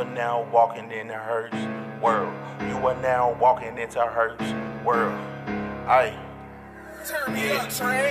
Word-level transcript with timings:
are 0.00 0.04
now 0.14 0.48
walking 0.50 0.90
in 0.90 1.08
the 1.08 1.14
Herc's 1.14 2.02
world. 2.02 2.32
You 2.62 2.76
are 2.88 2.96
now 3.02 3.36
walking 3.38 3.76
into 3.76 4.00
Herc's 4.00 4.50
world. 4.82 5.12
Aye. 5.86 6.16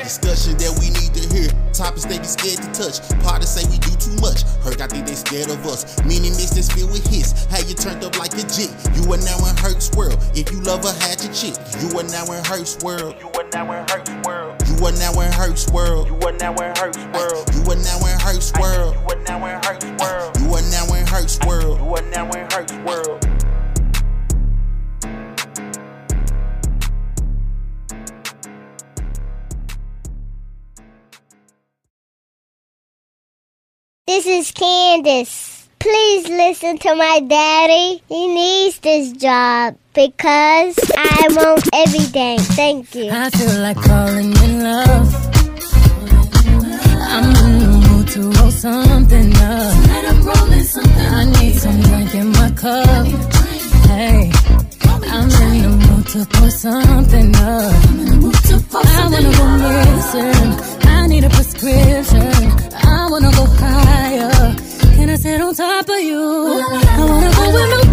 Discussion 0.03 0.57
that 0.57 0.73
we 0.77 0.89
need 0.93 1.13
to 1.17 1.23
hear. 1.33 1.49
Topics 1.73 2.05
they 2.05 2.19
be 2.19 2.25
scared 2.25 2.61
to 2.61 2.69
touch. 2.73 3.01
Parties 3.25 3.49
say 3.49 3.65
we 3.69 3.77
do 3.79 3.89
too 3.97 4.13
much. 4.21 4.43
Hurt, 4.61 4.81
I 4.81 4.87
think 4.87 5.07
they 5.07 5.15
scared 5.15 5.49
of 5.49 5.65
us. 5.65 5.97
Meaning 6.05 6.33
this 6.37 6.57
is 6.57 6.69
filled 6.69 6.91
with 6.91 7.05
hits. 7.07 7.45
How 7.49 7.57
you 7.65 7.73
turned 7.73 8.03
up 8.03 8.17
like 8.19 8.33
a 8.33 8.45
jit. 8.45 8.69
You 8.93 9.09
are 9.09 9.21
now 9.25 9.41
in 9.49 9.57
Herc's 9.57 9.89
world. 9.97 10.17
If 10.37 10.51
you 10.51 10.61
love 10.61 10.85
a 10.85 10.93
hatch 11.01 11.25
a 11.25 11.29
chick. 11.33 11.57
You 11.81 11.89
are 11.97 12.05
now 12.05 12.25
in 12.29 12.43
Herc's 12.45 12.77
world. 12.85 13.15
You 13.17 13.29
are 13.33 13.49
now 13.49 13.65
in 13.73 13.81
Herc's 13.89 14.13
world. 14.25 14.61
You 14.69 14.77
are 14.85 14.93
now 14.93 15.17
in 15.21 15.31
Herc's 15.33 15.65
world. 15.73 16.05
You 16.05 16.17
are 16.21 16.37
now 16.37 16.53
in 16.53 16.69
Herc's 16.77 17.01
world. 17.17 17.49
You 17.53 17.61
are 17.65 17.81
now 17.81 17.97
in 18.05 18.19
Herc's 18.21 18.53
world. 18.53 18.93
You 18.93 19.05
are 19.09 19.21
now 19.25 19.45
in 19.45 19.57
Herc's 19.65 19.89
world. 19.97 20.18
Herc's 21.19 21.39
world. 21.45 21.79
You 21.79 21.95
are 21.95 22.01
now 22.11 22.31
in 22.31 22.47
Herc's 22.47 22.71
world. 22.85 23.19
This 34.07 34.25
is 34.25 34.51
Candace. 34.51 35.67
Please 35.79 36.29
listen 36.29 36.77
to 36.77 36.95
my 36.95 37.19
daddy. 37.27 38.01
He 38.07 38.33
needs 38.33 38.79
this 38.79 39.11
job 39.11 39.75
because 39.93 40.77
I 40.97 41.27
want 41.31 41.67
everything. 41.73 42.39
Thank 42.39 42.95
you. 42.95 43.09
I 43.11 43.29
feel 43.29 43.59
like 43.59 43.77
falling 43.81 44.31
in 44.43 44.63
love. 44.63 45.13
I'm 47.11 47.25
in 47.45 47.59
the 47.59 47.87
mood 47.89 48.07
to 48.09 48.31
roll 48.39 48.51
something 48.51 49.35
up. 49.35 49.78
Something. 50.69 50.91
I 51.01 51.25
need 51.25 51.55
some 51.55 51.81
drink 51.81 52.13
in 52.13 52.29
my 52.29 52.51
cup. 52.51 53.07
Hey, 53.89 54.31
I'm 54.85 55.29
in 55.41 55.61
the 55.63 55.69
mood 55.83 56.05
to 56.13 56.25
pour 56.29 56.51
something 56.51 57.35
up. 57.35 57.73
I 58.71 59.09
wanna 59.11 59.31
go 59.39 59.45
missing. 59.65 60.49
I 60.87 61.07
need 61.07 61.23
a 61.23 61.29
prescription. 61.29 62.33
I 62.73 63.07
wanna 63.09 63.31
go 63.31 63.45
higher. 63.45 64.55
Can 64.95 65.09
I 65.09 65.15
sit 65.15 65.41
on 65.41 65.55
top 65.55 65.89
of 65.89 65.99
you? 65.99 66.21
I 66.21 67.05
wanna 67.09 67.31
go 67.37 67.43
where 67.53 67.67
nobody's 67.69 67.88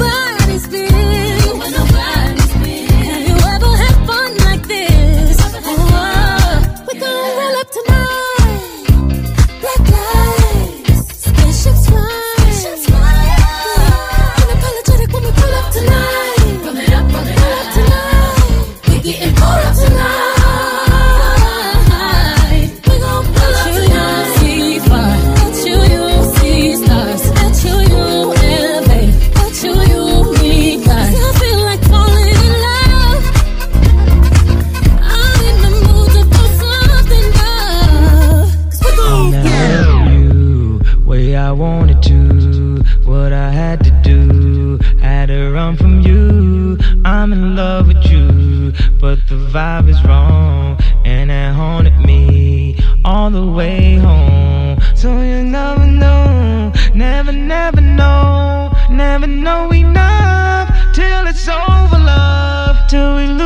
vibe 49.57 49.89
is 49.89 50.05
wrong, 50.05 50.77
and 51.07 51.31
it 51.31 51.55
haunted 51.55 51.99
me 52.01 52.77
all 53.07 53.31
the 53.31 53.47
way 53.47 53.95
home. 53.95 54.79
So 54.95 55.09
you 55.23 55.43
never 55.45 55.87
know, 55.87 56.73
never, 56.95 57.33
never 57.33 57.81
know, 57.81 58.71
never 58.91 59.27
know 59.27 59.73
enough 59.73 60.69
till 60.93 61.27
it's 61.27 61.49
over, 61.49 61.99
love, 61.99 62.77
till 62.91 63.17
we 63.17 63.29
lose 63.29 63.46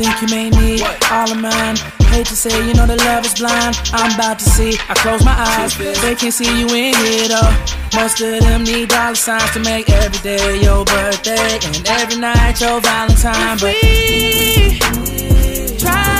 Think 0.00 0.22
you 0.22 0.28
may 0.28 0.48
need 0.48 0.80
all 1.10 1.30
of 1.30 1.38
mine. 1.38 1.76
Hate 2.08 2.24
to 2.24 2.34
say, 2.34 2.66
you 2.66 2.72
know 2.72 2.86
that 2.86 2.96
love 3.04 3.26
is 3.26 3.34
blind. 3.34 3.76
I'm 3.92 4.14
about 4.14 4.38
to 4.38 4.48
see. 4.48 4.72
I 4.88 4.94
close 4.94 5.22
my 5.22 5.36
eyes. 5.36 5.76
They 5.76 6.14
can't 6.14 6.32
see 6.32 6.48
you 6.58 6.64
in 6.72 6.96
here 6.96 7.28
though. 7.28 7.52
Most 8.00 8.18
of 8.22 8.40
them 8.40 8.64
need 8.64 8.88
dollar 8.88 9.14
signs 9.14 9.50
to 9.52 9.60
make 9.60 9.90
every 9.90 10.18
day 10.24 10.62
your 10.62 10.86
birthday 10.86 11.60
and 11.60 11.86
every 11.86 12.16
night 12.16 12.62
your 12.62 12.80
Valentine. 12.80 13.58
But 13.60 13.76
we 13.76 14.80
tried 15.76 16.19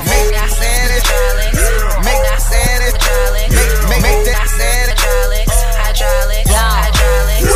Make 0.10 0.30
that 0.34 0.50
Santa 0.54 0.98
Make 2.04 2.22
that 2.24 2.42
Santa 2.42 2.90
Make, 3.34 3.52
make, 3.90 4.02
make 4.04 4.22
that 4.26 4.48
Santa 4.50 4.94
Hydraulics, 4.98 6.54
hydraulics, 6.54 7.54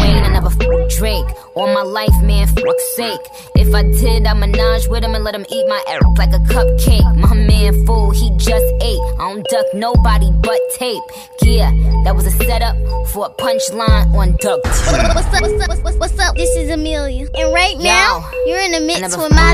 Wait, 0.00 0.22
I 0.22 0.28
never 0.32 0.48
f- 0.48 0.98
Drake. 0.98 1.26
All 1.54 1.72
my 1.74 1.82
life, 1.82 2.14
man, 2.22 2.46
fuck's 2.46 2.96
sake. 2.96 3.20
If 3.56 3.74
I 3.74 3.82
did, 3.82 4.26
I 4.26 4.34
menage 4.34 4.86
with 4.88 5.02
him 5.04 5.14
and 5.14 5.24
let 5.24 5.34
him 5.34 5.44
eat 5.50 5.66
my 5.68 5.82
air 5.88 6.00
like 6.16 6.32
a 6.32 6.38
cupcake. 6.38 7.16
My 7.16 7.34
man, 7.34 7.84
fool, 7.84 8.10
he 8.10 8.30
just 8.36 8.64
ate. 8.82 9.00
I 9.18 9.32
don't 9.32 9.44
duck 9.48 9.66
nobody 9.74 10.30
but 10.40 10.60
tape. 10.76 11.02
Yeah, 11.42 11.70
that 12.04 12.14
was 12.14 12.26
a 12.26 12.30
setup 12.30 12.76
for 13.08 13.26
a 13.26 13.30
punchline 13.30 14.14
on 14.14 14.36
duck 14.36 14.62
tape. 14.62 15.14
What's 15.14 15.26
up, 15.34 15.42
what's 15.42 15.62
up, 15.62 15.68
what's, 15.68 15.84
up, 15.84 16.00
what's 16.00 16.18
up? 16.20 16.36
This 16.36 16.54
is 16.56 16.70
Amelia. 16.70 17.26
And 17.34 17.52
right 17.52 17.76
now, 17.78 18.30
you're 18.46 18.60
in 18.60 18.72
the 18.72 18.80
mix 18.80 19.16
with 19.16 19.30
my 19.30 19.47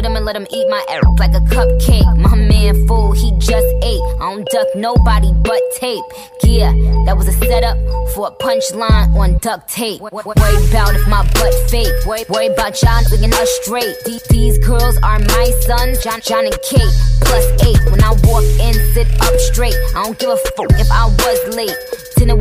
with 0.00 0.10
him 0.10 0.16
and 0.16 0.24
let 0.24 0.34
him 0.34 0.46
eat 0.50 0.66
my 0.68 0.82
air 0.88 1.02
like 1.18 1.34
a 1.34 1.40
cupcake. 1.52 2.16
My 2.16 2.34
man, 2.34 2.86
fool, 2.86 3.12
he 3.12 3.32
just 3.38 3.66
ate. 3.84 4.00
I 4.20 4.32
don't 4.32 4.46
duck 4.48 4.66
nobody 4.74 5.32
but 5.44 5.60
tape. 5.76 6.02
Yeah, 6.42 6.72
that 7.04 7.16
was 7.16 7.28
a 7.28 7.32
setup 7.32 7.76
for 8.14 8.28
a 8.28 8.30
punchline 8.42 9.14
on 9.14 9.38
duct 9.38 9.68
tape. 9.68 10.00
Worry 10.00 10.22
about 10.70 10.94
if 10.94 11.06
my 11.06 11.22
butt 11.34 11.54
fake. 11.70 11.92
Worry 12.06 12.46
about 12.46 12.80
y'all 12.82 13.02
looking 13.10 13.32
us 13.32 13.50
straight. 13.62 13.94
These 14.30 14.58
girls 14.58 14.96
are 15.02 15.18
my 15.18 15.52
sons, 15.66 16.02
John, 16.02 16.20
John 16.22 16.46
and 16.46 16.58
Kate. 16.62 16.94
Plus 17.20 17.44
eight. 17.68 17.78
When 17.90 18.02
I 18.02 18.10
walk 18.24 18.44
in, 18.58 18.74
sit 18.94 19.06
up 19.20 19.36
straight. 19.52 19.76
I 19.94 20.04
don't 20.04 20.18
give 20.18 20.30
a 20.30 20.36
fuck 20.56 20.72
if 20.80 20.90
I 20.90 21.06
was 21.06 21.56
late. 21.56 21.76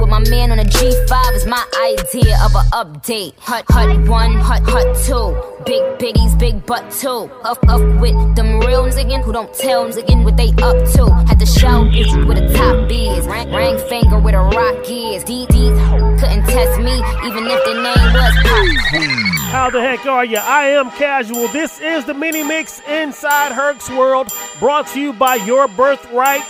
With 0.10 0.26
my 0.26 0.30
man 0.32 0.52
on 0.52 0.58
a 0.58 0.64
G5 0.64 1.36
is 1.36 1.46
my 1.46 1.64
idea 1.84 2.36
of 2.44 2.56
an 2.56 2.66
update. 2.72 3.38
Hut, 3.38 3.64
hut 3.70 4.08
one, 4.08 4.34
hut, 4.34 4.64
hut 4.64 4.98
two. 5.06 5.38
Big 5.66 5.84
biggies, 6.00 6.38
big 6.40 6.66
butt 6.66 6.90
two. 6.92 7.30
Up, 7.44 7.60
up 7.70 7.82
with 8.02 8.36
them 8.36 8.60
real 8.62 8.86
niggas 8.86 9.24
who 9.24 9.32
don't 9.32 9.54
tell 9.54 9.86
niggas 9.88 10.24
what 10.24 10.36
they 10.36 10.50
up 10.64 10.78
to. 10.94 11.14
Had 11.28 11.40
to 11.40 11.46
show 11.46 11.86
is 11.86 12.12
where 12.26 12.42
the 12.42 12.52
top 12.56 12.90
is. 12.90 13.28
Ring, 13.28 13.52
ring 13.52 13.78
finger 13.88 14.18
where 14.20 14.34
the 14.34 14.58
rock 14.58 14.84
is. 14.90 15.24
These, 15.26 15.46
couldn't 15.48 16.46
test 16.48 16.80
me 16.80 16.96
even 17.28 17.46
if 17.46 17.64
the 17.66 17.74
name 17.76 18.14
was 18.14 18.34
Pop. 18.42 19.30
How 19.52 19.70
the 19.70 19.80
heck 19.80 20.08
are 20.08 20.26
you? 20.26 20.38
I 20.38 20.70
am 20.70 20.90
Casual. 20.92 21.50
This 21.50 21.80
is 21.82 22.06
the 22.06 22.16
mini 22.16 22.42
mix 22.42 22.82
inside 22.88 23.52
Herc's 23.52 23.90
World, 23.92 24.34
brought 24.60 24.88
to 24.88 25.00
you 25.00 25.14
by 25.14 25.36
Your 25.36 25.68
Birthright. 25.68 26.44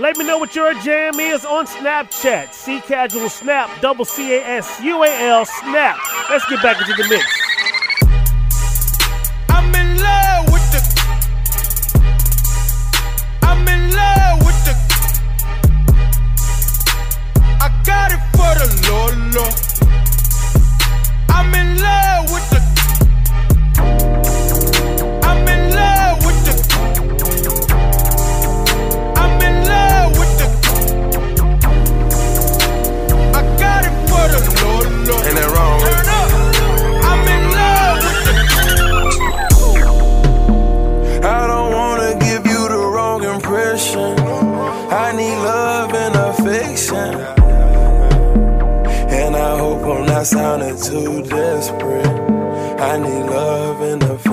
Let 0.00 0.16
me 0.16 0.24
know 0.24 0.38
what 0.38 0.56
your 0.56 0.72
jam 0.80 1.20
is 1.20 1.44
on 1.44 1.66
Snapchat. 1.66 2.54
C 2.54 2.80
Casual 2.80 3.28
Snap, 3.28 3.82
double 3.82 4.06
C 4.06 4.32
A 4.32 4.42
S 4.42 4.80
U 4.82 5.04
A 5.04 5.28
L 5.28 5.44
Snap. 5.44 5.98
Let's 6.30 6.46
get 6.48 6.62
back 6.62 6.80
into 6.80 6.94
the 6.94 7.06
mix. 7.06 7.22
I'm 9.50 9.74
in 9.74 9.98
love 9.98 10.50
with 10.50 10.72
the. 10.72 10.80
I'm 13.42 13.68
in 13.68 13.90
love 13.90 14.38
with 14.46 14.64
the. 14.64 14.74
I 17.60 17.68
got 17.84 18.10
it 18.10 18.22
for 18.32 18.54
the 18.56 18.68
Lolo. 18.88 19.50
I'm 21.28 21.54
in 21.54 21.78
love 21.78 22.32
with 22.32 22.48
the. 22.48 22.69
Not 50.20 50.26
sounding 50.26 50.76
too 50.76 51.22
desperate. 51.22 52.06
I 52.78 52.98
need 52.98 53.24
love 53.24 53.80
and 53.80 54.02
affection. 54.02 54.29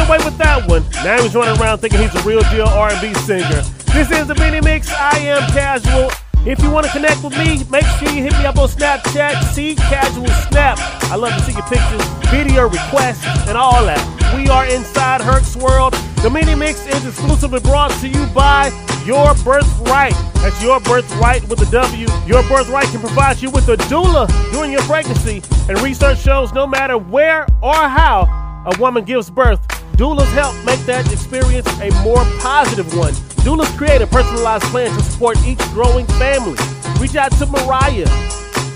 Get 0.00 0.08
away 0.08 0.24
with 0.24 0.38
that 0.38 0.66
one. 0.68 0.82
Now 1.04 1.20
he's 1.22 1.34
running 1.34 1.60
around 1.60 1.78
thinking 1.78 2.00
he's 2.00 2.14
a 2.14 2.22
real 2.22 2.42
deal 2.50 2.66
R&B 2.66 3.14
singer. 3.14 3.62
This 3.92 4.10
is 4.10 4.26
the 4.26 4.34
mini 4.36 4.60
mix. 4.60 4.90
I 4.92 5.18
am 5.18 5.42
Casual. 5.52 6.10
If 6.46 6.62
you 6.62 6.70
want 6.70 6.86
to 6.86 6.92
connect 6.92 7.22
with 7.22 7.36
me, 7.36 7.64
make 7.68 7.84
sure 7.98 8.08
you 8.08 8.22
hit 8.22 8.32
me 8.38 8.46
up 8.46 8.56
on 8.56 8.68
Snapchat, 8.68 9.52
C 9.52 9.74
Casual 9.74 10.28
Snap. 10.48 10.78
I 11.12 11.16
love 11.16 11.34
to 11.34 11.40
see 11.40 11.52
your 11.52 11.62
pictures, 11.62 12.02
video 12.30 12.64
requests, 12.64 13.26
and 13.46 13.58
all 13.58 13.84
that. 13.84 14.00
We 14.34 14.48
are 14.48 14.64
inside 14.64 15.20
Herc's 15.20 15.56
World. 15.56 15.92
The 16.22 16.30
mini 16.30 16.54
mix 16.54 16.86
is 16.86 17.06
exclusively 17.06 17.60
brought 17.60 17.90
to 18.00 18.08
you 18.08 18.26
by 18.28 18.68
Your 19.04 19.34
Birthright. 19.44 20.14
That's 20.36 20.62
Your 20.62 20.80
Birthright 20.80 21.46
with 21.48 21.60
a 21.60 21.70
W. 21.70 22.06
Your 22.26 22.42
Birthright 22.44 22.86
can 22.86 23.00
provide 23.00 23.42
you 23.42 23.50
with 23.50 23.68
a 23.68 23.76
doula 23.92 24.28
during 24.52 24.72
your 24.72 24.82
pregnancy, 24.82 25.42
and 25.68 25.78
research 25.82 26.20
shows 26.20 26.54
no 26.54 26.66
matter 26.66 26.96
where 26.96 27.46
or 27.60 27.74
how 27.74 28.64
a 28.66 28.78
woman 28.78 29.04
gives 29.04 29.30
birth, 29.30 29.60
doulas 30.00 30.32
help 30.32 30.56
make 30.64 30.80
that 30.86 31.04
experience 31.12 31.68
a 31.80 31.90
more 32.02 32.24
positive 32.40 32.88
one. 32.96 33.12
Doulas 33.44 33.68
create 33.76 34.00
a 34.00 34.06
personalized 34.06 34.64
plan 34.72 34.90
to 34.96 35.04
support 35.04 35.36
each 35.44 35.60
growing 35.74 36.06
family. 36.18 36.56
Reach 36.98 37.16
out 37.16 37.32
to 37.32 37.44
Mariah 37.46 38.08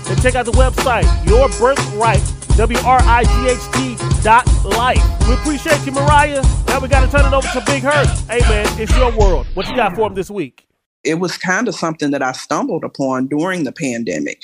and 0.07 0.21
check 0.21 0.35
out 0.35 0.45
the 0.45 0.51
website, 0.53 1.07
Your 1.27 1.49
Birthright, 1.57 2.21
W-R-I-G-H-T 2.57 3.97
dot 4.21 4.45
life. 4.63 5.03
We 5.27 5.33
appreciate 5.33 5.83
you, 5.85 5.93
Mariah. 5.93 6.43
Now 6.67 6.79
we 6.79 6.87
got 6.87 7.03
to 7.03 7.11
turn 7.11 7.25
it 7.25 7.33
over 7.33 7.47
to 7.47 7.63
Big 7.65 7.81
Hurt. 7.81 8.07
Hey, 8.29 8.41
man, 8.41 8.67
it's 8.79 8.95
your 8.95 9.11
world. 9.17 9.47
What 9.55 9.67
you 9.67 9.75
got 9.75 9.95
for 9.95 10.07
him 10.07 10.13
this 10.13 10.29
week? 10.29 10.65
it 11.05 11.19
was 11.19 11.37
kind 11.37 11.67
of 11.67 11.75
something 11.75 12.11
that 12.11 12.23
I 12.23 12.31
stumbled 12.33 12.83
upon 12.83 13.27
during 13.27 13.63
the 13.63 13.71
pandemic. 13.71 14.41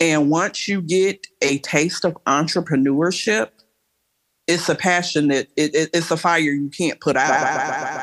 And 0.00 0.30
once 0.30 0.68
you 0.68 0.80
get 0.80 1.26
a 1.42 1.58
taste 1.58 2.04
of 2.04 2.14
entrepreneurship, 2.24 3.50
it's 4.46 4.68
a 4.68 4.74
passion 4.74 5.28
that 5.28 5.48
it, 5.56 5.74
it- 5.74 5.90
it's 5.94 6.10
a 6.10 6.16
fire 6.16 6.38
you 6.40 6.68
can't 6.70 7.00
put 7.00 7.16
out. 7.16 7.28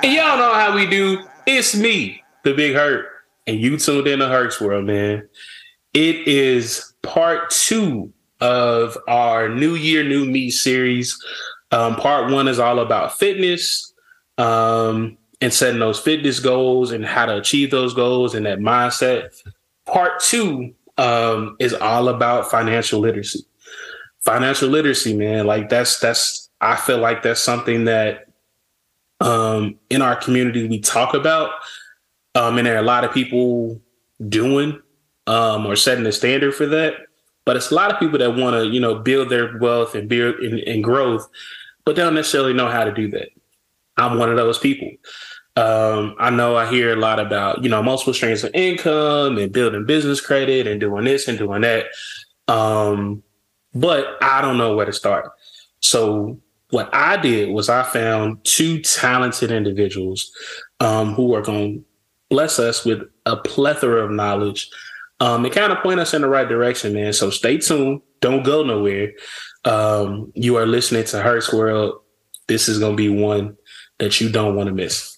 And 0.03 0.13
y'all 0.13 0.37
know 0.37 0.53
how 0.53 0.73
we 0.75 0.87
do. 0.87 1.19
It's 1.45 1.75
me, 1.75 2.23
the 2.43 2.53
Big 2.53 2.75
Hurt. 2.75 3.07
and 3.47 3.59
you 3.59 3.77
tuned 3.77 4.07
in 4.07 4.19
to 4.19 4.27
Herc's 4.27 4.61
World, 4.61 4.85
man. 4.85 5.27
It 5.93 6.27
is 6.27 6.93
part 7.01 7.49
two 7.49 8.13
of 8.39 8.97
our 9.07 9.49
New 9.49 9.75
Year, 9.75 10.03
New 10.03 10.25
Me 10.25 10.49
series. 10.49 11.17
Um, 11.71 11.95
part 11.95 12.31
one 12.31 12.47
is 12.47 12.59
all 12.59 12.79
about 12.79 13.17
fitness 13.17 13.93
um, 14.37 15.17
and 15.41 15.53
setting 15.53 15.79
those 15.79 15.99
fitness 15.99 16.39
goals 16.39 16.91
and 16.91 17.05
how 17.05 17.25
to 17.25 17.37
achieve 17.37 17.71
those 17.71 17.93
goals 17.93 18.35
and 18.35 18.45
that 18.45 18.59
mindset. 18.59 19.29
Part 19.85 20.19
two 20.21 20.73
um, 20.97 21.55
is 21.59 21.73
all 21.73 22.07
about 22.09 22.49
financial 22.51 22.99
literacy. 22.99 23.45
Financial 24.23 24.69
literacy, 24.69 25.15
man, 25.15 25.47
like 25.47 25.69
that's 25.69 25.99
that's 25.99 26.49
I 26.59 26.75
feel 26.75 26.99
like 26.99 27.23
that's 27.23 27.41
something 27.41 27.85
that 27.85 28.27
um, 29.19 29.79
in 29.89 30.01
our 30.01 30.15
community 30.15 30.67
we 30.67 30.79
talk 30.79 31.13
about, 31.13 31.51
um, 32.35 32.57
and 32.57 32.67
there 32.67 32.75
are 32.75 32.79
a 32.79 32.83
lot 32.83 33.03
of 33.03 33.13
people 33.13 33.81
doing 34.29 34.79
um, 35.27 35.65
or 35.65 35.75
setting 35.75 36.03
the 36.03 36.11
standard 36.11 36.53
for 36.53 36.65
that. 36.67 36.95
But 37.45 37.55
it's 37.55 37.71
a 37.71 37.75
lot 37.75 37.91
of 37.91 37.99
people 37.99 38.19
that 38.19 38.35
want 38.35 38.55
to, 38.55 38.67
you 38.67 38.79
know, 38.79 38.99
build 38.99 39.29
their 39.29 39.57
wealth 39.57 39.95
and 39.95 40.07
build 40.07 40.35
and, 40.35 40.59
and 40.59 40.83
growth, 40.83 41.27
but 41.85 41.95
they 41.95 42.03
don't 42.03 42.13
necessarily 42.13 42.53
know 42.53 42.67
how 42.67 42.83
to 42.83 42.93
do 42.93 43.09
that. 43.11 43.29
I'm 43.97 44.19
one 44.19 44.29
of 44.29 44.37
those 44.37 44.59
people. 44.59 44.89
Um, 45.55 46.15
I 46.19 46.29
know 46.29 46.55
I 46.55 46.69
hear 46.69 46.93
a 46.93 46.95
lot 46.95 47.19
about, 47.19 47.63
you 47.63 47.69
know, 47.69 47.81
multiple 47.83 48.13
streams 48.13 48.43
of 48.43 48.51
income 48.53 49.37
and 49.37 49.51
building 49.51 49.85
business 49.85 50.21
credit 50.21 50.67
and 50.67 50.79
doing 50.79 51.05
this 51.05 51.27
and 51.27 51.37
doing 51.37 51.61
that. 51.61 51.87
Um, 52.47 53.23
but 53.73 54.17
I 54.21 54.41
don't 54.41 54.57
know 54.57 54.75
where 54.75 54.85
to 54.85 54.93
start. 54.93 55.31
So 55.79 56.39
what 56.69 56.89
I 56.93 57.17
did 57.17 57.49
was 57.49 57.69
I 57.69 57.83
found 57.83 58.43
two 58.43 58.81
talented 58.81 59.51
individuals 59.51 60.31
um, 60.79 61.13
who 61.13 61.33
are 61.35 61.41
going 61.41 61.79
to 61.79 61.85
bless 62.29 62.59
us 62.59 62.85
with 62.85 63.01
a 63.25 63.35
plethora 63.37 64.03
of 64.03 64.11
knowledge 64.11 64.69
um, 65.19 65.45
and 65.45 65.53
kind 65.53 65.71
of 65.71 65.83
point 65.83 65.99
us 65.99 66.13
in 66.13 66.21
the 66.21 66.29
right 66.29 66.47
direction, 66.47 66.93
man. 66.93 67.13
So 67.13 67.29
stay 67.29 67.57
tuned. 67.57 68.01
Don't 68.21 68.43
go 68.43 68.63
nowhere. 68.63 69.13
Um, 69.65 70.31
you 70.33 70.55
are 70.57 70.65
listening 70.65 71.03
to 71.05 71.21
Herc's 71.21 71.53
World. 71.53 72.01
This 72.47 72.67
is 72.67 72.79
going 72.79 72.93
to 72.93 72.97
be 72.97 73.09
one 73.09 73.57
that 73.99 74.19
you 74.19 74.31
don't 74.31 74.55
want 74.55 74.67
to 74.67 74.73
miss. 74.73 75.10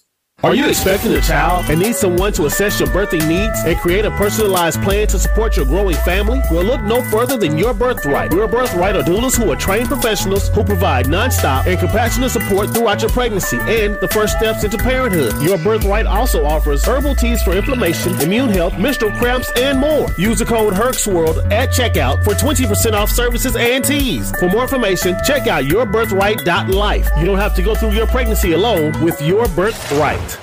Are 0.44 0.54
you 0.54 0.68
expecting 0.68 1.14
a 1.14 1.22
child 1.22 1.64
and 1.70 1.80
need 1.80 1.94
someone 1.94 2.30
to 2.34 2.44
assess 2.44 2.78
your 2.78 2.90
birthing 2.90 3.26
needs 3.26 3.58
and 3.64 3.78
create 3.78 4.04
a 4.04 4.10
personalized 4.10 4.82
plan 4.82 5.06
to 5.06 5.18
support 5.18 5.56
your 5.56 5.64
growing 5.64 5.96
family? 5.96 6.42
Well, 6.50 6.64
look 6.64 6.82
no 6.82 7.02
further 7.04 7.38
than 7.38 7.56
Your 7.56 7.72
Birthright. 7.72 8.30
Your 8.30 8.46
Birthright 8.46 8.94
are 8.94 9.02
doulas 9.02 9.42
who 9.42 9.50
are 9.50 9.56
trained 9.56 9.88
professionals 9.88 10.50
who 10.50 10.62
provide 10.62 11.06
nonstop 11.06 11.64
and 11.64 11.78
compassionate 11.78 12.30
support 12.30 12.74
throughout 12.74 13.00
your 13.00 13.10
pregnancy 13.10 13.56
and 13.60 13.98
the 14.02 14.08
first 14.08 14.36
steps 14.36 14.64
into 14.64 14.76
parenthood. 14.76 15.32
Your 15.42 15.56
Birthright 15.56 16.04
also 16.04 16.44
offers 16.44 16.84
herbal 16.84 17.14
teas 17.14 17.42
for 17.42 17.54
inflammation, 17.54 18.20
immune 18.20 18.50
health, 18.50 18.78
menstrual 18.78 19.12
cramps, 19.12 19.50
and 19.56 19.78
more. 19.78 20.08
Use 20.18 20.40
the 20.40 20.44
code 20.44 20.74
HERXWORLD 20.74 21.50
at 21.52 21.70
checkout 21.70 22.22
for 22.22 22.34
20% 22.34 22.92
off 22.92 23.08
services 23.08 23.56
and 23.56 23.82
teas. 23.82 24.30
For 24.38 24.50
more 24.50 24.64
information, 24.64 25.16
check 25.24 25.46
out 25.46 25.64
yourbirthright.life. 25.64 27.08
You 27.18 27.24
don't 27.24 27.38
have 27.38 27.54
to 27.54 27.62
go 27.62 27.74
through 27.74 27.92
your 27.92 28.06
pregnancy 28.08 28.52
alone 28.52 29.02
with 29.02 29.22
Your 29.22 29.48
Birthright. 29.48 30.33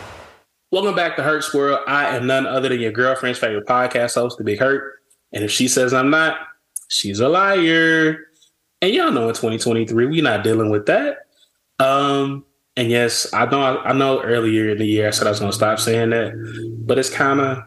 Welcome 0.72 0.96
back 0.96 1.18
to 1.18 1.22
Herc's 1.22 1.54
World. 1.54 1.82
I 1.86 2.16
am 2.16 2.28
none 2.28 2.48
other 2.48 2.70
than 2.70 2.80
your 2.80 2.94
girlfriend's 2.94 3.38
favorite 3.38 3.68
podcast 3.68 4.16
host, 4.16 4.38
The 4.38 4.46
Big 4.46 4.58
Hurt. 4.58 5.02
And 5.34 5.44
if 5.44 5.52
she 5.52 5.68
says 5.68 5.94
I'm 5.94 6.10
not, 6.10 6.38
she's 6.88 7.20
a 7.20 7.28
liar. 7.28 8.28
And 8.82 8.94
y'all 8.94 9.12
know 9.12 9.28
in 9.28 9.36
2023, 9.36 10.06
we're 10.06 10.24
not 10.24 10.46
dealing 10.46 10.70
with 10.70 10.86
that. 10.86 11.26
Um, 11.80 12.46
and 12.78 12.90
yes, 12.90 13.34
I 13.34 13.48
know 13.48 13.80
I 13.80 13.92
know 13.92 14.24
earlier 14.24 14.70
in 14.70 14.78
the 14.78 14.86
year 14.86 15.10
I 15.10 15.12
said 15.12 15.28
I 15.28 15.32
was 15.32 15.42
gonna 15.42 15.52
stop 15.52 15.78
saying 15.78 16.12
that, 16.12 16.32
but 16.86 16.98
it's 16.98 17.10
kind 17.10 17.42
of 17.42 17.64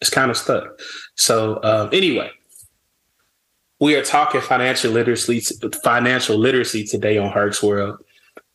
it's 0.00 0.08
kind 0.08 0.30
of 0.30 0.36
stuck. 0.38 0.80
So 1.16 1.60
um, 1.62 1.90
anyway, 1.92 2.30
we 3.80 3.96
are 3.96 4.02
talking 4.02 4.40
financial 4.40 4.92
literacy 4.92 5.42
financial 5.84 6.38
literacy 6.38 6.84
today 6.84 7.18
on 7.18 7.30
Herc's 7.30 7.62
World. 7.62 8.02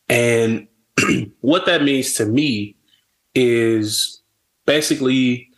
And 0.09 0.67
what 1.41 1.67
that 1.67 1.83
means 1.83 2.13
to 2.13 2.25
me 2.25 2.74
is 3.35 4.21
basically 4.65 5.49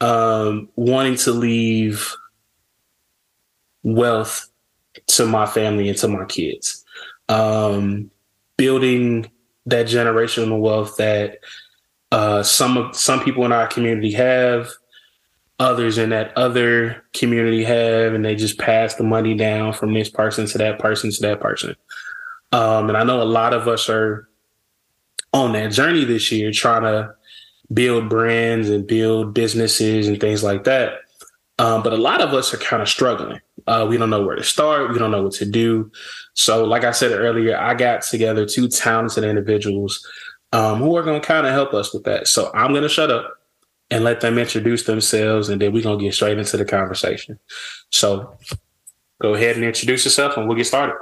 um, 0.00 0.68
wanting 0.76 1.16
to 1.16 1.32
leave 1.32 2.14
wealth 3.84 4.48
to 5.06 5.26
my 5.26 5.46
family 5.46 5.88
and 5.88 5.98
to 5.98 6.08
my 6.08 6.24
kids. 6.24 6.84
Um, 7.28 8.10
building 8.56 9.30
that 9.66 9.86
generational 9.86 10.60
wealth 10.60 10.96
that 10.96 11.38
uh, 12.10 12.42
some 12.42 12.76
of 12.76 12.94
some 12.96 13.24
people 13.24 13.44
in 13.44 13.52
our 13.52 13.66
community 13.66 14.12
have, 14.12 14.68
others 15.58 15.98
in 15.98 16.10
that 16.10 16.36
other 16.36 17.02
community 17.14 17.64
have, 17.64 18.12
and 18.12 18.24
they 18.24 18.34
just 18.34 18.58
pass 18.58 18.96
the 18.96 19.04
money 19.04 19.34
down 19.34 19.72
from 19.72 19.94
this 19.94 20.10
person 20.10 20.46
to 20.46 20.58
that 20.58 20.78
person 20.78 21.10
to 21.10 21.22
that 21.22 21.40
person. 21.40 21.74
Um, 22.50 22.88
and 22.88 22.98
I 22.98 23.04
know 23.04 23.22
a 23.22 23.24
lot 23.24 23.54
of 23.54 23.66
us 23.66 23.88
are 23.88 24.28
on 25.32 25.52
that 25.52 25.72
journey 25.72 26.04
this 26.04 26.30
year, 26.30 26.52
trying 26.52 26.82
to 26.82 27.14
build 27.72 28.08
brands 28.08 28.68
and 28.68 28.86
build 28.86 29.34
businesses 29.34 30.08
and 30.08 30.20
things 30.20 30.42
like 30.42 30.64
that. 30.64 31.00
Um, 31.58 31.82
but 31.82 31.92
a 31.92 31.96
lot 31.96 32.20
of 32.20 32.34
us 32.34 32.52
are 32.52 32.58
kind 32.58 32.82
of 32.82 32.88
struggling. 32.88 33.40
Uh, 33.66 33.86
we 33.88 33.96
don't 33.96 34.10
know 34.10 34.24
where 34.24 34.36
to 34.36 34.42
start. 34.42 34.90
We 34.90 34.98
don't 34.98 35.10
know 35.10 35.22
what 35.22 35.34
to 35.34 35.44
do. 35.44 35.90
So, 36.34 36.64
like 36.64 36.84
I 36.84 36.92
said 36.92 37.12
earlier, 37.12 37.56
I 37.56 37.74
got 37.74 38.02
together 38.02 38.46
two 38.46 38.68
talented 38.68 39.24
individuals 39.24 40.06
um, 40.52 40.78
who 40.78 40.96
are 40.96 41.02
going 41.02 41.20
to 41.20 41.26
kind 41.26 41.46
of 41.46 41.52
help 41.52 41.72
us 41.74 41.92
with 41.94 42.04
that. 42.04 42.26
So, 42.26 42.50
I'm 42.54 42.70
going 42.70 42.82
to 42.82 42.88
shut 42.88 43.10
up 43.10 43.32
and 43.90 44.02
let 44.02 44.22
them 44.22 44.38
introduce 44.38 44.84
themselves, 44.84 45.50
and 45.50 45.60
then 45.60 45.72
we're 45.72 45.82
going 45.82 45.98
to 45.98 46.04
get 46.04 46.14
straight 46.14 46.38
into 46.38 46.56
the 46.56 46.64
conversation. 46.64 47.38
So, 47.90 48.36
go 49.20 49.34
ahead 49.34 49.56
and 49.56 49.64
introduce 49.64 50.04
yourself, 50.04 50.36
and 50.36 50.48
we'll 50.48 50.56
get 50.56 50.66
started. 50.66 50.96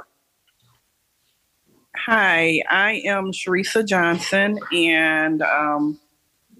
Hi, 2.07 2.63
I 2.67 3.03
am 3.05 3.31
Sheresa 3.31 3.83
Johnson, 3.83 4.57
and 4.73 5.43
um, 5.43 5.99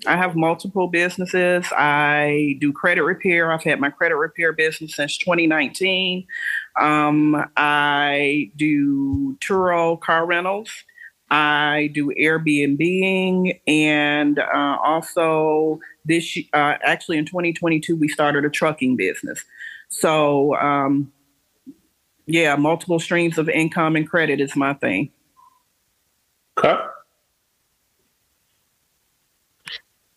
I 0.05 0.15
have 0.15 0.35
multiple 0.35 0.87
businesses. 0.87 1.65
I 1.75 2.57
do 2.59 2.71
credit 2.71 3.01
repair. 3.01 3.51
I've 3.51 3.63
had 3.63 3.79
my 3.79 3.89
credit 3.89 4.17
repair 4.17 4.53
business 4.53 4.95
since 4.95 5.17
2019. 5.17 6.27
Um, 6.79 7.43
I 7.57 8.51
do 8.55 9.35
Turo 9.37 9.99
car 9.99 10.27
rentals. 10.27 10.69
I 11.31 11.89
do 11.91 12.13
Airbnb, 12.19 13.61
and 13.65 14.37
uh, 14.37 14.77
also 14.83 15.79
this 16.05 16.37
uh, 16.53 16.75
actually 16.83 17.17
in 17.17 17.25
2022 17.25 17.95
we 17.95 18.09
started 18.09 18.45
a 18.45 18.49
trucking 18.51 18.95
business. 18.95 19.43
So 19.89 20.55
um, 20.57 21.11
yeah, 22.27 22.55
multiple 22.57 22.99
streams 22.99 23.39
of 23.39 23.49
income 23.49 23.95
and 23.95 24.07
credit 24.07 24.39
is 24.39 24.55
my 24.55 24.75
thing. 24.75 25.11
Okay. 26.63 26.79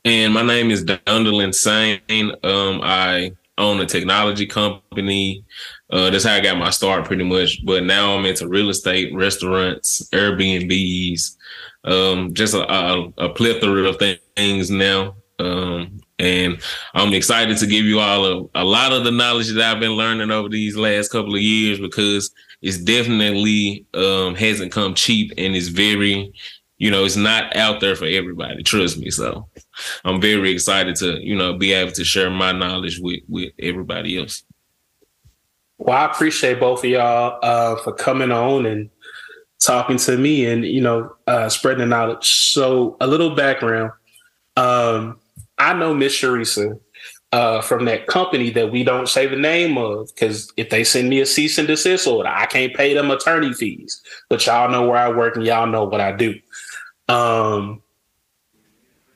And 0.05 0.35
my 0.35 0.43
name 0.43 0.71
is 0.71 0.85
Dundalin 0.85 1.55
Sain. 1.55 2.03
Um, 2.43 2.81
I 2.83 3.33
own 3.57 3.81
a 3.81 3.87
technology 3.87 4.45
company. 4.45 5.43
Uh, 5.89 6.11
that's 6.11 6.25
how 6.25 6.35
I 6.35 6.41
got 6.41 6.59
my 6.59 6.69
start 6.69 7.07
pretty 7.07 7.25
much. 7.25 7.65
But 7.65 7.85
now 7.85 8.15
I'm 8.15 8.27
into 8.27 8.47
real 8.47 8.69
estate, 8.69 9.15
restaurants, 9.15 10.07
Airbnbs, 10.11 11.37
um, 11.85 12.35
just 12.35 12.53
a, 12.53 12.71
a, 12.71 13.09
a, 13.17 13.29
plethora 13.31 13.89
of 13.89 14.03
things 14.37 14.71
now. 14.71 15.17
Um, 15.39 15.99
and 16.19 16.61
I'm 16.93 17.15
excited 17.15 17.57
to 17.57 17.67
give 17.67 17.87
you 17.87 18.01
all 18.01 18.27
a, 18.27 18.63
a 18.63 18.65
lot 18.65 18.93
of 18.93 19.05
the 19.05 19.11
knowledge 19.11 19.49
that 19.49 19.75
I've 19.75 19.81
been 19.81 19.93
learning 19.93 20.31
over 20.31 20.51
these 20.51 20.77
last 20.77 21.11
couple 21.11 21.35
of 21.35 21.41
years 21.41 21.81
because 21.81 22.31
it's 22.65 22.79
definitely 22.79 23.87
um, 23.93 24.35
hasn't 24.35 24.73
come 24.73 24.95
cheap 24.95 25.33
and 25.37 25.55
it's 25.55 25.69
very, 25.69 26.33
you 26.79 26.91
know, 26.91 27.05
it's 27.05 27.15
not 27.15 27.55
out 27.55 27.81
there 27.81 27.95
for 27.95 28.07
everybody. 28.07 28.63
Trust 28.63 28.97
me. 28.97 29.11
So 29.11 29.47
I'm 30.07 30.19
very 30.19 30.51
excited 30.51 30.97
to, 30.97 31.23
you 31.23 31.37
know, 31.37 31.59
be 31.59 31.75
able 31.75 31.93
to 31.93 32.05
share 32.05 32.31
my 32.31 32.53
knowledge 32.53 32.99
with 33.01 33.21
with 33.29 33.53
everybody 33.59 34.19
else. 34.19 34.45
Well, 35.77 35.95
I 35.95 36.07
appreciate 36.07 36.59
both 36.59 36.83
of 36.83 36.91
y'all 36.91 37.39
uh, 37.43 37.77
for 37.83 37.93
coming 37.93 38.33
on 38.33 38.65
and 38.65 38.89
talking 39.61 39.99
to 39.99 40.17
me 40.17 40.47
and 40.47 40.65
you 40.65 40.81
know 40.81 41.15
uh, 41.27 41.51
spreading 41.51 41.81
the 41.81 41.87
knowledge. 41.87 42.47
So 42.47 42.97
a 42.99 43.07
little 43.07 43.35
background. 43.35 43.93
Um, 44.57 45.21
I 45.59 45.75
know 45.75 45.93
Miss 45.93 46.15
Sheresa 46.15 46.79
uh, 47.35 47.61
from 47.61 47.85
that 47.85 48.07
company 48.07 48.49
that 48.51 48.71
we 48.71 48.85
don't 48.85 49.09
say 49.09 49.27
the 49.27 49.35
name 49.35 49.77
of 49.77 50.07
because 50.15 50.53
if 50.57 50.71
they 50.71 50.85
send 50.85 51.09
me 51.09 51.21
a 51.21 51.27
cease 51.27 51.59
and 51.59 51.67
desist 51.67 52.07
order, 52.07 52.29
I 52.29 52.47
can't 52.47 52.73
pay 52.73 52.95
them 52.95 53.11
attorney 53.11 53.53
fees. 53.53 54.01
But 54.29 54.47
y'all 54.47 54.71
know 54.71 54.87
where 54.89 54.99
I 54.99 55.09
work 55.09 55.35
and 55.35 55.45
y'all 55.45 55.67
know 55.67 55.83
what 55.83 56.01
I 56.01 56.13
do. 56.13 56.39
Um, 57.09 57.83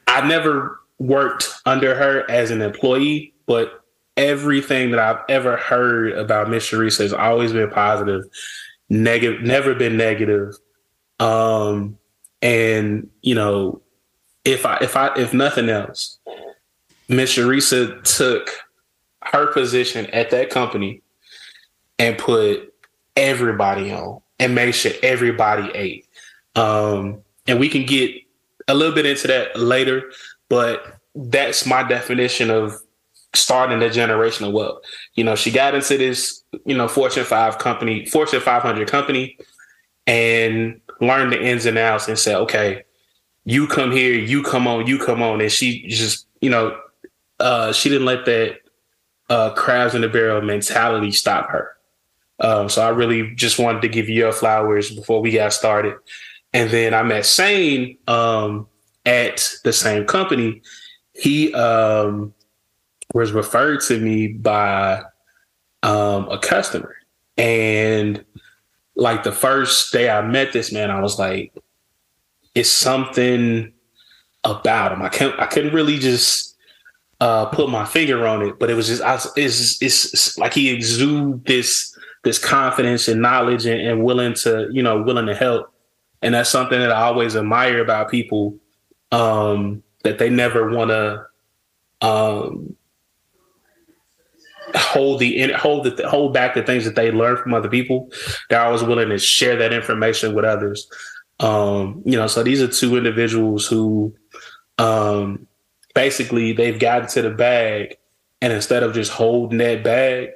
I 0.08 0.26
never 0.26 0.80
worked 0.98 1.48
under 1.64 1.94
her 1.94 2.28
as 2.28 2.50
an 2.50 2.60
employee, 2.60 3.34
but 3.46 3.84
everything 4.16 4.90
that 4.90 4.98
I've 4.98 5.24
ever 5.28 5.56
heard 5.56 6.14
about 6.14 6.50
Miss 6.50 6.64
Sheresa 6.64 7.04
has 7.04 7.12
always 7.12 7.52
been 7.52 7.70
positive, 7.70 8.24
negative, 8.88 9.42
never 9.42 9.76
been 9.76 9.96
negative. 9.96 10.56
Um, 11.20 11.96
and 12.42 13.10
you 13.22 13.36
know, 13.36 13.80
if 14.44 14.66
I 14.66 14.78
if 14.80 14.96
I 14.96 15.14
if 15.14 15.32
nothing 15.32 15.68
else, 15.68 16.18
Miss 17.08 17.30
Sheresa 17.30 18.00
took 18.02 18.50
her 19.22 19.52
position 19.52 20.06
at 20.06 20.30
that 20.30 20.50
company 20.50 21.02
and 21.98 22.18
put 22.18 22.72
everybody 23.16 23.92
on 23.92 24.20
and 24.38 24.54
made 24.54 24.72
sure 24.72 24.92
everybody 25.02 25.70
ate. 25.74 26.06
Um, 26.54 27.22
and 27.46 27.58
we 27.58 27.68
can 27.68 27.84
get 27.84 28.14
a 28.68 28.74
little 28.74 28.94
bit 28.94 29.06
into 29.06 29.26
that 29.28 29.58
later, 29.58 30.10
but 30.48 30.98
that's 31.14 31.66
my 31.66 31.82
definition 31.82 32.50
of 32.50 32.76
starting 33.34 33.82
a 33.82 33.90
generation 33.90 34.46
of 34.46 34.52
wealth. 34.52 34.82
You 35.14 35.24
know, 35.24 35.34
she 35.34 35.50
got 35.50 35.74
into 35.74 35.98
this, 35.98 36.42
you 36.64 36.76
know, 36.76 36.88
Fortune 36.88 37.24
5 37.24 37.58
company, 37.58 38.06
Fortune 38.06 38.40
500 38.40 38.88
company, 38.88 39.38
and 40.06 40.80
learned 41.00 41.32
the 41.32 41.42
ins 41.42 41.66
and 41.66 41.78
outs 41.78 42.08
and 42.08 42.18
said, 42.18 42.36
okay, 42.36 42.84
you 43.44 43.66
come 43.66 43.92
here, 43.92 44.14
you 44.14 44.42
come 44.42 44.66
on, 44.66 44.86
you 44.86 44.98
come 44.98 45.22
on. 45.22 45.40
And 45.40 45.50
she 45.50 45.86
just, 45.88 46.26
you 46.40 46.50
know, 46.50 46.78
uh, 47.40 47.72
she 47.72 47.88
didn't 47.88 48.06
let 48.06 48.24
that 48.26 48.60
uh, 49.28 49.50
crabs 49.54 49.94
in 49.94 50.00
the 50.02 50.08
barrel 50.08 50.40
mentality 50.40 51.12
stop 51.12 51.50
her. 51.50 51.76
Um, 52.40 52.68
so 52.68 52.82
I 52.82 52.90
really 52.90 53.34
just 53.34 53.58
wanted 53.58 53.82
to 53.82 53.88
give 53.88 54.08
you 54.08 54.14
your 54.14 54.32
flowers 54.32 54.94
before 54.94 55.20
we 55.20 55.32
got 55.32 55.52
started. 55.52 55.96
And 56.52 56.70
then 56.70 56.94
I 56.94 57.02
met 57.02 57.26
Sain 57.26 57.98
um, 58.06 58.68
at 59.04 59.52
the 59.64 59.72
same 59.72 60.04
company. 60.04 60.62
He 61.14 61.52
um, 61.54 62.32
was 63.12 63.32
referred 63.32 63.80
to 63.82 63.98
me 63.98 64.28
by 64.28 65.02
um, 65.82 66.28
a 66.30 66.38
customer. 66.38 66.94
And 67.36 68.24
like 68.96 69.24
the 69.24 69.32
first 69.32 69.92
day 69.92 70.10
I 70.10 70.22
met 70.22 70.52
this 70.52 70.72
man, 70.72 70.90
I 70.90 71.00
was 71.00 71.18
like, 71.18 71.52
it's 72.54 72.70
something 72.70 73.72
about 74.44 74.92
him. 74.92 75.02
I 75.02 75.08
can't 75.08 75.38
I 75.38 75.46
couldn't 75.46 75.74
really 75.74 75.98
just 75.98 76.56
uh, 77.20 77.46
put 77.46 77.68
my 77.68 77.84
finger 77.84 78.26
on 78.26 78.42
it, 78.42 78.58
but 78.58 78.70
it 78.70 78.74
was 78.74 78.86
just 78.88 79.02
I, 79.02 79.18
it's, 79.36 79.82
it's, 79.82 80.38
like 80.38 80.54
he 80.54 80.70
exuded 80.70 81.44
this 81.44 81.96
this 82.24 82.38
confidence 82.38 83.08
and 83.08 83.22
knowledge 83.22 83.66
and, 83.66 83.80
and, 83.80 84.04
willing 84.04 84.34
to 84.34 84.68
you 84.70 84.82
know 84.82 85.02
willing 85.02 85.26
to 85.26 85.34
help, 85.34 85.72
and 86.22 86.34
that's 86.34 86.50
something 86.50 86.78
that 86.78 86.92
I 86.92 87.02
always 87.02 87.34
admire 87.34 87.80
about 87.80 88.10
people 88.10 88.56
um, 89.10 89.82
that 90.04 90.18
they 90.18 90.30
never 90.30 90.70
want 90.70 90.90
to 90.90 91.26
um, 92.00 92.76
hold 94.76 95.18
the 95.18 95.52
hold 95.54 95.84
the 95.84 96.08
hold 96.08 96.32
back 96.32 96.54
the 96.54 96.62
things 96.62 96.84
that 96.84 96.94
they 96.94 97.10
learn 97.10 97.36
from 97.36 97.52
other 97.52 97.68
people. 97.68 98.12
They're 98.48 98.60
always 98.60 98.84
willing 98.84 99.08
to 99.08 99.18
share 99.18 99.56
that 99.56 99.72
information 99.72 100.34
with 100.34 100.44
others. 100.44 100.88
Um, 101.40 102.02
you 102.04 102.16
know, 102.16 102.28
so 102.28 102.44
these 102.44 102.62
are 102.62 102.68
two 102.68 102.96
individuals 102.96 103.66
who 103.66 104.14
um, 104.78 105.47
basically 105.98 106.52
they've 106.52 106.78
gotten 106.78 107.08
to 107.08 107.22
the 107.22 107.30
bag, 107.30 107.96
and 108.40 108.52
instead 108.52 108.84
of 108.84 108.94
just 108.94 109.10
holding 109.10 109.58
that 109.58 109.82
bag, 109.82 110.30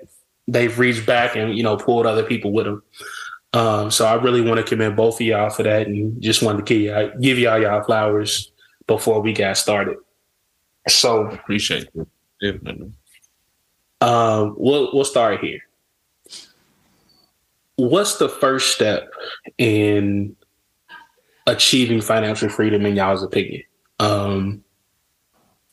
they've 0.48 0.76
reached 0.76 1.06
back 1.06 1.36
and 1.36 1.56
you 1.56 1.62
know 1.62 1.76
pulled 1.76 2.04
other 2.04 2.24
people 2.24 2.52
with 2.52 2.66
them. 2.66 2.82
Um, 3.52 3.90
so 3.92 4.04
I 4.06 4.14
really 4.14 4.40
want 4.40 4.58
to 4.58 4.64
commend 4.64 4.96
both 4.96 5.20
of 5.20 5.26
y'all 5.26 5.50
for 5.50 5.62
that, 5.62 5.86
and 5.86 6.20
just 6.20 6.42
wanted 6.42 6.66
to 6.66 6.74
give 6.74 6.80
y'all, 6.80 7.12
give 7.20 7.38
y'all 7.38 7.62
y'all 7.62 7.84
flowers 7.84 8.50
before 8.88 9.20
we 9.20 9.32
got 9.32 9.56
started. 9.56 9.98
So 10.88 11.28
appreciate 11.28 11.88
it. 11.94 12.08
Definitely. 12.40 12.92
Um, 14.00 14.56
we'll 14.58 14.90
we'll 14.92 15.04
start 15.04 15.38
here. 15.38 15.60
What's 17.76 18.16
the 18.16 18.28
first 18.28 18.74
step 18.74 19.12
in 19.58 20.34
achieving 21.46 22.00
financial 22.00 22.48
freedom 22.48 22.84
in 22.84 22.96
y'all's 22.96 23.22
opinion? 23.22 23.62
Um, 24.00 24.61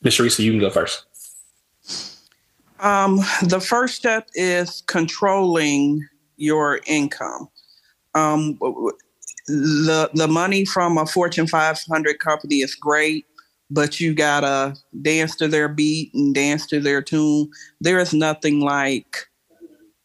Ms. 0.01 0.13
Sheresa, 0.13 0.43
you 0.43 0.51
can 0.51 0.59
go 0.59 0.69
first. 0.69 1.05
Um, 2.79 3.17
the 3.43 3.59
first 3.59 3.95
step 3.95 4.29
is 4.33 4.83
controlling 4.87 6.07
your 6.37 6.79
income. 6.87 7.49
Um, 8.15 8.57
the 9.47 10.09
the 10.13 10.27
money 10.27 10.65
from 10.65 10.97
a 10.97 11.05
Fortune 11.05 11.47
500 11.47 12.19
company 12.19 12.57
is 12.57 12.75
great, 12.75 13.25
but 13.69 13.99
you 13.99 14.13
gotta 14.13 14.75
dance 15.01 15.35
to 15.37 15.47
their 15.47 15.67
beat 15.67 16.13
and 16.13 16.33
dance 16.33 16.65
to 16.67 16.79
their 16.79 17.01
tune. 17.01 17.49
There 17.81 17.99
is 17.99 18.13
nothing 18.13 18.61
like 18.61 19.27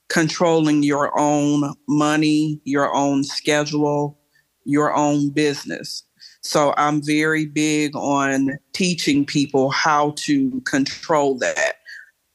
controlling 0.08 0.82
your 0.82 1.18
own 1.18 1.74
money, 1.88 2.60
your 2.64 2.94
own 2.94 3.24
schedule, 3.24 4.18
your 4.64 4.94
own 4.94 5.30
business. 5.30 6.04
So 6.44 6.74
I'm 6.76 7.02
very 7.02 7.46
big 7.46 7.96
on 7.96 8.58
teaching 8.74 9.24
people 9.24 9.70
how 9.70 10.12
to 10.18 10.60
control 10.66 11.38
that. 11.38 11.76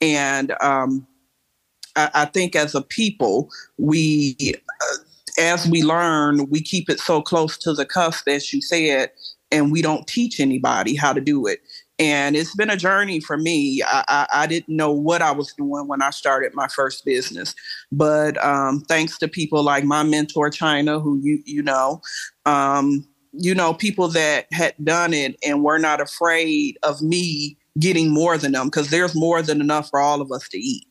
And 0.01 0.53
um, 0.61 1.05
I, 1.95 2.09
I, 2.15 2.25
think 2.25 2.55
as 2.55 2.73
a 2.73 2.81
people, 2.81 3.49
we, 3.77 4.35
uh, 4.47 4.95
as 5.39 5.67
we 5.67 5.83
learn, 5.83 6.49
we 6.49 6.59
keep 6.59 6.89
it 6.89 6.99
so 6.99 7.21
close 7.21 7.55
to 7.59 7.73
the 7.73 7.85
cusp, 7.85 8.27
as 8.27 8.51
you 8.51 8.61
said, 8.63 9.11
and 9.51 9.71
we 9.71 9.83
don't 9.83 10.07
teach 10.07 10.39
anybody 10.39 10.95
how 10.95 11.13
to 11.13 11.21
do 11.21 11.45
it. 11.45 11.59
And 11.99 12.35
it's 12.35 12.55
been 12.55 12.69
a 12.69 12.77
journey 12.77 13.19
for 13.19 13.37
me. 13.37 13.83
I, 13.85 14.03
I, 14.07 14.27
I 14.43 14.47
didn't 14.47 14.75
know 14.75 14.91
what 14.91 15.21
I 15.21 15.33
was 15.33 15.53
doing 15.53 15.87
when 15.87 16.01
I 16.01 16.09
started 16.09 16.55
my 16.55 16.67
first 16.67 17.05
business, 17.05 17.53
but 17.91 18.43
um, 18.43 18.81
thanks 18.87 19.19
to 19.19 19.27
people 19.27 19.61
like 19.61 19.83
my 19.83 20.01
mentor 20.01 20.49
China, 20.49 20.99
who 20.99 21.19
you 21.21 21.43
you 21.45 21.61
know, 21.61 22.01
um, 22.45 23.05
you 23.33 23.53
know, 23.53 23.73
people 23.73 24.07
that 24.09 24.47
had 24.51 24.73
done 24.83 25.13
it 25.13 25.35
and 25.45 25.63
were 25.63 25.79
not 25.79 26.01
afraid 26.01 26.77
of 26.83 27.01
me 27.01 27.57
getting 27.79 28.11
more 28.11 28.37
than 28.37 28.51
them 28.51 28.67
because 28.67 28.89
there's 28.89 29.15
more 29.15 29.41
than 29.41 29.61
enough 29.61 29.89
for 29.89 29.99
all 29.99 30.21
of 30.21 30.31
us 30.31 30.47
to 30.49 30.57
eat. 30.57 30.85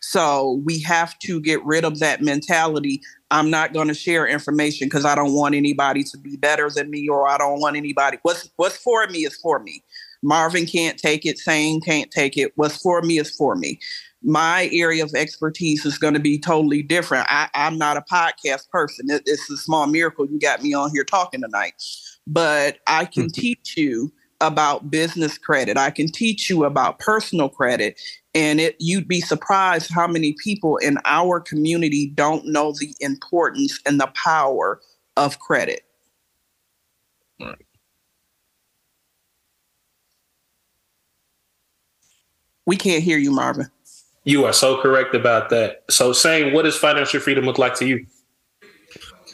So 0.00 0.60
we 0.64 0.80
have 0.80 1.18
to 1.20 1.40
get 1.40 1.64
rid 1.64 1.84
of 1.84 1.98
that 2.00 2.20
mentality. 2.20 3.00
I'm 3.30 3.50
not 3.50 3.72
going 3.72 3.88
to 3.88 3.94
share 3.94 4.26
information 4.26 4.86
because 4.86 5.04
I 5.04 5.14
don't 5.14 5.32
want 5.32 5.54
anybody 5.54 6.02
to 6.04 6.18
be 6.18 6.36
better 6.36 6.68
than 6.68 6.90
me 6.90 7.08
or 7.08 7.28
I 7.28 7.38
don't 7.38 7.60
want 7.60 7.76
anybody. 7.76 8.18
What's 8.22 8.50
what's 8.56 8.76
for 8.76 9.06
me 9.06 9.20
is 9.20 9.36
for 9.36 9.58
me. 9.60 9.82
Marvin 10.22 10.66
can't 10.66 10.98
take 10.98 11.26
it, 11.26 11.38
Sain 11.38 11.80
can't 11.80 12.10
take 12.10 12.36
it. 12.36 12.52
What's 12.56 12.76
for 12.76 13.02
me 13.02 13.18
is 13.18 13.34
for 13.34 13.56
me. 13.56 13.80
My 14.22 14.70
area 14.72 15.02
of 15.02 15.14
expertise 15.14 15.84
is 15.84 15.98
going 15.98 16.14
to 16.14 16.20
be 16.20 16.38
totally 16.38 16.82
different. 16.82 17.26
I, 17.28 17.48
am 17.54 17.78
not 17.78 17.96
a 17.96 18.02
podcast 18.02 18.70
person. 18.70 19.10
It, 19.10 19.22
it's 19.26 19.50
a 19.50 19.56
small 19.56 19.86
miracle 19.86 20.26
you 20.26 20.38
got 20.38 20.62
me 20.62 20.74
on 20.74 20.90
here 20.92 21.04
talking 21.04 21.40
tonight. 21.40 21.74
But 22.26 22.78
I 22.86 23.04
can 23.04 23.24
mm-hmm. 23.24 23.40
teach 23.40 23.76
you 23.76 24.12
about 24.40 24.90
business 24.90 25.38
credit. 25.38 25.78
I 25.78 25.90
can 25.90 26.08
teach 26.08 26.50
you 26.50 26.64
about 26.64 26.98
personal 26.98 27.48
credit. 27.48 28.00
And 28.34 28.60
it, 28.60 28.76
you'd 28.78 29.08
be 29.08 29.20
surprised 29.20 29.90
how 29.92 30.06
many 30.06 30.34
people 30.42 30.76
in 30.78 30.98
our 31.04 31.40
community 31.40 32.08
don't 32.14 32.46
know 32.46 32.72
the 32.72 32.94
importance 33.00 33.78
and 33.86 34.00
the 34.00 34.10
power 34.14 34.80
of 35.16 35.38
credit. 35.38 35.84
Right. 37.40 37.56
We 42.66 42.76
can't 42.76 43.02
hear 43.02 43.18
you, 43.18 43.32
Marvin. 43.32 43.70
You 44.24 44.44
are 44.44 44.52
so 44.52 44.80
correct 44.80 45.14
about 45.14 45.50
that. 45.50 45.84
So, 45.90 46.12
Sain, 46.12 46.52
what 46.52 46.62
does 46.62 46.76
financial 46.76 47.20
freedom 47.20 47.44
look 47.44 47.58
like 47.58 47.74
to 47.76 47.86
you? 47.86 48.06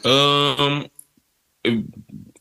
Um, 0.03 0.87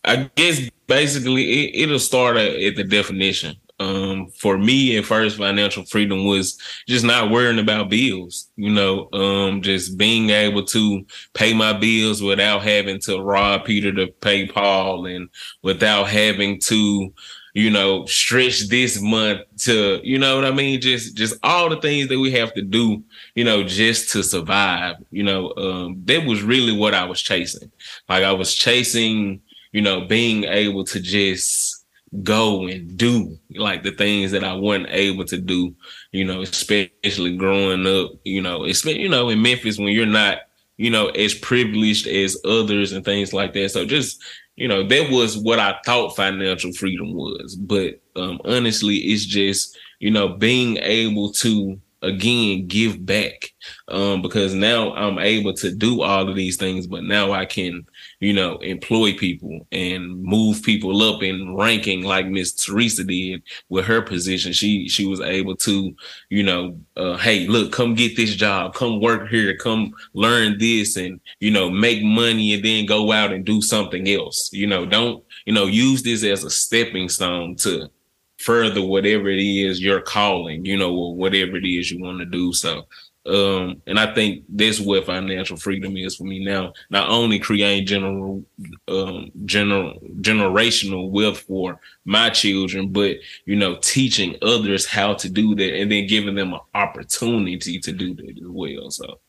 I 0.04 0.30
guess 0.34 0.70
basically 0.86 1.66
it, 1.76 1.88
will 1.88 1.98
start 1.98 2.36
at, 2.36 2.54
at, 2.54 2.76
the 2.76 2.84
definition. 2.84 3.56
Um, 3.80 4.28
for 4.30 4.58
me, 4.58 4.96
at 4.96 5.04
first, 5.04 5.36
financial 5.36 5.84
freedom 5.84 6.24
was 6.24 6.58
just 6.88 7.04
not 7.04 7.30
worrying 7.30 7.58
about 7.58 7.90
bills. 7.90 8.48
You 8.56 8.70
know, 8.70 9.08
um, 9.12 9.62
just 9.62 9.96
being 9.96 10.30
able 10.30 10.64
to 10.64 11.04
pay 11.34 11.52
my 11.54 11.72
bills 11.72 12.22
without 12.22 12.62
having 12.62 12.98
to 13.02 13.20
rob 13.20 13.64
Peter 13.64 13.92
to 13.92 14.08
pay 14.08 14.46
Paul, 14.46 15.06
and 15.06 15.28
without 15.62 16.08
having 16.08 16.58
to 16.60 17.12
you 17.58 17.70
know, 17.70 18.06
stretch 18.06 18.68
this 18.68 19.02
month 19.02 19.40
to, 19.56 20.00
you 20.04 20.16
know 20.16 20.36
what 20.36 20.44
I 20.44 20.52
mean? 20.52 20.80
Just, 20.80 21.16
just 21.16 21.36
all 21.42 21.68
the 21.68 21.80
things 21.80 22.06
that 22.06 22.20
we 22.20 22.30
have 22.30 22.54
to 22.54 22.62
do, 22.62 23.02
you 23.34 23.42
know, 23.42 23.64
just 23.64 24.12
to 24.12 24.22
survive, 24.22 24.94
you 25.10 25.24
know, 25.24 25.52
um, 25.56 26.00
that 26.04 26.24
was 26.24 26.40
really 26.44 26.70
what 26.70 26.94
I 26.94 27.04
was 27.04 27.20
chasing. 27.20 27.68
Like 28.08 28.22
I 28.22 28.30
was 28.30 28.54
chasing, 28.54 29.40
you 29.72 29.82
know, 29.82 30.02
being 30.02 30.44
able 30.44 30.84
to 30.84 31.00
just 31.00 31.84
go 32.22 32.68
and 32.68 32.96
do 32.96 33.36
like 33.56 33.82
the 33.82 33.90
things 33.90 34.30
that 34.30 34.44
I 34.44 34.54
wasn't 34.54 34.90
able 34.90 35.24
to 35.24 35.36
do, 35.36 35.74
you 36.12 36.24
know, 36.24 36.42
especially 36.42 37.36
growing 37.36 37.88
up, 37.88 38.12
you 38.22 38.40
know, 38.40 38.62
it's, 38.62 38.84
you 38.84 39.08
know, 39.08 39.30
in 39.30 39.42
Memphis 39.42 39.78
when 39.78 39.88
you're 39.88 40.06
not, 40.06 40.42
you 40.76 40.90
know, 40.90 41.08
as 41.08 41.34
privileged 41.34 42.06
as 42.06 42.40
others 42.44 42.92
and 42.92 43.04
things 43.04 43.32
like 43.32 43.52
that. 43.54 43.72
So 43.72 43.84
just, 43.84 44.22
you 44.58 44.66
know, 44.66 44.86
that 44.86 45.10
was 45.10 45.38
what 45.38 45.60
I 45.60 45.78
thought 45.86 46.16
financial 46.16 46.72
freedom 46.72 47.14
was. 47.14 47.54
But 47.54 48.00
um, 48.16 48.40
honestly, 48.44 48.96
it's 48.96 49.24
just, 49.24 49.78
you 50.00 50.10
know, 50.10 50.28
being 50.28 50.78
able 50.78 51.32
to 51.34 51.80
again 52.02 52.66
give 52.66 53.04
back. 53.04 53.52
Um 53.88 54.22
because 54.22 54.54
now 54.54 54.94
i'm 54.94 55.18
able 55.18 55.52
to 55.54 55.74
do 55.74 56.02
all 56.02 56.28
of 56.28 56.36
these 56.36 56.56
things 56.56 56.86
but 56.86 57.04
now 57.04 57.32
i 57.32 57.44
can 57.44 57.84
you 58.20 58.32
know 58.32 58.56
employ 58.58 59.12
people 59.14 59.66
and 59.72 60.22
move 60.22 60.62
people 60.62 61.02
up 61.02 61.22
in 61.22 61.54
ranking 61.56 62.02
like 62.02 62.26
miss 62.26 62.54
teresa 62.54 63.04
did 63.04 63.42
with 63.68 63.84
her 63.84 64.02
position. 64.02 64.52
She 64.52 64.88
she 64.88 65.06
was 65.06 65.20
able 65.20 65.56
to 65.56 65.94
you 66.28 66.42
know 66.42 66.78
uh, 66.96 67.16
hey 67.16 67.46
look 67.46 67.72
come 67.72 67.94
get 67.94 68.16
this 68.16 68.34
job. 68.34 68.74
Come 68.74 69.00
work 69.00 69.28
here. 69.28 69.56
Come 69.56 69.92
learn 70.14 70.58
this 70.58 70.96
and 70.96 71.20
you 71.40 71.50
know 71.50 71.70
make 71.70 72.02
money 72.02 72.54
and 72.54 72.64
then 72.64 72.86
go 72.86 73.12
out 73.12 73.32
and 73.32 73.44
do 73.44 73.60
something 73.62 74.08
else. 74.08 74.50
You 74.52 74.66
know 74.66 74.86
don't 74.86 75.24
you 75.44 75.52
know 75.52 75.66
use 75.66 76.02
this 76.02 76.24
as 76.24 76.44
a 76.44 76.50
stepping 76.50 77.08
stone 77.08 77.56
to 77.56 77.90
further 78.38 78.82
whatever 78.82 79.28
it 79.28 79.40
is 79.40 79.80
you're 79.80 80.00
calling, 80.00 80.64
you 80.64 80.76
know, 80.76 80.94
or 80.94 81.14
whatever 81.14 81.56
it 81.56 81.66
is 81.66 81.90
you 81.90 82.00
want 82.00 82.18
to 82.18 82.24
do. 82.24 82.52
So, 82.52 82.86
um, 83.26 83.82
and 83.86 83.98
I 83.98 84.14
think 84.14 84.44
that's 84.48 84.80
what 84.80 85.04
financial 85.04 85.56
freedom 85.56 85.96
is 85.96 86.16
for 86.16 86.24
me 86.24 86.42
now. 86.42 86.72
Not 86.88 87.10
only 87.10 87.38
create 87.38 87.86
general, 87.86 88.42
um, 88.86 89.30
general, 89.44 89.98
generational 90.20 91.10
wealth 91.10 91.40
for 91.40 91.78
my 92.04 92.30
children, 92.30 92.88
but 92.88 93.16
you 93.44 93.56
know, 93.56 93.76
teaching 93.76 94.36
others 94.40 94.86
how 94.86 95.14
to 95.14 95.28
do 95.28 95.54
that, 95.56 95.78
and 95.78 95.92
then 95.92 96.06
giving 96.06 96.36
them 96.36 96.54
an 96.54 96.60
opportunity 96.74 97.78
to 97.80 97.92
do 97.92 98.14
that 98.14 98.30
as 98.30 98.48
well. 98.48 98.90
So, 98.90 99.20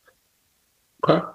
okay. 1.08 1.26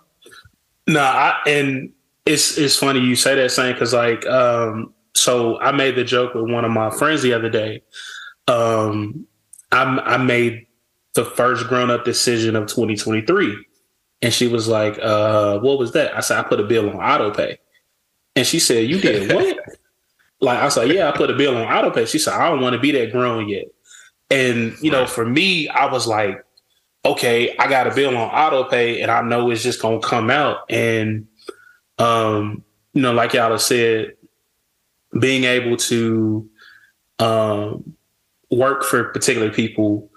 No, 0.86 1.00
I, 1.00 1.40
and 1.46 1.92
it's 2.24 2.56
it's 2.56 2.76
funny 2.76 3.00
you 3.00 3.16
say 3.16 3.34
that, 3.34 3.50
saying 3.50 3.74
because 3.74 3.92
like 3.92 4.24
um, 4.26 4.94
so 5.14 5.58
I 5.60 5.72
made 5.72 5.96
the 5.96 6.04
joke 6.04 6.34
with 6.34 6.50
one 6.50 6.64
of 6.64 6.70
my 6.70 6.90
friends 6.90 7.22
the 7.22 7.32
other 7.32 7.48
day. 7.48 7.82
Um, 8.48 9.26
I, 9.72 9.82
I 9.82 10.16
made 10.18 10.66
the 11.14 11.24
first 11.24 11.66
grown 11.68 11.90
up 11.90 12.04
decision 12.04 12.56
of 12.56 12.66
2023. 12.66 13.64
And 14.22 14.32
she 14.32 14.48
was 14.48 14.68
like, 14.68 14.98
uh, 15.00 15.58
what 15.60 15.78
was 15.78 15.92
that? 15.92 16.16
I 16.16 16.20
said, 16.20 16.38
I 16.38 16.42
put 16.42 16.60
a 16.60 16.64
bill 16.64 16.88
on 16.90 16.96
auto 16.96 17.30
pay. 17.30 17.58
And 18.36 18.46
she 18.46 18.58
said, 18.58 18.88
You 18.88 19.00
did 19.00 19.32
what? 19.32 19.58
like, 20.40 20.58
I 20.58 20.68
said, 20.68 20.90
Yeah, 20.90 21.08
I 21.08 21.16
put 21.16 21.30
a 21.30 21.34
bill 21.34 21.56
on 21.56 21.66
auto 21.66 21.90
pay. 21.90 22.06
She 22.06 22.18
said, 22.18 22.34
I 22.34 22.48
don't 22.48 22.60
want 22.60 22.74
to 22.74 22.80
be 22.80 22.90
that 22.92 23.12
grown 23.12 23.48
yet. 23.48 23.66
And, 24.30 24.74
you 24.80 24.90
know, 24.90 25.06
for 25.06 25.24
me, 25.24 25.68
I 25.68 25.86
was 25.86 26.06
like, 26.06 26.44
okay, 27.04 27.54
I 27.58 27.68
got 27.68 27.86
a 27.86 27.94
bill 27.94 28.16
on 28.16 28.30
auto 28.30 28.64
pay 28.64 29.02
and 29.02 29.10
I 29.10 29.20
know 29.22 29.50
it's 29.50 29.62
just 29.62 29.82
gonna 29.82 30.00
come 30.00 30.30
out. 30.30 30.58
And 30.70 31.26
um, 31.98 32.64
you 32.92 33.02
know, 33.02 33.12
like 33.12 33.34
y'all 33.34 33.50
have 33.50 33.62
said, 33.62 34.14
being 35.18 35.44
able 35.44 35.76
to 35.76 36.48
um, 37.18 37.94
work 38.50 38.84
for 38.84 39.04
particular 39.04 39.50
people 39.50 40.10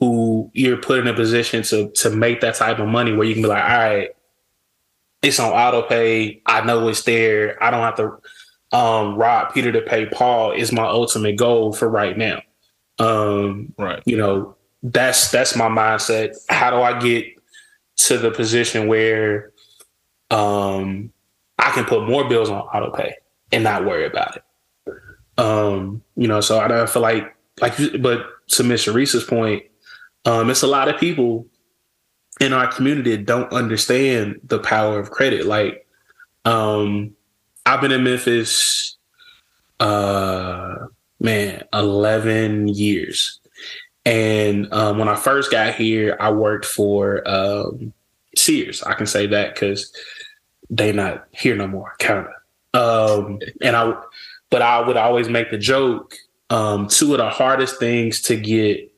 who 0.00 0.50
you're 0.52 0.76
put 0.76 0.98
in 0.98 1.06
a 1.06 1.14
position 1.14 1.62
to 1.62 1.90
to 1.92 2.10
make 2.10 2.40
that 2.40 2.56
type 2.56 2.78
of 2.78 2.88
money 2.88 3.12
where 3.12 3.26
you 3.26 3.34
can 3.34 3.42
be 3.42 3.48
like, 3.48 3.62
all 3.62 3.70
right, 3.70 4.08
it's 5.22 5.38
on 5.38 5.52
auto 5.52 5.82
pay. 5.82 6.42
I 6.46 6.64
know 6.64 6.88
it's 6.88 7.02
there. 7.04 7.62
I 7.62 7.70
don't 7.70 7.82
have 7.82 7.96
to 7.96 8.76
um, 8.76 9.16
rob 9.16 9.52
Peter 9.52 9.70
to 9.70 9.82
pay 9.82 10.06
Paul 10.06 10.52
is 10.52 10.72
my 10.72 10.86
ultimate 10.86 11.36
goal 11.36 11.72
for 11.72 11.88
right 11.88 12.16
now. 12.16 12.42
Um, 12.98 13.72
right. 13.78 14.02
You 14.06 14.16
know, 14.16 14.56
that's 14.82 15.30
that's 15.30 15.54
my 15.54 15.68
mindset. 15.68 16.36
How 16.48 16.70
do 16.70 16.78
I 16.78 16.98
get 16.98 17.26
to 17.96 18.18
the 18.18 18.30
position 18.30 18.88
where 18.88 19.52
um, 20.30 21.12
I 21.58 21.70
can 21.70 21.84
put 21.84 22.08
more 22.08 22.28
bills 22.28 22.50
on 22.50 22.62
auto 22.62 22.90
pay? 22.90 23.14
And 23.52 23.64
not 23.64 23.84
worry 23.84 24.06
about 24.06 24.36
it. 24.36 24.42
Um, 25.38 26.02
you 26.16 26.28
know, 26.28 26.40
so 26.40 26.58
I 26.58 26.68
don't 26.68 26.88
feel 26.88 27.02
like 27.02 27.34
like 27.60 27.74
but 28.00 28.26
to 28.48 28.64
Miss 28.64 28.86
Sheresa's 28.86 29.24
point, 29.24 29.64
um, 30.24 30.50
it's 30.50 30.62
a 30.62 30.66
lot 30.66 30.88
of 30.88 30.98
people 30.98 31.46
in 32.40 32.52
our 32.52 32.66
community 32.66 33.16
that 33.16 33.26
don't 33.26 33.52
understand 33.52 34.40
the 34.44 34.58
power 34.58 34.98
of 34.98 35.10
credit. 35.10 35.46
Like, 35.46 35.86
um, 36.44 37.14
I've 37.66 37.80
been 37.80 37.92
in 37.92 38.04
Memphis 38.04 38.96
uh 39.80 40.86
man, 41.22 41.62
11 41.72 42.68
years. 42.68 43.40
And 44.04 44.70
um, 44.72 44.98
when 44.98 45.08
I 45.08 45.14
first 45.14 45.50
got 45.50 45.74
here, 45.74 46.16
I 46.18 46.32
worked 46.32 46.66
for 46.66 47.26
um, 47.28 47.92
Sears. 48.36 48.82
I 48.82 48.94
can 48.94 49.06
say 49.06 49.28
that 49.28 49.54
because 49.54 49.92
they 50.68 50.92
not 50.92 51.26
here 51.30 51.54
no 51.54 51.68
more, 51.68 51.94
kind 52.00 52.26
of. 52.26 52.32
Um, 52.74 53.40
and 53.60 53.76
I, 53.76 53.94
but 54.50 54.62
I 54.62 54.86
would 54.86 54.96
always 54.96 55.28
make 55.28 55.50
the 55.50 55.58
joke. 55.58 56.14
Um, 56.50 56.86
two 56.86 57.12
of 57.12 57.18
the 57.18 57.30
hardest 57.30 57.78
things 57.78 58.20
to 58.22 58.36
get 58.36 58.92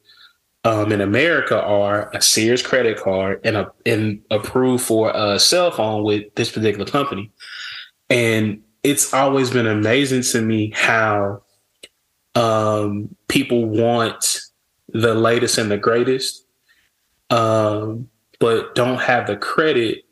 um, 0.64 0.92
in 0.92 1.00
America 1.00 1.62
are 1.62 2.10
a 2.14 2.22
Sears 2.22 2.62
credit 2.62 2.98
card 2.98 3.40
and 3.44 3.56
a 3.56 3.70
and 3.84 4.22
approved 4.30 4.84
for 4.84 5.12
a 5.14 5.38
cell 5.38 5.70
phone 5.70 6.02
with 6.04 6.34
this 6.34 6.50
particular 6.50 6.86
company. 6.86 7.30
And 8.10 8.62
it's 8.82 9.12
always 9.14 9.50
been 9.50 9.66
amazing 9.66 10.22
to 10.32 10.40
me 10.40 10.72
how 10.74 11.42
um, 12.34 13.14
people 13.28 13.66
want 13.66 14.40
the 14.88 15.14
latest 15.14 15.58
and 15.58 15.70
the 15.70 15.78
greatest, 15.78 16.46
um, 17.30 18.08
but 18.40 18.74
don't 18.74 19.00
have 19.00 19.26
the 19.26 19.36
credit 19.36 20.03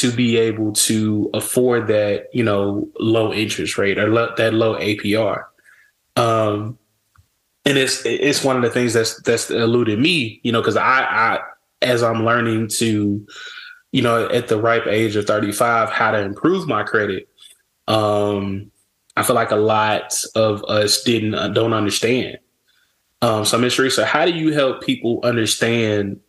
to 0.00 0.10
be 0.10 0.36
able 0.36 0.72
to 0.72 1.30
afford 1.34 1.86
that, 1.86 2.28
you 2.32 2.42
know, 2.42 2.88
low 2.98 3.32
interest 3.32 3.78
rate 3.78 3.98
or 3.98 4.08
lo- 4.08 4.34
that 4.36 4.52
low 4.52 4.76
APR. 4.76 5.44
Um, 6.16 6.78
and 7.64 7.78
it's 7.78 8.04
it's 8.04 8.42
one 8.42 8.56
of 8.56 8.62
the 8.62 8.70
things 8.70 8.92
that's 8.92 9.20
that's 9.22 9.50
eluded 9.50 10.00
me, 10.00 10.40
you 10.42 10.50
know, 10.50 10.60
because 10.60 10.76
I, 10.76 11.02
I 11.02 11.40
as 11.80 12.02
I'm 12.02 12.24
learning 12.24 12.68
to, 12.78 13.24
you 13.92 14.02
know, 14.02 14.28
at 14.28 14.48
the 14.48 14.60
ripe 14.60 14.86
age 14.86 15.14
of 15.14 15.26
35, 15.26 15.90
how 15.90 16.10
to 16.10 16.18
improve 16.18 16.66
my 16.66 16.82
credit. 16.82 17.28
Um, 17.86 18.72
I 19.16 19.22
feel 19.22 19.36
like 19.36 19.52
a 19.52 19.56
lot 19.56 20.12
of 20.34 20.64
us 20.64 21.04
didn't 21.04 21.34
uh, 21.34 21.48
don't 21.48 21.72
understand. 21.72 22.38
Um, 23.22 23.44
so, 23.44 23.58
Ms. 23.58 23.76
Teresa, 23.76 24.04
how 24.04 24.24
do 24.24 24.32
you 24.32 24.52
help 24.52 24.82
people 24.82 25.20
understand 25.22 26.20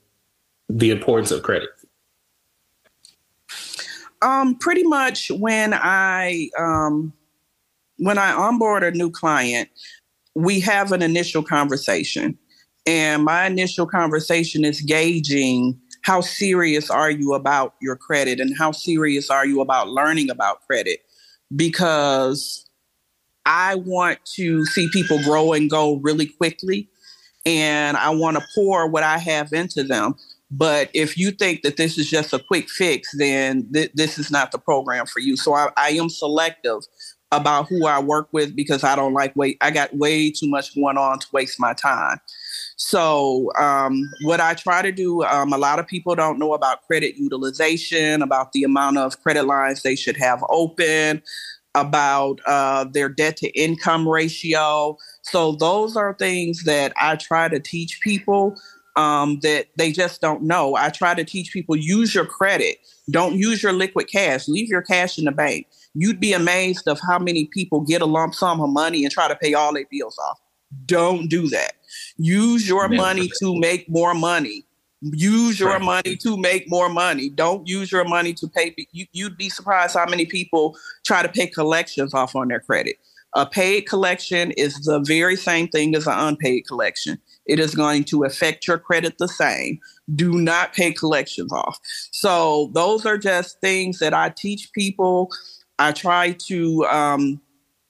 the 0.70 0.92
importance 0.92 1.32
of 1.32 1.42
credit? 1.42 1.70
Um, 4.26 4.56
pretty 4.56 4.82
much 4.84 5.30
when 5.30 5.72
I 5.76 6.50
um, 6.58 7.14
when 7.98 8.18
I 8.18 8.34
onboard 8.34 8.84
a 8.84 8.90
new 8.90 9.12
client, 9.12 9.70
we 10.34 10.60
have 10.62 10.92
an 10.92 11.04
initial 11.04 11.44
conversation, 11.44 12.36
and 12.88 13.24
my 13.24 13.46
initial 13.46 13.86
conversation 13.86 14.66
is 14.66 14.82
gauging 14.82 15.80
how 16.02 16.22
serious 16.22 16.90
are 16.90 17.12
you 17.12 17.36
about 17.36 17.76
your 17.82 17.96
credit 17.96 18.40
and 18.40 18.58
how 18.58 18.72
serious 18.72 19.30
are 19.30 19.46
you 19.46 19.62
about 19.62 19.90
learning 19.90 20.32
about 20.32 20.66
credit. 20.66 21.02
Because 21.56 22.68
I 23.46 23.76
want 23.76 24.18
to 24.36 24.66
see 24.66 24.90
people 24.92 25.22
grow 25.22 25.54
and 25.54 25.70
go 25.70 25.98
really 25.98 26.26
quickly. 26.26 26.90
And 27.46 27.96
I 27.96 28.10
want 28.10 28.38
to 28.38 28.44
pour 28.56 28.88
what 28.88 29.04
I 29.04 29.20
have 29.20 29.54
into 29.54 29.84
them. 29.84 30.16
But 30.52 30.90
if 30.94 31.18
you 31.18 31.32
think 31.32 31.64
that 31.64 31.78
this 31.78 31.98
is 31.98 32.10
just 32.10 32.34
a 32.34 32.40
quick 32.40 32.70
fix, 32.70 33.10
then 33.18 33.68
th- 33.74 33.92
this 33.94 34.18
is 34.20 34.30
not 34.30 34.52
the 34.52 34.60
program 34.60 35.06
for 35.06 35.20
you. 35.20 35.36
So 35.36 35.54
I, 35.54 35.70
I 35.76 35.90
am 35.90 36.10
selective 36.10 36.82
about 37.32 37.68
who 37.68 37.86
I 37.86 38.00
work 38.00 38.30
with 38.32 38.56
because 38.56 38.84
I 38.84 38.96
don't 38.96 39.14
like 39.14 39.36
wait. 39.36 39.58
I 39.62 39.72
got 39.72 39.96
way 39.96 40.30
too 40.32 40.48
much 40.48 40.76
going 40.76 40.98
on 40.98 41.20
to 41.20 41.28
waste 41.34 41.60
my 41.60 41.74
time. 41.74 42.20
So 42.78 43.52
um, 43.58 44.10
what 44.24 44.40
I 44.40 44.54
try 44.54 44.82
to 44.82 44.92
do, 44.92 45.24
um, 45.24 45.54
a 45.54 45.58
lot 45.58 45.80
of 45.80 45.88
people 45.88 46.16
don't 46.16 46.40
know 46.40 46.54
about 46.54 46.86
credit 46.88 47.16
utilization, 47.18 48.22
about 48.22 48.52
the 48.52 48.64
amount 48.64 48.98
of 48.98 49.22
credit 49.22 49.44
lines 49.44 49.82
they 49.82 49.96
should 49.96 50.18
have 50.18 50.44
open, 50.50 51.24
about 51.74 52.40
uh, 52.46 52.86
their 52.86 53.10
debt 53.10 53.38
to 53.38 53.50
income 53.60 54.08
ratio. 54.08 54.98
So 55.24 55.54
those 55.54 55.98
are 55.98 56.14
things 56.14 56.64
that 56.66 56.94
I 57.00 57.16
try 57.16 57.48
to 57.50 57.60
teach 57.60 58.00
people 58.02 58.56
um, 58.96 59.40
that 59.42 59.68
they 59.78 59.92
just 59.92 60.22
don't 60.22 60.44
know. 60.44 60.76
I 60.76 60.90
try 60.90 61.14
to 61.14 61.24
teach 61.24 61.52
people 61.52 61.76
use 61.76 62.16
your 62.16 62.26
credit. 62.26 62.78
Don't 63.10 63.36
use 63.36 63.62
your 63.62 63.74
liquid 63.74 64.08
cash. 64.12 64.48
Leave 64.48 64.70
your 64.70 64.82
cash 64.82 65.18
in 65.18 65.26
the 65.26 65.32
bank. 65.32 65.68
You'd 65.94 66.20
be 66.20 66.34
amazed 66.34 66.88
of 66.88 67.00
how 67.08 67.20
many 67.20 67.46
people 67.46 67.82
get 67.82 68.02
a 68.02 68.06
lump 68.06 68.36
sum 68.36 68.62
of 68.62 68.70
money 68.70 69.04
and 69.04 69.12
try 69.12 69.28
to 69.28 69.36
pay 69.36 69.54
all 69.54 69.74
their 69.74 69.86
bills 69.90 70.18
off. 70.18 70.40
Don't 70.86 71.30
do 71.30 71.48
that. 71.50 71.74
Use 72.18 72.68
your 72.68 72.90
money 72.90 73.30
to 73.40 73.58
make 73.60 73.90
more 73.90 74.14
money. 74.14 74.66
Use 75.02 75.60
your 75.60 75.78
money 75.80 76.16
to 76.16 76.36
make 76.38 76.70
more 76.70 76.90
money. 76.90 77.30
Don't 77.30 77.68
use 77.68 77.92
your 77.92 78.06
money 78.06 78.34
to 78.34 78.48
pay. 78.48 78.74
You, 78.92 79.06
you'd 79.12 79.38
be 79.38 79.50
surprised 79.50 79.96
how 79.96 80.06
many 80.06 80.26
people 80.26 80.76
try 81.06 81.22
to 81.22 81.30
pay 81.30 81.48
collections 81.48 82.14
off 82.14 82.36
on 82.36 82.48
their 82.48 82.60
credit. 82.60 82.98
A 83.36 83.46
paid 83.46 83.82
collection 83.82 84.52
is 84.52 84.76
the 84.86 85.00
very 85.00 85.36
same 85.36 85.68
thing 85.68 85.94
as 85.96 86.08
an 86.08 86.18
unpaid 86.18 86.66
collection. 86.68 87.20
It 87.46 87.60
is 87.60 87.76
going 87.76 88.06
to 88.06 88.24
affect 88.24 88.68
your 88.68 88.80
credit 88.80 89.18
the 89.20 89.28
same. 89.28 89.80
Do 90.16 90.34
not 90.42 90.74
pay 90.74 90.92
collections 90.94 91.52
off. 91.54 91.80
So, 92.12 92.72
those 92.74 93.06
are 93.06 93.18
just 93.18 93.60
things 93.62 94.00
that 94.00 94.14
I 94.14 94.30
teach 94.30 94.72
people. 94.74 95.30
I 95.80 95.92
try 95.92 96.34
to, 96.48 96.86
um, 96.86 97.42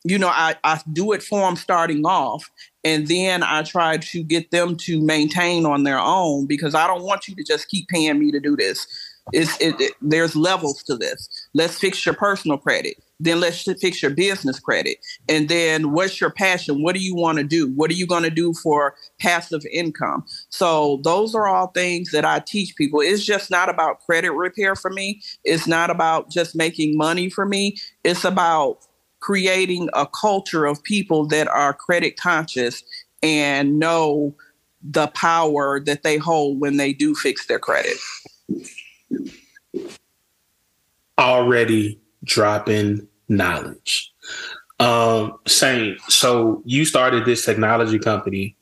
you 0.04 0.18
know, 0.20 0.30
I, 0.30 0.56
I 0.64 0.82
do 0.94 1.14
it 1.14 1.24
for 1.24 1.42
them 1.42 1.56
starting 1.56 2.06
off. 2.06 2.50
and 2.84 3.08
then 3.08 3.44
I 3.44 3.64
try 3.64 3.98
to 3.98 4.24
get 4.24 4.52
them 4.52 4.78
to 4.78 5.02
maintain 5.02 5.66
on 5.66 5.84
their 5.84 6.00
own 6.00 6.46
because 6.48 6.76
I 6.76 6.88
don't 6.88 7.04
want 7.04 7.28
you 7.28 7.36
to 7.36 7.44
just 7.44 7.70
keep 7.70 7.88
paying 7.90 8.20
me 8.20 8.32
to 8.32 8.40
do 8.40 8.56
this. 8.56 8.88
It's, 9.34 9.60
it, 9.60 9.80
it, 9.82 9.94
there's 10.02 10.36
levels 10.36 10.84
to 10.84 10.96
this. 10.96 11.45
Let's 11.56 11.80
fix 11.80 12.06
your 12.06 12.14
personal 12.16 12.58
credit. 12.58 12.98
Then 13.20 13.40
let's 13.40 13.64
fix 13.64 14.02
your 14.02 14.12
business 14.12 14.60
credit. 14.60 14.98
And 15.30 15.48
then 15.48 15.94
what's 15.94 16.20
your 16.20 16.30
passion? 16.30 16.84
What 16.84 16.96
do 16.96 17.02
you 17.02 17.16
want 17.16 17.38
to 17.38 17.46
do? 17.46 17.72
What 17.72 17.90
are 17.90 17.96
you 17.96 18.06
going 18.06 18.24
to 18.24 18.30
do 18.30 18.54
for 18.54 18.96
passive 19.20 19.62
income? 19.72 20.26
So 20.50 21.00
those 21.04 21.34
are 21.34 21.48
all 21.48 21.68
things 21.68 22.12
that 22.12 22.26
I 22.26 22.40
teach 22.40 22.76
people. 22.76 23.00
It's 23.00 23.26
just 23.26 23.50
not 23.50 23.70
about 23.70 24.02
credit 24.02 24.32
repair 24.34 24.76
for 24.76 24.92
me. 24.92 25.22
It's 25.46 25.66
not 25.66 25.90
about 25.90 26.30
just 26.30 26.58
making 26.58 26.98
money 26.98 27.30
for 27.30 27.46
me. 27.46 27.78
It's 28.04 28.26
about 28.26 28.80
creating 29.22 29.90
a 29.94 30.06
culture 30.06 30.66
of 30.66 30.84
people 30.84 31.26
that 31.28 31.48
are 31.48 31.74
credit 31.74 32.18
conscious 32.18 32.84
and 33.24 33.80
know 33.80 34.36
the 34.84 35.08
power 35.08 35.80
that 35.80 36.04
they 36.04 36.18
hold 36.18 36.60
when 36.60 36.78
they 36.78 36.94
do 36.94 37.16
fix 37.16 37.48
their 37.48 37.60
credit. 37.60 37.98
Already 41.18 42.00
dropping 42.24 43.08
knowledge. 43.30 44.12
Um, 44.80 45.38
Sain, 45.48 45.98
so 46.10 46.62
you 46.66 46.86
started 46.86 47.26
this 47.26 47.46
technology 47.46 48.00
company. 48.00 48.58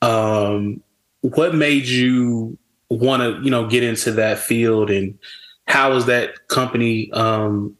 Um, 0.00 0.82
what 1.20 1.54
made 1.54 1.86
you 1.86 2.58
want 2.88 3.22
to, 3.22 3.42
you 3.42 3.50
know, 3.50 3.66
get 3.66 3.82
into 3.82 4.12
that 4.12 4.38
field 4.38 4.90
and 4.90 5.18
how 5.66 5.92
has 5.92 6.06
that 6.06 6.48
company 6.48 7.10
um, 7.12 7.76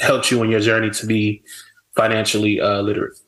helped 0.00 0.30
you 0.30 0.40
on 0.40 0.50
your 0.50 0.60
journey 0.60 0.90
to 0.90 1.06
be 1.06 1.42
financially 1.96 2.60
uh, 2.60 2.82
literate? 2.82 3.18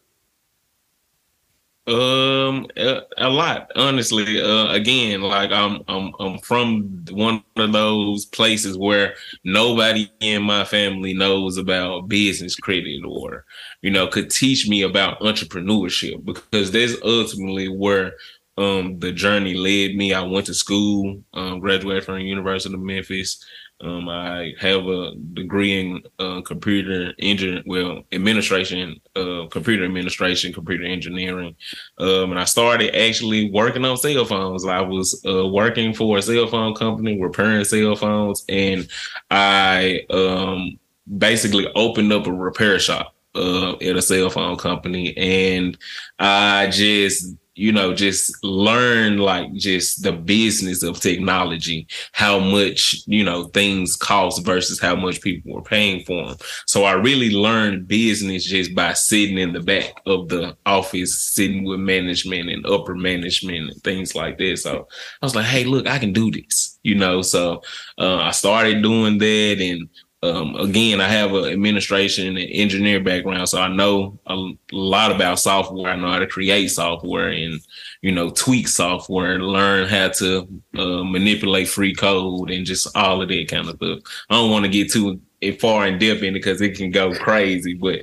Um, 1.86 2.66
a, 2.78 3.02
a 3.18 3.28
lot, 3.28 3.70
honestly. 3.76 4.40
Uh, 4.40 4.72
again, 4.72 5.20
like 5.20 5.50
I'm, 5.52 5.82
I'm, 5.86 6.12
I'm 6.18 6.38
from 6.38 7.04
one 7.10 7.42
of 7.56 7.72
those 7.72 8.24
places 8.24 8.78
where 8.78 9.14
nobody 9.44 10.10
in 10.20 10.42
my 10.42 10.64
family 10.64 11.12
knows 11.12 11.58
about 11.58 12.08
business 12.08 12.56
credit 12.56 13.02
or, 13.06 13.44
you 13.82 13.90
know, 13.90 14.06
could 14.06 14.30
teach 14.30 14.66
me 14.66 14.80
about 14.80 15.20
entrepreneurship 15.20 16.24
because 16.24 16.70
that's 16.70 16.94
ultimately 17.04 17.68
where 17.68 18.14
um 18.56 18.98
the 19.00 19.12
journey 19.12 19.52
led 19.54 19.96
me. 19.96 20.14
I 20.14 20.22
went 20.22 20.46
to 20.46 20.54
school, 20.54 21.20
um, 21.34 21.60
graduated 21.60 22.04
from 22.04 22.16
the 22.16 22.24
University 22.24 22.72
of 22.74 22.80
Memphis. 22.80 23.44
Um, 23.80 24.08
I 24.08 24.52
have 24.60 24.86
a 24.86 25.14
degree 25.34 25.80
in 25.80 26.02
uh, 26.18 26.40
computer 26.42 27.12
engineering, 27.18 27.64
well, 27.66 28.02
administration, 28.12 29.00
uh, 29.16 29.46
computer 29.50 29.84
administration, 29.84 30.52
computer 30.52 30.84
engineering. 30.84 31.56
Um, 31.98 32.30
and 32.30 32.38
I 32.38 32.44
started 32.44 32.96
actually 32.96 33.50
working 33.50 33.84
on 33.84 33.96
cell 33.96 34.24
phones. 34.24 34.64
I 34.64 34.80
was 34.80 35.20
uh, 35.26 35.48
working 35.48 35.92
for 35.92 36.18
a 36.18 36.22
cell 36.22 36.46
phone 36.46 36.74
company, 36.74 37.20
repairing 37.20 37.64
cell 37.64 37.96
phones, 37.96 38.44
and 38.48 38.88
I 39.30 40.06
um, 40.08 40.78
basically 41.18 41.66
opened 41.74 42.12
up 42.12 42.26
a 42.26 42.32
repair 42.32 42.78
shop 42.78 43.14
uh, 43.34 43.72
at 43.76 43.96
a 43.96 44.02
cell 44.02 44.30
phone 44.30 44.56
company, 44.56 45.16
and 45.16 45.76
I 46.18 46.68
just 46.68 47.34
you 47.54 47.70
know, 47.72 47.94
just 47.94 48.42
learn 48.44 49.18
like 49.18 49.52
just 49.54 50.02
the 50.02 50.12
business 50.12 50.82
of 50.82 51.00
technology, 51.00 51.86
how 52.12 52.38
much, 52.38 53.02
you 53.06 53.24
know, 53.24 53.44
things 53.44 53.94
cost 53.96 54.44
versus 54.44 54.80
how 54.80 54.96
much 54.96 55.20
people 55.20 55.54
were 55.54 55.62
paying 55.62 56.04
for 56.04 56.26
them. 56.26 56.36
So 56.66 56.84
I 56.84 56.92
really 56.92 57.30
learned 57.30 57.86
business 57.86 58.44
just 58.44 58.74
by 58.74 58.92
sitting 58.92 59.38
in 59.38 59.52
the 59.52 59.60
back 59.60 59.94
of 60.06 60.28
the 60.28 60.56
office, 60.66 61.16
sitting 61.16 61.64
with 61.64 61.80
management 61.80 62.50
and 62.50 62.66
upper 62.66 62.94
management 62.94 63.70
and 63.70 63.82
things 63.82 64.14
like 64.14 64.38
this. 64.38 64.64
So 64.64 64.88
I 65.22 65.26
was 65.26 65.36
like, 65.36 65.46
Hey, 65.46 65.64
look, 65.64 65.86
I 65.86 65.98
can 65.98 66.12
do 66.12 66.30
this, 66.30 66.78
you 66.82 66.96
know? 66.96 67.22
So, 67.22 67.62
uh, 67.98 68.16
I 68.16 68.32
started 68.32 68.82
doing 68.82 69.18
that 69.18 69.56
and 69.60 69.88
um, 70.24 70.56
again, 70.56 71.00
I 71.00 71.08
have 71.08 71.34
an 71.34 71.44
administration 71.46 72.36
and 72.36 72.50
engineer 72.50 73.00
background, 73.00 73.48
so 73.48 73.60
I 73.60 73.68
know 73.68 74.18
a 74.26 74.52
lot 74.72 75.12
about 75.12 75.38
software. 75.38 75.92
I 75.92 75.96
know 75.96 76.10
how 76.10 76.18
to 76.18 76.26
create 76.26 76.68
software 76.68 77.28
and 77.28 77.60
you 78.00 78.12
know 78.12 78.30
tweak 78.30 78.68
software, 78.68 79.34
and 79.34 79.46
learn 79.46 79.88
how 79.88 80.08
to 80.08 80.48
uh, 80.78 81.04
manipulate 81.04 81.68
free 81.68 81.94
code 81.94 82.50
and 82.50 82.64
just 82.64 82.96
all 82.96 83.22
of 83.22 83.28
that 83.28 83.48
kind 83.48 83.68
of 83.68 83.76
stuff. 83.76 83.98
I 84.30 84.34
don't 84.34 84.50
want 84.50 84.64
to 84.64 84.70
get 84.70 84.90
too 84.90 85.20
far 85.60 85.86
in 85.86 85.98
depth 85.98 86.22
in 86.22 86.30
it 86.30 86.32
because 86.34 86.60
it 86.60 86.76
can 86.76 86.90
go 86.90 87.12
crazy, 87.12 87.74
but 87.74 88.00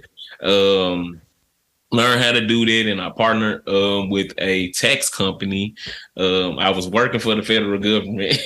um, 0.47 1.21
learn 1.91 2.19
how 2.19 2.32
to 2.32 2.45
do 2.45 2.65
that 2.65 2.89
and 2.89 3.01
I 3.01 3.10
partnered 3.10 3.67
um, 3.67 4.10
with 4.10 4.34
a 4.38 4.71
tax 4.71 5.10
company. 5.10 5.75
Um, 6.15 6.58
I 6.58 6.69
was 6.69 6.88
working 6.88 7.19
for 7.19 7.36
the 7.36 7.43
federal 7.43 7.80
government. 7.80 8.38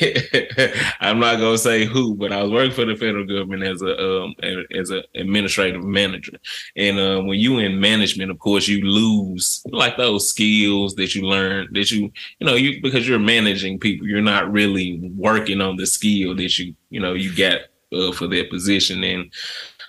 I'm 1.00 1.20
not 1.20 1.40
gonna 1.40 1.58
say 1.58 1.86
who, 1.86 2.16
but 2.16 2.32
I 2.32 2.42
was 2.42 2.52
working 2.52 2.74
for 2.74 2.86
the 2.86 2.96
federal 2.96 3.26
government 3.26 3.64
as 3.64 3.82
a 3.82 4.24
um, 4.24 4.34
as 4.74 4.90
an 4.90 5.04
administrative 5.16 5.84
manager. 5.84 6.34
And 6.76 7.00
uh, 7.00 7.22
when 7.22 7.40
you 7.40 7.60
in 7.60 7.80
management, 7.80 8.32
of 8.32 8.40
course, 8.40 8.68
you 8.68 8.82
lose 8.82 9.62
like 9.72 9.98
those 9.98 10.28
skills 10.28 10.96
that 10.96 11.14
you 11.14 11.24
learn 11.24 11.68
that 11.74 11.92
you 11.92 12.12
you 12.40 12.48
know 12.48 12.56
you 12.56 12.82
because 12.82 13.08
you're 13.08 13.20
managing 13.20 13.80
people, 13.80 14.08
you're 14.08 14.22
not 14.22 14.52
really 14.52 15.12
working 15.16 15.62
on 15.62 15.76
the 15.78 15.86
skill 15.86 16.36
that 16.36 16.58
you 16.58 16.74
you 16.90 17.00
know 17.00 17.14
you 17.14 17.36
got 17.36 17.62
uh, 17.94 18.12
for 18.12 18.28
that 18.28 18.50
position 18.50 19.04
and 19.04 19.32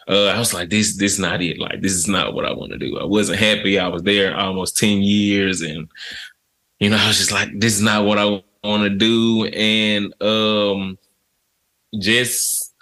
uh, 0.08 0.26
I 0.26 0.38
was 0.38 0.54
like, 0.54 0.70
this, 0.70 0.96
this 0.96 1.18
not 1.18 1.42
it. 1.42 1.58
Like, 1.58 1.80
this 1.80 1.92
is 1.92 2.06
not 2.06 2.34
what 2.34 2.44
I 2.44 2.52
want 2.52 2.72
to 2.72 2.78
do. 2.78 2.98
I 2.98 3.04
wasn't 3.04 3.40
happy. 3.40 3.78
I 3.78 3.88
was 3.88 4.02
there 4.02 4.36
almost 4.36 4.76
10 4.76 5.02
years 5.02 5.62
and, 5.62 5.88
you 6.78 6.90
know, 6.90 6.96
I 6.96 7.08
was 7.08 7.18
just 7.18 7.32
like, 7.32 7.48
this 7.58 7.74
is 7.74 7.82
not 7.82 8.04
what 8.04 8.18
I 8.18 8.42
want 8.62 8.84
to 8.84 8.90
do. 8.90 9.46
And, 9.46 10.14
um, 10.22 10.98
just 11.98 12.74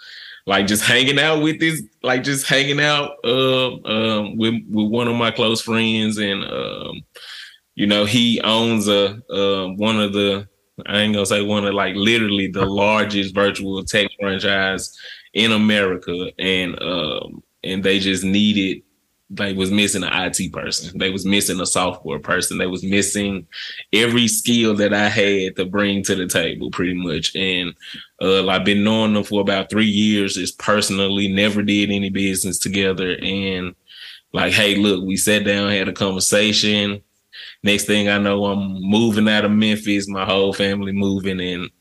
like 0.45 0.67
just 0.67 0.83
hanging 0.83 1.19
out 1.19 1.41
with 1.41 1.59
this, 1.59 1.81
like 2.03 2.23
just 2.23 2.47
hanging 2.47 2.79
out, 2.79 3.11
um, 3.23 3.85
um, 3.85 4.37
with, 4.37 4.55
with 4.69 4.91
one 4.91 5.07
of 5.07 5.15
my 5.15 5.31
close 5.31 5.61
friends 5.61 6.17
and, 6.17 6.43
um, 6.43 7.01
you 7.73 7.87
know, 7.87 8.05
he 8.05 8.39
owns 8.41 8.87
a, 8.87 9.21
uh, 9.31 9.67
one 9.73 9.99
of 9.99 10.13
the, 10.13 10.47
I 10.85 10.99
ain't 10.99 11.13
gonna 11.13 11.25
say 11.25 11.41
one 11.41 11.65
of 11.65 11.73
like 11.73 11.95
literally 11.95 12.47
the 12.47 12.65
largest 12.65 13.33
virtual 13.33 13.83
tech 13.83 14.11
franchise 14.19 14.95
in 15.35 15.51
America, 15.51 16.31
and 16.39 16.81
um, 16.81 17.43
and 17.63 17.83
they 17.83 17.99
just 17.99 18.23
needed 18.23 18.81
they 19.29 19.53
was 19.53 19.71
missing 19.71 20.03
an 20.03 20.11
IT 20.13 20.53
person. 20.53 20.97
They 20.97 21.09
was 21.09 21.25
missing 21.25 21.59
a 21.59 21.65
software 21.65 22.19
person. 22.19 22.57
They 22.57 22.67
was 22.67 22.83
missing 22.83 23.47
every 23.91 24.27
skill 24.27 24.75
that 24.75 24.93
I 24.93 25.09
had 25.09 25.55
to 25.55 25.65
bring 25.65 26.03
to 26.03 26.15
the 26.15 26.27
table, 26.27 26.69
pretty 26.69 26.93
much. 26.93 27.35
And 27.35 27.73
uh, 28.21 28.47
I've 28.47 28.65
been 28.65 28.83
knowing 28.83 29.13
them 29.13 29.23
for 29.23 29.41
about 29.41 29.69
three 29.69 29.87
years. 29.87 30.35
Just 30.35 30.59
personally, 30.59 31.27
never 31.27 31.63
did 31.63 31.89
any 31.89 32.09
business 32.09 32.59
together. 32.59 33.17
And 33.21 33.73
like, 34.31 34.53
hey, 34.53 34.75
look, 34.75 35.03
we 35.03 35.17
sat 35.17 35.43
down, 35.43 35.71
had 35.71 35.89
a 35.89 35.93
conversation. 35.93 37.01
Next 37.63 37.85
thing 37.85 38.07
I 38.07 38.19
know, 38.19 38.45
I'm 38.45 38.79
moving 38.79 39.27
out 39.27 39.45
of 39.45 39.51
Memphis. 39.51 40.07
My 40.07 40.23
whole 40.23 40.53
family 40.53 40.91
moving, 40.91 41.41
and 41.41 41.71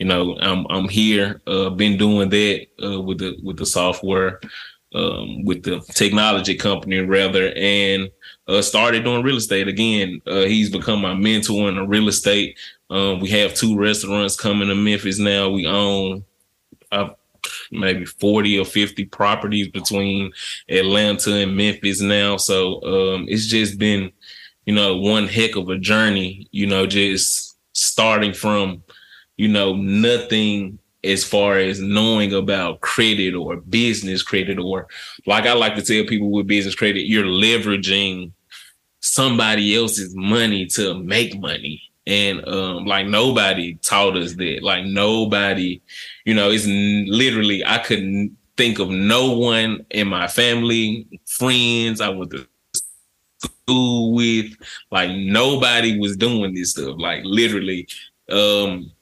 you 0.00 0.06
know, 0.06 0.36
I'm 0.40 0.66
I'm 0.70 0.88
here. 0.88 1.42
Uh, 1.46 1.68
been 1.68 1.98
doing 1.98 2.30
that 2.30 2.66
uh, 2.82 3.00
with 3.00 3.18
the 3.18 3.38
with 3.44 3.58
the 3.58 3.66
software, 3.66 4.40
um, 4.94 5.44
with 5.44 5.62
the 5.62 5.80
technology 5.92 6.54
company 6.54 7.00
rather, 7.00 7.52
and 7.54 8.10
uh, 8.48 8.62
started 8.62 9.04
doing 9.04 9.22
real 9.22 9.36
estate 9.36 9.68
again. 9.68 10.22
Uh, 10.26 10.44
he's 10.44 10.70
become 10.70 11.02
my 11.02 11.12
mentor 11.12 11.68
in 11.68 11.74
the 11.74 11.86
real 11.86 12.08
estate. 12.08 12.58
Um, 12.88 13.20
we 13.20 13.28
have 13.28 13.52
two 13.52 13.78
restaurants 13.78 14.40
coming 14.40 14.68
to 14.68 14.74
Memphis 14.74 15.18
now. 15.18 15.50
We 15.50 15.66
own 15.66 16.24
uh, 16.90 17.10
maybe 17.70 18.06
40 18.06 18.58
or 18.58 18.64
50 18.64 19.04
properties 19.04 19.68
between 19.68 20.32
Atlanta 20.70 21.34
and 21.34 21.54
Memphis 21.54 22.00
now. 22.00 22.38
So 22.38 22.82
um, 22.84 23.26
it's 23.28 23.46
just 23.46 23.78
been, 23.78 24.10
you 24.64 24.74
know, 24.74 24.96
one 24.96 25.28
heck 25.28 25.56
of 25.56 25.68
a 25.68 25.76
journey, 25.76 26.48
you 26.52 26.66
know, 26.66 26.86
just 26.86 27.58
starting 27.74 28.32
from 28.32 28.82
you 29.40 29.48
know, 29.48 29.74
nothing 29.74 30.78
as 31.02 31.24
far 31.24 31.56
as 31.56 31.80
knowing 31.80 32.34
about 32.34 32.82
credit 32.82 33.34
or 33.34 33.56
business 33.56 34.22
credit 34.22 34.58
or 34.58 34.86
like 35.24 35.46
I 35.46 35.54
like 35.54 35.76
to 35.76 35.82
tell 35.82 36.04
people 36.04 36.30
with 36.30 36.46
business 36.46 36.74
credit, 36.74 37.08
you're 37.08 37.24
leveraging 37.24 38.32
somebody 39.00 39.74
else's 39.74 40.14
money 40.14 40.66
to 40.66 40.92
make 41.02 41.40
money. 41.40 41.80
And 42.06 42.46
um, 42.46 42.84
like 42.84 43.06
nobody 43.06 43.76
taught 43.76 44.18
us 44.18 44.34
that. 44.34 44.58
Like 44.62 44.84
nobody, 44.84 45.80
you 46.26 46.34
know, 46.34 46.50
it's 46.50 46.66
literally 46.66 47.64
I 47.64 47.78
couldn't 47.78 48.36
think 48.58 48.78
of 48.78 48.90
no 48.90 49.32
one 49.38 49.86
in 49.90 50.06
my 50.06 50.28
family, 50.28 51.06
friends 51.24 52.02
I 52.02 52.10
went 52.10 52.32
to 52.32 52.46
school 53.42 54.12
with, 54.12 54.52
like 54.90 55.10
nobody 55.12 55.98
was 55.98 56.14
doing 56.18 56.52
this 56.52 56.72
stuff. 56.72 56.96
Like 56.98 57.22
literally, 57.24 57.88
um, 58.28 58.92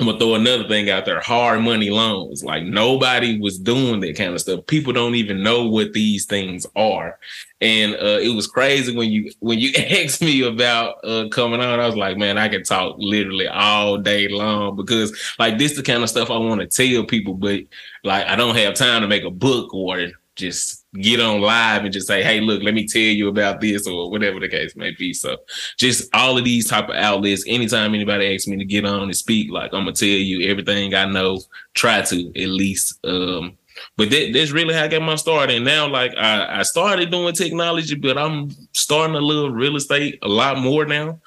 I'm 0.00 0.06
gonna 0.06 0.18
throw 0.18 0.34
another 0.34 0.66
thing 0.66 0.88
out 0.88 1.04
there: 1.04 1.20
hard 1.20 1.60
money 1.60 1.90
loans. 1.90 2.42
Like 2.42 2.64
nobody 2.64 3.38
was 3.38 3.58
doing 3.58 4.00
that 4.00 4.16
kind 4.16 4.32
of 4.32 4.40
stuff. 4.40 4.66
People 4.66 4.94
don't 4.94 5.14
even 5.14 5.42
know 5.42 5.68
what 5.68 5.92
these 5.92 6.24
things 6.24 6.66
are, 6.74 7.18
and 7.60 7.94
uh, 7.94 8.18
it 8.22 8.34
was 8.34 8.46
crazy 8.46 8.96
when 8.96 9.10
you 9.10 9.30
when 9.40 9.58
you 9.58 9.72
asked 9.76 10.22
me 10.22 10.42
about 10.42 11.04
uh, 11.04 11.28
coming 11.28 11.60
on. 11.60 11.78
I 11.80 11.86
was 11.86 11.96
like, 11.96 12.16
man, 12.16 12.38
I 12.38 12.48
can 12.48 12.64
talk 12.64 12.96
literally 12.98 13.46
all 13.46 13.98
day 13.98 14.28
long 14.28 14.74
because 14.74 15.14
like 15.38 15.58
this 15.58 15.76
the 15.76 15.82
kind 15.82 16.02
of 16.02 16.08
stuff 16.08 16.30
I 16.30 16.38
want 16.38 16.62
to 16.62 16.66
tell 16.66 17.04
people, 17.04 17.34
but 17.34 17.60
like 18.02 18.26
I 18.26 18.36
don't 18.36 18.56
have 18.56 18.74
time 18.74 19.02
to 19.02 19.08
make 19.08 19.24
a 19.24 19.30
book 19.30 19.74
or 19.74 20.08
just 20.34 20.79
get 20.98 21.20
on 21.20 21.40
live 21.40 21.84
and 21.84 21.92
just 21.92 22.08
say, 22.08 22.22
hey, 22.22 22.40
look, 22.40 22.62
let 22.62 22.74
me 22.74 22.86
tell 22.86 23.00
you 23.00 23.28
about 23.28 23.60
this 23.60 23.86
or 23.86 24.10
whatever 24.10 24.40
the 24.40 24.48
case 24.48 24.74
may 24.74 24.90
be. 24.90 25.12
So 25.12 25.36
just 25.78 26.08
all 26.14 26.36
of 26.36 26.44
these 26.44 26.68
type 26.68 26.88
of 26.88 26.96
outlets, 26.96 27.44
anytime 27.46 27.94
anybody 27.94 28.34
asks 28.34 28.48
me 28.48 28.56
to 28.56 28.64
get 28.64 28.84
on 28.84 29.02
and 29.02 29.16
speak, 29.16 29.50
like 29.50 29.72
I'm 29.72 29.84
gonna 29.84 29.92
tell 29.92 30.08
you 30.08 30.50
everything 30.50 30.94
I 30.94 31.04
know, 31.04 31.40
try 31.74 32.02
to 32.02 32.28
at 32.28 32.48
least. 32.48 32.98
Um, 33.04 33.56
but 33.96 34.10
that, 34.10 34.32
that's 34.32 34.50
really 34.50 34.74
how 34.74 34.84
I 34.84 34.88
got 34.88 35.02
my 35.02 35.14
start. 35.14 35.50
And 35.50 35.64
now, 35.64 35.86
like 35.88 36.12
I, 36.16 36.60
I 36.60 36.62
started 36.62 37.10
doing 37.10 37.34
technology, 37.34 37.94
but 37.94 38.18
I'm 38.18 38.50
starting 38.72 39.16
a 39.16 39.20
little 39.20 39.50
real 39.50 39.76
estate 39.76 40.18
a 40.22 40.28
lot 40.28 40.58
more 40.58 40.84
now. 40.84 41.20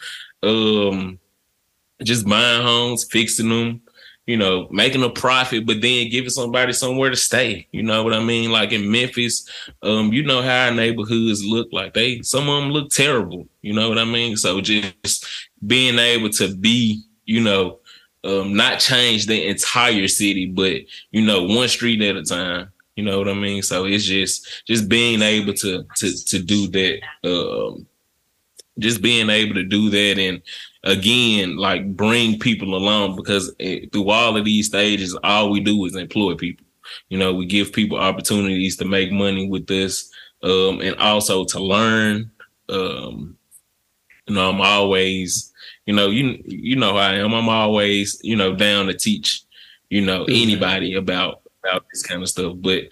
Um, 0.43 1.19
just 2.03 2.27
buying 2.27 2.63
homes, 2.63 3.05
fixing 3.05 3.49
them, 3.49 3.81
you 4.25 4.37
know, 4.37 4.67
making 4.71 5.03
a 5.03 5.09
profit, 5.09 5.65
but 5.65 5.81
then 5.81 6.09
giving 6.09 6.29
somebody 6.29 6.71
somewhere 6.71 7.09
to 7.09 7.15
stay. 7.15 7.67
You 7.71 7.83
know 7.83 8.03
what 8.03 8.13
I 8.13 8.23
mean? 8.23 8.51
Like 8.51 8.71
in 8.71 8.89
Memphis, 8.89 9.49
um, 9.81 10.13
you 10.13 10.23
know 10.23 10.41
how 10.41 10.65
our 10.65 10.71
neighborhoods 10.71 11.43
look 11.43 11.67
like. 11.71 11.93
They 11.93 12.21
some 12.21 12.49
of 12.49 12.61
them 12.61 12.71
look 12.71 12.89
terrible. 12.89 13.47
You 13.61 13.73
know 13.73 13.89
what 13.89 13.97
I 13.97 14.05
mean? 14.05 14.37
So 14.37 14.61
just 14.61 15.27
being 15.65 15.99
able 15.99 16.29
to 16.31 16.55
be, 16.55 17.03
you 17.25 17.41
know, 17.41 17.79
um, 18.23 18.55
not 18.55 18.79
change 18.79 19.25
the 19.25 19.47
entire 19.47 20.07
city, 20.07 20.45
but 20.45 20.81
you 21.11 21.21
know, 21.21 21.43
one 21.43 21.67
street 21.67 22.01
at 22.01 22.15
a 22.15 22.23
time. 22.23 22.71
You 22.95 23.03
know 23.03 23.17
what 23.17 23.27
I 23.27 23.33
mean? 23.33 23.61
So 23.61 23.85
it's 23.85 24.05
just 24.05 24.63
just 24.65 24.87
being 24.87 25.21
able 25.21 25.53
to 25.53 25.83
to 25.97 26.25
to 26.25 26.39
do 26.39 26.67
that. 26.67 27.01
Um, 27.23 27.87
just 28.79 29.01
being 29.01 29.29
able 29.29 29.53
to 29.55 29.63
do 29.63 29.89
that 29.91 30.17
and 30.17 30.41
again 30.83 31.55
like 31.55 31.95
bring 31.95 32.37
people 32.39 32.75
along 32.75 33.15
because 33.15 33.53
it, 33.59 33.91
through 33.91 34.09
all 34.09 34.35
of 34.35 34.45
these 34.45 34.67
stages 34.67 35.17
all 35.23 35.49
we 35.49 35.59
do 35.59 35.85
is 35.85 35.95
employ 35.95 36.35
people. 36.35 36.65
You 37.09 37.17
know 37.17 37.33
we 37.33 37.45
give 37.45 37.73
people 37.73 37.97
opportunities 37.97 38.77
to 38.77 38.85
make 38.85 39.11
money 39.11 39.49
with 39.49 39.67
this 39.67 40.11
um, 40.43 40.81
and 40.81 40.95
also 40.97 41.45
to 41.45 41.59
learn 41.59 42.29
um, 42.69 43.37
you 44.27 44.35
know 44.35 44.49
i'm 44.49 44.61
always 44.61 45.51
you 45.85 45.93
know 45.93 46.09
you 46.09 46.41
you 46.45 46.75
know 46.75 46.97
i 46.97 47.15
am. 47.15 47.33
I'm 47.33 47.49
always 47.49 48.19
you 48.23 48.35
know 48.35 48.55
down 48.55 48.87
to 48.87 48.93
teach 48.93 49.43
you 49.89 50.01
know 50.01 50.23
mm-hmm. 50.23 50.33
anybody 50.33 50.95
about 50.95 51.41
about 51.63 51.85
this 51.91 52.03
kind 52.03 52.21
of 52.21 52.29
stuff. 52.29 52.55
But 52.57 52.83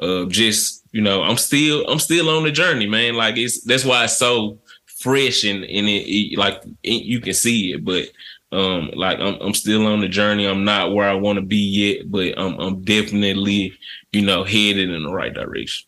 uh, 0.00 0.26
just 0.26 0.84
you 0.92 1.00
know 1.00 1.22
i'm 1.22 1.36
still 1.36 1.84
i'm 1.88 1.98
still 1.98 2.28
on 2.28 2.44
the 2.44 2.50
journey 2.50 2.86
man. 2.86 3.14
Like 3.14 3.36
it's 3.36 3.62
that's 3.62 3.84
why 3.84 4.04
it's 4.04 4.18
so 4.18 4.58
fresh 4.98 5.44
and, 5.44 5.64
and 5.64 5.88
it, 5.88 6.04
it, 6.06 6.38
like 6.38 6.62
it, 6.82 7.02
you 7.04 7.20
can 7.20 7.34
see 7.34 7.72
it, 7.72 7.84
but 7.84 8.08
um 8.50 8.90
like 8.94 9.18
I'm 9.20 9.34
I'm 9.40 9.54
still 9.54 9.86
on 9.86 10.00
the 10.00 10.08
journey. 10.08 10.46
I'm 10.46 10.64
not 10.64 10.94
where 10.94 11.08
I 11.08 11.14
want 11.14 11.36
to 11.36 11.44
be 11.44 11.56
yet, 11.56 12.10
but 12.10 12.38
I'm 12.38 12.58
I'm 12.58 12.82
definitely 12.82 13.78
you 14.12 14.22
know 14.22 14.44
headed 14.44 14.90
in 14.90 15.02
the 15.02 15.12
right 15.12 15.32
direction. 15.32 15.86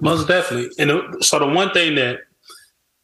Most 0.00 0.28
definitely. 0.28 0.70
And 0.78 1.22
so 1.22 1.38
the 1.38 1.46
one 1.46 1.70
thing 1.72 1.96
that 1.96 2.20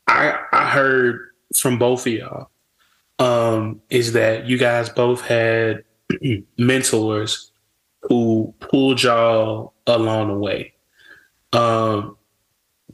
I 0.06 0.38
I 0.52 0.70
heard 0.70 1.30
from 1.56 1.78
both 1.78 2.06
of 2.06 2.12
y'all 2.12 2.50
um 3.18 3.80
is 3.90 4.12
that 4.12 4.46
you 4.46 4.58
guys 4.58 4.88
both 4.88 5.20
had 5.20 5.84
mentors 6.58 7.50
who 8.02 8.54
pulled 8.60 9.02
y'all 9.02 9.74
along 9.86 10.28
the 10.28 10.38
way. 10.38 10.72
Um 11.52 12.15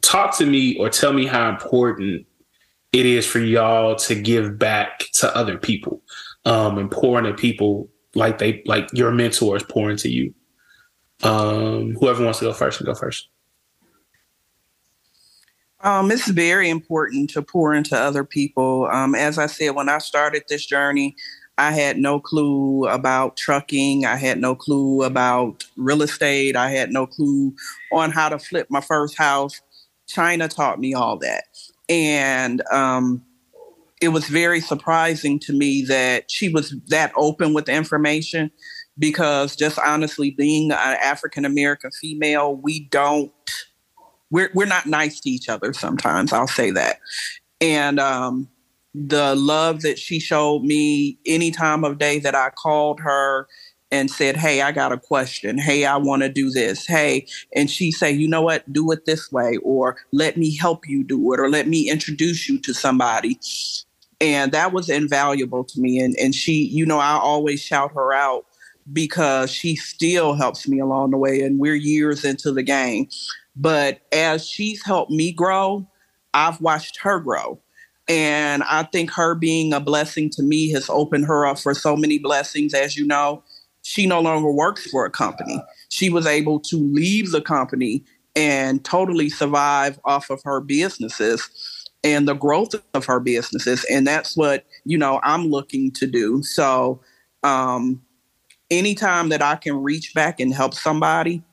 talk 0.03 0.37
to 0.37 0.45
me 0.45 0.77
or 0.77 0.89
tell 0.89 1.13
me 1.13 1.25
how 1.25 1.49
important 1.49 2.27
it 2.91 3.05
is 3.07 3.25
for 3.25 3.39
y'all 3.39 3.95
to 3.95 4.13
give 4.13 4.59
back 4.59 5.05
to 5.13 5.35
other 5.35 5.57
people 5.57 6.03
um, 6.45 6.77
and 6.77 6.91
pour 6.91 7.17
into 7.17 7.33
people 7.33 7.89
like 8.13 8.37
they 8.37 8.61
like 8.65 8.87
your 8.93 9.11
mentors 9.11 9.63
pour 9.63 9.89
into 9.89 10.09
you. 10.09 10.33
Um, 11.23 11.95
whoever 11.99 12.23
wants 12.23 12.39
to 12.39 12.45
go 12.45 12.53
first, 12.53 12.77
can 12.77 12.85
go 12.85 12.93
first. 12.93 13.29
Um, 15.79 16.11
it's 16.11 16.29
very 16.29 16.69
important 16.69 17.29
to 17.31 17.41
pour 17.41 17.73
into 17.73 17.97
other 17.97 18.23
people. 18.23 18.87
Um, 18.91 19.15
as 19.15 19.37
I 19.37 19.47
said, 19.47 19.71
when 19.71 19.89
I 19.89 19.97
started 19.97 20.43
this 20.47 20.65
journey, 20.65 21.15
I 21.57 21.71
had 21.71 21.97
no 21.97 22.19
clue 22.19 22.87
about 22.87 23.37
trucking. 23.37 24.05
I 24.05 24.15
had 24.15 24.39
no 24.39 24.55
clue 24.55 25.03
about 25.03 25.65
real 25.75 26.01
estate. 26.01 26.55
I 26.55 26.69
had 26.69 26.91
no 26.91 27.05
clue 27.05 27.53
on 27.91 28.11
how 28.11 28.29
to 28.29 28.39
flip 28.39 28.67
my 28.69 28.81
first 28.81 29.17
house. 29.17 29.61
China 30.07 30.47
taught 30.47 30.79
me 30.79 30.93
all 30.93 31.17
that. 31.17 31.45
And 31.89 32.61
um, 32.71 33.23
it 34.01 34.09
was 34.09 34.27
very 34.27 34.59
surprising 34.59 35.39
to 35.39 35.53
me 35.53 35.83
that 35.87 36.29
she 36.29 36.49
was 36.49 36.75
that 36.87 37.11
open 37.15 37.53
with 37.53 37.69
information 37.69 38.51
because 38.97 39.55
just 39.55 39.79
honestly 39.79 40.31
being 40.31 40.71
an 40.71 40.77
African 40.77 41.45
American 41.45 41.91
female, 41.91 42.55
we 42.55 42.87
don't 42.89 43.31
we're 44.29 44.49
we're 44.53 44.65
not 44.65 44.85
nice 44.85 45.19
to 45.21 45.29
each 45.29 45.47
other 45.47 45.73
sometimes, 45.73 46.33
I'll 46.33 46.47
say 46.47 46.71
that. 46.71 46.97
And 47.61 47.99
um, 47.99 48.49
the 48.93 49.35
love 49.35 49.81
that 49.81 49.97
she 49.97 50.19
showed 50.19 50.63
me 50.63 51.17
any 51.25 51.51
time 51.51 51.83
of 51.83 51.97
day 51.97 52.19
that 52.19 52.35
I 52.35 52.49
called 52.49 52.99
her 52.99 53.47
and 53.93 54.09
said, 54.09 54.35
Hey, 54.35 54.63
I 54.63 54.71
got 54.71 54.91
a 54.91 54.97
question. 54.97 55.59
Hey, 55.59 55.85
I 55.85 55.97
want 55.97 56.23
to 56.23 56.29
do 56.29 56.49
this. 56.49 56.87
Hey. 56.87 57.27
And 57.55 57.69
she 57.69 57.91
say, 57.91 58.11
you 58.11 58.27
know 58.27 58.41
what? 58.41 58.73
Do 58.73 58.91
it 58.91 59.05
this 59.05 59.31
way, 59.31 59.57
or 59.57 59.97
let 60.11 60.35
me 60.35 60.57
help 60.57 60.89
you 60.89 61.03
do 61.03 61.31
it, 61.33 61.39
or 61.39 61.47
let 61.47 61.67
me 61.67 61.91
introduce 61.91 62.49
you 62.49 62.57
to 62.61 62.73
somebody. 62.73 63.39
And 64.19 64.51
that 64.51 64.73
was 64.73 64.89
invaluable 64.89 65.63
to 65.65 65.79
me. 65.79 65.99
And 65.99 66.15
and 66.19 66.33
she, 66.33 66.63
you 66.63 66.87
know, 66.87 66.97
I 66.97 67.19
always 67.19 67.61
shout 67.61 67.93
her 67.93 68.13
out 68.13 68.45
because 68.91 69.51
she 69.51 69.75
still 69.75 70.33
helps 70.33 70.67
me 70.67 70.79
along 70.79 71.11
the 71.11 71.17
way. 71.17 71.41
And 71.41 71.59
we're 71.59 71.75
years 71.75 72.25
into 72.25 72.51
the 72.51 72.63
game. 72.63 73.09
But 73.55 74.01
as 74.11 74.47
she's 74.47 74.83
helped 74.83 75.11
me 75.11 75.31
grow, 75.31 75.87
I've 76.33 76.59
watched 76.59 76.97
her 77.01 77.19
grow. 77.19 77.59
And 78.09 78.63
I 78.63 78.83
think 78.83 79.11
her 79.11 79.35
being 79.35 79.71
a 79.71 79.79
blessing 79.79 80.31
to 80.31 80.41
me 80.41 80.71
has 80.71 80.89
opened 80.89 81.25
her 81.25 81.45
up 81.45 81.59
for 81.59 81.75
so 81.75 81.95
many 81.95 82.17
blessings, 82.17 82.73
as 82.73 82.97
you 82.97 83.05
know 83.05 83.43
she 83.83 84.07
no 84.07 84.19
longer 84.19 84.51
works 84.51 84.89
for 84.89 85.05
a 85.05 85.11
company. 85.11 85.61
She 85.89 86.09
was 86.09 86.25
able 86.25 86.59
to 86.61 86.77
leave 86.77 87.31
the 87.31 87.41
company 87.41 88.03
and 88.35 88.83
totally 88.83 89.29
survive 89.29 89.99
off 90.05 90.29
of 90.29 90.41
her 90.43 90.59
businesses 90.59 91.49
and 92.03 92.27
the 92.27 92.33
growth 92.33 92.73
of 92.93 93.05
her 93.05 93.19
businesses. 93.19 93.85
And 93.89 94.07
that's 94.07 94.35
what, 94.35 94.65
you 94.85 94.97
know, 94.97 95.19
I'm 95.23 95.47
looking 95.47 95.91
to 95.91 96.07
do. 96.07 96.41
So, 96.43 97.01
um, 97.43 98.01
anytime 98.71 99.29
that 99.29 99.41
I 99.41 99.55
can 99.55 99.83
reach 99.83 100.13
back 100.13 100.39
and 100.39 100.53
help 100.53 100.73
somebody, 100.73 101.43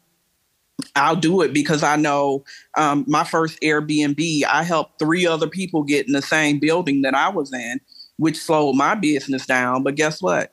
I'll 0.96 1.16
do 1.16 1.42
it 1.42 1.52
because 1.52 1.82
I 1.82 1.96
know 1.96 2.44
um, 2.76 3.04
my 3.06 3.24
first 3.24 3.60
Airbnb, 3.60 4.44
I 4.44 4.62
helped 4.62 4.98
three 4.98 5.26
other 5.26 5.48
people 5.48 5.82
get 5.82 6.06
in 6.06 6.12
the 6.12 6.22
same 6.22 6.58
building 6.58 7.02
that 7.02 7.14
I 7.14 7.28
was 7.28 7.52
in, 7.52 7.80
which 8.16 8.38
slowed 8.38 8.76
my 8.76 8.94
business 8.94 9.46
down. 9.46 9.82
But 9.82 9.96
guess 9.96 10.22
what? 10.22 10.52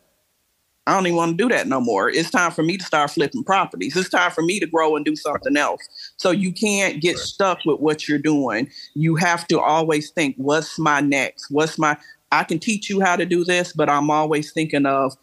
I 0.87 0.93
don't 0.93 1.05
even 1.05 1.17
want 1.17 1.37
to 1.37 1.43
do 1.43 1.53
that 1.53 1.67
no 1.67 1.81
more. 1.81 2.09
It's 2.09 2.31
time 2.31 2.51
for 2.51 2.63
me 2.63 2.77
to 2.77 2.83
start 2.83 3.11
flipping 3.11 3.43
properties. 3.43 3.97
It's 3.97 4.07
time 4.07 4.31
for 4.31 4.41
me 4.41 4.57
to 4.61 4.65
grow 4.65 4.95
and 4.95 5.03
do 5.03 5.17
something 5.17 5.57
else. 5.57 5.81
So 6.15 6.31
you 6.31 6.53
can't 6.53 7.01
get 7.01 7.17
stuck 7.17 7.59
with 7.65 7.81
what 7.81 8.07
you're 8.07 8.19
doing. 8.19 8.71
You 8.93 9.17
have 9.17 9.45
to 9.49 9.59
always 9.59 10.11
think, 10.11 10.35
what's 10.37 10.79
my 10.79 11.01
next? 11.01 11.51
What's 11.51 11.77
my 11.77 11.97
I 12.31 12.45
can 12.45 12.59
teach 12.59 12.89
you 12.89 13.01
how 13.01 13.17
to 13.17 13.25
do 13.25 13.43
this, 13.43 13.73
but 13.73 13.89
I'm 13.89 14.09
always 14.09 14.51
thinking 14.51 14.85
of 14.85 15.13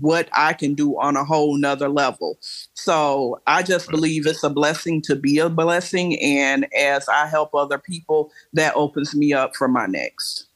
what 0.00 0.28
I 0.32 0.54
can 0.54 0.74
do 0.74 0.98
on 0.98 1.16
a 1.16 1.24
whole 1.24 1.58
nother 1.58 1.88
level. 1.88 2.38
So 2.74 3.40
I 3.46 3.62
just 3.62 3.90
believe 3.90 4.26
it's 4.26 4.44
a 4.44 4.50
blessing 4.50 5.02
to 5.02 5.16
be 5.16 5.38
a 5.38 5.50
blessing. 5.50 6.18
And 6.20 6.66
as 6.74 7.08
I 7.08 7.26
help 7.26 7.54
other 7.54 7.78
people, 7.78 8.30
that 8.54 8.74
opens 8.76 9.14
me 9.14 9.32
up 9.32 9.56
for 9.56 9.68
my 9.68 9.86
next. 9.86 10.46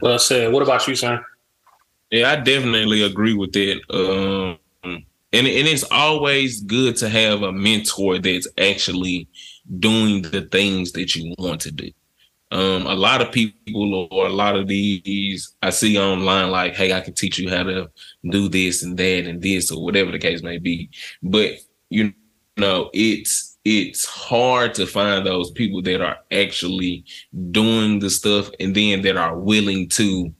Well 0.00 0.18
said. 0.18 0.52
What 0.52 0.62
about 0.62 0.88
you, 0.88 0.96
Sain? 0.96 1.20
Yeah, 2.10 2.30
I 2.32 2.36
definitely 2.36 3.02
agree 3.02 3.34
with 3.34 3.52
that. 3.52 3.80
Um, 3.90 4.58
and 4.84 5.46
and 5.48 5.68
it's 5.68 5.84
always 5.90 6.60
good 6.62 6.96
to 6.98 7.08
have 7.08 7.42
a 7.42 7.52
mentor 7.52 8.18
that's 8.18 8.46
actually 8.58 9.28
doing 9.80 10.22
the 10.22 10.42
things 10.42 10.92
that 10.92 11.14
you 11.16 11.34
want 11.38 11.60
to 11.62 11.72
do. 11.72 11.90
Um, 12.52 12.86
a 12.86 12.94
lot 12.94 13.22
of 13.22 13.32
people 13.32 14.08
or 14.12 14.26
a 14.26 14.30
lot 14.32 14.56
of 14.56 14.68
these 14.68 15.54
I 15.62 15.70
see 15.70 15.98
online 15.98 16.50
like, 16.50 16.74
hey, 16.74 16.92
I 16.92 17.00
can 17.00 17.14
teach 17.14 17.38
you 17.38 17.50
how 17.50 17.64
to 17.64 17.90
do 18.30 18.48
this 18.48 18.82
and 18.82 18.96
that 18.98 19.26
and 19.26 19.42
this 19.42 19.70
or 19.72 19.84
whatever 19.84 20.12
the 20.12 20.18
case 20.18 20.42
may 20.42 20.58
be. 20.58 20.90
But 21.22 21.52
you 21.90 22.14
know, 22.56 22.90
it's 22.92 23.58
it's 23.64 24.04
hard 24.04 24.74
to 24.74 24.86
find 24.86 25.26
those 25.26 25.50
people 25.50 25.82
that 25.82 26.00
are 26.02 26.18
actually 26.32 27.04
doing 27.50 27.98
the 27.98 28.10
stuff 28.10 28.50
and 28.60 28.74
then 28.74 29.02
that 29.02 29.16
are 29.16 29.38
willing 29.38 29.88
to 29.90 30.32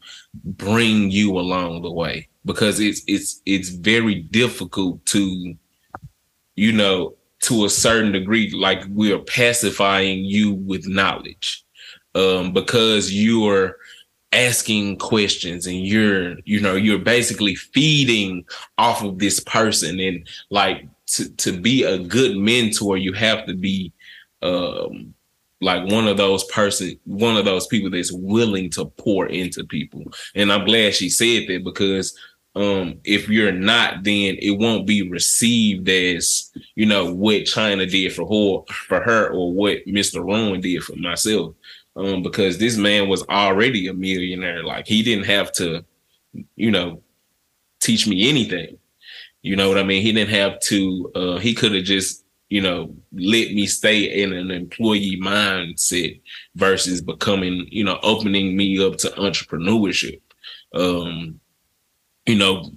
bring 0.42 1.10
you 1.10 1.38
along 1.38 1.82
the 1.82 1.92
way. 1.92 2.28
Because 2.44 2.80
it's 2.80 3.02
it's 3.06 3.40
it's 3.46 3.70
very 3.70 4.16
difficult 4.16 5.04
to 5.06 5.54
you 6.56 6.72
know 6.72 7.14
to 7.40 7.64
a 7.64 7.70
certain 7.70 8.12
degree 8.12 8.50
like 8.50 8.82
we 8.90 9.12
are 9.12 9.18
pacifying 9.18 10.24
you 10.24 10.54
with 10.54 10.86
knowledge. 10.86 11.64
Um 12.14 12.52
because 12.52 13.12
you're 13.12 13.76
asking 14.32 14.98
questions 14.98 15.66
and 15.66 15.86
you're 15.86 16.36
you 16.44 16.60
know 16.60 16.74
you're 16.74 16.98
basically 16.98 17.54
feeding 17.54 18.44
off 18.76 19.02
of 19.02 19.18
this 19.18 19.40
person. 19.40 19.98
And 20.00 20.28
like 20.50 20.86
to 21.06 21.30
to 21.36 21.58
be 21.58 21.84
a 21.84 21.98
good 21.98 22.36
mentor 22.36 22.96
you 22.96 23.12
have 23.12 23.46
to 23.46 23.54
be 23.54 23.92
um 24.42 25.13
like 25.64 25.90
one 25.90 26.06
of 26.06 26.18
those 26.18 26.44
person 26.44 26.98
one 27.04 27.36
of 27.38 27.46
those 27.46 27.66
people 27.66 27.90
that's 27.90 28.12
willing 28.12 28.68
to 28.70 28.84
pour 28.84 29.26
into 29.26 29.64
people. 29.64 30.04
And 30.34 30.52
i'm 30.52 30.66
glad 30.66 30.94
she 30.94 31.08
said 31.08 31.48
that 31.48 31.64
because 31.64 32.16
um 32.54 33.00
if 33.04 33.28
you're 33.28 33.50
not 33.50 34.04
then 34.04 34.36
it 34.40 34.58
won't 34.58 34.86
be 34.86 35.08
received 35.08 35.88
as 35.88 36.52
you 36.76 36.86
know 36.86 37.12
what 37.12 37.46
china 37.46 37.84
did 37.86 38.12
for 38.12 38.26
her 38.28 38.72
for 38.72 39.00
her 39.00 39.30
or 39.30 39.52
what 39.52 39.78
mr 39.86 40.22
rowan 40.22 40.60
did 40.60 40.84
for 40.84 40.96
myself. 40.96 41.54
Um 41.96 42.22
because 42.22 42.58
this 42.58 42.76
man 42.76 43.08
was 43.08 43.22
already 43.28 43.88
a 43.88 43.94
millionaire. 43.94 44.62
Like 44.64 44.86
he 44.86 45.02
didn't 45.02 45.26
have 45.26 45.50
to 45.52 45.84
you 46.56 46.70
know 46.70 47.02
teach 47.80 48.06
me 48.06 48.28
anything. 48.28 48.78
You 49.40 49.56
know 49.56 49.68
what 49.68 49.78
i 49.78 49.82
mean? 49.82 50.02
He 50.02 50.12
didn't 50.12 50.34
have 50.34 50.60
to 50.60 51.10
uh 51.14 51.38
he 51.38 51.54
could 51.54 51.74
have 51.74 51.84
just 51.84 52.23
you 52.50 52.60
know 52.60 52.94
let 53.12 53.52
me 53.52 53.66
stay 53.66 54.22
in 54.22 54.32
an 54.32 54.50
employee 54.50 55.18
mindset 55.20 56.20
versus 56.54 57.00
becoming 57.00 57.66
you 57.70 57.84
know 57.84 57.98
opening 58.02 58.56
me 58.56 58.84
up 58.84 58.96
to 58.96 59.08
entrepreneurship 59.10 60.20
um 60.74 61.40
you 62.26 62.36
know, 62.36 62.72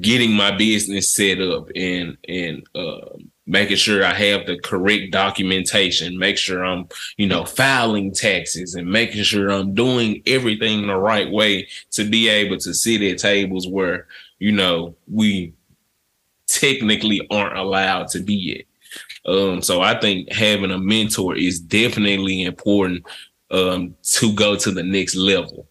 getting 0.00 0.32
my 0.32 0.50
business 0.56 1.14
set 1.14 1.40
up 1.40 1.68
and 1.74 2.16
and 2.28 2.62
uh, 2.74 3.16
making 3.46 3.76
sure 3.76 4.04
I 4.04 4.14
have 4.14 4.46
the 4.46 4.58
correct 4.58 5.12
documentation, 5.12 6.18
make 6.18 6.36
sure 6.36 6.64
I'm, 6.64 6.88
you 7.16 7.26
know, 7.26 7.44
filing 7.44 8.12
taxes 8.12 8.74
and 8.74 8.88
making 8.88 9.22
sure 9.22 9.50
I'm 9.50 9.74
doing 9.74 10.22
everything 10.26 10.86
the 10.86 10.96
right 10.96 11.30
way 11.30 11.68
to 11.92 12.04
be 12.04 12.28
able 12.28 12.58
to 12.58 12.74
sit 12.74 13.02
at 13.02 13.18
tables 13.18 13.66
where, 13.66 14.06
you 14.38 14.52
know, 14.52 14.94
we 15.10 15.54
technically 16.46 17.26
aren't 17.30 17.56
allowed 17.56 18.08
to 18.08 18.20
be 18.20 18.58
at. 18.60 18.67
Um, 19.28 19.60
so 19.60 19.82
I 19.82 19.98
think 20.00 20.32
having 20.32 20.70
a 20.70 20.78
mentor 20.78 21.36
is 21.36 21.60
definitely 21.60 22.44
important 22.44 23.04
um, 23.50 23.94
to 24.02 24.32
go 24.32 24.56
to 24.56 24.70
the 24.70 24.82
next 24.82 25.14
level. 25.14 25.68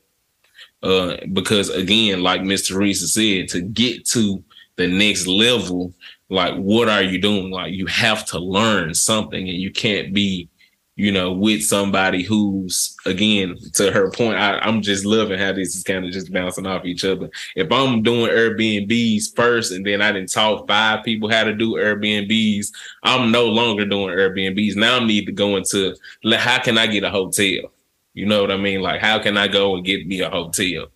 Uh, 0.83 1.17
because 1.33 1.69
again, 1.69 2.21
like 2.21 2.43
Miss 2.43 2.67
Sheresa 2.67 3.07
said, 3.07 3.49
to 3.49 3.61
get 3.61 4.05
to 4.09 4.43
the 4.75 4.87
next 4.87 5.25
level, 5.25 5.91
like 6.29 6.55
what 6.55 6.87
are 6.87 7.01
you 7.01 7.19
doing? 7.19 7.49
Like 7.49 7.73
you 7.73 7.87
have 7.87 8.25
to 8.27 8.39
learn 8.39 8.93
something, 8.93 9.49
and 9.49 9.57
you 9.57 9.71
can't 9.71 10.13
be, 10.13 10.49
you 10.97 11.11
know, 11.11 11.31
with 11.31 11.63
somebody 11.63 12.23
who's 12.23 12.95
again 13.05 13.55
to 13.73 13.91
her 13.91 14.09
point. 14.09 14.35
I, 14.35 14.57
I'm 14.57 14.81
just 14.81 15.05
loving 15.05 15.37
how 15.37 15.53
this 15.53 15.75
is 15.75 15.83
kind 15.83 16.03
of 16.03 16.11
just 16.11 16.33
bouncing 16.33 16.65
off 16.65 16.85
each 16.85 17.05
other. 17.05 17.29
If 17.55 17.71
I'm 17.71 18.01
doing 18.01 18.31
Airbnbs 18.31 19.35
first, 19.35 19.71
and 19.71 19.85
then 19.85 20.01
I 20.01 20.11
didn't 20.11 20.31
taught 20.31 20.67
five 20.67 21.05
people 21.05 21.29
how 21.29 21.43
to 21.43 21.53
do 21.53 21.73
Airbnbs, 21.73 22.71
I'm 23.03 23.31
no 23.31 23.45
longer 23.45 23.85
doing 23.85 24.17
Airbnbs. 24.17 24.75
Now 24.75 24.97
I 24.97 25.05
need 25.05 25.27
to 25.27 25.31
go 25.31 25.55
into 25.55 25.95
how 26.35 26.59
can 26.59 26.79
I 26.79 26.87
get 26.87 27.03
a 27.03 27.11
hotel? 27.11 27.71
You 28.15 28.25
know 28.25 28.41
what 28.41 28.51
I 28.51 28.57
mean? 28.57 28.81
Like, 28.81 28.99
how 28.99 29.19
can 29.19 29.37
I 29.37 29.47
go 29.47 29.75
and 29.75 29.85
get 29.85 30.07
me 30.07 30.21
a 30.21 30.31
hotel? 30.31 30.87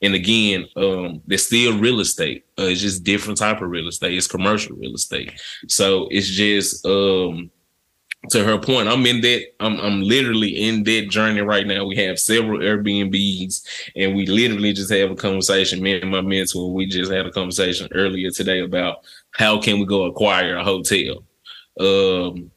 And 0.00 0.14
again, 0.14 0.66
um, 0.76 1.20
there's 1.26 1.44
still 1.44 1.78
real 1.78 2.00
estate. 2.00 2.46
Uh, 2.58 2.62
it's 2.62 2.80
just 2.80 3.04
different 3.04 3.38
type 3.38 3.60
of 3.60 3.68
real 3.68 3.88
estate. 3.88 4.16
It's 4.16 4.26
commercial 4.26 4.74
real 4.76 4.94
estate. 4.94 5.38
So 5.68 6.08
it's 6.10 6.28
just 6.28 6.86
um, 6.86 7.50
to 8.28 8.44
her 8.44 8.58
point. 8.58 8.88
I'm 8.88 9.06
in 9.06 9.20
that. 9.22 9.46
I'm 9.60 9.78
I'm 9.80 10.02
literally 10.02 10.68
in 10.68 10.84
that 10.84 11.08
journey 11.08 11.40
right 11.40 11.66
now. 11.66 11.86
We 11.86 11.96
have 11.96 12.18
several 12.18 12.60
Airbnbs, 12.60 13.62
and 13.96 14.14
we 14.14 14.26
literally 14.26 14.72
just 14.72 14.92
have 14.92 15.10
a 15.10 15.16
conversation. 15.16 15.82
Me 15.82 16.00
and 16.00 16.10
my 16.10 16.20
mentor, 16.20 16.72
we 16.72 16.86
just 16.86 17.10
had 17.10 17.26
a 17.26 17.32
conversation 17.32 17.88
earlier 17.94 18.30
today 18.30 18.60
about 18.60 19.04
how 19.32 19.60
can 19.60 19.78
we 19.78 19.86
go 19.86 20.04
acquire 20.04 20.56
a 20.56 20.64
hotel. 20.64 21.24
Um, 21.78 22.50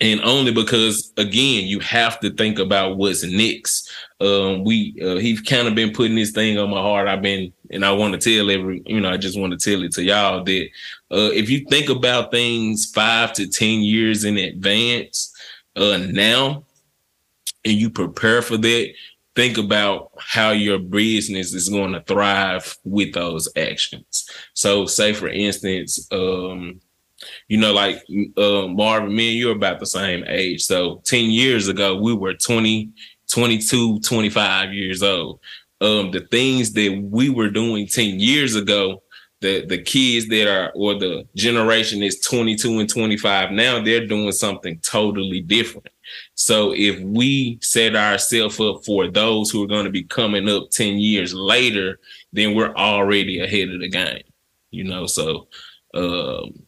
and 0.00 0.20
only 0.20 0.52
because 0.52 1.12
again 1.16 1.66
you 1.66 1.80
have 1.80 2.20
to 2.20 2.30
think 2.30 2.58
about 2.58 2.96
what's 2.96 3.24
next 3.24 3.90
um 4.20 4.64
we 4.64 4.96
uh, 5.02 5.16
he's 5.16 5.40
kind 5.40 5.66
of 5.66 5.74
been 5.74 5.92
putting 5.92 6.14
this 6.14 6.30
thing 6.30 6.58
on 6.58 6.70
my 6.70 6.80
heart 6.80 7.08
i've 7.08 7.22
been 7.22 7.52
and 7.70 7.84
i 7.84 7.92
want 7.92 8.12
to 8.12 8.18
tell 8.18 8.50
every 8.50 8.82
you 8.86 9.00
know 9.00 9.10
i 9.10 9.16
just 9.16 9.38
want 9.38 9.58
to 9.58 9.70
tell 9.70 9.82
it 9.82 9.92
to 9.92 10.02
y'all 10.02 10.42
that 10.42 10.68
uh 11.10 11.30
if 11.32 11.48
you 11.48 11.64
think 11.66 11.88
about 11.88 12.30
things 12.30 12.86
five 12.86 13.32
to 13.32 13.46
ten 13.48 13.80
years 13.80 14.24
in 14.24 14.36
advance 14.36 15.34
uh 15.76 15.98
now 16.10 16.64
and 17.64 17.74
you 17.74 17.90
prepare 17.90 18.42
for 18.42 18.56
that 18.56 18.92
think 19.34 19.56
about 19.56 20.10
how 20.18 20.50
your 20.50 20.78
business 20.78 21.54
is 21.54 21.68
going 21.68 21.92
to 21.92 22.02
thrive 22.02 22.76
with 22.84 23.12
those 23.14 23.48
actions 23.56 24.28
so 24.54 24.86
say 24.86 25.12
for 25.12 25.28
instance 25.28 26.08
um 26.12 26.80
you 27.48 27.58
know, 27.58 27.72
like 27.72 28.02
uh, 28.36 28.68
Marvin, 28.68 29.14
me 29.14 29.30
and 29.30 29.38
you 29.38 29.50
are 29.50 29.56
about 29.56 29.80
the 29.80 29.86
same 29.86 30.24
age. 30.26 30.62
So 30.62 31.02
10 31.04 31.30
years 31.30 31.68
ago, 31.68 31.96
we 31.96 32.14
were 32.14 32.34
20, 32.34 32.90
22, 33.30 34.00
25 34.00 34.72
years 34.72 35.02
old. 35.02 35.40
Um, 35.80 36.10
the 36.10 36.26
things 36.30 36.72
that 36.72 37.08
we 37.10 37.30
were 37.30 37.50
doing 37.50 37.86
10 37.86 38.18
years 38.18 38.56
ago, 38.56 39.02
the, 39.40 39.64
the 39.66 39.80
kids 39.80 40.26
that 40.28 40.48
are, 40.48 40.72
or 40.74 40.94
the 40.94 41.26
generation 41.36 42.02
is 42.02 42.20
22 42.20 42.80
and 42.80 42.90
25 42.90 43.52
now, 43.52 43.82
they're 43.82 44.06
doing 44.06 44.32
something 44.32 44.80
totally 44.80 45.40
different. 45.40 45.88
So 46.34 46.72
if 46.74 46.98
we 47.00 47.58
set 47.62 47.94
ourselves 47.94 48.58
up 48.58 48.84
for 48.84 49.08
those 49.08 49.50
who 49.50 49.62
are 49.62 49.68
going 49.68 49.84
to 49.84 49.90
be 49.90 50.02
coming 50.02 50.48
up 50.48 50.70
10 50.70 50.98
years 50.98 51.32
later, 51.32 52.00
then 52.32 52.54
we're 52.54 52.74
already 52.74 53.40
ahead 53.40 53.68
of 53.68 53.80
the 53.80 53.88
game, 53.88 54.22
you 54.70 54.84
know? 54.84 55.06
So, 55.06 55.48
um, 55.94 56.64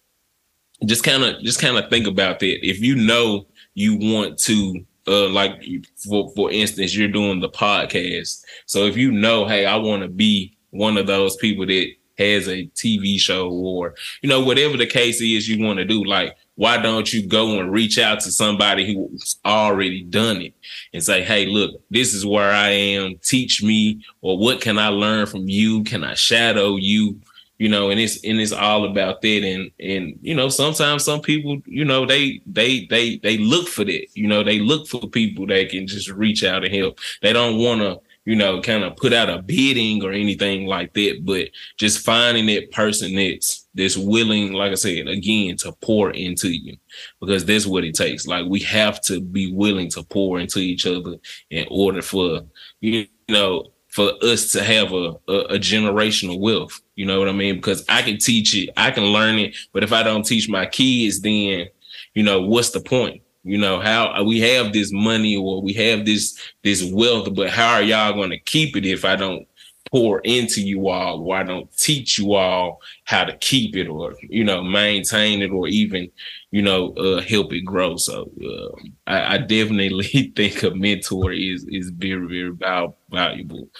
just 0.87 1.05
kind 1.05 1.23
of 1.25 1.43
just 1.43 1.61
kind 1.61 1.77
of 1.77 1.91
think 1.91 2.07
about 2.07 2.39
that. 2.41 2.67
If 2.67 2.81
you 2.81 2.97
know 2.97 3.47
you 3.75 3.97
want 3.97 4.39
to 4.41 4.85
uh 5.11 5.29
like 5.29 5.63
for 6.09 6.31
for 6.35 6.51
instance, 6.51 6.97
you're 6.97 7.09
doing 7.09 7.41
the 7.41 7.49
podcast. 7.51 8.45
So 8.67 8.87
if 8.87 8.97
you 8.97 9.11
know, 9.11 9.47
hey, 9.47 9.67
I 9.67 9.77
want 9.77 10.03
to 10.03 10.09
be 10.09 10.57
one 10.71 10.97
of 10.97 11.07
those 11.07 11.37
people 11.37 11.67
that 11.67 11.89
has 12.21 12.49
a 12.49 12.67
TV 12.69 13.19
show 13.19 13.51
or 13.51 13.95
you 14.23 14.29
know 14.29 14.43
whatever 14.45 14.77
the 14.77 14.87
case 14.87 15.21
is 15.23 15.49
you 15.49 15.65
want 15.65 15.79
to 15.79 15.87
do 15.87 16.05
like 16.05 16.37
why 16.57 16.77
don't 16.77 17.11
you 17.15 17.27
go 17.27 17.59
and 17.59 17.73
reach 17.73 17.99
out 17.99 18.21
to 18.21 18.31
somebody 18.31 18.95
who's 18.95 19.39
already 19.47 20.03
done 20.03 20.43
it 20.43 20.55
and 20.93 21.03
say 21.03 21.23
hey 21.23 21.47
look 21.47 21.81
this 21.91 22.13
is 22.13 22.27
where 22.27 22.51
I 22.51 22.69
am. 22.69 23.17
Teach 23.23 23.63
me 23.63 24.05
or 24.21 24.37
what 24.39 24.61
can 24.61 24.79
I 24.79 24.89
learn 24.89 25.25
from 25.27 25.49
you? 25.49 25.83
Can 25.85 26.05
I 26.05 26.13
shadow 26.15 26.77
you 26.77 27.19
you 27.61 27.69
know, 27.69 27.91
and 27.91 28.01
it's 28.01 28.25
and 28.25 28.41
it's 28.41 28.53
all 28.53 28.87
about 28.87 29.21
that. 29.21 29.45
And 29.45 29.71
and 29.79 30.19
you 30.23 30.35
know, 30.35 30.49
sometimes 30.49 31.05
some 31.05 31.21
people, 31.21 31.61
you 31.67 31.85
know, 31.85 32.07
they 32.07 32.41
they 32.47 32.87
they 32.87 33.19
they 33.19 33.37
look 33.37 33.69
for 33.69 33.85
that. 33.85 34.07
You 34.15 34.29
know, 34.29 34.43
they 34.43 34.61
look 34.61 34.89
for 34.89 35.07
people 35.11 35.47
that 35.49 35.69
can 35.69 35.87
just 35.87 36.09
reach 36.09 36.43
out 36.43 36.65
and 36.65 36.75
help. 36.75 36.99
They 37.21 37.35
don't 37.35 37.59
want 37.59 37.83
to, 37.83 38.01
you 38.25 38.35
know, 38.35 38.63
kind 38.63 38.83
of 38.83 38.97
put 38.97 39.13
out 39.13 39.29
a 39.29 39.43
bidding 39.43 40.03
or 40.03 40.11
anything 40.11 40.69
like 40.69 40.95
that. 40.95 41.21
But 41.23 41.51
just 41.77 42.03
finding 42.03 42.47
that 42.47 42.73
person 42.73 43.15
that's 43.15 43.67
that's 43.75 43.99
willing, 43.99 44.55
like 44.55 44.73
I 44.73 44.77
said, 44.77 45.09
again, 45.09 45.59
to 45.59 45.73
pour 45.83 46.13
into 46.13 46.49
you, 46.49 46.79
because 47.21 47.45
that's 47.45 47.67
what 47.67 47.85
it 47.85 47.95
takes. 47.95 48.27
Like 48.27 48.47
we 48.49 48.61
have 48.61 49.03
to 49.03 49.21
be 49.21 49.53
willing 49.53 49.91
to 49.91 50.03
pour 50.03 50.41
into 50.41 50.61
each 50.61 50.87
other 50.87 51.17
in 51.51 51.67
order 51.71 52.01
for 52.01 52.41
you 52.81 53.07
know 53.29 53.67
for 53.91 54.13
us 54.23 54.53
to 54.53 54.63
have 54.63 54.93
a, 54.93 55.15
a, 55.29 55.55
a, 55.55 55.59
generational 55.59 56.39
wealth. 56.39 56.81
You 57.01 57.07
know 57.07 57.19
what 57.19 57.31
I 57.31 57.33
mean? 57.33 57.55
Because 57.55 57.83
I 57.89 58.03
can 58.03 58.19
teach 58.19 58.55
it, 58.55 58.69
I 58.77 58.91
can 58.91 59.05
learn 59.05 59.39
it, 59.39 59.57
but 59.73 59.83
if 59.83 59.91
I 59.91 60.03
don't 60.03 60.23
teach 60.23 60.51
my 60.51 60.67
kids, 60.67 61.23
then 61.23 61.69
you 62.13 62.23
know 62.23 62.43
what's 62.43 62.73
the 62.73 62.81
point? 62.81 63.23
You 63.43 63.57
know 63.57 63.81
how 63.81 64.23
we 64.23 64.39
have 64.41 64.75
this 64.75 64.93
money 64.93 65.35
or 65.35 65.63
we 65.63 65.73
have 65.73 66.05
this 66.05 66.39
this 66.63 66.85
wealth, 66.93 67.35
but 67.35 67.49
how 67.49 67.73
are 67.73 67.83
y'all 67.83 68.13
going 68.13 68.29
to 68.29 68.39
keep 68.39 68.77
it 68.77 68.85
if 68.85 69.07
I 69.07 69.17
don't 69.17 69.49
pour 69.91 70.21
into 70.25 70.61
you 70.61 70.91
all 70.91 71.23
or 71.23 71.37
I 71.37 71.43
don't 71.43 71.75
teach 71.75 72.19
you 72.19 72.35
all 72.35 72.83
how 73.05 73.25
to 73.25 73.35
keep 73.39 73.77
it 73.77 73.89
or 73.89 74.15
you 74.21 74.45
know 74.45 74.63
maintain 74.63 75.41
it 75.41 75.53
or 75.53 75.69
even 75.69 76.11
you 76.51 76.61
know 76.61 76.93
uh, 76.99 77.23
help 77.23 77.55
it 77.55 77.63
grow 77.63 77.97
so 77.97 78.31
uh, 78.45 78.89
I, 79.07 79.37
I, 79.37 79.39
definitely 79.39 80.33
think 80.37 80.63
a 80.63 80.71
mentor 80.71 81.33
is 81.33 81.65
is 81.67 81.89
very 81.89 82.27
very 82.27 82.93
valuable 83.11 83.71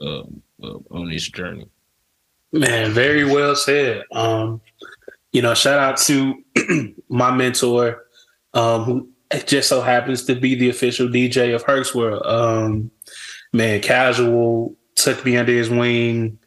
um, 0.00 0.42
uh, 0.62 0.78
on 0.90 1.10
this 1.10 1.28
journey 1.28 1.68
man 2.52 2.90
very 2.90 3.24
well 3.24 3.54
said 3.54 4.04
um, 4.12 4.60
you 5.32 5.42
know 5.42 5.54
shout 5.54 5.78
out 5.78 5.96
to 5.96 6.34
my 7.08 7.30
mentor 7.30 8.04
um, 8.54 8.84
who 8.84 9.08
just 9.46 9.68
so 9.68 9.80
happens 9.80 10.24
to 10.24 10.34
be 10.34 10.54
the 10.54 10.68
official 10.68 11.06
dj 11.08 11.54
of 11.54 11.62
herc's 11.62 11.94
world 11.94 12.24
um, 12.26 12.90
man 13.52 13.80
casual 13.80 14.74
took 14.96 15.24
me 15.24 15.36
under 15.36 15.52
his 15.52 15.70
wing 15.70 16.38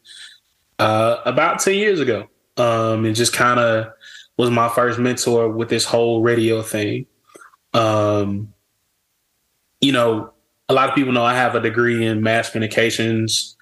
uh, 0.78 1.20
about 1.24 1.60
10 1.60 1.74
years 1.74 2.00
ago. 2.00 2.28
Um, 2.56 3.04
and 3.04 3.16
just 3.16 3.32
kind 3.32 3.58
of 3.58 3.92
was 4.36 4.50
my 4.50 4.68
first 4.68 4.98
mentor 4.98 5.48
with 5.48 5.68
this 5.68 5.84
whole 5.84 6.22
radio 6.22 6.62
thing. 6.62 7.06
Um, 7.72 8.52
you 9.80 9.92
know, 9.92 10.32
a 10.68 10.74
lot 10.74 10.88
of 10.88 10.94
people 10.94 11.12
know 11.12 11.24
I 11.24 11.34
have 11.34 11.54
a 11.54 11.60
degree 11.60 12.06
in 12.06 12.22
mass 12.22 12.50
communications, 12.50 13.56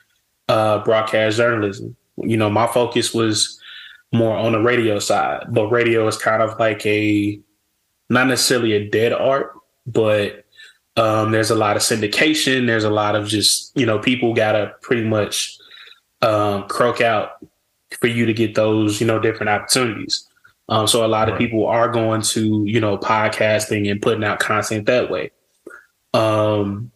uh, 0.48 0.78
broadcast 0.84 1.38
journalism. 1.38 1.96
You 2.16 2.36
know, 2.36 2.50
my 2.50 2.66
focus 2.66 3.14
was 3.14 3.58
more 4.12 4.36
on 4.36 4.52
the 4.52 4.60
radio 4.60 4.98
side, 4.98 5.46
but 5.50 5.68
radio 5.68 6.06
is 6.06 6.16
kind 6.16 6.42
of 6.42 6.58
like 6.58 6.84
a 6.86 7.40
not 8.08 8.26
necessarily 8.26 8.72
a 8.72 8.88
dead 8.88 9.12
art, 9.12 9.54
but 9.86 10.44
um, 10.96 11.32
there's 11.32 11.50
a 11.50 11.54
lot 11.54 11.76
of 11.76 11.82
syndication. 11.82 12.66
There's 12.66 12.84
a 12.84 12.90
lot 12.90 13.16
of 13.16 13.26
just 13.26 13.76
you 13.76 13.86
know 13.86 13.98
people 13.98 14.34
gotta 14.34 14.74
pretty 14.82 15.04
much 15.04 15.56
um, 16.20 16.68
croak 16.68 17.00
out 17.00 17.44
for 17.98 18.06
you 18.06 18.26
to 18.26 18.34
get 18.34 18.54
those 18.54 19.00
you 19.00 19.06
know 19.06 19.18
different 19.18 19.50
opportunities. 19.50 20.28
Um, 20.68 20.86
so 20.86 21.04
a 21.04 21.08
lot 21.08 21.28
right. 21.28 21.32
of 21.32 21.38
people 21.38 21.66
are 21.66 21.88
going 21.88 22.22
to 22.22 22.64
you 22.66 22.80
know 22.80 22.98
podcasting 22.98 23.90
and 23.90 24.02
putting 24.02 24.24
out 24.24 24.38
content 24.38 24.86
that 24.86 25.10
way. 25.10 25.30
Um, 26.14 26.90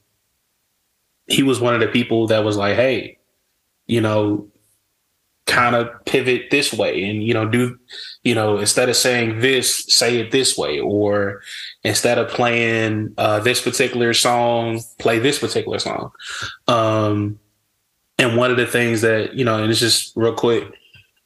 he 1.26 1.42
was 1.42 1.60
one 1.60 1.74
of 1.74 1.80
the 1.80 1.88
people 1.88 2.28
that 2.28 2.44
was 2.44 2.56
like, 2.56 2.76
hey, 2.76 3.18
you 3.86 4.00
know, 4.00 4.48
kind 5.46 5.76
of 5.76 5.88
pivot 6.04 6.50
this 6.50 6.72
way 6.72 7.08
and 7.08 7.22
you 7.22 7.32
know 7.32 7.48
do 7.48 7.78
you 8.24 8.34
know 8.34 8.58
instead 8.58 8.88
of 8.88 8.96
saying 8.96 9.38
this 9.38 9.84
say 9.86 10.18
it 10.18 10.32
this 10.32 10.58
way. 10.58 10.80
Or 10.80 11.40
instead 11.84 12.18
of 12.18 12.28
playing 12.28 13.14
uh, 13.16 13.38
this 13.40 13.62
particular 13.62 14.12
song 14.12 14.80
play 14.98 15.18
this 15.18 15.38
particular 15.38 15.78
song. 15.78 16.10
Um 16.66 17.38
and 18.18 18.36
one 18.36 18.50
of 18.50 18.56
the 18.56 18.66
things 18.66 19.02
that 19.02 19.34
you 19.34 19.44
know 19.44 19.62
and 19.62 19.70
it's 19.70 19.80
just 19.80 20.12
real 20.16 20.34
quick. 20.34 20.68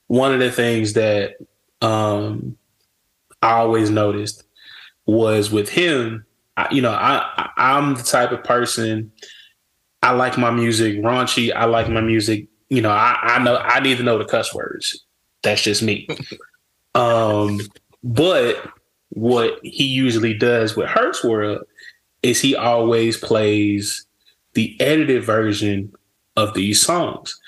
One 0.09 0.35
of 0.35 0.41
the 0.41 0.53
things 0.53 0.93
that 0.95 1.37
um 1.83 2.57
i 3.43 3.53
always 3.53 3.89
noticed 3.89 4.45
was 5.07 5.51
with 5.51 5.71
him 5.71 6.27
I, 6.59 6.69
you 6.71 6.83
know 6.83 6.93
i 6.93 7.49
i'm 7.57 7.95
the 7.95 8.03
type 8.03 8.33
of 8.33 8.45
person 8.45 9.13
i 10.03 10.13
like 10.13 10.37
my 10.37 10.51
music 10.51 10.99
raunchy. 10.99 11.55
I 11.55 11.65
like 11.65 11.89
my 11.89 12.03
music 12.03 12.50
you 12.71 12.81
know, 12.81 12.91
I, 12.91 13.19
I 13.23 13.39
know 13.43 13.57
I 13.57 13.81
need 13.81 13.99
to 13.99 14.03
know 14.03 14.17
the 14.17 14.25
cuss 14.25 14.55
words. 14.55 15.05
That's 15.43 15.63
just 15.63 15.83
me. 15.83 16.09
um, 16.95 17.61
but 18.03 18.71
what 19.11 19.59
he 19.63 19.85
usually 19.85 20.35
does 20.35 20.77
with 20.77 20.89
Herc's 20.89 21.23
World 21.23 21.65
is 22.23 22.41
he 22.41 22.55
always 22.55 23.17
plays 23.17 24.07
the 24.55 24.77
edited 24.81 25.25
version 25.25 25.93
of 26.37 26.55
these 26.55 26.81
songs. 26.81 27.39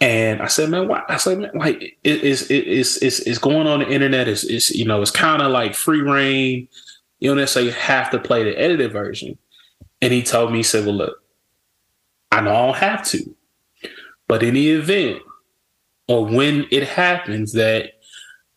And 0.00 0.42
I 0.42 0.46
said, 0.46 0.70
man, 0.70 0.88
why? 0.88 1.02
I 1.08 1.16
said, 1.16 1.38
man, 1.38 1.50
like 1.54 1.82
it, 1.82 1.96
it's 2.04 2.50
it's 2.50 2.96
it's 3.02 3.20
it's 3.20 3.38
going 3.38 3.66
on 3.66 3.80
the 3.80 3.90
internet. 3.90 4.28
It's, 4.28 4.44
it's 4.44 4.70
you 4.70 4.84
know, 4.84 5.00
it's 5.00 5.10
kind 5.10 5.42
of 5.42 5.52
like 5.52 5.74
free 5.74 6.00
reign. 6.00 6.68
You 7.20 7.30
don't 7.30 7.38
necessarily 7.38 7.72
have 7.72 8.10
to 8.10 8.18
play 8.18 8.42
the 8.42 8.56
edited 8.56 8.92
version. 8.92 9.38
And 10.00 10.12
he 10.12 10.22
told 10.22 10.50
me, 10.50 10.58
he 10.58 10.62
said, 10.64 10.84
well, 10.84 10.96
look, 10.96 11.22
I 12.32 12.40
know 12.40 12.52
I 12.52 12.66
don't 12.66 12.76
have 12.76 13.06
to. 13.10 13.36
But 14.32 14.42
in 14.42 14.54
the 14.54 14.70
event 14.70 15.20
or 16.08 16.24
when 16.24 16.66
it 16.70 16.88
happens 16.88 17.52
that 17.52 17.90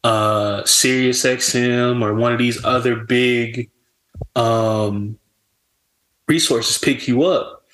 uh 0.05 0.63
Sirius 0.63 1.25
XM 1.25 2.01
or 2.01 2.13
one 2.13 2.31
of 2.31 2.39
these 2.39 2.63
other 2.63 2.95
big 2.95 3.69
um 4.37 5.19
resources 6.29 6.77
pick 6.77 7.09
you 7.09 7.23
up 7.23 7.65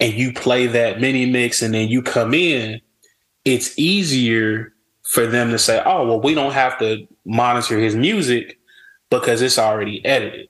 and 0.00 0.14
you 0.14 0.32
play 0.32 0.66
that 0.66 1.00
mini 1.00 1.26
mix 1.26 1.62
and 1.62 1.72
then 1.72 1.86
you 1.86 2.02
come 2.02 2.34
in, 2.34 2.80
it's 3.44 3.78
easier 3.78 4.72
for 5.04 5.24
them 5.24 5.52
to 5.52 5.58
say, 5.60 5.80
oh, 5.86 6.08
well, 6.08 6.20
we 6.20 6.34
don't 6.34 6.54
have 6.54 6.76
to 6.80 7.06
monitor 7.24 7.78
his 7.78 7.94
music 7.94 8.58
because 9.10 9.42
it's 9.42 9.60
already 9.60 10.04
edited 10.04 10.48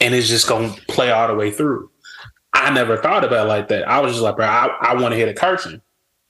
and 0.00 0.16
it's 0.16 0.26
just 0.26 0.48
going 0.48 0.74
to 0.74 0.82
play 0.86 1.12
all 1.12 1.28
the 1.28 1.36
way 1.36 1.52
through. 1.52 1.92
I 2.52 2.70
never 2.74 2.96
thought 2.96 3.22
about 3.24 3.46
like 3.46 3.68
that. 3.68 3.88
I 3.88 4.00
was 4.00 4.14
just 4.14 4.22
like, 4.24 4.34
bro, 4.34 4.46
I, 4.46 4.66
I 4.80 4.94
want 5.00 5.12
to 5.12 5.16
hit 5.16 5.28
a 5.28 5.34
curtain 5.34 5.80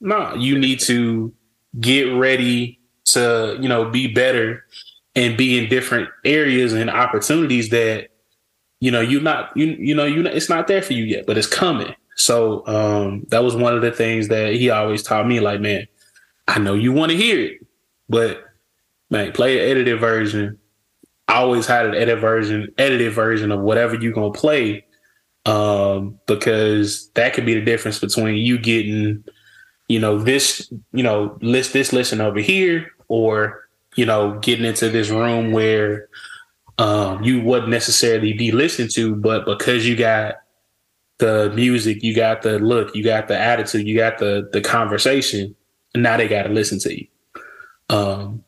no, 0.03 0.35
you 0.35 0.59
need 0.59 0.81
to 0.81 1.33
get 1.79 2.03
ready 2.03 2.77
to, 3.05 3.57
you 3.59 3.69
know, 3.69 3.89
be 3.89 4.13
better 4.13 4.65
and 5.15 5.37
be 5.37 5.57
in 5.57 5.69
different 5.69 6.09
areas 6.25 6.73
and 6.73 6.89
opportunities 6.89 7.69
that, 7.69 8.09
you 8.81 8.91
know, 8.91 8.99
you're 8.99 9.21
not, 9.21 9.55
you, 9.55 9.67
you 9.79 9.95
know, 9.95 10.03
you 10.03 10.25
it's 10.25 10.49
not 10.49 10.67
there 10.67 10.81
for 10.81 10.91
you 10.91 11.05
yet, 11.05 11.25
but 11.25 11.37
it's 11.37 11.47
coming. 11.47 11.95
So 12.17 12.67
um, 12.67 13.23
that 13.29 13.43
was 13.43 13.55
one 13.55 13.75
of 13.75 13.81
the 13.81 13.91
things 13.91 14.27
that 14.27 14.53
he 14.53 14.69
always 14.69 15.03
taught 15.03 15.25
me, 15.25 15.39
like, 15.39 15.61
man, 15.61 15.87
I 16.49 16.59
know 16.59 16.73
you 16.73 16.91
want 16.91 17.11
to 17.11 17.17
hear 17.17 17.39
it, 17.39 17.65
but 18.09 18.43
man, 19.09 19.31
play 19.31 19.59
an 19.59 19.71
edited 19.71 20.01
version. 20.01 20.59
I 21.29 21.35
always 21.35 21.65
had 21.65 21.85
an 21.85 21.95
edited 21.95 22.19
version, 22.19 22.73
edited 22.77 23.13
version 23.13 23.53
of 23.53 23.61
whatever 23.61 23.95
you're 23.95 24.11
gonna 24.11 24.33
play. 24.33 24.85
Um, 25.45 26.19
because 26.25 27.09
that 27.15 27.33
could 27.33 27.45
be 27.45 27.53
the 27.53 27.65
difference 27.65 27.99
between 27.99 28.35
you 28.37 28.57
getting 28.57 29.25
you 29.87 29.99
know, 29.99 30.17
this, 30.17 30.71
you 30.91 31.03
know, 31.03 31.37
list 31.41 31.73
this 31.73 31.93
listen 31.93 32.21
over 32.21 32.39
here, 32.39 32.91
or, 33.07 33.67
you 33.95 34.05
know, 34.05 34.39
getting 34.39 34.65
into 34.65 34.89
this 34.89 35.09
room 35.09 35.51
where 35.51 36.07
um, 36.77 37.23
you 37.23 37.41
wouldn't 37.41 37.69
necessarily 37.69 38.33
be 38.33 38.51
listened 38.51 38.91
to, 38.91 39.15
but 39.15 39.45
because 39.45 39.87
you 39.87 39.95
got 39.95 40.35
the 41.19 41.51
music, 41.55 42.03
you 42.03 42.15
got 42.15 42.41
the 42.41 42.59
look, 42.59 42.95
you 42.95 43.03
got 43.03 43.27
the 43.27 43.39
attitude, 43.39 43.87
you 43.87 43.95
got 43.95 44.17
the 44.17 44.49
the 44.51 44.61
conversation, 44.61 45.55
now 45.95 46.17
they 46.17 46.27
got 46.27 46.43
to 46.43 46.49
listen 46.49 46.79
to 46.79 46.99
you. 46.99 47.07
Um, 47.89 48.43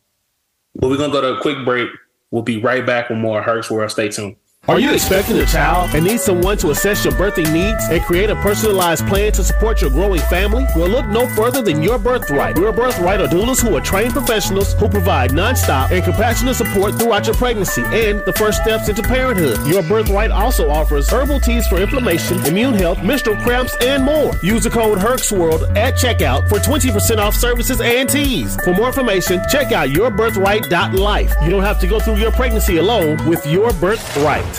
but 0.76 0.90
we're 0.90 0.98
gonna 0.98 1.14
go 1.14 1.22
to 1.22 1.38
a 1.38 1.42
quick 1.42 1.64
break. 1.64 1.90
We'll 2.32 2.42
be 2.42 2.58
right 2.58 2.86
back 2.86 3.10
with 3.10 3.20
more 3.20 3.42
Herc's 3.42 3.70
World. 3.70 3.92
Stay 3.92 4.10
tuned. 4.10 4.36
Are 4.68 4.80
you 4.80 4.92
expecting 4.94 5.38
a 5.38 5.46
child 5.46 5.94
and 5.94 6.04
need 6.04 6.20
someone 6.20 6.58
to 6.58 6.72
assess 6.72 7.06
your 7.06 7.14
birthing 7.14 7.54
needs 7.54 7.84
and 7.92 8.04
create 8.04 8.32
a 8.32 8.36
personalized 8.38 9.06
plan 9.06 9.32
to 9.34 9.44
support 9.44 9.80
your 9.80 9.92
growing 9.92 10.22
family? 10.22 10.66
Well, 10.76 10.90
look 10.90 11.06
no 11.06 11.28
further 11.36 11.62
than 11.62 11.84
Your 11.84 12.00
Birthright. 12.00 12.58
Your 12.58 12.72
Birthright 12.72 13.22
are 13.22 13.28
doulas 13.28 13.62
who 13.62 13.76
are 13.76 13.82
trained 13.82 14.14
professionals 14.14 14.74
who 14.74 14.90
provide 14.90 15.30
nonstop 15.30 15.92
and 15.92 16.04
compassionate 16.04 16.56
support 16.56 16.96
throughout 16.96 17.28
your 17.28 17.36
pregnancy 17.36 17.84
and 17.84 18.26
the 18.26 18.34
first 18.34 18.64
steps 18.64 18.90
into 18.90 19.04
parenthood. 19.04 19.60
Your 19.68 19.84
Birthright 19.84 20.32
also 20.32 20.68
offers 20.72 21.12
herbal 21.12 21.42
teas 21.42 21.68
for 21.68 21.80
inflammation, 21.80 22.44
immune 22.48 22.74
health, 22.74 23.04
menstrual 23.04 23.38
cramps, 23.44 23.76
and 23.82 24.04
more. 24.04 24.34
Use 24.42 24.64
the 24.64 24.72
code 24.72 24.98
HERXWORLD 24.98 25.78
at 25.78 25.94
checkout 25.94 26.50
for 26.50 26.58
20% 26.58 27.18
off 27.20 27.36
services 27.36 27.82
and 27.82 28.10
teas. 28.10 28.58
For 28.64 28.74
more 28.74 28.88
information, 28.88 29.42
check 29.48 29.74
out 29.74 29.90
yourbirthright.life. 29.90 31.34
You 31.44 31.50
don't 31.52 31.64
have 31.64 31.80
to 31.82 31.88
go 31.88 32.00
through 32.00 32.16
your 32.16 32.32
pregnancy 32.32 32.78
alone 32.78 33.24
with 33.28 33.46
Your 33.46 33.72
Birthright. 33.74 34.55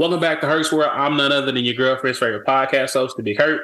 Welcome 0.00 0.18
back 0.18 0.40
to 0.40 0.46
Herc's 0.46 0.72
World. 0.72 0.92
I'm 0.94 1.18
none 1.18 1.30
other 1.30 1.52
than 1.52 1.62
your 1.62 1.74
girlfriend's 1.74 2.18
favorite 2.18 2.46
podcast 2.46 2.94
host, 2.94 3.18
The 3.18 3.22
Big 3.22 3.38
Hurt, 3.38 3.60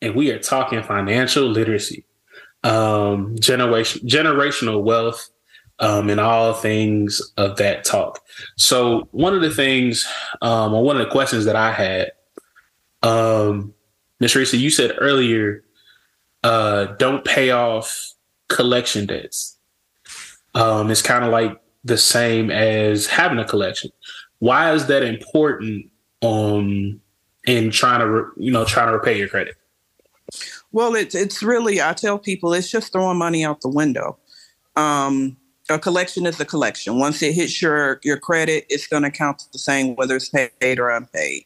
and 0.00 0.14
we 0.14 0.30
are 0.30 0.38
talking 0.38 0.80
financial 0.80 1.42
literacy, 1.42 2.04
um, 2.62 3.36
generation, 3.40 4.06
generational 4.06 4.84
wealth, 4.84 5.28
um, 5.80 6.08
and 6.08 6.20
all 6.20 6.52
things 6.52 7.20
of 7.36 7.56
that 7.56 7.82
talk. 7.82 8.20
So, 8.56 9.08
one 9.10 9.34
of 9.34 9.40
the 9.40 9.50
things, 9.50 10.06
um, 10.40 10.72
or 10.72 10.84
one 10.84 10.98
of 10.98 11.04
the 11.04 11.10
questions 11.10 11.46
that 11.46 11.56
I 11.56 11.72
had, 11.72 12.12
um, 13.02 13.74
Ms. 14.20 14.30
Sheresa, 14.30 14.58
you 14.58 14.70
said 14.70 14.94
earlier, 14.98 15.64
uh, 16.44 16.84
don't 17.00 17.24
pay 17.24 17.50
off 17.50 18.14
collection 18.46 19.06
debts. 19.06 19.58
Um, 20.54 20.92
it's 20.92 21.02
kind 21.02 21.24
of 21.24 21.32
like 21.32 21.60
the 21.82 21.98
same 21.98 22.52
as 22.52 23.08
having 23.08 23.40
a 23.40 23.44
collection 23.44 23.90
why 24.42 24.72
is 24.72 24.86
that 24.86 25.04
important 25.04 25.88
um 26.20 27.00
in 27.46 27.70
trying 27.70 28.00
to 28.00 28.10
re- 28.10 28.30
you 28.36 28.50
know 28.50 28.64
trying 28.64 28.88
to 28.88 28.92
repay 28.92 29.16
your 29.16 29.28
credit? 29.28 29.54
Well 30.72 30.96
it's 30.96 31.14
it's 31.14 31.44
really 31.44 31.80
i 31.80 31.92
tell 31.92 32.18
people 32.18 32.52
it's 32.52 32.68
just 32.68 32.92
throwing 32.92 33.18
money 33.18 33.44
out 33.44 33.60
the 33.60 33.68
window. 33.68 34.18
Um 34.74 35.36
a 35.70 35.78
collection 35.78 36.26
is 36.26 36.40
a 36.40 36.44
collection. 36.44 36.98
Once 36.98 37.22
it 37.22 37.34
hits 37.34 37.62
your 37.62 38.00
your 38.02 38.18
credit 38.18 38.66
it's 38.68 38.88
going 38.88 39.04
to 39.04 39.12
count 39.12 39.44
the 39.52 39.60
same 39.60 39.94
whether 39.94 40.16
it's 40.16 40.28
paid 40.28 40.80
or 40.80 40.90
unpaid. 40.90 41.44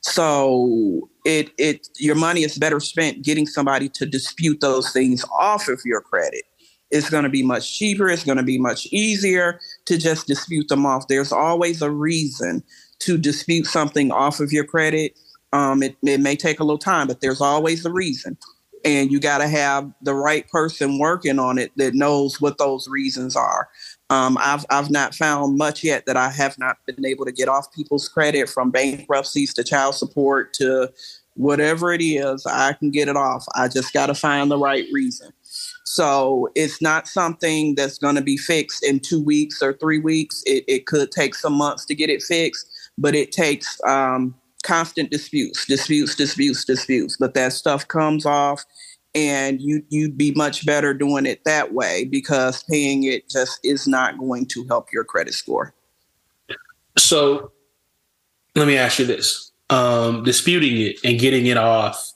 So 0.00 1.08
it 1.24 1.50
it 1.56 1.88
your 1.98 2.14
money 2.14 2.42
is 2.42 2.58
better 2.58 2.78
spent 2.78 3.22
getting 3.22 3.46
somebody 3.46 3.88
to 3.88 4.04
dispute 4.04 4.60
those 4.60 4.92
things 4.92 5.24
off 5.38 5.66
of 5.68 5.80
your 5.86 6.02
credit. 6.02 6.44
It's 6.90 7.08
going 7.08 7.24
to 7.24 7.30
be 7.30 7.42
much 7.42 7.76
cheaper. 7.78 8.10
It's 8.10 8.22
going 8.22 8.36
to 8.36 8.44
be 8.44 8.58
much 8.58 8.86
easier 8.92 9.60
to 9.86 9.98
just 9.98 10.26
dispute 10.26 10.68
them 10.68 10.86
off. 10.86 11.08
There's 11.08 11.32
always 11.32 11.82
a 11.82 11.90
reason 11.90 12.62
to 13.00 13.18
dispute 13.18 13.66
something 13.66 14.12
off 14.12 14.40
of 14.40 14.52
your 14.52 14.64
credit. 14.64 15.18
Um, 15.52 15.82
it, 15.82 15.96
it 16.02 16.20
may 16.20 16.36
take 16.36 16.60
a 16.60 16.64
little 16.64 16.78
time, 16.78 17.06
but 17.06 17.20
there's 17.20 17.40
always 17.40 17.84
a 17.84 17.92
reason. 17.92 18.36
And 18.84 19.10
you 19.10 19.18
got 19.18 19.38
to 19.38 19.48
have 19.48 19.90
the 20.02 20.14
right 20.14 20.46
person 20.48 20.98
working 20.98 21.38
on 21.38 21.58
it 21.58 21.72
that 21.76 21.94
knows 21.94 22.40
what 22.40 22.58
those 22.58 22.86
reasons 22.88 23.34
are. 23.34 23.68
Um, 24.10 24.36
I've 24.38 24.66
I've 24.68 24.90
not 24.90 25.14
found 25.14 25.56
much 25.56 25.82
yet 25.82 26.04
that 26.04 26.18
I 26.18 26.28
have 26.28 26.58
not 26.58 26.76
been 26.86 27.06
able 27.06 27.24
to 27.24 27.32
get 27.32 27.48
off 27.48 27.72
people's 27.72 28.08
credit 28.08 28.50
from 28.50 28.70
bankruptcies 28.70 29.54
to 29.54 29.64
child 29.64 29.94
support 29.94 30.52
to 30.54 30.92
whatever 31.34 31.92
it 31.92 32.02
is, 32.02 32.46
I 32.46 32.72
can 32.74 32.90
get 32.90 33.08
it 33.08 33.16
off. 33.16 33.44
I 33.54 33.68
just 33.68 33.92
got 33.92 34.06
to 34.06 34.14
find 34.14 34.50
the 34.50 34.58
right 34.58 34.86
reason. 34.92 35.32
So 35.84 36.48
it's 36.54 36.80
not 36.80 37.06
something 37.06 37.74
that's 37.74 37.98
going 37.98 38.14
to 38.14 38.22
be 38.22 38.38
fixed 38.38 38.82
in 38.82 39.00
two 39.00 39.22
weeks 39.22 39.62
or 39.62 39.74
three 39.74 39.98
weeks. 39.98 40.42
It, 40.46 40.64
it 40.66 40.86
could 40.86 41.12
take 41.12 41.34
some 41.34 41.52
months 41.52 41.84
to 41.86 41.94
get 41.94 42.08
it 42.08 42.22
fixed, 42.22 42.66
but 42.96 43.14
it 43.14 43.32
takes 43.32 43.78
um, 43.86 44.34
constant 44.62 45.10
disputes, 45.10 45.66
disputes, 45.66 46.16
disputes, 46.16 46.64
disputes. 46.64 47.18
But 47.18 47.34
that 47.34 47.52
stuff 47.52 47.86
comes 47.86 48.24
off, 48.24 48.64
and 49.14 49.60
you 49.60 49.84
you'd 49.90 50.16
be 50.16 50.32
much 50.32 50.64
better 50.64 50.94
doing 50.94 51.26
it 51.26 51.44
that 51.44 51.74
way 51.74 52.04
because 52.04 52.64
paying 52.64 53.04
it 53.04 53.28
just 53.28 53.60
is 53.62 53.86
not 53.86 54.18
going 54.18 54.46
to 54.46 54.64
help 54.66 54.88
your 54.90 55.04
credit 55.04 55.34
score. 55.34 55.74
So 56.96 57.52
let 58.54 58.66
me 58.66 58.76
ask 58.76 58.98
you 58.98 59.04
this. 59.04 59.52
Um, 59.70 60.24
disputing 60.24 60.80
it 60.80 60.96
and 61.04 61.18
getting 61.18 61.46
it 61.46 61.56
off 61.56 62.12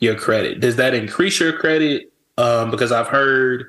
your 0.00 0.16
credit, 0.16 0.60
does 0.60 0.76
that 0.76 0.94
increase 0.94 1.38
your 1.38 1.52
credit? 1.52 2.12
Um, 2.36 2.70
because 2.70 2.90
I've 2.90 3.08
heard 3.08 3.66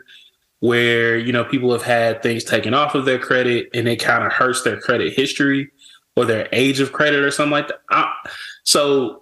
where, 0.59 1.17
you 1.17 1.31
know, 1.31 1.43
people 1.43 1.71
have 1.71 1.83
had 1.83 2.23
things 2.23 2.43
taken 2.43 2.73
off 2.73 2.95
of 2.95 3.05
their 3.05 3.19
credit 3.19 3.69
and 3.73 3.87
it 3.87 3.97
kind 3.97 4.23
of 4.23 4.31
hurts 4.31 4.63
their 4.63 4.79
credit 4.79 5.13
history 5.13 5.69
or 6.15 6.25
their 6.25 6.47
age 6.51 6.79
of 6.79 6.91
credit 6.91 7.23
or 7.23 7.29
something 7.29 7.51
like 7.51 7.67
that. 7.67 7.81
I, 7.91 8.11
so 8.63 9.21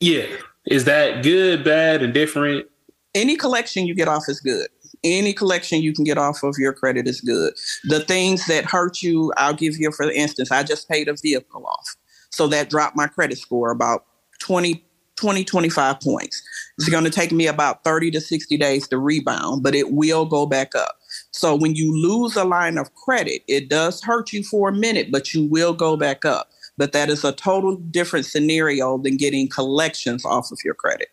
yeah, 0.00 0.26
is 0.66 0.84
that 0.86 1.22
good, 1.22 1.62
bad, 1.62 2.02
and 2.02 2.12
different? 2.12 2.66
Any 3.14 3.36
collection 3.36 3.86
you 3.86 3.94
get 3.94 4.08
off 4.08 4.24
is 4.28 4.40
good 4.40 4.68
any 5.04 5.32
collection 5.32 5.82
you 5.82 5.92
can 5.92 6.04
get 6.04 6.18
off 6.18 6.42
of 6.42 6.56
your 6.58 6.72
credit 6.72 7.06
is 7.06 7.20
good. 7.20 7.54
The 7.84 8.00
things 8.00 8.46
that 8.46 8.64
hurt 8.64 9.02
you, 9.02 9.32
I'll 9.36 9.54
give 9.54 9.76
you 9.76 9.90
for 9.90 10.10
instance, 10.10 10.50
I 10.50 10.62
just 10.62 10.88
paid 10.88 11.08
a 11.08 11.14
vehicle 11.14 11.66
off. 11.66 11.96
So 12.30 12.46
that 12.48 12.70
dropped 12.70 12.96
my 12.96 13.08
credit 13.08 13.38
score 13.38 13.70
about 13.70 14.06
20, 14.40 14.84
20 15.22 15.44
25 15.44 16.00
points. 16.00 16.42
It's 16.76 16.88
going 16.88 17.04
to 17.04 17.10
take 17.10 17.30
me 17.30 17.46
about 17.46 17.84
30 17.84 18.10
to 18.10 18.20
60 18.20 18.56
days 18.56 18.88
to 18.88 18.98
rebound, 18.98 19.62
but 19.62 19.74
it 19.74 19.92
will 19.92 20.26
go 20.26 20.46
back 20.46 20.74
up. 20.74 20.98
So 21.30 21.54
when 21.54 21.76
you 21.76 21.96
lose 21.96 22.34
a 22.34 22.44
line 22.44 22.76
of 22.76 22.92
credit, 22.96 23.42
it 23.46 23.68
does 23.68 24.02
hurt 24.02 24.32
you 24.32 24.42
for 24.42 24.70
a 24.70 24.72
minute, 24.72 25.12
but 25.12 25.32
you 25.32 25.46
will 25.46 25.74
go 25.74 25.96
back 25.96 26.24
up. 26.24 26.50
But 26.76 26.90
that 26.92 27.08
is 27.08 27.24
a 27.24 27.30
total 27.30 27.76
different 27.76 28.26
scenario 28.26 28.98
than 28.98 29.16
getting 29.16 29.48
collections 29.48 30.24
off 30.24 30.50
of 30.50 30.58
your 30.64 30.74
credit. 30.74 31.08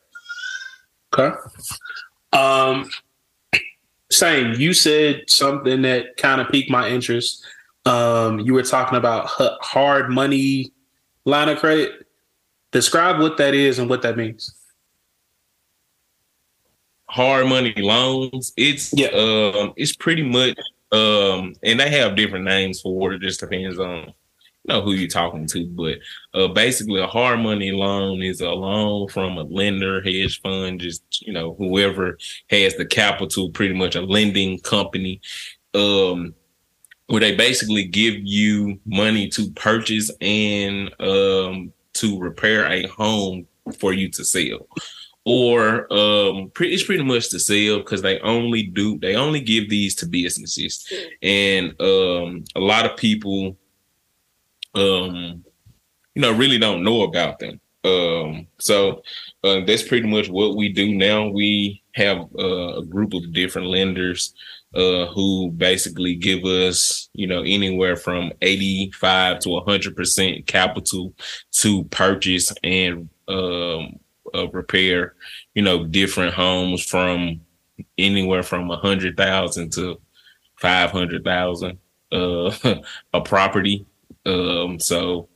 Okay. 1.14 1.38
Um, 2.34 2.90
Sain. 4.12 4.60
You 4.60 4.74
said 4.74 5.22
something 5.28 5.84
that 5.84 6.18
kind 6.18 6.42
of 6.42 6.50
piqued 6.50 6.72
my 6.72 6.90
interest. 6.90 7.46
Um, 7.86 8.40
you 8.40 8.56
were 8.56 8.64
talking 8.64 8.98
about 8.98 9.28
hard 9.62 10.10
money 10.10 10.74
line 11.26 11.50
of 11.50 11.60
credit. 11.60 12.08
Describe 12.72 13.20
what 13.20 13.38
that 13.38 13.54
is 13.54 13.80
and 13.80 13.90
what 13.90 14.02
that 14.04 14.18
means. 14.18 14.56
Hard 17.10 17.48
money 17.48 17.74
loans. 17.78 18.54
It's 18.56 18.94
yeah. 18.94 19.08
Um, 19.08 19.74
it's 19.76 19.96
pretty 19.96 20.24
much 20.24 20.58
um, 20.92 21.54
and 21.64 21.80
they 21.80 21.90
have 21.90 22.16
different 22.16 22.46
names 22.46 22.82
for 22.82 23.14
it. 23.14 23.22
Just 23.22 23.40
depends 23.40 23.80
on 23.80 24.14
you 24.64 24.74
know 24.74 24.82
who 24.82 24.94
you're 24.94 25.08
talking 25.08 25.46
to, 25.48 25.68
but 25.68 26.00
uh, 26.34 26.48
basically 26.48 27.02
a 27.02 27.08
hard 27.08 27.40
money 27.40 27.72
loan 27.72 28.22
is 28.22 28.42
a 28.42 28.50
loan 28.50 29.08
from 29.10 29.38
a 29.38 29.44
lender, 29.44 30.02
hedge 30.02 30.42
fund, 30.42 30.82
just 30.82 31.22
you 31.22 31.34
know 31.34 31.54
whoever 31.56 32.18
has 32.50 32.76
the 32.76 32.86
capital, 32.86 33.50
pretty 33.52 33.76
much 33.76 33.96
a 33.96 34.02
lending 34.02 34.60
company, 34.60 35.22
um, 35.76 36.34
where 37.08 37.22
they 37.22 37.36
basically 37.36 37.86
give 37.86 38.16
you 38.18 38.80
money 38.86 39.28
to 39.30 39.52
purchase 39.52 40.12
and 40.22 40.90
um, 41.00 41.72
to 42.00 42.20
repair 42.20 42.66
a 42.72 42.88
home 42.88 43.48
for 43.78 43.94
you 43.94 44.10
to 44.10 44.24
sell. 44.26 44.68
Or 45.26 45.92
um, 45.94 46.52
pretty, 46.54 46.74
it's 46.74 46.84
pretty 46.84 47.04
much 47.04 47.30
to 47.30 47.40
sell 47.40 47.80
because 47.80 48.02
they 48.02 48.20
only 48.22 48.64
do 48.64 48.98
they 49.00 49.16
only 49.16 49.42
give 49.42 49.70
these 49.70 49.94
to 49.96 50.08
businesses, 50.08 50.92
and 51.22 51.70
um, 51.80 52.44
a 52.56 52.60
lot 52.60 52.86
of 52.86 52.98
people 52.98 53.56
um, 54.76 55.44
you 56.16 56.22
know, 56.22 56.32
really 56.32 56.58
don't 56.58 56.84
know 56.84 57.04
about 57.04 57.40
them. 57.40 57.60
Um, 57.84 58.48
so 58.60 59.02
uh, 59.44 59.62
that's 59.66 59.84
pretty 59.84 60.08
much 60.08 60.30
what 60.30 60.56
we 60.56 60.70
do 60.70 60.94
now. 60.96 61.30
We 61.30 61.82
have 61.96 62.28
uh, 62.38 62.78
a 62.78 62.86
group 62.86 63.14
of 63.14 63.34
different 63.34 63.68
lenders 63.68 64.34
uh, 64.76 65.08
who 65.08 65.52
basically 65.52 66.16
give 66.16 66.44
us, 66.46 67.10
you 67.14 67.28
know, 67.28 67.42
anywhere 67.42 67.96
from 67.96 68.32
85 68.42 69.40
to 69.40 69.50
100% 69.50 70.46
capital 70.46 71.14
to 71.52 71.84
purchase 71.86 72.54
and 72.64 73.10
um, 73.28 74.00
uh, 74.34 74.48
repair, 74.50 75.16
you 75.56 75.62
know, 75.62 75.86
different 75.86 76.34
homes 76.34 76.84
from 76.84 77.42
anywhere 77.98 78.44
from 78.44 78.68
100,000 78.68 79.72
to 79.74 80.00
500,000 80.58 81.80
uh, 82.12 82.52
a 83.14 83.22
property. 83.22 83.86
Um, 84.26 84.80
so 84.80 85.30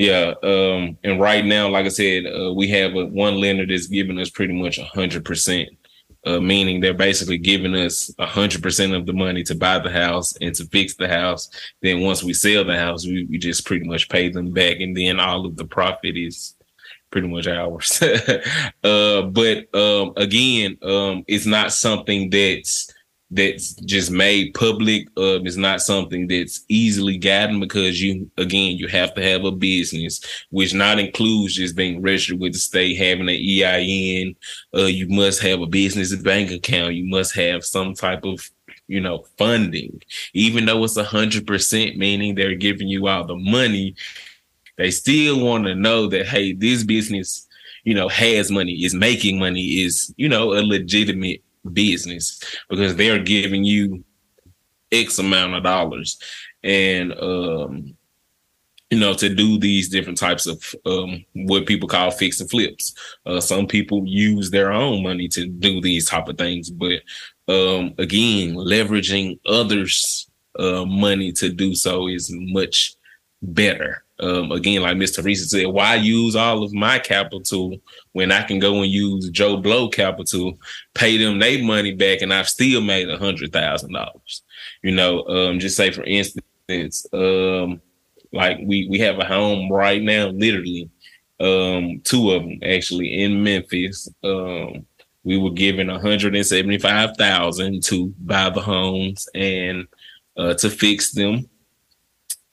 yeah, 0.00 0.32
um, 0.42 0.96
and 1.04 1.20
right 1.20 1.44
now, 1.44 1.68
like 1.68 1.84
I 1.84 1.90
said, 1.90 2.24
uh, 2.24 2.54
we 2.54 2.68
have 2.68 2.94
a, 2.94 3.04
one 3.04 3.38
lender 3.38 3.66
that's 3.66 3.86
giving 3.86 4.18
us 4.18 4.30
pretty 4.30 4.54
much 4.54 4.78
a 4.78 4.84
hundred 4.84 5.26
percent, 5.26 5.68
uh, 6.26 6.40
meaning 6.40 6.80
they're 6.80 6.94
basically 6.94 7.38
giving 7.38 7.74
us 7.74 8.12
a 8.18 8.26
hundred 8.26 8.62
percent 8.62 8.94
of 8.94 9.06
the 9.06 9.12
money 9.12 9.42
to 9.44 9.54
buy 9.54 9.78
the 9.78 9.90
house 9.90 10.36
and 10.40 10.54
to 10.54 10.64
fix 10.66 10.94
the 10.94 11.08
house. 11.08 11.48
Then 11.82 12.00
once 12.00 12.22
we 12.22 12.34
sell 12.34 12.64
the 12.64 12.76
house, 12.76 13.06
we, 13.06 13.26
we 13.30 13.38
just 13.38 13.66
pretty 13.66 13.86
much 13.86 14.08
pay 14.08 14.28
them 14.28 14.52
back, 14.52 14.80
and 14.80 14.96
then 14.96 15.18
all 15.20 15.46
of 15.46 15.56
the 15.56 15.64
profit 15.64 16.16
is 16.16 16.54
pretty 17.10 17.28
much 17.28 17.46
ours. 17.46 18.02
uh, 18.84 19.22
but 19.22 19.74
um, 19.74 20.12
again, 20.16 20.78
um, 20.82 21.24
it's 21.26 21.46
not 21.46 21.72
something 21.72 22.30
that's 22.30 22.92
that's 23.30 23.74
just 23.74 24.10
made 24.10 24.54
public 24.54 25.06
uh, 25.16 25.40
is 25.42 25.56
not 25.56 25.80
something 25.80 26.26
that's 26.26 26.64
easily 26.68 27.16
gotten 27.16 27.60
because 27.60 28.02
you 28.02 28.28
again 28.38 28.76
you 28.76 28.88
have 28.88 29.14
to 29.14 29.22
have 29.22 29.44
a 29.44 29.52
business 29.52 30.20
which 30.50 30.74
not 30.74 30.98
includes 30.98 31.54
just 31.54 31.76
being 31.76 32.02
registered 32.02 32.40
with 32.40 32.52
the 32.52 32.58
state 32.58 32.96
having 32.96 33.28
an 33.28 33.64
ein 33.64 34.34
uh, 34.74 34.86
you 34.86 35.08
must 35.08 35.40
have 35.40 35.60
a 35.60 35.66
business 35.66 36.14
bank 36.16 36.50
account. 36.50 36.94
You 36.94 37.04
must 37.04 37.34
have 37.36 37.64
some 37.64 37.94
type 37.94 38.24
of 38.24 38.50
you 38.88 39.00
know 39.00 39.24
funding. 39.38 40.02
Even 40.34 40.64
though 40.64 40.82
it's 40.84 40.96
a 40.96 41.04
hundred 41.04 41.46
percent 41.46 41.96
meaning 41.96 42.34
they're 42.34 42.56
giving 42.56 42.88
you 42.88 43.06
all 43.06 43.24
the 43.24 43.36
money 43.36 43.94
they 44.76 44.90
still 44.90 45.44
want 45.44 45.64
to 45.66 45.74
know 45.74 46.06
that 46.06 46.26
hey 46.26 46.52
this 46.52 46.82
business 46.84 47.46
you 47.84 47.94
know 47.94 48.08
has 48.08 48.50
money 48.50 48.84
is 48.84 48.94
making 48.94 49.38
money 49.38 49.82
is 49.84 50.12
you 50.16 50.28
know 50.28 50.52
a 50.54 50.60
legitimate 50.62 51.42
business 51.72 52.40
because 52.68 52.96
they're 52.96 53.22
giving 53.22 53.64
you 53.64 54.04
X 54.92 55.18
amount 55.18 55.54
of 55.54 55.62
dollars. 55.62 56.18
And 56.62 57.12
um, 57.14 57.96
you 58.90 58.98
know, 58.98 59.14
to 59.14 59.32
do 59.32 59.58
these 59.58 59.88
different 59.88 60.18
types 60.18 60.46
of 60.46 60.74
um, 60.84 61.24
what 61.34 61.66
people 61.66 61.88
call 61.88 62.10
fix 62.10 62.40
and 62.40 62.50
flips. 62.50 62.92
Uh, 63.24 63.40
some 63.40 63.66
people 63.66 64.02
use 64.04 64.50
their 64.50 64.72
own 64.72 65.02
money 65.02 65.28
to 65.28 65.46
do 65.46 65.80
these 65.80 66.08
type 66.08 66.28
of 66.28 66.36
things, 66.36 66.70
but 66.70 67.00
um, 67.48 67.94
again, 67.98 68.54
leveraging 68.54 69.38
others' 69.46 70.28
uh, 70.58 70.84
money 70.84 71.30
to 71.32 71.50
do 71.50 71.74
so 71.74 72.08
is 72.08 72.28
much 72.32 72.94
better. 73.42 74.04
Um, 74.20 74.52
again, 74.52 74.82
like 74.82 74.96
Mr. 74.96 75.16
Sheresa 75.22 75.48
said, 75.48 75.66
why 75.68 75.94
use 75.94 76.36
all 76.36 76.62
of 76.62 76.72
my 76.72 76.98
capital 76.98 77.76
when 78.12 78.30
I 78.30 78.42
can 78.42 78.58
go 78.58 78.82
and 78.82 78.90
use 78.90 79.30
Joe 79.30 79.56
Blow 79.56 79.88
capital, 79.88 80.58
pay 80.94 81.16
them 81.16 81.38
their 81.38 81.62
money 81.62 81.94
back, 81.94 82.20
and 82.20 82.32
I've 82.32 82.48
still 82.48 82.80
made 82.80 83.08
a 83.08 83.16
hundred 83.18 83.52
thousand 83.52 83.92
dollars. 83.92 84.42
You 84.82 84.92
know, 84.92 85.26
um, 85.26 85.58
just 85.58 85.76
say 85.76 85.90
for 85.90 86.04
instance, 86.04 87.06
um, 87.12 87.80
like 88.32 88.58
we 88.62 88.88
we 88.88 88.98
have 88.98 89.18
a 89.18 89.24
home 89.24 89.70
right 89.72 90.02
now, 90.02 90.28
literally, 90.28 90.90
um, 91.40 92.00
two 92.04 92.32
of 92.32 92.42
them 92.42 92.58
actually 92.62 93.22
in 93.22 93.42
Memphis. 93.42 94.08
Um, 94.22 94.86
we 95.24 95.38
were 95.38 95.50
given 95.50 95.90
a 95.90 95.98
hundred 95.98 96.34
and 96.34 96.46
seventy 96.46 96.78
five 96.78 97.16
thousand 97.16 97.82
to 97.84 98.12
buy 98.20 98.50
the 98.50 98.60
homes 98.60 99.28
and 99.34 99.86
uh, 100.36 100.54
to 100.54 100.70
fix 100.70 101.12
them, 101.12 101.48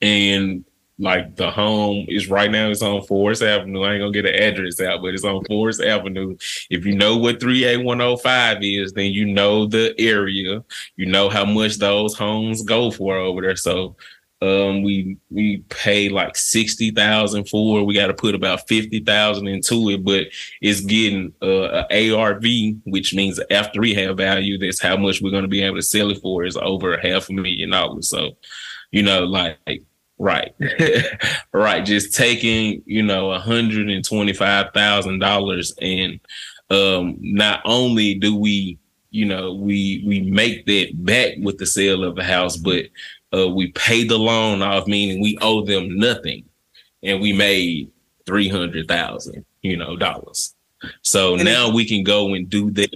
and 0.00 0.64
like 0.98 1.36
the 1.36 1.50
home 1.50 2.06
is 2.08 2.28
right 2.28 2.50
now 2.50 2.70
it's 2.70 2.82
on 2.82 3.02
Forest 3.02 3.42
Avenue. 3.42 3.82
I 3.82 3.94
ain't 3.94 4.00
gonna 4.00 4.12
get 4.12 4.26
an 4.26 4.34
address 4.34 4.80
out, 4.80 5.00
but 5.00 5.14
it's 5.14 5.24
on 5.24 5.44
Forest 5.44 5.80
Avenue. 5.80 6.36
If 6.70 6.84
you 6.84 6.96
know 6.96 7.16
what 7.16 7.40
38105 7.40 8.58
is, 8.62 8.92
then 8.92 9.12
you 9.12 9.26
know 9.26 9.66
the 9.66 9.94
area. 9.98 10.64
You 10.96 11.06
know 11.06 11.28
how 11.28 11.44
much 11.44 11.78
those 11.78 12.16
homes 12.16 12.62
go 12.62 12.90
for 12.90 13.16
over 13.16 13.42
there. 13.42 13.56
So 13.56 13.96
um 14.40 14.82
we 14.82 15.16
we 15.30 15.58
pay 15.68 16.08
like 16.08 16.36
60,000 16.36 17.48
for. 17.48 17.84
We 17.84 17.94
got 17.94 18.08
to 18.08 18.14
put 18.14 18.34
about 18.34 18.66
50,000 18.68 19.46
into 19.46 19.90
it, 19.90 20.04
but 20.04 20.26
it's 20.60 20.80
getting 20.80 21.32
uh, 21.42 21.84
a 21.90 22.12
ARV, 22.12 22.44
which 22.84 23.14
means 23.14 23.40
after 23.50 23.80
rehab 23.80 24.16
value, 24.16 24.58
that's 24.58 24.80
how 24.80 24.96
much 24.96 25.20
we're 25.20 25.30
going 25.30 25.42
to 25.42 25.48
be 25.48 25.62
able 25.62 25.76
to 25.76 25.82
sell 25.82 26.10
it 26.10 26.20
for 26.20 26.44
is 26.44 26.56
over 26.56 26.98
half 26.98 27.28
a 27.28 27.32
million 27.32 27.70
dollars. 27.70 28.08
So, 28.08 28.36
you 28.92 29.02
know, 29.02 29.24
like 29.24 29.58
Right. 30.18 30.52
right. 31.52 31.84
Just 31.84 32.14
taking, 32.14 32.82
you 32.86 33.02
know, 33.02 33.32
hundred 33.38 33.88
and 33.88 34.04
twenty 34.04 34.32
five 34.32 34.72
thousand 34.74 35.20
dollars 35.20 35.72
and 35.80 36.18
um 36.70 37.16
not 37.20 37.60
only 37.64 38.14
do 38.14 38.36
we, 38.36 38.78
you 39.10 39.24
know, 39.24 39.54
we 39.54 40.02
we 40.06 40.20
make 40.22 40.66
that 40.66 40.88
back 41.04 41.34
with 41.40 41.58
the 41.58 41.66
sale 41.66 42.02
of 42.04 42.16
the 42.16 42.24
house, 42.24 42.56
but 42.56 42.86
uh 43.32 43.48
we 43.48 43.70
pay 43.72 44.04
the 44.04 44.18
loan 44.18 44.60
off, 44.60 44.86
meaning 44.88 45.22
we 45.22 45.38
owe 45.40 45.64
them 45.64 45.96
nothing. 45.96 46.44
And 47.04 47.20
we 47.20 47.32
made 47.32 47.90
three 48.26 48.48
hundred 48.48 48.88
thousand, 48.88 49.44
you 49.62 49.76
know, 49.76 49.96
dollars. 49.96 50.54
So 51.02 51.34
And 51.34 51.44
now 51.44 51.70
we 51.72 51.86
can 51.86 52.02
go 52.02 52.34
and 52.34 52.48
do 52.50 52.70
that, 52.72 52.94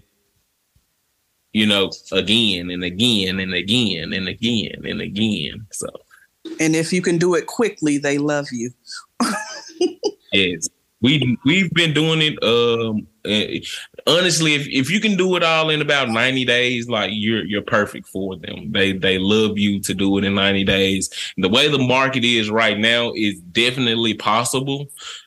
you 1.52 1.66
know, 1.66 1.90
again 2.10 2.70
and 2.70 2.82
again 2.82 3.38
and 3.38 3.54
again 3.54 4.12
and 4.12 4.26
again 4.28 4.82
and 4.84 5.00
again. 5.00 5.66
So 5.70 5.88
And 6.60 6.74
if 6.74 6.92
you 6.92 7.02
can 7.02 7.18
do 7.18 7.34
it 7.34 7.46
quickly, 7.46 7.98
they 7.98 8.18
love 8.18 8.48
you. 8.52 8.70
Yes, 10.32 10.68
we 11.02 11.36
we've 11.44 11.70
been 11.74 11.92
doing 11.92 12.22
it. 12.22 12.42
Um, 12.42 13.06
eh, 13.26 13.60
honestly, 14.06 14.54
if 14.54 14.66
if 14.68 14.90
you 14.90 15.00
can 15.00 15.16
do 15.16 15.36
it 15.36 15.42
all 15.42 15.68
in 15.68 15.82
about 15.82 16.08
ninety 16.08 16.44
days, 16.44 16.88
like 16.88 17.10
you're 17.12 17.44
you're 17.44 17.62
perfect 17.62 18.08
for 18.08 18.36
them. 18.36 18.72
They 18.72 18.92
they 18.92 19.18
love 19.18 19.58
you 19.58 19.80
to 19.80 19.94
do 19.94 20.16
it 20.18 20.24
in 20.24 20.34
ninety 20.34 20.64
days. 20.64 21.10
The 21.36 21.48
way 21.48 21.68
the 21.68 21.78
market 21.78 22.24
is 22.24 22.50
right 22.50 22.78
now 22.78 23.12
is 23.14 23.40
definitely 23.40 24.14
possible. 24.14 24.86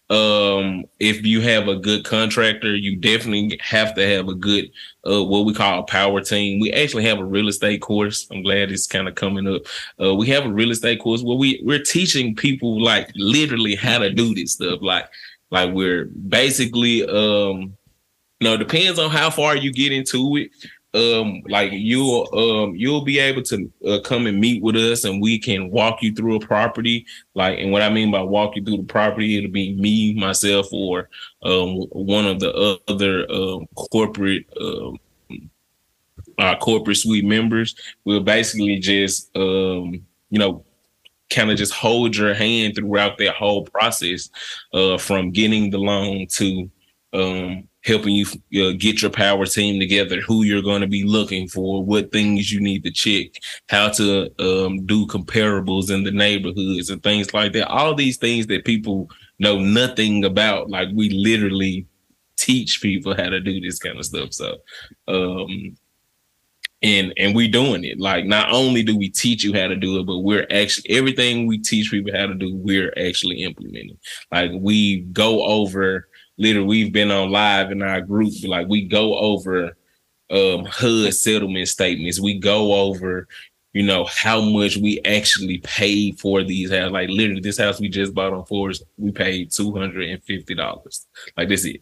Um, 0.09 0.85
if 0.99 1.25
you 1.25 1.41
have 1.41 1.67
a 1.67 1.75
good 1.75 2.05
contractor, 2.05 2.75
you 2.75 2.95
definitely 2.95 3.59
have 3.61 3.95
to 3.95 4.07
have 4.07 4.27
a 4.27 4.35
good 4.35 4.71
uh 5.09 5.23
what 5.23 5.45
we 5.45 5.53
call 5.53 5.79
a 5.79 5.83
power 5.83 6.21
team. 6.21 6.59
We 6.59 6.71
actually 6.71 7.05
have 7.05 7.19
a 7.19 7.25
real 7.25 7.47
estate 7.47 7.81
course. 7.81 8.27
I'm 8.31 8.43
glad 8.43 8.71
it's 8.71 8.85
kind 8.85 9.07
of 9.07 9.15
coming 9.15 9.47
up. 9.47 9.63
Uh, 9.99 10.13
we 10.13 10.27
have 10.27 10.45
a 10.45 10.53
real 10.53 10.69
estate 10.71 10.99
course 10.99 11.23
where 11.23 11.37
we 11.37 11.59
we're 11.63 11.81
teaching 11.81 12.35
people 12.35 12.81
like 12.81 13.09
literally 13.15 13.75
how 13.75 13.97
to 13.97 14.11
do 14.11 14.35
this 14.35 14.53
stuff. 14.53 14.79
Like 14.81 15.09
like 15.49 15.73
we're 15.73 16.05
basically 16.05 17.03
um 17.07 17.75
you 18.39 18.49
know 18.49 18.57
depends 18.57 18.99
on 18.99 19.09
how 19.09 19.29
far 19.29 19.55
you 19.55 19.71
get 19.71 19.91
into 19.91 20.37
it 20.37 20.51
um 20.95 21.41
like 21.47 21.71
you'll 21.73 22.27
um 22.33 22.75
you'll 22.75 23.03
be 23.03 23.19
able 23.19 23.41
to 23.41 23.71
uh, 23.87 23.99
come 23.99 24.27
and 24.27 24.39
meet 24.39 24.63
with 24.63 24.75
us 24.75 25.03
and 25.03 25.21
we 25.21 25.37
can 25.37 25.69
walk 25.69 26.01
you 26.01 26.13
through 26.13 26.35
a 26.35 26.39
property. 26.39 27.05
Like 27.33 27.59
and 27.59 27.71
what 27.71 27.81
i 27.81 27.89
mean 27.89 28.11
by 28.11 28.21
walk 28.21 28.55
you 28.55 28.63
through 28.63 28.77
the 28.77 28.83
property 28.83 29.37
it'll 29.37 29.51
be 29.51 29.75
me 29.75 30.13
myself 30.13 30.67
or 30.71 31.09
um 31.43 31.75
one 31.91 32.25
of 32.25 32.39
the 32.39 32.79
other 32.87 33.29
um 33.31 33.67
corporate 33.75 34.45
um 34.59 34.97
our 36.37 36.57
corporate 36.57 36.97
suite 36.97 37.25
members. 37.25 37.75
Will 38.05 38.21
basically 38.21 38.79
just 38.79 39.35
um 39.35 40.05
you 40.29 40.39
know 40.39 40.65
kind 41.29 41.51
of 41.51 41.57
just 41.57 41.73
hold 41.73 42.15
your 42.15 42.33
hand 42.33 42.75
throughout 42.75 43.17
that 43.17 43.35
whole 43.35 43.65
process 43.65 44.29
uh, 44.73 44.97
from 44.97 45.31
getting 45.31 45.71
the 45.71 45.77
loan 45.77 46.27
to 46.27 46.69
um, 47.13 47.67
helping 47.85 48.15
you 48.15 48.25
uh, 48.65 48.73
get 48.77 49.01
your 49.01 49.11
power 49.11 49.45
team 49.45 49.79
together, 49.79 50.19
who 50.21 50.43
you're 50.43 50.61
going 50.61 50.81
to 50.81 50.87
be 50.87 51.03
looking 51.03 51.47
for, 51.47 51.83
what 51.83 52.11
things 52.11 52.51
you 52.51 52.59
need 52.59 52.83
to 52.83 52.91
check, 52.91 53.27
how 53.69 53.89
to 53.89 54.23
um, 54.39 54.85
do 54.85 55.05
comparables 55.07 55.91
in 55.91 56.03
the 56.03 56.11
neighborhoods 56.11 56.89
and 56.89 57.03
things 57.03 57.33
like 57.33 57.53
that. 57.53 57.67
All 57.67 57.93
these 57.93 58.17
things 58.17 58.47
that 58.47 58.65
people 58.65 59.09
know 59.39 59.59
nothing 59.59 60.25
about, 60.25 60.69
like 60.69 60.89
we 60.93 61.09
literally 61.09 61.85
teach 62.37 62.81
people 62.81 63.15
how 63.15 63.29
to 63.29 63.39
do 63.39 63.61
this 63.61 63.79
kind 63.79 63.99
of 63.99 64.05
stuff. 64.05 64.33
So, 64.33 64.57
um, 65.07 65.77
and 66.81 67.13
and 67.17 67.35
we're 67.35 67.49
doing 67.49 67.85
it 67.85 67.99
like 67.99 68.25
not 68.25 68.51
only 68.51 68.83
do 68.83 68.97
we 68.97 69.09
teach 69.09 69.43
you 69.43 69.53
how 69.53 69.65
to 69.65 69.77
do 69.77 69.97
it 69.97 70.05
but 70.05 70.19
we're 70.19 70.45
actually 70.51 70.85
everything 70.89 71.47
we 71.47 71.57
teach 71.57 71.89
people 71.89 72.11
how 72.13 72.27
to 72.27 72.33
do 72.35 72.53
we're 72.53 72.93
actually 72.97 73.43
implementing 73.43 73.97
like 74.29 74.51
we 74.53 74.99
go 75.13 75.43
over 75.45 76.07
literally 76.37 76.67
we've 76.67 76.93
been 76.93 77.11
on 77.11 77.31
live 77.31 77.71
in 77.71 77.81
our 77.81 78.01
group 78.01 78.33
like 78.45 78.67
we 78.67 78.85
go 78.85 79.17
over 79.17 79.77
um 80.31 80.65
HUD 80.65 81.13
settlement 81.13 81.67
statements. 81.67 82.19
We 82.19 82.39
go 82.39 82.73
over 82.73 83.27
you 83.73 83.83
know 83.83 84.05
how 84.05 84.41
much 84.41 84.77
we 84.77 85.01
actually 85.01 85.59
paid 85.59 86.19
for 86.19 86.43
these 86.43 86.71
houses. 86.71 86.91
Like 86.91 87.09
literally 87.09 87.41
this 87.41 87.57
house 87.57 87.79
we 87.79 87.89
just 87.89 88.13
bought 88.13 88.33
on 88.33 88.45
Forest 88.45 88.83
we 88.97 89.11
paid 89.11 89.51
$250 89.51 91.05
like 91.37 91.49
this 91.49 91.61
is 91.61 91.75
it. 91.75 91.81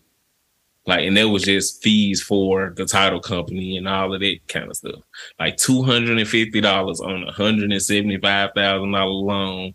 Like, 0.85 1.05
and 1.07 1.15
that 1.15 1.29
was 1.29 1.43
just 1.43 1.81
fees 1.81 2.21
for 2.21 2.73
the 2.75 2.85
title 2.85 3.21
company 3.21 3.77
and 3.77 3.87
all 3.87 4.13
of 4.13 4.19
that 4.19 4.39
kind 4.49 4.69
of 4.69 4.75
stuff. 4.75 4.99
Like 5.39 5.55
two 5.55 5.81
hundred 5.81 6.17
and 6.17 6.27
fifty 6.27 6.59
dollars 6.59 6.99
on 6.99 7.23
a 7.23 7.31
hundred 7.31 7.71
and 7.71 7.81
seventy 7.81 8.17
five 8.17 8.49
thousand 8.53 8.91
dollar 8.91 9.09
loan, 9.09 9.73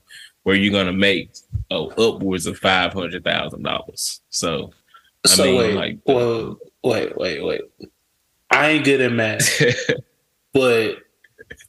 where 0.48 0.56
you're 0.56 0.72
gonna 0.72 0.94
make 0.94 1.30
oh, 1.70 1.88
upwards 1.88 2.46
of 2.46 2.56
five 2.56 2.94
hundred 2.94 3.22
thousand 3.22 3.64
dollars. 3.64 4.22
So, 4.30 4.72
I 5.22 5.28
so 5.28 5.44
mean, 5.44 5.56
wait, 5.58 5.74
like, 5.74 5.98
well, 6.06 6.58
wait, 6.82 7.14
wait, 7.18 7.44
wait. 7.44 7.60
I 8.50 8.70
ain't 8.70 8.84
good 8.86 9.02
at 9.02 9.12
math, 9.12 9.46
but 10.54 11.00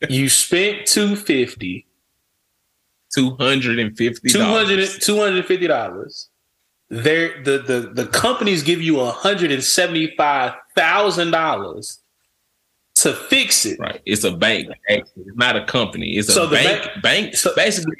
you 0.07 0.29
spent 0.29 0.85
two 0.85 1.17
fifty. 1.17 1.87
Two 3.13 3.35
hundred 3.35 3.79
and 3.79 3.97
fifty. 3.97 4.29
200 4.29 5.01
250 5.01 5.67
dollars. 5.67 6.29
There, 6.89 7.43
the 7.43 7.57
the 7.57 7.91
the 7.93 8.07
companies 8.07 8.63
give 8.63 8.81
you 8.81 9.03
hundred 9.03 9.51
and 9.51 9.61
seventy 9.61 10.15
five 10.15 10.53
thousand 10.73 11.31
dollars 11.31 11.99
to 13.03 13.13
fix 13.13 13.65
it. 13.65 13.79
Right. 13.79 14.01
It's 14.05 14.23
a 14.23 14.31
bank. 14.31 14.67
It's 14.87 15.11
not 15.35 15.55
a 15.55 15.65
company. 15.65 16.17
It's 16.17 16.29
a 16.29 16.33
So 16.33 16.47
the 16.47 16.55
bank. 16.55 17.01
Bank. 17.01 17.35
basically, 17.55 17.95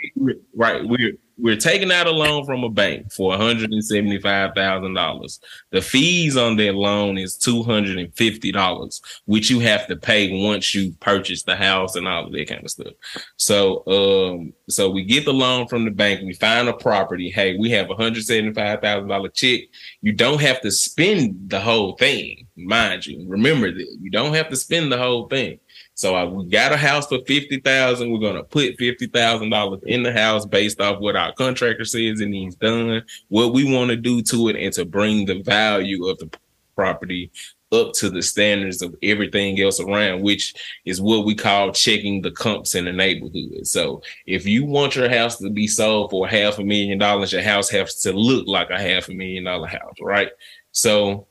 right. 0.55 0.83
We're 0.85 1.13
we're 1.39 1.55
taking 1.55 1.91
out 1.91 2.07
a 2.07 2.11
loan 2.11 2.45
from 2.45 2.63
a 2.63 2.69
bank 2.69 3.11
for 3.11 3.29
one 3.29 3.39
hundred 3.39 3.71
and 3.71 3.83
seventy 3.83 4.19
five 4.19 4.51
thousand 4.55 4.93
dollars. 4.93 5.39
The 5.71 5.81
fees 5.81 6.37
on 6.37 6.57
that 6.57 6.75
loan 6.75 7.17
is 7.17 7.37
two 7.37 7.63
hundred 7.63 7.97
and 7.97 8.13
fifty 8.15 8.51
dollars, 8.51 9.01
which 9.25 9.49
you 9.49 9.59
have 9.59 9.87
to 9.87 9.95
pay 9.95 10.43
once 10.43 10.75
you 10.75 10.93
purchase 10.99 11.43
the 11.43 11.55
house 11.55 11.95
and 11.95 12.07
all 12.07 12.25
of 12.25 12.33
that 12.33 12.49
kind 12.49 12.63
of 12.63 12.69
stuff. 12.69 12.93
So, 13.37 13.83
um, 13.87 14.53
so 14.67 14.89
we 14.89 15.03
get 15.03 15.25
the 15.25 15.33
loan 15.33 15.67
from 15.67 15.85
the 15.85 15.91
bank. 15.91 16.21
We 16.21 16.33
find 16.33 16.67
a 16.67 16.73
property. 16.73 17.29
Hey, 17.29 17.57
we 17.57 17.69
have 17.71 17.89
a 17.89 17.95
hundred 17.95 18.23
seventy 18.23 18.53
five 18.53 18.81
thousand 18.81 19.07
dollar 19.07 19.29
check. 19.29 19.61
You 20.01 20.13
don't 20.13 20.41
have 20.41 20.61
to 20.61 20.71
spend 20.71 21.49
the 21.49 21.59
whole 21.59 21.95
thing, 21.95 22.47
mind 22.55 23.05
you. 23.05 23.25
Remember 23.27 23.71
that 23.71 23.97
you 24.01 24.11
don't 24.11 24.33
have 24.33 24.49
to 24.49 24.55
spend 24.55 24.91
the 24.91 24.97
whole 24.97 25.27
thing. 25.27 25.59
So 25.99 26.15
I, 26.15 26.23
we 26.23 26.45
got 26.45 26.71
a 26.71 26.77
house 26.77 27.07
for 27.07 27.19
fifty 27.27 27.59
thousand. 27.59 28.09
We're 28.09 28.21
gonna 28.21 28.41
put 28.41 28.77
fifty 28.77 29.07
thousand 29.07 29.49
dollars 29.49 29.81
in 29.85 30.01
the 30.01 30.13
house 30.13 30.45
based 30.45 30.79
off 30.79 31.01
what 31.01 31.17
our 31.17 31.33
contractor 31.33 31.83
says 31.83 32.21
and 32.21 32.33
he's 32.33 32.55
done, 32.55 33.03
what 33.27 33.51
we 33.51 33.69
want 33.69 33.89
to 33.89 33.97
do 33.97 34.21
to 34.21 34.47
it, 34.47 34.55
and 34.55 34.71
to 34.75 34.85
bring 34.85 35.25
the 35.25 35.41
value 35.41 36.07
of 36.07 36.17
the 36.19 36.29
property 36.73 37.29
up 37.73 37.91
to 37.95 38.09
the 38.09 38.21
standards 38.21 38.81
of 38.81 38.95
everything 39.03 39.59
else 39.59 39.81
around, 39.81 40.21
which 40.21 40.53
is 40.85 41.01
what 41.01 41.25
we 41.25 41.35
call 41.35 41.73
checking 41.73 42.21
the 42.21 42.31
comps 42.31 42.75
in 42.75 42.85
the 42.85 42.93
neighborhood. 42.93 43.67
So 43.67 44.01
if 44.25 44.45
you 44.45 44.63
want 44.63 44.95
your 44.95 45.09
house 45.09 45.37
to 45.39 45.49
be 45.49 45.67
sold 45.67 46.11
for 46.11 46.25
half 46.29 46.59
a 46.59 46.63
million 46.63 46.97
dollars, 46.97 47.33
your 47.33 47.41
house 47.41 47.69
has 47.71 47.95
to 48.03 48.13
look 48.13 48.47
like 48.47 48.69
a 48.69 48.79
half 48.79 49.09
a 49.09 49.13
million 49.13 49.43
dollar 49.43 49.67
house, 49.67 49.95
right? 50.01 50.29
So 50.71 51.27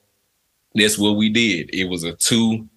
that's 0.74 0.98
what 0.98 1.16
we 1.16 1.30
did. 1.30 1.70
It 1.74 1.86
was 1.86 2.04
a 2.04 2.12
two, 2.12 2.68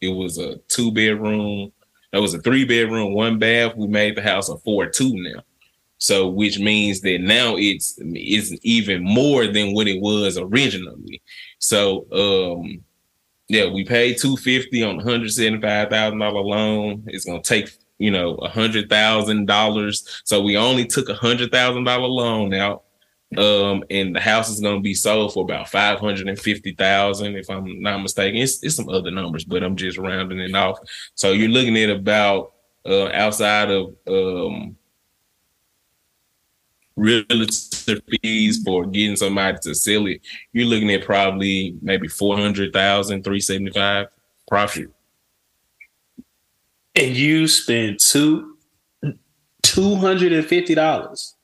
it 0.00 0.08
was 0.08 0.38
a 0.38 0.56
two 0.68 0.92
bedroom, 0.92 1.72
that 2.12 2.20
was 2.20 2.34
a 2.34 2.40
three 2.40 2.64
bedroom, 2.64 3.14
one 3.14 3.38
bath. 3.38 3.76
We 3.76 3.86
made 3.86 4.16
the 4.16 4.22
house 4.22 4.48
a 4.48 4.56
four 4.58 4.86
two 4.86 5.12
now. 5.14 5.42
So 5.98 6.28
which 6.28 6.58
means 6.58 7.00
that 7.02 7.20
now 7.20 7.56
it's 7.56 7.98
it's 7.98 8.52
even 8.62 9.02
more 9.02 9.46
than 9.46 9.74
what 9.74 9.88
it 9.88 10.00
was 10.00 10.38
originally. 10.38 11.20
So 11.58 12.06
um 12.12 12.82
yeah, 13.48 13.70
we 13.70 13.84
paid 13.84 14.18
two 14.18 14.36
fifty 14.36 14.82
on 14.82 15.00
hundred 15.00 15.32
seventy 15.32 15.60
five 15.60 15.90
thousand 15.90 16.18
dollar 16.18 16.40
loan. 16.40 17.04
It's 17.08 17.24
gonna 17.24 17.42
take 17.42 17.70
you 17.98 18.10
know 18.10 18.36
a 18.36 18.48
hundred 18.48 18.88
thousand 18.88 19.46
dollars. 19.46 20.22
So 20.24 20.40
we 20.40 20.56
only 20.56 20.86
took 20.86 21.08
a 21.08 21.14
hundred 21.14 21.50
thousand 21.50 21.84
dollar 21.84 22.06
loan 22.06 22.54
out. 22.54 22.84
Um, 23.36 23.84
and 23.90 24.16
the 24.16 24.20
house 24.20 24.48
is 24.48 24.60
gonna 24.60 24.80
be 24.80 24.94
sold 24.94 25.34
for 25.34 25.44
about 25.44 25.68
five 25.68 25.98
hundred 26.00 26.28
and 26.28 26.38
fifty 26.38 26.72
thousand, 26.72 27.36
if 27.36 27.50
I'm 27.50 27.82
not 27.82 27.98
mistaken. 27.98 28.40
It's, 28.40 28.62
it's 28.62 28.76
some 28.76 28.88
other 28.88 29.10
numbers, 29.10 29.44
but 29.44 29.62
I'm 29.62 29.76
just 29.76 29.98
rounding 29.98 30.38
it 30.38 30.54
off. 30.54 30.78
So 31.14 31.32
you're 31.32 31.50
looking 31.50 31.76
at 31.76 31.90
about 31.90 32.52
uh 32.86 33.08
outside 33.08 33.70
of 33.70 33.94
um 34.06 34.76
realtor 36.98 38.00
fees 38.22 38.62
for 38.64 38.86
getting 38.86 39.16
somebody 39.16 39.58
to 39.62 39.74
sell 39.74 40.06
it, 40.06 40.20
you're 40.52 40.66
looking 40.66 40.90
at 40.90 41.04
probably 41.04 41.76
maybe 41.80 42.08
400,000, 42.08 43.22
375 43.22 44.06
profit. 44.48 44.90
And 46.96 47.14
you 47.14 47.46
spent 47.46 48.00
two 48.00 48.56
two 49.62 49.94
hundred 49.94 50.32
and 50.32 50.44
fifty 50.44 50.74
dollars. 50.74 51.36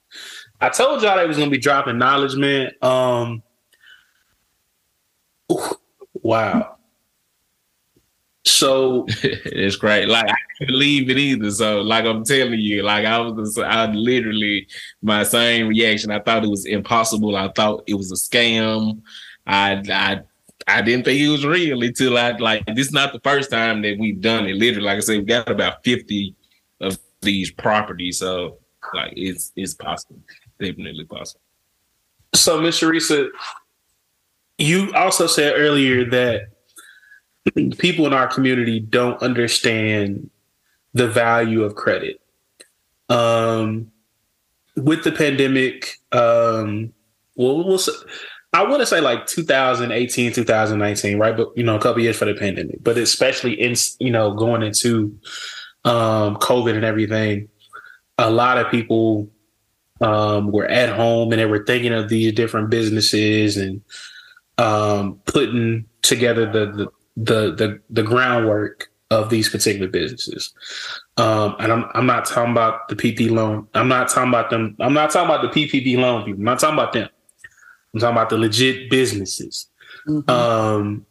I 0.65 0.71
told 0.71 1.03
y'all 1.03 1.19
they 1.19 1.27
was 1.27 1.37
gonna 1.37 1.51
be 1.51 1.59
dropping 1.59 1.99
knowledge, 1.99 2.37
man. 2.37 2.71
Um 2.81 3.43
wow. 6.15 6.77
So 8.47 9.05
it's 9.23 9.77
great. 9.77 10.09
Like 10.09 10.27
I 10.31 10.35
couldn't 10.57 10.73
believe 10.73 11.11
it 11.11 11.19
either. 11.19 11.51
So 11.51 11.83
like 11.83 12.07
I'm 12.07 12.25
telling 12.25 12.61
you, 12.61 12.83
like 12.83 13.05
I 13.05 13.19
was, 13.19 13.59
I 13.59 13.87
literally 13.93 14.67
my 15.03 15.23
same 15.23 15.69
reaction. 15.69 16.11
I 16.11 16.21
thought 16.21 16.45
it 16.45 16.51
was 16.51 16.65
impossible. 16.65 17.37
I 17.37 17.53
thought 17.53 17.85
it 17.87 17.95
was 17.95 18.11
a 18.11 18.15
scam. 18.15 19.03
I 19.47 19.83
I 19.91 20.23
I 20.67 20.81
didn't 20.81 21.05
think 21.05 21.21
it 21.21 21.29
was 21.29 21.45
real 21.45 21.83
until 21.83 22.17
I 22.17 22.31
like 22.39 22.65
this 22.75 22.87
is 22.87 22.93
not 22.93 23.13
the 23.13 23.21
first 23.21 23.51
time 23.51 23.83
that 23.83 23.99
we've 23.99 24.21
done 24.23 24.47
it. 24.47 24.57
Literally, 24.57 24.87
like 24.87 24.97
I 24.97 25.01
said, 25.01 25.19
we 25.19 25.25
got 25.25 25.51
about 25.51 25.85
50 25.85 26.35
of 26.81 26.99
these 27.21 27.51
properties. 27.51 28.19
So 28.21 28.61
like 28.95 29.13
it's 29.15 29.53
it's 29.57 29.75
possible. 29.75 30.21
Definitely 30.61 31.05
possible. 31.05 31.41
So 32.35 32.61
Miss 32.61 32.77
Sheresa, 32.77 33.29
you 34.59 34.93
also 34.95 35.27
said 35.27 35.55
earlier 35.57 36.09
that 36.11 36.49
people 37.79 38.07
in 38.07 38.13
our 38.13 38.27
community 38.27 38.81
don't 38.81 39.21
understand 39.23 40.31
the 40.95 41.09
value 41.09 41.63
of 41.63 41.75
credit. 41.75 42.21
Um 43.09 43.91
with 44.77 45.05
the 45.05 45.13
pandemic, 45.13 45.99
um 46.13 46.93
well, 47.37 47.65
we'll 47.65 47.81
I 48.55 48.63
want 48.63 48.81
to 48.81 48.87
say 48.87 49.01
like 49.01 49.27
2018, 49.27 50.33
2019, 50.33 51.19
right? 51.19 51.37
But 51.37 51.49
you 51.57 51.65
know, 51.65 51.75
a 51.75 51.81
couple 51.81 52.01
years 52.01 52.17
for 52.17 52.25
the 52.25 52.35
pandemic, 52.35 52.83
but 52.85 52.97
especially 52.97 53.61
in 53.61 53.75
you 53.99 54.13
know 54.13 54.33
going 54.33 54.63
into 54.63 55.19
um, 55.85 56.37
COVID 56.37 56.77
and 56.77 56.85
everything, 56.85 57.49
a 58.17 58.31
lot 58.31 58.59
of 58.59 58.71
people 58.71 59.29
um, 60.05 60.53
were 60.53 60.67
at 60.67 60.95
home 60.95 61.33
and 61.33 61.41
they 61.41 61.47
were 61.47 61.65
thinking 61.65 61.93
of 61.93 62.09
these 62.09 62.33
different 62.33 62.69
businesses 62.69 63.57
and 63.57 63.81
um, 64.59 65.19
putting 65.25 65.87
together 66.03 66.45
the, 66.45 66.67
the 66.67 66.89
the 67.17 67.55
the 67.55 67.81
the 67.91 68.03
groundwork 68.03 68.91
of 69.11 69.31
these 69.31 69.49
particular 69.49 69.89
businesses. 69.89 70.53
Um, 71.17 71.57
and 71.59 71.73
I'm 71.73 71.85
I'm 71.95 72.07
not 72.07 72.27
talking 72.27 72.53
about 72.53 72.89
the 72.89 72.97
PP 72.97 73.31
loan. 73.31 73.67
I'm 73.73 73.89
not 73.89 74.09
talking 74.09 74.29
about 74.29 74.51
them. 74.51 74.77
I'm 74.79 74.93
not 74.93 75.11
talking 75.11 75.33
about 75.33 75.43
the 75.43 75.67
PPP 75.67 75.97
loan 75.97 76.25
people. 76.25 76.41
I'm 76.41 76.45
not 76.45 76.59
talking 76.59 76.79
about 76.79 76.93
them. 76.93 77.09
I'm 77.95 78.01
talking 78.01 78.17
about 78.17 78.29
the 78.29 78.39
legit 78.39 78.91
businesses. 78.91 79.69
Mm-hmm. 80.07 80.29
Um, 80.29 81.07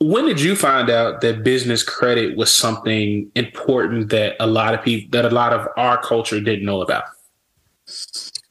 when 0.00 0.26
did 0.26 0.40
you 0.40 0.56
find 0.56 0.90
out 0.90 1.20
that 1.20 1.44
business 1.44 1.82
credit 1.82 2.36
was 2.36 2.52
something 2.52 3.30
important 3.34 4.10
that 4.10 4.36
a 4.40 4.46
lot 4.46 4.74
of 4.74 4.82
people, 4.82 5.08
that 5.12 5.30
a 5.30 5.34
lot 5.34 5.52
of 5.52 5.68
our 5.76 6.00
culture 6.02 6.40
didn't 6.40 6.64
know 6.64 6.82
about? 6.82 7.04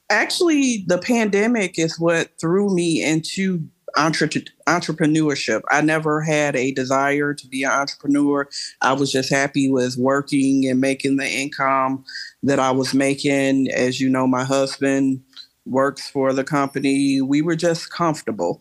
Actually, 0.09 0.83
the 0.87 0.97
pandemic 0.97 1.77
is 1.77 1.99
what 1.99 2.29
threw 2.39 2.73
me 2.73 3.03
into 3.03 3.67
entre- 3.97 4.29
entrepreneurship. 4.67 5.61
I 5.69 5.81
never 5.81 6.21
had 6.21 6.55
a 6.55 6.71
desire 6.71 7.33
to 7.33 7.47
be 7.47 7.63
an 7.63 7.71
entrepreneur. 7.71 8.47
I 8.81 8.93
was 8.93 9.11
just 9.11 9.29
happy 9.29 9.69
with 9.69 9.97
working 9.97 10.67
and 10.67 10.79
making 10.79 11.17
the 11.17 11.27
income 11.27 12.03
that 12.43 12.59
I 12.59 12.71
was 12.71 12.93
making. 12.93 13.69
As 13.71 13.99
you 13.99 14.09
know, 14.09 14.27
my 14.27 14.43
husband 14.43 15.21
works 15.65 16.09
for 16.09 16.33
the 16.33 16.43
company. 16.43 17.21
We 17.21 17.41
were 17.41 17.55
just 17.55 17.91
comfortable. 17.91 18.59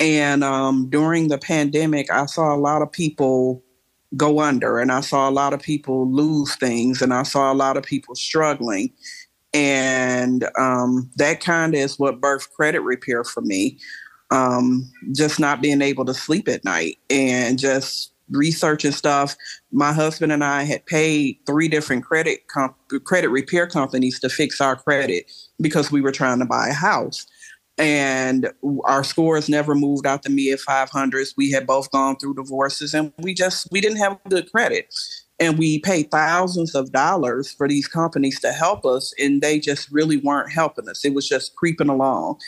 And 0.00 0.42
um, 0.42 0.88
during 0.90 1.28
the 1.28 1.38
pandemic, 1.38 2.10
I 2.10 2.26
saw 2.26 2.54
a 2.54 2.58
lot 2.58 2.82
of 2.82 2.90
people 2.90 3.62
go 4.16 4.40
under 4.40 4.78
and 4.78 4.92
I 4.92 5.00
saw 5.00 5.28
a 5.28 5.32
lot 5.32 5.52
of 5.52 5.60
people 5.60 6.10
lose 6.10 6.54
things 6.56 7.02
and 7.02 7.12
I 7.12 7.22
saw 7.22 7.52
a 7.52 7.54
lot 7.54 7.76
of 7.76 7.84
people 7.84 8.14
struggling. 8.14 8.92
And 9.52 10.48
um, 10.58 11.10
that 11.16 11.40
kind 11.40 11.74
of 11.74 11.80
is 11.80 11.98
what 11.98 12.20
birthed 12.20 12.50
credit 12.50 12.80
repair 12.80 13.24
for 13.24 13.40
me. 13.40 13.78
Um, 14.30 14.90
just 15.12 15.38
not 15.38 15.62
being 15.62 15.82
able 15.82 16.04
to 16.06 16.14
sleep 16.14 16.48
at 16.48 16.64
night 16.64 16.98
and 17.08 17.58
just 17.58 18.12
researching 18.30 18.90
stuff. 18.90 19.36
My 19.70 19.92
husband 19.92 20.32
and 20.32 20.42
I 20.42 20.62
had 20.62 20.86
paid 20.86 21.38
three 21.46 21.68
different 21.68 22.04
credit 22.04 22.48
comp- 22.48 22.76
credit 23.04 23.28
repair 23.28 23.66
companies 23.66 24.18
to 24.20 24.28
fix 24.28 24.60
our 24.60 24.76
credit 24.76 25.30
because 25.60 25.92
we 25.92 26.00
were 26.00 26.12
trying 26.12 26.38
to 26.40 26.46
buy 26.46 26.68
a 26.68 26.72
house. 26.72 27.26
And 27.76 28.52
our 28.84 29.02
scores 29.02 29.48
never 29.48 29.74
moved 29.74 30.06
out 30.06 30.22
the 30.22 30.30
mid 30.30 30.60
500s. 30.60 31.34
We 31.36 31.50
had 31.50 31.66
both 31.66 31.90
gone 31.90 32.16
through 32.16 32.34
divorces 32.34 32.94
and 32.94 33.12
we 33.18 33.34
just, 33.34 33.68
we 33.72 33.80
didn't 33.80 33.98
have 33.98 34.18
good 34.28 34.50
credit. 34.52 34.94
And 35.40 35.58
we 35.58 35.80
paid 35.80 36.12
thousands 36.12 36.74
of 36.76 36.92
dollars 36.92 37.52
for 37.52 37.66
these 37.66 37.88
companies 37.88 38.38
to 38.40 38.52
help 38.52 38.86
us, 38.86 39.12
and 39.18 39.42
they 39.42 39.58
just 39.58 39.90
really 39.90 40.18
weren't 40.18 40.52
helping 40.52 40.88
us. 40.88 41.04
It 41.04 41.12
was 41.12 41.28
just 41.28 41.56
creeping 41.56 41.88
along. 41.88 42.38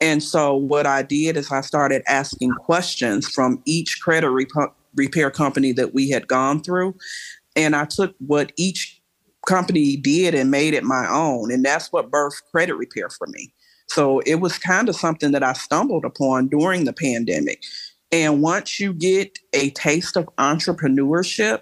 And 0.00 0.20
so, 0.20 0.56
what 0.56 0.84
I 0.84 1.02
did 1.02 1.36
is 1.36 1.52
I 1.52 1.60
started 1.60 2.02
asking 2.08 2.50
questions 2.54 3.28
from 3.28 3.62
each 3.64 4.00
credit 4.02 4.30
rep- 4.30 4.74
repair 4.96 5.30
company 5.30 5.70
that 5.72 5.94
we 5.94 6.10
had 6.10 6.26
gone 6.26 6.60
through. 6.60 6.96
And 7.54 7.76
I 7.76 7.84
took 7.84 8.14
what 8.18 8.50
each 8.56 9.00
company 9.46 9.96
did 9.96 10.34
and 10.34 10.50
made 10.50 10.74
it 10.74 10.82
my 10.82 11.08
own. 11.08 11.52
And 11.52 11.64
that's 11.64 11.92
what 11.92 12.10
birthed 12.10 12.42
credit 12.50 12.74
repair 12.74 13.08
for 13.10 13.28
me. 13.28 13.52
So 13.94 14.20
it 14.20 14.36
was 14.36 14.56
kind 14.56 14.88
of 14.88 14.96
something 14.96 15.32
that 15.32 15.42
I 15.42 15.52
stumbled 15.52 16.06
upon 16.06 16.48
during 16.48 16.84
the 16.84 16.94
pandemic. 16.94 17.62
And 18.10 18.40
once 18.40 18.80
you 18.80 18.94
get 18.94 19.38
a 19.52 19.68
taste 19.70 20.16
of 20.16 20.26
entrepreneurship, 20.36 21.60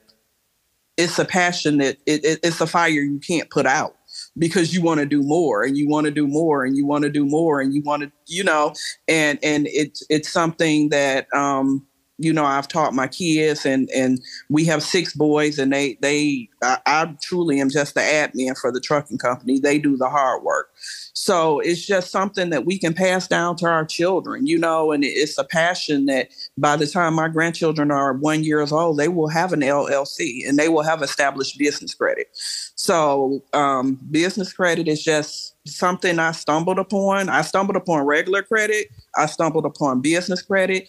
it's 0.96 1.18
a 1.18 1.24
passion 1.24 1.78
that 1.78 1.98
it, 2.06 2.24
it, 2.24 2.38
it's 2.44 2.60
a 2.60 2.68
fire 2.68 2.90
you 2.90 3.18
can't 3.18 3.50
put 3.50 3.66
out 3.66 3.96
because 4.38 4.72
you 4.72 4.80
want 4.80 5.00
to 5.00 5.06
do 5.06 5.22
more 5.22 5.64
and 5.64 5.76
you 5.76 5.88
want 5.88 6.04
to 6.04 6.10
do 6.12 6.28
more 6.28 6.64
and 6.64 6.76
you 6.76 6.86
want 6.86 7.02
to 7.02 7.10
do 7.10 7.24
more 7.24 7.60
and 7.60 7.74
you 7.74 7.82
want 7.82 8.02
to 8.02 8.12
you 8.26 8.44
know 8.44 8.74
and 9.08 9.38
and 9.42 9.66
it's 9.68 10.04
it's 10.10 10.28
something 10.28 10.90
that 10.90 11.26
um 11.34 11.86
you 12.20 12.32
know 12.32 12.44
i've 12.44 12.68
taught 12.68 12.94
my 12.94 13.08
kids 13.08 13.64
and 13.64 13.90
and 13.90 14.20
we 14.50 14.64
have 14.64 14.82
six 14.82 15.14
boys 15.14 15.58
and 15.58 15.72
they 15.72 15.96
they 16.02 16.48
I, 16.62 16.78
I, 16.86 17.16
truly 17.22 17.58
am 17.60 17.70
just 17.70 17.94
the 17.94 18.00
admin 18.00 18.58
for 18.58 18.70
the 18.70 18.80
trucking 18.80 19.16
company. 19.16 19.58
They 19.58 19.78
do 19.78 19.96
the 19.96 20.10
hard 20.10 20.42
work. 20.42 20.70
So 21.14 21.60
it's 21.60 21.86
just 21.86 22.10
something 22.10 22.50
that 22.50 22.66
we 22.66 22.78
can 22.78 22.92
pass 22.92 23.26
down 23.26 23.56
to 23.56 23.66
our 23.66 23.84
children 23.84 24.46
you 24.46 24.58
know 24.58 24.92
and 24.92 25.04
it's 25.04 25.38
a 25.38 25.44
passion 25.44 26.06
that 26.06 26.28
by 26.58 26.76
the 26.76 26.86
time 26.86 27.14
my 27.14 27.28
grandchildren 27.28 27.90
are 27.90 28.12
one 28.12 28.44
years 28.44 28.72
old 28.72 28.98
they 28.98 29.08
will 29.08 29.28
have 29.28 29.52
an 29.52 29.60
llc 29.60 30.48
and 30.48 30.58
they 30.58 30.68
will 30.68 30.82
have 30.82 31.02
established 31.02 31.58
business 31.58 31.94
credit. 31.94 32.28
So 32.74 33.42
um, 33.52 33.98
business 34.10 34.52
credit 34.52 34.88
is 34.88 35.02
just 35.02 35.54
something 35.66 36.18
i 36.18 36.32
stumbled 36.32 36.78
upon. 36.78 37.28
I 37.28 37.42
stumbled 37.42 37.76
upon 37.76 38.04
regular 38.04 38.42
credit. 38.42 38.88
I 39.16 39.26
stumbled 39.26 39.64
upon 39.64 40.00
business 40.00 40.42
credit 40.42 40.88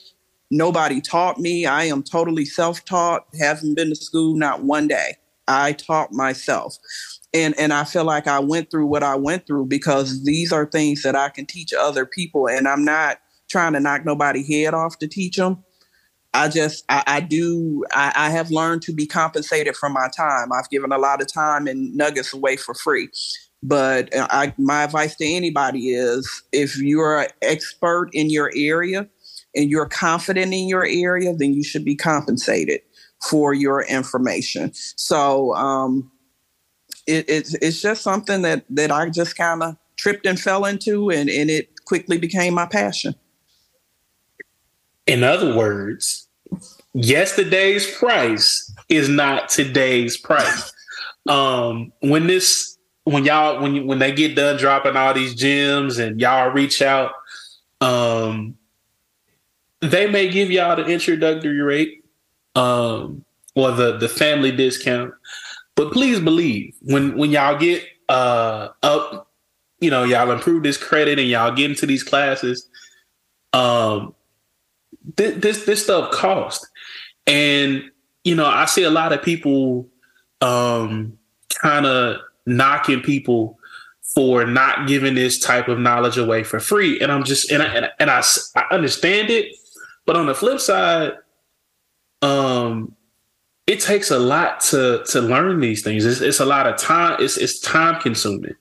Nobody 0.51 0.99
taught 0.99 1.39
me. 1.39 1.65
I 1.65 1.85
am 1.85 2.03
totally 2.03 2.45
self 2.45 2.83
taught, 2.83 3.25
haven't 3.39 3.75
been 3.75 3.89
to 3.89 3.95
school 3.95 4.35
not 4.35 4.63
one 4.63 4.87
day. 4.87 5.15
I 5.47 5.71
taught 5.71 6.11
myself. 6.11 6.77
And, 7.33 7.57
and 7.57 7.71
I 7.71 7.85
feel 7.85 8.03
like 8.03 8.27
I 8.27 8.39
went 8.39 8.69
through 8.69 8.87
what 8.87 9.03
I 9.03 9.15
went 9.15 9.47
through 9.47 9.67
because 9.67 10.25
these 10.25 10.51
are 10.51 10.65
things 10.65 11.03
that 11.03 11.15
I 11.15 11.29
can 11.29 11.45
teach 11.45 11.73
other 11.73 12.05
people. 12.05 12.49
And 12.49 12.67
I'm 12.67 12.83
not 12.83 13.19
trying 13.49 13.71
to 13.73 13.79
knock 13.79 14.05
nobody 14.05 14.43
head 14.43 14.73
off 14.73 14.99
to 14.99 15.07
teach 15.07 15.37
them. 15.37 15.63
I 16.33 16.49
just, 16.49 16.83
I, 16.89 17.03
I 17.07 17.19
do, 17.21 17.85
I, 17.91 18.13
I, 18.15 18.29
have 18.29 18.51
learned 18.51 18.81
to 18.83 18.93
be 18.93 19.05
compensated 19.05 19.75
for 19.75 19.89
my 19.89 20.07
time. 20.15 20.53
I've 20.53 20.69
given 20.69 20.93
a 20.93 20.97
lot 20.97 21.21
of 21.21 21.31
time 21.31 21.67
and 21.67 21.93
nuggets 21.95 22.33
away 22.33 22.55
for 22.55 22.73
free. 22.73 23.09
But 23.61 24.15
uh, 24.15 24.27
I, 24.29 24.53
my 24.57 24.83
advice 24.83 25.15
to 25.17 25.25
anybody 25.25 25.89
is 25.89 26.43
if 26.53 26.77
you're 26.77 27.19
an 27.21 27.29
expert 27.41 28.09
in 28.13 28.29
your 28.29 28.49
area, 28.55 29.09
and 29.55 29.69
you're 29.69 29.87
confident 29.87 30.53
in 30.53 30.67
your 30.67 30.85
area, 30.85 31.33
then 31.35 31.53
you 31.53 31.63
should 31.63 31.85
be 31.85 31.95
compensated 31.95 32.81
for 33.29 33.53
your 33.53 33.83
information. 33.83 34.71
So 34.73 35.53
um, 35.55 36.11
it, 37.07 37.29
it, 37.29 37.55
it's 37.61 37.81
just 37.81 38.01
something 38.01 38.41
that 38.41 38.65
that 38.69 38.91
I 38.91 39.09
just 39.09 39.37
kind 39.37 39.61
of 39.63 39.75
tripped 39.97 40.25
and 40.25 40.39
fell 40.39 40.65
into, 40.65 41.11
and, 41.11 41.29
and 41.29 41.49
it 41.49 41.85
quickly 41.85 42.17
became 42.17 42.53
my 42.55 42.65
passion. 42.65 43.13
In 45.05 45.23
other 45.23 45.55
words, 45.55 46.27
yesterday's 46.93 47.89
price 47.97 48.73
is 48.89 49.09
not 49.09 49.49
today's 49.49 50.17
price. 50.17 50.71
um, 51.27 51.91
when 51.99 52.27
this, 52.27 52.77
when 53.03 53.25
y'all, 53.25 53.61
when 53.61 53.75
you, 53.75 53.85
when 53.85 53.99
they 53.99 54.11
get 54.11 54.35
done 54.35 54.57
dropping 54.57 54.95
all 54.95 55.13
these 55.13 55.35
gems, 55.35 55.99
and 55.99 56.19
y'all 56.19 56.49
reach 56.49 56.81
out, 56.81 57.11
um, 57.81 58.57
they 59.81 60.07
may 60.07 60.29
give 60.29 60.51
y'all 60.51 60.75
the 60.75 60.85
introductory 60.85 61.61
rate 61.61 62.03
um, 62.55 63.25
or 63.55 63.71
the 63.71 63.97
the 63.97 64.09
family 64.09 64.51
discount. 64.51 65.13
But 65.75 65.91
please 65.91 66.19
believe 66.19 66.75
when 66.81 67.17
when 67.17 67.31
y'all 67.31 67.57
get 67.57 67.83
uh, 68.09 68.69
up, 68.83 69.29
you 69.79 69.89
know, 69.89 70.03
y'all 70.03 70.31
improve 70.31 70.63
this 70.63 70.77
credit 70.77 71.17
and 71.19 71.27
y'all 71.27 71.53
get 71.53 71.69
into 71.71 71.85
these 71.85 72.03
classes. 72.03 72.67
Um, 73.53 74.13
th- 75.17 75.41
this 75.41 75.65
this 75.65 75.83
stuff 75.83 76.11
cost, 76.11 76.67
and 77.25 77.83
you 78.23 78.35
know, 78.35 78.45
I 78.45 78.65
see 78.65 78.83
a 78.83 78.91
lot 78.91 79.13
of 79.13 79.23
people 79.23 79.89
um, 80.41 81.17
kind 81.61 81.85
of 81.85 82.17
knocking 82.45 83.01
people 83.01 83.57
for 84.01 84.45
not 84.45 84.87
giving 84.87 85.15
this 85.15 85.39
type 85.39 85.67
of 85.67 85.79
knowledge 85.79 86.17
away 86.17 86.43
for 86.43 86.59
free, 86.59 86.99
and 86.99 87.11
I'm 87.11 87.23
just 87.23 87.51
and 87.51 87.63
I, 87.63 87.67
and 87.67 87.85
I, 87.85 87.89
and 87.99 88.11
I, 88.11 88.23
I 88.55 88.65
understand 88.71 89.29
it, 89.29 89.55
but 90.05 90.15
on 90.15 90.25
the 90.25 90.35
flip 90.35 90.59
side, 90.59 91.13
um, 92.21 92.95
it 93.67 93.79
takes 93.79 94.11
a 94.11 94.19
lot 94.19 94.59
to 94.61 95.03
to 95.09 95.21
learn 95.21 95.59
these 95.59 95.83
things. 95.83 96.05
It's, 96.05 96.21
it's 96.21 96.39
a 96.39 96.45
lot 96.45 96.67
of 96.67 96.77
time. 96.77 97.17
It's 97.19 97.37
it's 97.37 97.59
time 97.59 98.01
consuming. 98.01 98.55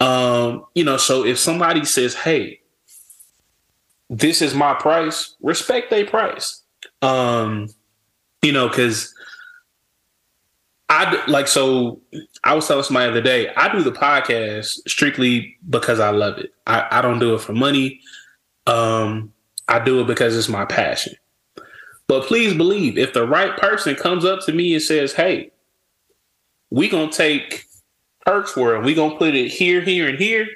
Um, 0.00 0.64
you 0.74 0.84
know, 0.84 0.96
so 0.96 1.24
if 1.24 1.38
somebody 1.38 1.84
says, 1.84 2.14
"Hey, 2.14 2.60
this 4.10 4.42
is 4.42 4.54
my 4.54 4.74
price," 4.74 5.34
respect 5.40 5.90
their 5.90 6.06
price. 6.06 6.62
Um, 7.02 7.68
you 8.42 8.52
know, 8.52 8.68
because 8.68 9.14
I 10.88 11.24
like 11.26 11.48
so. 11.48 12.00
I 12.44 12.54
was 12.54 12.68
telling 12.68 12.84
somebody 12.84 13.06
the 13.06 13.12
other 13.12 13.22
day. 13.22 13.52
I 13.56 13.72
do 13.72 13.82
the 13.82 13.92
podcast 13.92 14.78
strictly 14.86 15.56
because 15.68 15.98
I 15.98 16.10
love 16.10 16.38
it. 16.38 16.52
I, 16.66 16.86
I 16.90 17.02
don't 17.02 17.18
do 17.18 17.34
it 17.34 17.40
for 17.40 17.52
money. 17.52 18.00
Um, 18.66 19.32
I 19.68 19.78
do 19.80 20.00
it 20.00 20.06
because 20.06 20.36
it's 20.36 20.48
my 20.48 20.64
passion. 20.64 21.14
But 22.08 22.26
please 22.26 22.54
believe, 22.54 22.96
if 22.98 23.12
the 23.12 23.26
right 23.26 23.56
person 23.56 23.96
comes 23.96 24.24
up 24.24 24.40
to 24.46 24.52
me 24.52 24.74
and 24.74 24.82
says, 24.82 25.12
"Hey, 25.12 25.50
we 26.70 26.88
gonna 26.88 27.10
take 27.10 27.64
Herc's 28.24 28.56
World, 28.56 28.84
we 28.84 28.94
gonna 28.94 29.16
put 29.16 29.34
it 29.34 29.48
here, 29.48 29.80
here, 29.80 30.08
and 30.08 30.18
here," 30.18 30.46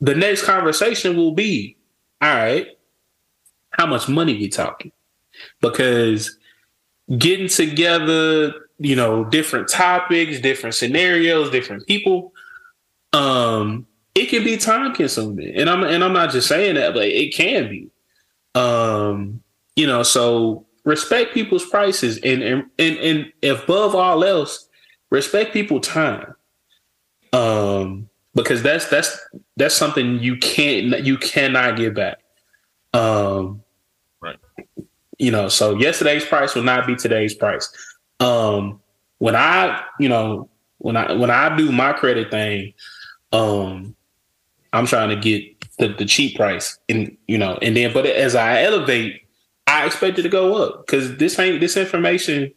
the 0.00 0.14
next 0.14 0.44
conversation 0.44 1.16
will 1.16 1.32
be, 1.32 1.76
"All 2.22 2.34
right, 2.34 2.68
how 3.70 3.86
much 3.86 4.08
money 4.08 4.34
we 4.34 4.48
talking?" 4.48 4.92
Because 5.60 6.38
getting 7.18 7.48
together, 7.48 8.54
you 8.78 8.94
know, 8.94 9.24
different 9.24 9.68
topics, 9.68 10.38
different 10.40 10.76
scenarios, 10.76 11.50
different 11.50 11.86
people, 11.88 12.32
um, 13.12 13.86
it 14.14 14.26
can 14.26 14.44
be 14.44 14.56
time 14.56 14.94
consuming. 14.94 15.54
And 15.54 15.68
I'm 15.70 15.84
and 15.84 16.02
I'm 16.02 16.12
not 16.12 16.30
just 16.30 16.48
saying 16.48 16.74
that, 16.74 16.94
but 16.94 17.06
it 17.06 17.34
can 17.34 17.68
be. 17.68 17.90
Um, 18.54 19.42
you 19.76 19.86
know, 19.86 20.02
so 20.02 20.66
respect 20.84 21.34
people's 21.34 21.64
prices 21.66 22.18
and 22.18 22.42
and 22.42 22.64
and, 22.78 22.98
and 22.98 23.32
above 23.42 23.94
all 23.94 24.24
else, 24.24 24.68
respect 25.10 25.52
people 25.52 25.80
time. 25.80 26.34
Um, 27.32 28.10
because 28.34 28.62
that's 28.62 28.88
that's 28.88 29.18
that's 29.56 29.74
something 29.74 30.18
you 30.20 30.36
can't 30.36 31.04
you 31.04 31.16
cannot 31.18 31.76
get 31.76 31.94
back. 31.94 32.18
Um 32.92 33.62
right. 34.20 34.38
You 35.18 35.30
know, 35.30 35.48
so 35.48 35.76
yesterday's 35.76 36.24
price 36.24 36.54
will 36.54 36.62
not 36.62 36.86
be 36.86 36.96
today's 36.96 37.34
price. 37.34 37.70
Um 38.20 38.80
when 39.18 39.36
I, 39.36 39.84
you 39.98 40.08
know, 40.08 40.48
when 40.78 40.96
I 40.96 41.12
when 41.12 41.30
I 41.30 41.54
do 41.56 41.70
my 41.72 41.92
credit 41.92 42.30
thing, 42.30 42.74
um 43.32 43.94
I'm 44.72 44.86
trying 44.86 45.10
to 45.10 45.16
get 45.16 45.76
the, 45.78 45.88
the 45.88 46.04
cheap 46.04 46.36
price 46.36 46.78
and 46.88 47.16
you 47.26 47.38
know, 47.38 47.58
and 47.62 47.76
then 47.76 47.92
but 47.92 48.06
as 48.06 48.34
I 48.34 48.62
elevate, 48.62 49.22
I 49.66 49.86
expect 49.86 50.18
it 50.18 50.22
to 50.22 50.28
go 50.28 50.62
up 50.62 50.86
because 50.86 51.16
this 51.16 51.38
ain't 51.38 51.60
this 51.60 51.76
information 51.76 52.52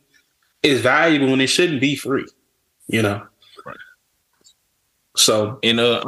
is 0.61 0.81
valuable 0.81 1.33
and 1.33 1.41
it 1.41 1.47
shouldn't 1.47 1.81
be 1.81 1.95
free, 1.95 2.25
you 2.87 3.01
know. 3.01 3.25
Right. 3.65 3.77
So 5.15 5.59
and 5.63 5.79
uh 5.79 6.03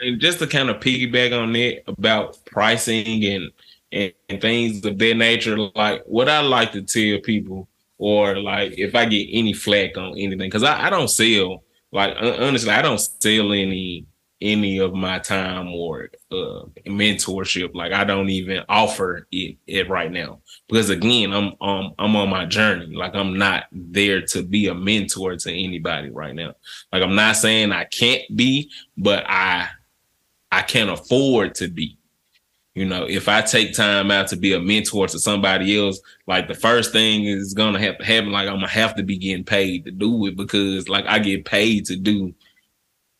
and 0.00 0.20
just 0.20 0.38
to 0.40 0.46
kind 0.46 0.68
of 0.68 0.80
piggyback 0.80 1.38
on 1.38 1.52
that 1.54 1.82
about 1.86 2.38
pricing 2.44 3.24
and, 3.24 3.50
and 3.92 4.12
and 4.28 4.40
things 4.40 4.84
of 4.84 4.98
that 4.98 5.16
nature, 5.16 5.56
like 5.58 6.02
what 6.06 6.28
I 6.28 6.40
like 6.40 6.72
to 6.72 6.82
tell 6.82 7.20
people, 7.20 7.68
or 7.98 8.38
like 8.38 8.78
if 8.78 8.94
I 8.94 9.06
get 9.06 9.28
any 9.30 9.52
flack 9.52 9.96
on 9.96 10.12
anything, 10.12 10.38
because 10.38 10.62
I, 10.62 10.86
I 10.86 10.90
don't 10.90 11.08
sell 11.08 11.64
like 11.92 12.14
honestly, 12.20 12.70
I 12.70 12.82
don't 12.82 12.98
sell 12.98 13.52
any 13.52 14.04
any 14.40 14.78
of 14.78 14.92
my 14.92 15.18
time 15.18 15.68
or 15.68 16.10
uh 16.30 16.64
mentorship. 16.86 17.74
Like 17.74 17.92
I 17.92 18.04
don't 18.04 18.28
even 18.28 18.62
offer 18.68 19.26
it, 19.32 19.56
it 19.66 19.88
right 19.88 20.10
now 20.10 20.40
because 20.68 20.90
again, 20.90 21.32
I'm 21.32 21.54
um 21.60 21.94
I'm 21.98 22.16
on 22.16 22.28
my 22.28 22.44
journey. 22.44 22.94
Like 22.94 23.14
I'm 23.14 23.38
not 23.38 23.64
there 23.72 24.22
to 24.22 24.42
be 24.42 24.68
a 24.68 24.74
mentor 24.74 25.36
to 25.36 25.50
anybody 25.50 26.10
right 26.10 26.34
now. 26.34 26.54
Like 26.92 27.02
I'm 27.02 27.14
not 27.14 27.36
saying 27.36 27.72
I 27.72 27.84
can't 27.84 28.22
be, 28.34 28.70
but 28.96 29.24
I 29.28 29.68
I 30.52 30.62
can't 30.62 30.90
afford 30.90 31.54
to 31.56 31.68
be. 31.68 31.98
You 32.74 32.84
know, 32.84 33.06
if 33.08 33.26
I 33.26 33.40
take 33.40 33.74
time 33.74 34.10
out 34.10 34.28
to 34.28 34.36
be 34.36 34.52
a 34.52 34.60
mentor 34.60 35.08
to 35.08 35.18
somebody 35.18 35.78
else, 35.78 35.98
like 36.26 36.46
the 36.46 36.54
first 36.54 36.92
thing 36.92 37.24
is 37.24 37.54
gonna 37.54 37.80
have 37.80 37.96
to 37.96 38.04
happen. 38.04 38.32
Like 38.32 38.48
I'm 38.48 38.56
gonna 38.56 38.68
have 38.68 38.94
to 38.96 39.02
be 39.02 39.16
getting 39.16 39.44
paid 39.44 39.86
to 39.86 39.90
do 39.90 40.26
it 40.26 40.36
because 40.36 40.86
like 40.86 41.06
I 41.06 41.18
get 41.18 41.46
paid 41.46 41.86
to 41.86 41.96
do 41.96 42.34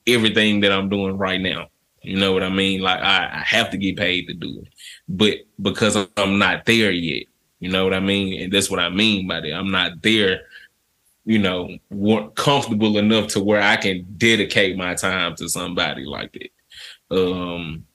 everything 0.07 0.61
that 0.61 0.73
I'm 0.73 0.89
doing 0.89 1.17
right 1.17 1.41
now. 1.41 1.69
You 2.03 2.17
know 2.17 2.33
what 2.33 2.45
I 2.45 2.49
mean? 2.49 2.81
Like 2.81 3.01
I, 3.01 3.29
I 3.33 3.43
have 3.45 3.71
to 3.71 3.77
get 3.77 3.97
paid 3.97 4.29
to 4.29 4.35
do 4.35 4.63
it, 4.63 4.73
but 5.09 5.39
because 5.61 5.97
I'm 6.17 6.39
not 6.39 6.65
there 6.65 6.93
yet, 6.93 7.27
you 7.59 7.69
know 7.69 7.83
what 7.85 7.95
I 7.95 8.01
mean? 8.01 8.41
And 8.43 8.53
that's 8.53 8.71
what 8.71 8.79
I 8.79 8.89
mean 8.89 9.27
by 9.27 9.41
that. 9.41 9.53
I'm 9.53 9.73
not 9.73 10.03
there, 10.03 10.43
you 11.25 11.41
know, 11.41 11.77
comfortable 12.37 12.99
enough 12.99 13.29
to 13.29 13.43
where 13.43 13.61
I 13.61 13.77
can 13.77 14.07
dedicate 14.17 14.77
my 14.77 14.95
time 14.95 15.35
to 15.37 15.49
somebody 15.49 16.05
like 16.05 16.33
that. 16.35 17.17
Um, 17.17 17.87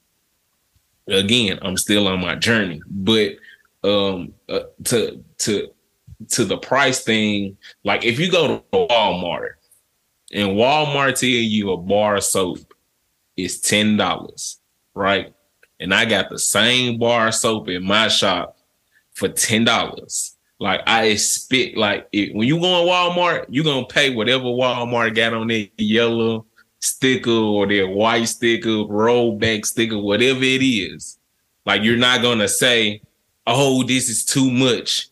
again, 1.06 1.58
I'm 1.62 1.76
still 1.76 2.08
on 2.08 2.20
my 2.20 2.34
journey, 2.34 2.82
but 2.90 3.36
um, 3.84 4.34
uh, 4.48 4.64
to 4.84 5.24
to 5.38 5.72
to 6.28 6.44
the 6.44 6.58
price 6.58 7.02
thing, 7.02 7.56
like 7.84 8.04
if 8.04 8.18
you 8.18 8.30
go 8.30 8.58
to 8.58 8.64
Walmart 8.72 9.54
and 10.32 10.50
Walmart 10.50 11.18
tell 11.18 11.28
you 11.28 11.72
a 11.72 11.76
bar 11.76 12.16
of 12.16 12.24
soap 12.24 12.58
is 13.36 13.60
ten 13.60 13.96
dollars, 13.96 14.58
right? 14.94 15.34
And 15.80 15.92
I 15.92 16.04
got 16.04 16.30
the 16.30 16.38
same 16.38 16.98
bar 16.98 17.28
of 17.28 17.34
soap 17.34 17.68
in 17.68 17.84
my 17.84 18.08
shop 18.08 18.56
for 19.12 19.28
ten 19.28 19.64
dollars. 19.64 20.36
Like 20.58 20.80
I 20.86 21.06
expect, 21.06 21.76
like 21.76 22.08
it, 22.12 22.34
when 22.34 22.46
you 22.46 22.60
go 22.60 22.82
in 22.82 22.88
Walmart, 22.88 23.46
you 23.48 23.64
gonna 23.64 23.86
pay 23.86 24.14
whatever 24.14 24.44
Walmart 24.44 25.14
got 25.14 25.34
on 25.34 25.48
their 25.48 25.66
yellow 25.76 26.46
sticker 26.78 27.30
or 27.30 27.66
their 27.66 27.88
white 27.88 28.24
sticker, 28.24 28.68
rollback 28.68 29.66
sticker, 29.66 29.98
whatever 29.98 30.42
it 30.42 30.62
is. 30.62 31.18
Like 31.66 31.82
you're 31.82 31.96
not 31.96 32.22
gonna 32.22 32.48
say, 32.48 33.02
"Oh, 33.46 33.82
this 33.82 34.08
is 34.08 34.24
too 34.24 34.50
much." 34.50 35.08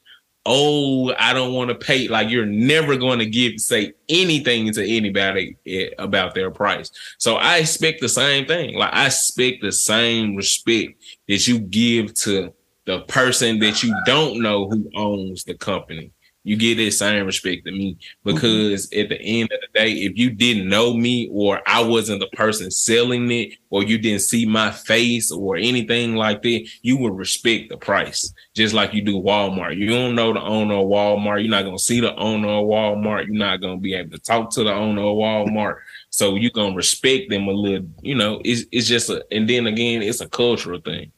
Oh, 0.47 1.13
I 1.19 1.35
don't 1.35 1.53
want 1.53 1.69
to 1.69 1.75
pay. 1.75 2.09
Like 2.09 2.31
you're 2.31 2.47
never 2.47 2.97
going 2.97 3.19
to 3.19 3.27
give 3.27 3.61
say 3.61 3.93
anything 4.09 4.73
to 4.73 4.89
anybody 4.89 5.57
eh, 5.67 5.91
about 5.99 6.35
their 6.35 6.51
price. 6.51 6.91
So 7.19 7.37
I 7.37 7.59
expect 7.59 8.01
the 8.01 8.09
same 8.09 8.47
thing. 8.47 8.77
Like 8.77 8.93
I 8.93 9.07
expect 9.07 9.63
the 9.63 9.73
same 9.73 10.37
respect 10.37 10.95
that 11.29 11.47
you 11.47 11.59
give 11.59 12.15
to 12.15 12.55
the 12.87 13.01
person 13.03 13.59
that 13.61 13.83
you 13.83 13.95
don't 14.07 14.41
know 14.41 14.69
who 14.69 14.91
owns 14.97 15.45
the 15.45 15.55
company. 15.55 16.13
You 16.43 16.57
get 16.57 16.77
that 16.77 16.93
same 16.93 17.27
respect 17.27 17.67
to 17.67 17.73
me 17.73 17.95
mm-hmm. 17.95 18.35
because 18.35 18.87
at 18.93 19.11
the 19.11 19.21
end 19.21 19.51
of 19.53 19.61
the 19.61 19.79
day, 19.79 19.93
if 19.93 20.17
you 20.17 20.31
didn't 20.31 20.69
know 20.69 20.95
me 20.95 21.29
or 21.31 21.61
I 21.67 21.83
wasn't 21.83 22.21
the 22.21 22.29
person 22.29 22.71
selling 22.71 23.31
it 23.31 23.55
or 23.69 23.85
you 23.85 23.99
didn't 23.99 24.23
see 24.23 24.47
my 24.47 24.71
face 24.71 25.31
or 25.31 25.57
anything 25.57 26.17
like 26.17 26.41
that, 26.43 26.69
you 26.83 26.97
would 26.99 27.17
respect 27.17 27.69
the 27.69 27.77
price 27.77 28.33
just 28.55 28.75
like 28.75 28.95
you 28.95 29.03
do 29.03 29.21
Walmart. 29.21 29.77
You 29.77 29.89
don't 29.89 30.15
know 30.15 30.33
the 30.33 30.41
owner 30.41 30.75
of 30.75 30.87
Walmart. 30.87 31.43
You're 31.43 31.51
not 31.51 31.65
going 31.65 31.77
to 31.77 31.83
see 31.83 32.01
the 32.01 32.15
owner 32.17 32.49
of 32.49 32.65
Walmart. 32.65 33.27
You're 33.27 33.37
not 33.37 33.61
going 33.61 33.77
to 33.77 33.83
be 33.83 33.95
able 33.95 34.13
to 34.13 34.19
talk 34.19 34.51
to 34.53 34.65
the 34.65 34.73
owner 34.73 35.03
of 35.03 35.17
Walmart. 35.17 35.77
So 36.09 36.37
you're 36.37 36.51
going 36.51 36.73
to 36.73 36.77
respect 36.77 37.31
them 37.31 37.49
a 37.49 37.53
little, 37.53 37.87
you 38.01 38.15
know, 38.15 38.41
it's, 38.45 38.65
it's 38.73 38.89
just 38.89 39.11
a, 39.11 39.25
and 39.31 39.49
then 39.49 39.67
again, 39.67 40.03
it's 40.03 40.23
a 40.23 40.29
cultural 40.29 40.81
thing 40.81 41.13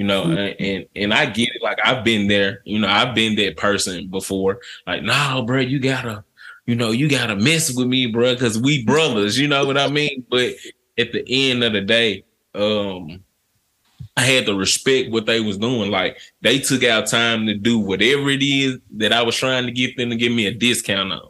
you 0.00 0.06
know 0.06 0.22
and, 0.22 0.56
and 0.58 0.86
and 0.96 1.12
i 1.12 1.26
get 1.26 1.54
it 1.54 1.62
like 1.62 1.78
i've 1.84 2.02
been 2.02 2.26
there 2.26 2.62
you 2.64 2.78
know 2.78 2.88
i've 2.88 3.14
been 3.14 3.36
that 3.36 3.58
person 3.58 4.08
before 4.08 4.58
like 4.86 5.02
no 5.02 5.44
bro 5.46 5.58
you 5.60 5.78
gotta 5.78 6.24
you 6.64 6.74
know 6.74 6.90
you 6.90 7.06
gotta 7.06 7.36
mess 7.36 7.70
with 7.76 7.86
me 7.86 8.06
bro 8.06 8.32
because 8.32 8.58
we 8.58 8.82
brothers 8.82 9.38
you 9.38 9.46
know 9.46 9.66
what 9.66 9.76
i 9.76 9.88
mean? 9.88 10.24
But 10.30 10.54
at 10.96 11.12
the 11.12 11.22
end 11.28 11.62
of 11.62 11.74
the 11.74 11.82
day 11.82 12.24
um 12.54 13.22
i 14.16 14.22
had 14.22 14.46
to 14.46 14.54
respect 14.54 15.10
what 15.10 15.26
they 15.26 15.40
was 15.40 15.58
doing 15.58 15.90
like 15.90 16.16
they 16.40 16.58
took 16.58 16.82
out 16.82 17.06
time 17.06 17.44
to 17.44 17.52
do 17.52 17.78
whatever 17.78 18.30
it 18.30 18.42
is 18.42 18.78
that 18.92 19.12
i 19.12 19.20
was 19.20 19.36
trying 19.36 19.66
to 19.66 19.70
get 19.70 19.98
them 19.98 20.08
to 20.08 20.16
give 20.16 20.32
me 20.32 20.46
a 20.46 20.54
discount 20.54 21.12
on 21.12 21.28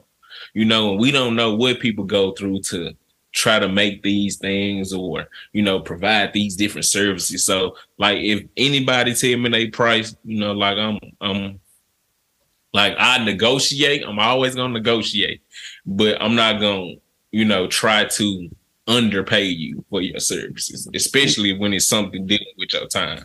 you 0.55 0.65
know 0.65 0.93
and 0.93 1.01
we 1.01 1.11
don't 1.11 1.35
know 1.35 1.57
what 1.57 1.81
people 1.81 2.05
go 2.05 2.31
through 2.35 2.61
to 2.61 2.97
try 3.33 3.59
to 3.59 3.69
make 3.69 4.03
these 4.03 4.37
things 4.37 4.93
or 4.93 5.27
you 5.53 5.63
know 5.63 5.81
provide 5.81 6.33
these 6.33 6.57
different 6.57 6.85
services 6.85 7.45
so 7.45 7.77
like 7.99 8.19
if 8.19 8.45
anybody 8.57 9.15
tell 9.15 9.39
me 9.39 9.49
they 9.49 9.69
price 9.69 10.17
you 10.25 10.39
know 10.41 10.53
like 10.53 10.77
i'm 10.79 10.99
i'm 11.21 11.61
like 12.73 12.95
i 12.99 13.23
negotiate 13.25 14.03
i'm 14.07 14.19
always 14.19 14.55
gonna 14.55 14.73
negotiate 14.73 15.43
but 15.87 16.21
i'm 16.21 16.35
not 16.35 16.61
gonna 16.61 16.95
you 17.31 17.45
know 17.45 17.67
try 17.67 18.05
to 18.05 18.49
underpay 18.89 19.45
you 19.45 19.85
for 19.91 20.01
your 20.01 20.19
services 20.19 20.89
especially 20.95 21.57
when 21.57 21.73
it's 21.73 21.87
something 21.87 22.27
dealing 22.27 22.55
with 22.59 22.73
your 22.73 22.87
time 22.89 23.25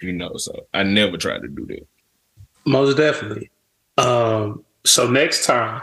you 0.00 0.12
know 0.12 0.36
so 0.36 0.54
i 0.72 0.82
never 0.84 1.16
try 1.16 1.38
to 1.38 1.48
do 1.48 1.66
that 1.66 1.86
Most 2.64 2.96
definitely. 2.96 3.50
Um, 3.98 4.64
so 4.84 5.10
next 5.10 5.44
time 5.46 5.82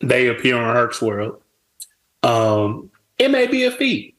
they 0.00 0.28
appear 0.28 0.56
on 0.56 0.74
Herc's 0.74 1.02
World, 1.02 1.42
um, 2.26 2.90
it 3.18 3.30
may 3.30 3.46
be 3.46 3.64
a 3.64 3.70
fee. 3.70 4.14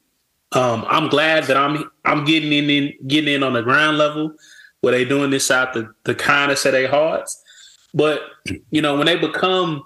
Um, 0.53 0.85
I'm 0.87 1.09
glad 1.09 1.43
that 1.45 1.57
I'm 1.57 1.91
I'm 2.05 2.23
getting 2.23 2.53
in, 2.53 2.69
in 2.69 2.93
getting 3.05 3.33
in 3.33 3.43
on 3.43 3.53
the 3.53 3.61
ground 3.61 3.97
level 3.97 4.33
where 4.81 4.93
they 4.93 5.03
doing 5.03 5.29
this 5.29 5.51
out 5.51 5.73
the 5.73 5.93
the 6.05 6.15
kindness 6.15 6.65
of 6.65 6.71
their 6.71 6.87
hearts. 6.87 7.43
But 7.93 8.21
you 8.71 8.81
know, 8.81 8.95
when 8.95 9.07
they 9.07 9.17
become 9.17 9.83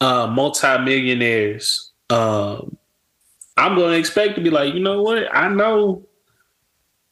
uh, 0.00 0.28
multimillionaires, 0.28 1.90
um, 2.10 2.76
I'm 3.56 3.74
going 3.74 3.92
to 3.92 3.98
expect 3.98 4.36
to 4.36 4.40
be 4.40 4.50
like, 4.50 4.72
you 4.72 4.80
know 4.80 5.02
what? 5.02 5.24
I 5.34 5.48
know 5.48 6.06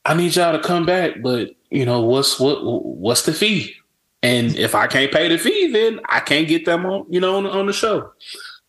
I 0.05 0.15
need 0.15 0.37
y'all 0.37 0.53
to 0.53 0.63
come 0.63 0.87
back, 0.87 1.23
but 1.23 1.51
you 1.71 1.85
know 1.85 2.03
what's 2.03 2.39
what 2.39 2.61
what's 2.63 3.23
the 3.23 3.33
fee? 3.33 3.75
And 4.23 4.57
if 4.57 4.77
I 4.77 4.87
can't 4.87 5.11
pay 5.13 5.29
the 5.29 5.39
fee, 5.39 5.73
then 5.73 6.01
I 6.09 6.21
can't 6.21 6.47
get 6.47 6.65
them 6.65 6.87
on 6.87 7.07
you 7.11 7.19
know 7.19 7.37
on, 7.37 7.47
on 7.47 7.67
the 7.67 7.73
show. 7.73 8.13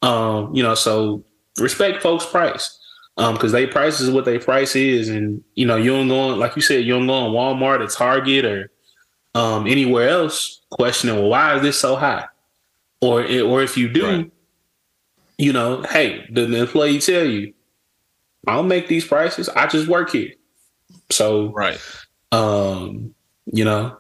Um, 0.02 0.56
you 0.56 0.64
know, 0.64 0.74
so 0.74 1.24
respect 1.60 2.02
folks' 2.02 2.26
price 2.26 2.78
um 3.18 3.34
because 3.34 3.52
they 3.52 3.66
price 3.66 4.00
is 4.00 4.10
what 4.10 4.26
they 4.26 4.38
price 4.40 4.76
is, 4.76 5.10
and 5.10 5.44
you 5.56 5.66
know 5.66 5.76
you 5.76 5.92
don't 5.92 6.08
go 6.08 6.20
on 6.20 6.40
like 6.40 6.56
you 6.56 6.62
said 6.62 6.84
you 6.84 6.94
don't 6.94 7.08
go 7.08 7.14
on 7.14 7.32
Walmart 7.32 7.82
or 7.82 7.88
Target 7.88 8.46
or 8.46 8.72
um 9.36 9.68
anywhere 9.68 10.10
else 10.10 10.62
questioning 10.70 11.16
well 11.16 11.30
why 11.30 11.56
is 11.56 11.62
this 11.62 11.80
so 11.80 11.96
high, 11.96 12.26
or 13.02 13.22
or 13.22 13.64
if 13.64 13.78
you 13.78 13.88
do. 13.90 14.06
Right. 14.06 14.32
You 15.40 15.54
know, 15.54 15.84
hey, 15.84 16.26
the, 16.32 16.48
the 16.48 16.58
employee 16.58 16.98
tell 16.98 17.24
you, 17.24 17.54
I 18.48 18.56
don't 18.56 18.68
make 18.68 18.88
these 18.88 19.06
prices. 19.06 19.50
I 19.50 19.68
just 19.68 19.88
work 19.88 20.10
here. 20.10 20.34
So 21.12 21.52
right, 21.52 21.80
um, 22.32 23.14
you 23.46 23.64
know, 23.64 23.98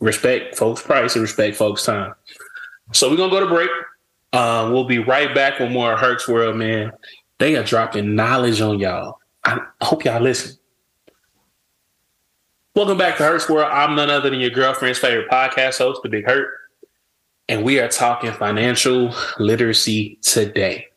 respect 0.00 0.56
folks' 0.56 0.82
price 0.82 1.14
and 1.14 1.22
respect 1.22 1.56
folks' 1.56 1.84
time. 1.84 2.14
So 2.92 3.10
we're 3.10 3.16
gonna 3.16 3.30
go 3.30 3.40
to 3.40 3.46
break. 3.46 3.70
Um, 4.34 4.72
we'll 4.72 4.84
be 4.84 4.98
right 4.98 5.32
back 5.32 5.60
with 5.60 5.70
more 5.70 5.96
Herc's 5.96 6.26
World, 6.26 6.56
man. 6.56 6.90
They 7.38 7.54
are 7.54 7.62
dropping 7.62 8.16
knowledge 8.16 8.60
on 8.60 8.80
y'all. 8.80 9.20
I 9.44 9.60
hope 9.80 10.04
y'all 10.04 10.20
listen. 10.20 10.56
Welcome 12.74 12.98
back 12.98 13.16
to 13.18 13.22
Herc's 13.22 13.48
World. 13.48 13.70
I'm 13.70 13.94
none 13.94 14.10
other 14.10 14.30
than 14.30 14.40
your 14.40 14.50
girlfriend's 14.50 14.98
favorite 14.98 15.30
podcast 15.30 15.78
host, 15.78 16.00
The 16.02 16.08
Big 16.08 16.26
Hurt. 16.26 16.48
And 17.48 17.62
we 17.62 17.78
are 17.78 17.86
talking 17.86 18.32
financial 18.32 19.14
literacy 19.38 20.18
today. 20.22 20.88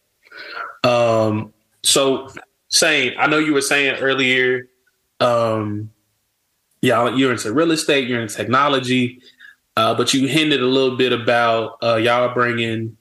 Um, 0.84 1.54
so 1.84 2.30
Sain, 2.70 3.14
I 3.20 3.28
know 3.28 3.38
you 3.38 3.54
were 3.54 3.62
saying 3.62 3.98
earlier 4.00 4.68
um, 5.20 5.92
yeah, 6.82 7.16
you're 7.16 7.32
into 7.32 7.54
real 7.54 7.72
estate, 7.72 8.08
you're 8.08 8.22
in 8.22 8.30
technology, 8.30 9.22
uh, 9.76 9.94
but 9.94 10.14
you 10.14 10.28
hinted 10.28 10.62
a 10.62 10.66
little 10.66 10.98
bit 10.98 11.14
about 11.14 11.78
uh, 11.84 11.98
y'all 11.98 12.34
bringing 12.34 12.98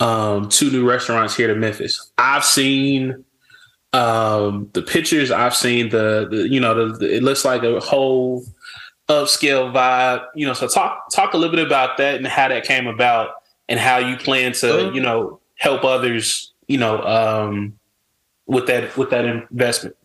um, 0.00 0.48
two 0.48 0.70
new 0.70 0.88
restaurants 0.88 1.36
here 1.36 1.46
to 1.48 1.54
Memphis. 1.54 2.12
I've 2.18 2.44
seen 2.44 3.24
um, 3.92 4.68
the 4.72 4.82
pictures. 4.82 5.30
I've 5.30 5.54
seen 5.54 5.88
the, 5.88 6.28
the 6.30 6.48
you 6.48 6.60
know, 6.60 6.74
the, 6.74 6.98
the, 6.98 7.16
it 7.16 7.22
looks 7.22 7.44
like 7.44 7.62
a 7.62 7.80
whole 7.80 8.44
upscale 9.08 9.72
vibe. 9.72 10.26
You 10.34 10.46
know, 10.46 10.52
so 10.52 10.68
talk 10.68 11.10
talk 11.10 11.34
a 11.34 11.36
little 11.36 11.54
bit 11.54 11.66
about 11.66 11.96
that 11.98 12.16
and 12.16 12.26
how 12.26 12.48
that 12.48 12.64
came 12.64 12.86
about 12.86 13.30
and 13.68 13.80
how 13.80 13.98
you 13.98 14.16
plan 14.16 14.52
to, 14.52 14.90
you 14.94 15.00
know, 15.00 15.40
help 15.56 15.84
others. 15.84 16.52
You 16.68 16.78
know, 16.78 17.00
um, 17.02 17.78
with 18.46 18.66
that 18.66 18.96
with 18.96 19.10
that 19.10 19.24
investment. 19.24 19.96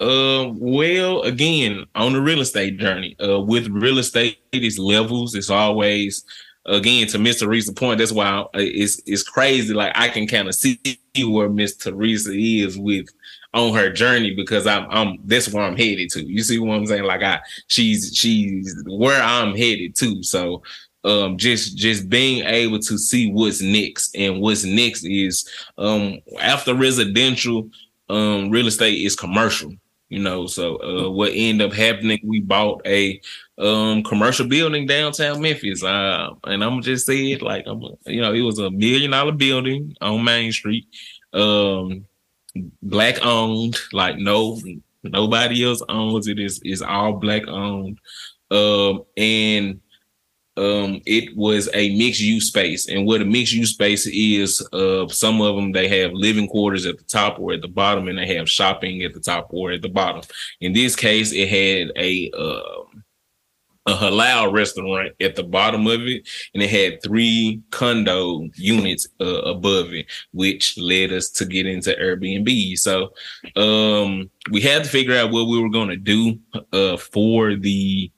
Uh, 0.00 0.50
well, 0.56 1.22
again, 1.22 1.84
on 1.94 2.12
the 2.12 2.20
real 2.20 2.40
estate 2.40 2.78
journey, 2.78 3.16
uh, 3.24 3.40
with 3.40 3.68
real 3.68 3.98
estate, 3.98 4.38
it's 4.52 4.76
levels. 4.76 5.36
It's 5.36 5.50
always, 5.50 6.24
again, 6.66 7.06
to 7.08 7.18
Miss 7.18 7.42
Sheresa's 7.42 7.70
point. 7.72 7.98
That's 7.98 8.12
why 8.12 8.44
it's 8.54 9.00
it's 9.06 9.22
crazy. 9.22 9.74
Like 9.74 9.92
I 9.94 10.08
can 10.08 10.26
kind 10.26 10.48
of 10.48 10.54
see 10.54 10.78
where 11.26 11.48
Miss 11.48 11.76
Teresa 11.76 12.32
is 12.32 12.78
with 12.78 13.06
on 13.52 13.72
her 13.74 13.90
journey 13.90 14.34
because 14.34 14.66
I'm 14.66 14.86
I'm 14.90 15.18
that's 15.24 15.52
where 15.52 15.64
I'm 15.64 15.76
headed 15.76 16.10
to. 16.10 16.24
You 16.24 16.42
see 16.42 16.58
what 16.58 16.74
I'm 16.74 16.86
saying? 16.86 17.04
Like 17.04 17.22
I 17.22 17.40
she's 17.68 18.12
she's 18.14 18.82
where 18.86 19.22
I'm 19.22 19.56
headed 19.56 19.94
to. 19.96 20.22
So 20.22 20.62
um 21.04 21.36
just 21.36 21.76
just 21.76 22.08
being 22.08 22.44
able 22.46 22.78
to 22.80 22.98
see 22.98 23.30
what's 23.30 23.60
next 23.60 24.16
and 24.16 24.40
what's 24.40 24.64
next 24.64 25.04
is 25.04 25.48
um 25.78 26.18
after 26.40 26.74
residential 26.74 27.68
um 28.08 28.50
real 28.50 28.66
estate 28.66 29.04
is 29.04 29.14
commercial 29.14 29.72
you 30.14 30.22
know. 30.22 30.46
So 30.46 30.76
uh, 30.76 31.10
what 31.10 31.32
ended 31.34 31.70
up 31.70 31.76
happening, 31.76 32.20
we 32.22 32.40
bought 32.40 32.80
a 32.86 33.20
um, 33.58 34.02
commercial 34.04 34.46
building 34.46 34.86
downtown 34.86 35.40
Memphis. 35.40 35.82
Uh, 35.82 36.30
and 36.44 36.62
I'm 36.62 36.82
just 36.82 37.06
say 37.06 37.32
it 37.32 37.42
like 37.42 37.64
I'm, 37.66 37.82
you 38.06 38.20
know, 38.20 38.32
it 38.32 38.42
was 38.42 38.58
a 38.58 38.70
million 38.70 39.10
dollar 39.10 39.32
building 39.32 39.96
on 40.00 40.24
Main 40.24 40.52
Street, 40.52 40.86
um, 41.32 42.06
black 42.82 43.24
owned. 43.24 43.76
Like 43.92 44.18
no, 44.18 44.60
nobody 45.02 45.64
else 45.64 45.82
owns 45.88 46.28
it. 46.28 46.38
Is 46.38 46.60
is 46.64 46.80
all 46.80 47.14
black 47.14 47.48
owned, 47.48 47.98
um, 48.52 49.02
and 49.16 49.80
um 50.56 51.00
it 51.04 51.36
was 51.36 51.68
a 51.74 51.96
mixed 51.96 52.20
use 52.20 52.46
space. 52.46 52.88
And 52.88 53.06
what 53.06 53.20
a 53.20 53.24
mixed 53.24 53.52
use 53.52 53.70
space 53.70 54.06
is 54.06 54.66
uh 54.72 55.08
some 55.08 55.40
of 55.40 55.56
them 55.56 55.72
they 55.72 55.88
have 55.88 56.12
living 56.12 56.48
quarters 56.48 56.86
at 56.86 56.98
the 56.98 57.04
top 57.04 57.38
or 57.40 57.52
at 57.52 57.62
the 57.62 57.68
bottom 57.68 58.08
and 58.08 58.18
they 58.18 58.34
have 58.36 58.48
shopping 58.48 59.02
at 59.02 59.14
the 59.14 59.20
top 59.20 59.48
or 59.50 59.72
at 59.72 59.82
the 59.82 59.88
bottom. 59.88 60.22
In 60.60 60.72
this 60.72 60.94
case 60.94 61.32
it 61.32 61.48
had 61.48 61.92
a 61.96 62.30
uh, 62.36 62.84
a 63.86 63.92
halal 63.92 64.50
restaurant 64.50 65.12
at 65.20 65.36
the 65.36 65.42
bottom 65.42 65.86
of 65.86 66.00
it 66.06 66.26
and 66.54 66.62
it 66.62 66.70
had 66.70 67.02
three 67.02 67.60
condo 67.70 68.48
units 68.54 69.08
uh, 69.20 69.42
above 69.42 69.92
it 69.92 70.06
which 70.32 70.78
led 70.78 71.12
us 71.12 71.28
to 71.30 71.44
get 71.44 71.66
into 71.66 71.90
airbnb. 72.00 72.78
So 72.78 73.12
um 73.56 74.30
we 74.52 74.60
had 74.60 74.84
to 74.84 74.90
figure 74.90 75.16
out 75.16 75.32
what 75.32 75.48
we 75.48 75.60
were 75.60 75.68
going 75.68 75.88
to 75.88 75.96
do 75.96 76.38
uh 76.72 76.96
for 76.96 77.56
the 77.56 78.10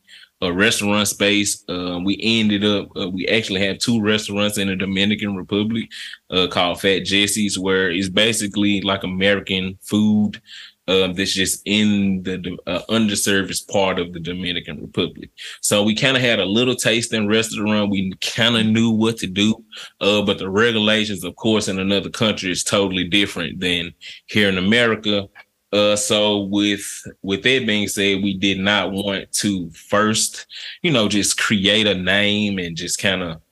a 0.42 0.52
restaurant 0.52 1.08
space. 1.08 1.64
Uh, 1.68 1.98
we 2.04 2.18
ended 2.22 2.64
up, 2.64 2.88
uh, 2.96 3.08
we 3.08 3.26
actually 3.28 3.64
have 3.64 3.78
two 3.78 4.00
restaurants 4.00 4.58
in 4.58 4.68
the 4.68 4.76
Dominican 4.76 5.34
Republic 5.36 5.88
uh, 6.30 6.46
called 6.48 6.80
Fat 6.80 7.00
Jesse's, 7.04 7.58
where 7.58 7.90
it's 7.90 8.08
basically 8.08 8.80
like 8.82 9.02
American 9.02 9.78
food 9.82 10.40
um, 10.88 11.14
that's 11.14 11.34
just 11.34 11.62
in 11.64 12.22
the 12.22 12.56
uh, 12.66 12.80
underserviced 12.88 13.68
part 13.68 13.98
of 13.98 14.12
the 14.12 14.20
Dominican 14.20 14.80
Republic. 14.80 15.30
So 15.60 15.82
we 15.82 15.94
kind 15.94 16.16
of 16.16 16.22
had 16.22 16.38
a 16.38 16.44
little 16.44 16.76
tasting 16.76 17.26
restaurant. 17.26 17.90
We 17.90 18.12
kind 18.20 18.56
of 18.56 18.66
knew 18.66 18.90
what 18.90 19.16
to 19.18 19.26
do, 19.26 19.64
uh, 20.00 20.22
but 20.22 20.38
the 20.38 20.48
regulations, 20.48 21.24
of 21.24 21.34
course, 21.36 21.68
in 21.68 21.78
another 21.78 22.10
country 22.10 22.50
is 22.50 22.62
totally 22.62 23.04
different 23.04 23.60
than 23.60 23.92
here 24.26 24.48
in 24.48 24.58
America. 24.58 25.28
Uh, 25.76 25.94
so 25.94 26.38
with 26.40 26.86
with 27.20 27.42
that 27.42 27.66
being 27.66 27.88
said, 27.88 28.22
we 28.22 28.34
did 28.34 28.58
not 28.58 28.92
want 28.92 29.30
to 29.32 29.70
first, 29.70 30.46
you 30.82 30.90
know, 30.90 31.06
just 31.08 31.38
create 31.38 31.86
a 31.86 31.94
name 31.94 32.58
and 32.58 32.76
just 32.76 32.98
kind 32.98 33.22
of, 33.22 33.42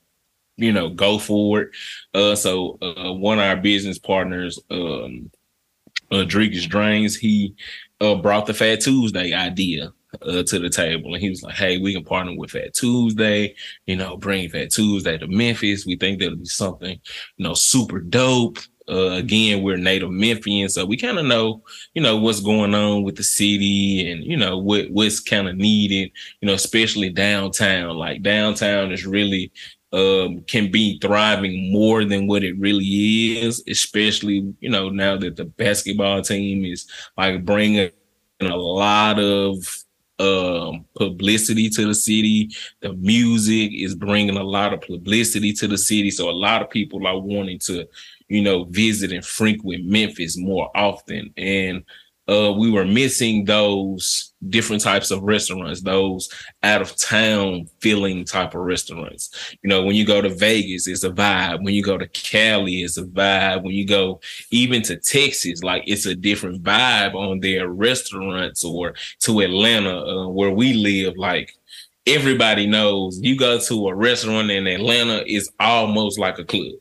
you 0.57 0.71
know, 0.71 0.89
go 0.89 1.19
for 1.19 1.61
it. 1.61 1.69
Uh, 2.13 2.35
so 2.35 2.79
uh, 2.81 3.13
one 3.13 3.37
of 3.37 3.45
our 3.45 3.57
business 3.57 3.99
partners, 3.99 4.59
um, 4.71 5.29
uh, 6.11 6.23
Drains, 6.23 7.15
he 7.15 7.53
uh, 8.01 8.15
brought 8.15 8.47
the 8.47 8.53
Fat 8.53 8.81
Tuesday 8.81 9.33
idea 9.33 9.93
uh, 10.21 10.43
to 10.43 10.59
the 10.59 10.69
table. 10.69 11.13
And 11.13 11.21
he 11.21 11.29
was 11.29 11.43
like, 11.43 11.55
hey, 11.55 11.77
we 11.77 11.93
can 11.93 12.03
partner 12.03 12.35
with 12.35 12.51
Fat 12.51 12.73
Tuesday, 12.73 13.53
you 13.85 13.97
know, 13.97 14.17
bring 14.17 14.49
Fat 14.49 14.71
Tuesday 14.71 15.17
to 15.17 15.27
Memphis. 15.27 15.85
We 15.85 15.95
think 15.95 16.19
that'll 16.19 16.37
be 16.37 16.45
something, 16.45 16.99
you 17.37 17.43
know, 17.43 17.53
super 17.53 17.99
dope. 17.99 18.59
Uh, 18.87 19.11
again, 19.13 19.63
we're 19.63 19.77
native 19.77 20.09
Memphians, 20.09 20.71
so 20.71 20.85
we 20.85 20.95
kind 20.95 21.17
of 21.17 21.25
know, 21.25 21.63
you 21.93 22.01
know, 22.01 22.17
what's 22.17 22.39
going 22.39 22.75
on 22.75 23.03
with 23.03 23.15
the 23.15 23.23
city 23.23 24.11
and, 24.11 24.23
you 24.23 24.37
know, 24.37 24.57
what, 24.57 24.91
what's 24.91 25.19
kind 25.19 25.47
of 25.47 25.55
needed, 25.55 26.11
you 26.41 26.47
know, 26.47 26.53
especially 26.53 27.09
downtown. 27.09 27.97
Like 27.97 28.21
downtown 28.21 28.91
is 28.91 29.05
really, 29.05 29.51
um, 29.91 30.41
can 30.41 30.69
be 30.69 30.99
thriving 30.99 31.71
more 31.71 32.05
than 32.05 32.27
what 32.27 32.43
it 32.43 32.59
really 32.59 33.39
is, 33.39 33.63
especially, 33.67 34.53
you 34.59 34.69
know, 34.69 34.89
now 34.89 35.17
that 35.17 35.35
the 35.35 35.45
basketball 35.45 36.21
team 36.21 36.65
is 36.65 36.87
like 37.17 37.43
bringing 37.43 37.89
a 38.41 38.55
lot 38.55 39.19
of 39.19 39.85
um 40.17 40.85
publicity 40.95 41.69
to 41.69 41.85
the 41.85 41.93
city 41.93 42.49
the 42.79 42.93
music 42.93 43.69
is 43.73 43.95
bringing 43.95 44.37
a 44.37 44.43
lot 44.43 44.73
of 44.73 44.79
publicity 44.79 45.51
to 45.51 45.67
the 45.67 45.77
city 45.77 46.09
so 46.09 46.29
a 46.29 46.31
lot 46.31 46.61
of 46.61 46.69
people 46.69 47.05
are 47.05 47.19
wanting 47.19 47.59
to 47.59 47.85
you 48.27 48.41
know, 48.41 48.65
visit 48.65 49.11
and 49.11 49.25
frequent 49.25 49.85
Memphis 49.85 50.37
more 50.37 50.69
often. 50.75 51.33
And 51.37 51.83
uh, 52.27 52.51
we 52.57 52.71
were 52.71 52.85
missing 52.85 53.45
those 53.45 54.33
different 54.49 54.81
types 54.81 55.11
of 55.11 55.21
restaurants, 55.21 55.81
those 55.81 56.27
out 56.63 56.81
of 56.81 56.95
town 56.95 57.67
feeling 57.81 58.25
type 58.25 58.55
of 58.55 58.61
restaurants. 58.61 59.55
You 59.61 59.69
know, 59.69 59.83
when 59.83 59.95
you 59.95 60.05
go 60.05 60.21
to 60.21 60.29
Vegas, 60.29 60.87
it's 60.87 61.03
a 61.03 61.11
vibe. 61.11 61.63
When 61.63 61.75
you 61.75 61.83
go 61.83 61.97
to 61.97 62.07
Cali, 62.07 62.81
it's 62.81 62.97
a 62.97 63.03
vibe. 63.03 63.63
When 63.63 63.73
you 63.73 63.85
go 63.85 64.21
even 64.49 64.81
to 64.83 64.95
Texas, 64.95 65.61
like 65.61 65.83
it's 65.85 66.07
a 66.07 66.15
different 66.15 66.63
vibe 66.63 67.13
on 67.13 67.41
their 67.41 67.67
restaurants 67.67 68.63
or 68.63 68.95
to 69.19 69.41
Atlanta, 69.41 69.99
uh, 69.99 70.27
where 70.27 70.51
we 70.51 70.73
live. 70.73 71.13
Like 71.17 71.51
everybody 72.07 72.65
knows 72.65 73.19
you 73.21 73.37
go 73.37 73.59
to 73.59 73.87
a 73.89 73.95
restaurant 73.95 74.49
in 74.49 74.65
Atlanta, 74.65 75.23
it's 75.27 75.51
almost 75.59 76.17
like 76.17 76.39
a 76.39 76.45
club 76.45 76.73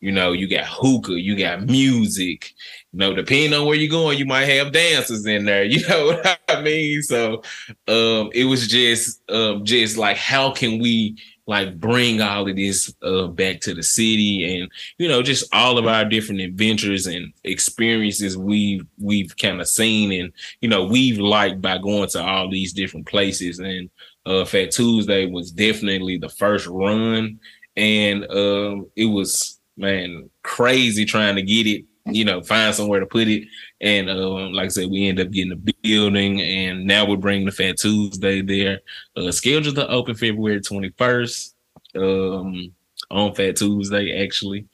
You 0.00 0.12
know, 0.12 0.32
you 0.32 0.48
got 0.48 0.64
hookah, 0.66 1.20
you 1.20 1.36
got 1.36 1.66
music. 1.66 2.54
You 2.92 2.98
know, 2.98 3.14
depending 3.14 3.52
on 3.52 3.66
where 3.66 3.76
you're 3.76 3.90
going, 3.90 4.18
you 4.18 4.24
might 4.24 4.46
have 4.46 4.72
dancers 4.72 5.26
in 5.26 5.44
there. 5.44 5.64
You 5.70 5.86
know 5.88 6.06
what 6.06 6.40
I 6.48 6.60
mean? 6.62 7.02
So 7.02 7.42
um 7.88 8.30
it 8.34 8.44
was 8.44 8.66
just 8.68 9.20
um 9.30 9.64
just 9.64 9.96
like 9.96 10.16
how 10.16 10.50
can 10.52 10.80
we 10.80 11.16
like 11.46 11.80
bring 11.80 12.20
all 12.22 12.48
of 12.48 12.56
this 12.56 12.94
uh, 13.02 13.26
back 13.26 13.60
to 13.60 13.74
the 13.74 13.82
city 13.82 14.60
and 14.60 14.70
you 14.98 15.08
know 15.08 15.22
just 15.22 15.52
all 15.52 15.78
of 15.78 15.86
our 15.86 16.04
different 16.04 16.40
adventures 16.40 17.06
and 17.06 17.32
experiences 17.44 18.36
we've 18.36 18.86
we've 18.98 19.36
kind 19.36 19.60
of 19.60 19.68
seen 19.68 20.12
and 20.12 20.32
you 20.60 20.68
know 20.68 20.84
we've 20.84 21.18
liked 21.18 21.60
by 21.60 21.76
going 21.78 22.08
to 22.08 22.22
all 22.22 22.48
these 22.48 22.72
different 22.72 23.06
places 23.06 23.58
and 23.58 23.90
uh 24.26 24.44
fat 24.44 24.70
tuesday 24.70 25.26
was 25.26 25.50
definitely 25.50 26.16
the 26.18 26.28
first 26.28 26.66
run 26.68 27.40
and 27.76 28.24
um 28.30 28.86
it 28.96 29.06
was 29.06 29.59
man 29.80 30.30
crazy 30.42 31.04
trying 31.04 31.34
to 31.34 31.42
get 31.42 31.66
it 31.66 31.84
you 32.06 32.24
know 32.24 32.40
find 32.42 32.74
somewhere 32.74 33.00
to 33.00 33.06
put 33.06 33.28
it 33.28 33.44
and 33.80 34.10
um, 34.10 34.52
like 34.52 34.66
I 34.66 34.68
said, 34.68 34.90
we 34.90 35.08
end 35.08 35.20
up 35.20 35.30
getting 35.30 35.52
a 35.52 35.56
building, 35.56 36.40
and 36.40 36.86
now 36.86 37.06
we're 37.06 37.16
bringing 37.16 37.46
the 37.46 37.52
Fat 37.52 37.78
Tuesday 37.78 38.42
there. 38.42 38.80
Uh, 39.16 39.32
scheduled 39.32 39.76
to 39.76 39.88
open 39.88 40.14
February 40.14 40.60
21st 40.60 41.54
um, 41.96 42.72
on 43.10 43.34
Fat 43.34 43.56
Tuesday, 43.56 44.22
actually, 44.22 44.66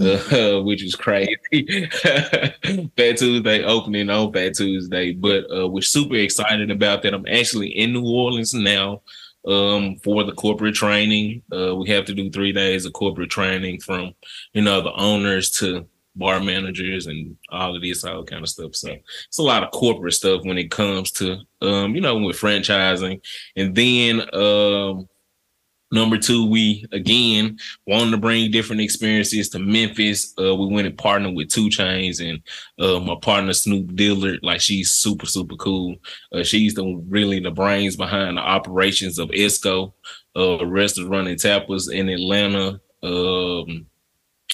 uh, 0.00 0.60
which 0.62 0.82
is 0.82 0.96
crazy. 0.96 1.36
Fat 1.92 3.16
Tuesday 3.16 3.62
opening 3.62 4.10
on 4.10 4.32
Fat 4.32 4.54
Tuesday, 4.54 5.12
but 5.12 5.44
uh, 5.56 5.68
we're 5.68 5.80
super 5.80 6.16
excited 6.16 6.72
about 6.72 7.02
that. 7.02 7.14
I'm 7.14 7.26
actually 7.26 7.68
in 7.68 7.92
New 7.92 8.08
Orleans 8.08 8.54
now 8.54 9.02
um 9.48 9.96
for 10.04 10.24
the 10.24 10.32
corporate 10.32 10.74
training 10.74 11.42
uh 11.56 11.74
we 11.74 11.88
have 11.88 12.04
to 12.04 12.14
do 12.14 12.30
three 12.30 12.52
days 12.52 12.84
of 12.84 12.92
corporate 12.92 13.30
training 13.30 13.80
from 13.80 14.12
you 14.52 14.62
know 14.62 14.80
the 14.80 14.92
owners 14.92 15.50
to 15.50 15.86
bar 16.18 16.40
managers 16.40 17.06
and 17.06 17.36
all 17.50 17.74
of 17.74 17.80
this 17.80 18.04
all 18.04 18.24
kind 18.24 18.42
of 18.42 18.48
stuff. 18.48 18.74
So 18.74 18.94
it's 19.28 19.38
a 19.38 19.42
lot 19.42 19.62
of 19.62 19.70
corporate 19.70 20.14
stuff 20.14 20.42
when 20.44 20.58
it 20.58 20.70
comes 20.70 21.12
to 21.12 21.38
um, 21.62 21.94
you 21.94 22.00
know, 22.00 22.18
with 22.18 22.36
franchising. 22.36 23.20
And 23.56 23.74
then 23.74 24.22
um 24.34 25.08
number 25.90 26.18
two, 26.18 26.48
we 26.48 26.84
again 26.92 27.58
wanted 27.86 28.12
to 28.12 28.16
bring 28.18 28.50
different 28.50 28.80
experiences 28.82 29.48
to 29.50 29.58
Memphis. 29.58 30.34
Uh 30.40 30.54
we 30.54 30.66
went 30.66 30.86
and 30.86 30.96
partnered 30.96 31.34
with 31.34 31.48
2 31.50 31.68
Chainz 31.68 32.20
and 32.20 32.40
uh 32.78 33.00
my 33.00 33.16
partner 33.20 33.52
Snoop 33.52 33.94
Dillard. 33.96 34.40
Like 34.42 34.60
she's 34.60 34.92
super, 34.92 35.26
super 35.26 35.56
cool. 35.56 35.96
Uh 36.32 36.42
she's 36.42 36.74
the 36.74 37.02
really 37.08 37.40
the 37.40 37.50
brains 37.50 37.96
behind 37.96 38.36
the 38.36 38.42
operations 38.42 39.18
of 39.18 39.28
Esco, 39.30 39.92
uh 40.36 40.58
and 40.58 41.38
tapas 41.38 41.92
in 41.92 42.08
Atlanta. 42.08 42.80
Um 43.02 43.87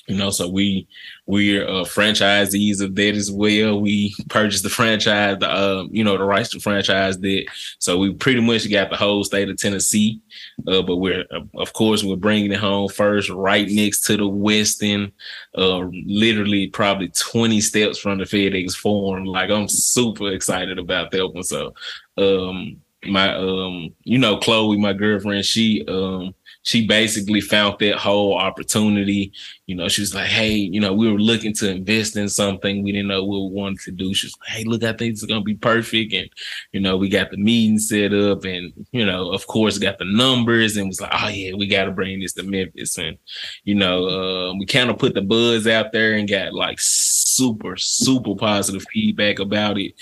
you 0.07 0.17
know, 0.17 0.31
so 0.31 0.49
we 0.49 0.87
we're 1.27 1.67
uh, 1.67 1.85
franchisees 1.85 2.83
of 2.83 2.95
that 2.95 3.15
as 3.15 3.31
well. 3.31 3.81
We 3.81 4.15
purchased 4.29 4.63
the 4.63 4.69
franchise, 4.69 5.39
the 5.39 5.49
uh, 5.51 5.85
you 5.91 6.05
know, 6.05 6.19
the 6.19 6.25
rights 6.25 6.51
to 6.51 6.61
franchise 6.61 7.19
that. 7.21 7.47
So 7.79 7.97
we 7.97 8.13
pretty 8.13 8.41
much 8.41 8.71
got 8.71 8.91
the 8.91 8.97
whole 8.97 9.25
state 9.25 9.49
of 9.49 9.57
Tennessee. 9.57 10.21
Uh, 10.67 10.83
but 10.83 10.97
we're 10.97 11.25
of 11.55 11.73
course 11.73 12.05
we're 12.05 12.17
bringing 12.17 12.53
it 12.53 12.59
home 12.61 12.89
first, 12.89 13.31
right 13.31 13.69
next 13.69 14.03
to 14.07 14.17
the 14.17 14.25
Westin, 14.25 15.11
uh, 15.57 15.87
literally 16.07 16.67
probably 16.69 17.09
20 17.09 17.61
steps 17.63 17.99
from 17.99 18.19
the 18.19 18.25
FedEx 18.25 18.75
Forum. 18.75 19.25
Like 19.25 19.51
I'm 19.51 19.69
super 19.69 20.33
excited 20.33 20.79
about 20.79 21.13
that 21.13 21.29
one. 21.29 21.45
So, 21.45 21.73
um, 22.19 22.77
my 23.07 23.35
um, 23.35 23.95
you 24.03 24.19
know, 24.19 24.37
Chloe, 24.37 24.77
my 24.77 24.93
girlfriend, 24.93 25.45
she 25.47 25.85
um 25.89 26.35
she 26.65 26.87
basically 26.87 27.43
found 27.43 27.77
that 27.79 27.97
whole 27.97 28.37
opportunity. 28.39 29.33
You 29.67 29.77
know, 29.77 29.87
she 29.89 30.01
was 30.01 30.15
like, 30.15 30.29
Hey, 30.29 30.55
you 30.55 30.81
know, 30.81 30.95
we 30.95 31.13
were 31.13 31.19
looking 31.19 31.53
to 31.55 31.71
invest 31.71 32.17
in 32.17 32.29
something. 32.29 32.83
We 32.83 32.91
didn't 32.91 33.09
know 33.09 33.23
what 33.23 33.51
we 33.51 33.61
wanted 33.61 33.81
to 33.81 33.91
do. 33.93 34.15
She 34.15 34.27
was 34.27 34.37
like, 34.41 34.49
Hey, 34.49 34.65
look, 34.65 34.83
I 34.83 34.95
think 34.95 35.13
it's 35.13 35.25
going 35.25 35.43
to 35.43 35.45
be 35.45 35.55
perfect. 35.55 36.15
And, 36.15 36.29
you 36.73 36.81
know, 36.81 36.97
we 36.97 37.11
got 37.11 37.31
the 37.31 37.37
meeting 37.37 37.79
set 37.79 38.15
up 38.15 38.45
and, 38.45 38.73
you 38.93 39.05
know, 39.05 39.31
of 39.31 39.47
course, 39.47 39.77
got 39.77 39.99
the 39.99 40.07
numbers 40.07 40.77
and 40.77 40.89
was 40.89 41.03
like, 41.03 41.13
Oh, 41.13 41.29
yeah, 41.29 41.53
we 41.55 41.67
got 41.67 41.85
to 41.85 41.93
bring 41.93 42.21
this 42.21 42.33
to 42.35 42.43
Memphis. 42.43 42.97
And, 42.97 43.19
you 43.65 43.75
know, 43.75 44.07
uh, 44.07 44.55
we 44.55 44.65
kind 44.65 44.89
of 44.89 44.99
put 44.99 45.13
the 45.13 45.23
buzz 45.23 45.67
out 45.67 45.93
there 45.93 46.15
and 46.15 46.29
got 46.29 46.55
like 46.55 46.79
super, 46.81 47.77
super 47.77 48.35
positive 48.35 48.87
feedback 48.91 49.39
about 49.39 49.77
it. 49.79 49.93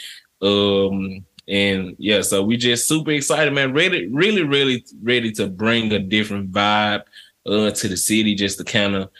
Um, 0.41 1.25
and 1.49 1.95
yeah, 1.99 2.23
so 2.23 2.43
we 2.43 2.57
just 2.57 2.89
super 2.89 3.11
excited, 3.11 3.53
man. 3.53 3.73
Ready, 3.73 4.09
really, 4.09 4.43
really 4.43 4.85
ready 5.03 5.33
to 5.33 5.49
bring 5.49 5.93
a 5.93 5.99
different 5.99 6.53
vibe 6.53 7.03
uh 7.45 7.71
to 7.73 7.89
the 7.89 7.97
city 7.97 8.37
just 8.37 8.59
to 8.59 8.65
kind 8.65 8.95
of 8.95 9.11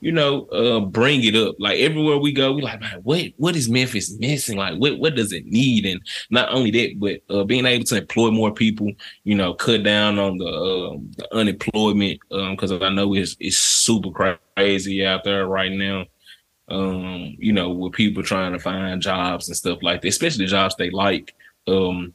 you 0.00 0.12
know, 0.12 0.46
uh, 0.46 0.80
bring 0.80 1.24
it 1.24 1.34
up. 1.34 1.56
Like 1.58 1.78
everywhere 1.78 2.18
we 2.18 2.32
go, 2.32 2.52
we 2.52 2.62
like, 2.62 2.80
man, 2.80 3.00
what 3.02 3.22
what 3.36 3.56
is 3.56 3.68
Memphis 3.68 4.16
missing? 4.18 4.56
Like, 4.56 4.78
what 4.78 4.98
what 4.98 5.16
does 5.16 5.32
it 5.32 5.46
need? 5.46 5.86
And 5.86 6.00
not 6.30 6.50
only 6.50 6.70
that, 6.70 6.98
but 6.98 7.34
uh, 7.34 7.44
being 7.44 7.66
able 7.66 7.84
to 7.86 7.96
employ 7.98 8.30
more 8.30 8.52
people, 8.52 8.90
you 9.24 9.34
know, 9.34 9.54
cut 9.54 9.82
down 9.82 10.18
on 10.18 10.38
the, 10.38 10.46
uh, 10.46 10.96
the 11.16 11.34
unemployment 11.34 12.20
because 12.30 12.72
um, 12.72 12.82
I 12.82 12.90
know 12.90 13.14
it's 13.14 13.36
it's 13.40 13.58
super 13.58 14.38
crazy 14.56 15.04
out 15.04 15.24
there 15.24 15.46
right 15.46 15.72
now 15.72 16.04
um, 16.68 17.36
you 17.38 17.52
know, 17.52 17.70
with 17.70 17.92
people 17.92 18.22
trying 18.22 18.52
to 18.52 18.58
find 18.58 19.02
jobs 19.02 19.48
and 19.48 19.56
stuff 19.56 19.78
like 19.82 20.02
that, 20.02 20.08
especially 20.08 20.46
jobs 20.46 20.76
they 20.76 20.90
like. 20.90 21.34
Um, 21.66 22.14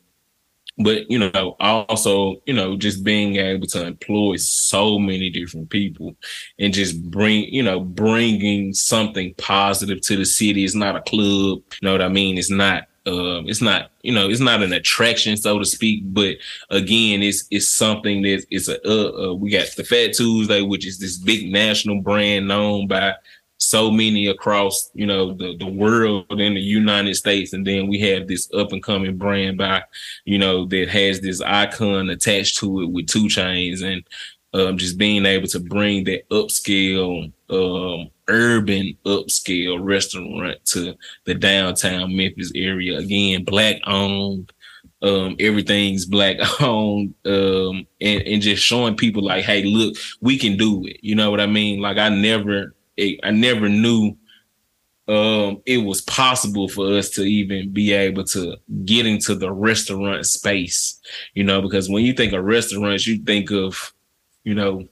but 0.77 1.09
you 1.09 1.19
know, 1.19 1.55
also, 1.59 2.41
you 2.45 2.53
know, 2.53 2.75
just 2.75 3.03
being 3.03 3.35
able 3.35 3.67
to 3.67 3.85
employ 3.85 4.37
so 4.37 4.97
many 4.97 5.29
different 5.29 5.69
people 5.69 6.15
and 6.57 6.73
just 6.73 7.11
bring, 7.11 7.43
you 7.45 7.61
know, 7.61 7.79
bringing 7.79 8.73
something 8.73 9.35
positive 9.37 10.01
to 10.01 10.17
the 10.17 10.25
city. 10.25 10.63
It's 10.63 10.73
not 10.73 10.95
a 10.95 11.01
club, 11.01 11.59
you 11.59 11.79
know 11.83 11.91
what 11.91 12.01
I 12.01 12.09
mean? 12.09 12.37
It's 12.37 12.49
not 12.49 12.87
um, 13.05 13.49
it's 13.49 13.61
not 13.61 13.91
you 14.01 14.13
know 14.13 14.29
it's 14.29 14.39
not 14.39 14.63
an 14.63 14.71
attraction 14.71 15.35
so 15.35 15.59
to 15.59 15.65
speak 15.65 16.03
but 16.05 16.37
again 16.69 17.21
it's 17.21 17.45
it's 17.51 17.67
something 17.67 18.21
that 18.21 18.45
it's 18.49 18.69
a 18.69 18.79
uh, 18.87 19.31
uh, 19.31 19.33
we 19.33 19.49
got 19.49 19.67
the 19.75 19.83
fat 19.83 20.13
tuesday 20.13 20.61
which 20.61 20.87
is 20.87 20.99
this 20.99 21.17
big 21.17 21.51
national 21.51 22.01
brand 22.01 22.47
known 22.47 22.87
by 22.87 23.13
so 23.57 23.89
many 23.89 24.27
across, 24.27 24.89
you 24.93 25.05
know, 25.05 25.33
the, 25.33 25.55
the 25.57 25.65
world 25.65 26.25
in 26.29 26.53
the 26.53 26.61
United 26.61 27.15
States. 27.15 27.53
And 27.53 27.65
then 27.65 27.87
we 27.87 27.99
have 27.99 28.27
this 28.27 28.49
up 28.53 28.71
and 28.71 28.83
coming 28.83 29.17
brand 29.17 29.57
by, 29.57 29.83
you 30.25 30.37
know, 30.37 30.65
that 30.65 30.89
has 30.89 31.21
this 31.21 31.41
icon 31.41 32.09
attached 32.09 32.57
to 32.59 32.81
it 32.81 32.91
with 32.91 33.07
2 33.07 33.25
Chainz 33.25 33.81
and 33.81 34.03
um, 34.53 34.77
just 34.77 34.97
being 34.97 35.25
able 35.25 35.47
to 35.47 35.59
bring 35.59 36.03
that 36.05 36.29
upscale, 36.29 37.31
um, 37.49 38.09
urban 38.27 38.95
upscale 39.05 39.83
restaurant 39.83 40.63
to 40.65 40.95
the 41.25 41.33
downtown 41.33 42.15
Memphis 42.15 42.51
area. 42.55 42.97
Again, 42.97 43.43
black 43.43 43.77
owned. 43.85 44.51
Um, 45.01 45.35
everything's 45.39 46.05
black 46.05 46.37
owned, 46.61 47.13
um, 47.25 47.85
and, 47.99 48.21
and 48.21 48.41
just 48.41 48.63
showing 48.63 48.95
people 48.95 49.21
like, 49.21 49.43
hey, 49.43 49.63
look, 49.63 49.97
we 50.21 50.37
can 50.37 50.55
do 50.55 50.85
it. 50.85 50.97
You 51.01 51.15
know 51.15 51.29
what 51.29 51.41
I 51.41 51.45
mean? 51.45 51.81
Like 51.81 51.97
I 51.97 52.07
never 52.07 52.73
it, 52.97 53.19
I 53.23 53.31
never 53.31 53.69
knew 53.69 54.17
um, 55.07 55.61
it 55.65 55.79
was 55.79 56.01
possible 56.01 56.69
for 56.69 56.97
us 56.97 57.09
to 57.11 57.23
even 57.23 57.71
be 57.71 57.91
able 57.91 58.23
to 58.25 58.55
get 58.85 59.05
into 59.05 59.35
the 59.35 59.51
restaurant 59.51 60.25
space, 60.25 60.99
you 61.33 61.43
know, 61.43 61.61
because 61.61 61.89
when 61.89 62.05
you 62.05 62.13
think 62.13 62.33
of 62.33 62.43
restaurants, 62.43 63.05
you 63.05 63.17
think 63.17 63.51
of, 63.51 63.93
you 64.43 64.55
know, 64.55 64.87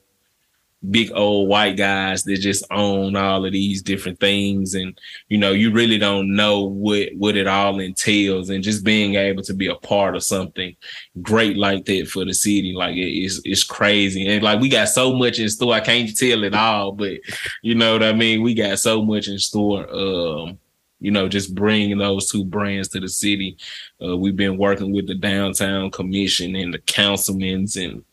big 0.89 1.11
old 1.13 1.47
white 1.47 1.77
guys 1.77 2.23
that 2.23 2.37
just 2.37 2.65
own 2.71 3.15
all 3.15 3.45
of 3.45 3.51
these 3.51 3.81
different 3.81 4.19
things. 4.19 4.73
And 4.73 4.99
you 5.29 5.37
know 5.37 5.51
you 5.51 5.71
really 5.71 5.97
don't 5.97 6.35
know 6.35 6.61
what 6.61 7.09
what 7.15 7.37
it 7.37 7.47
all 7.47 7.79
entails. 7.79 8.49
And 8.49 8.63
just 8.63 8.83
being 8.83 9.15
able 9.15 9.43
to 9.43 9.53
be 9.53 9.67
a 9.67 9.75
part 9.75 10.15
of 10.15 10.23
something 10.23 10.75
great 11.21 11.57
like 11.57 11.85
that 11.85 12.07
for 12.07 12.25
the 12.25 12.33
city 12.33 12.73
like 12.73 12.95
it's 12.97 13.41
it's 13.45 13.63
crazy. 13.63 14.27
And 14.27 14.43
like 14.43 14.59
we 14.59 14.69
got 14.69 14.89
so 14.89 15.13
much 15.13 15.39
in 15.39 15.49
store. 15.49 15.73
I 15.73 15.81
can't 15.81 16.15
tell 16.17 16.43
it 16.43 16.55
all 16.55 16.91
but 16.93 17.19
you 17.61 17.75
know 17.75 17.93
what 17.93 18.03
I 18.03 18.13
mean? 18.13 18.41
We 18.41 18.53
got 18.53 18.79
so 18.79 19.03
much 19.03 19.27
in 19.27 19.39
store 19.39 19.87
um 19.93 20.57
you 21.01 21.09
know, 21.09 21.27
just 21.27 21.55
bringing 21.55 21.97
those 21.97 22.29
two 22.29 22.45
brands 22.45 22.87
to 22.89 22.99
the 22.99 23.09
city. 23.09 23.57
Uh, 24.01 24.15
we've 24.15 24.35
been 24.35 24.57
working 24.57 24.93
with 24.93 25.07
the 25.07 25.15
downtown 25.15 25.89
commission 25.89 26.55
and 26.55 26.71
the 26.71 26.77
councilmen's 26.77 27.75
and 27.75 28.05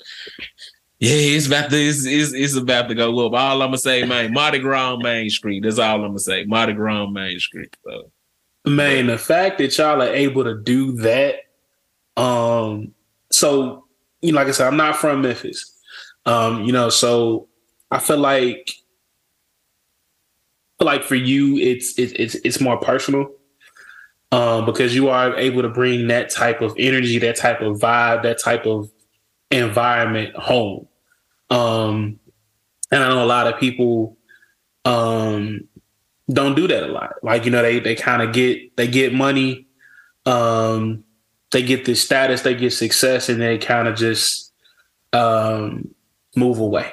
yeah, 1.01 1.37
it's 1.37 1.47
about 1.47 1.71
to 1.71 1.77
it's, 1.77 2.05
it's, 2.05 2.33
it's 2.33 2.57
about 2.57 2.89
to 2.89 2.95
go 2.95 3.27
up. 3.27 3.33
All 3.33 3.63
I'm 3.63 3.69
gonna 3.69 3.79
say, 3.79 4.05
man, 4.05 4.33
Mardi 4.33 4.59
Gras 4.59 4.97
Main 4.97 5.31
Street. 5.31 5.63
That's 5.63 5.79
all 5.79 5.97
I'm 5.97 6.09
gonna 6.09 6.19
say. 6.19 6.45
Mardi 6.45 6.73
Gras 6.73 7.07
Main 7.07 7.39
Street. 7.39 7.77
So. 7.85 8.11
Man, 8.67 9.07
the 9.07 9.19
fact 9.19 9.59
that 9.59 9.79
y'all 9.79 10.03
are 10.03 10.13
able 10.13 10.45
to 10.45 10.61
do 10.61 10.93
that, 10.93 11.37
um, 12.17 12.93
so 13.31 13.85
you 14.21 14.33
know, 14.33 14.39
like 14.39 14.49
I 14.49 14.51
said, 14.51 14.67
I'm 14.67 14.77
not 14.77 14.97
from 14.97 15.23
Memphis. 15.23 15.73
Um, 16.27 16.65
you 16.65 16.73
know, 16.73 16.91
so 16.91 17.49
I 17.91 18.01
feel 18.01 18.19
like 18.19 18.73
like 20.81 21.05
for 21.05 21.15
you, 21.15 21.59
it's 21.59 21.97
it's 21.99 22.13
it's, 22.15 22.35
it's 22.35 22.61
more 22.61 22.79
personal. 22.79 23.31
Um, 24.31 24.67
because 24.67 24.95
you 24.95 25.09
are 25.09 25.35
able 25.37 25.63
to 25.63 25.71
bring 25.71 26.09
that 26.09 26.29
type 26.29 26.61
of 26.61 26.75
energy, 26.77 27.19
that 27.21 27.37
type 27.37 27.63
of 27.63 27.79
vibe, 27.79 28.25
that 28.25 28.39
type 28.39 28.67
of 28.67 28.91
environment 29.51 30.35
home. 30.37 30.88
Um, 31.51 32.19
and 32.91 33.03
I 33.03 33.09
know 33.09 33.25
a 33.25 33.27
lot 33.27 33.47
of 33.47 33.59
people 33.61 34.17
um, 34.85 35.69
don't 36.31 36.55
do 36.55 36.69
that 36.69 36.83
a 36.83 36.89
lot. 36.89 37.15
Like 37.23 37.45
you 37.45 37.51
know, 37.51 37.63
they 37.63 37.81
they 37.81 37.95
kind 37.95 38.23
of 38.23 38.33
get 38.33 38.77
they 38.77 38.87
get 38.87 39.13
money, 39.15 39.67
um, 40.27 41.05
they 41.51 41.63
get 41.63 41.85
this 41.85 42.03
status, 42.03 42.43
they 42.43 42.55
get 42.55 42.73
success, 42.73 43.29
and 43.29 43.41
they 43.41 43.59
kind 43.59 43.89
of 43.89 43.97
just 43.97 44.53
um, 45.13 45.95
move 46.37 46.59
away. 46.59 46.93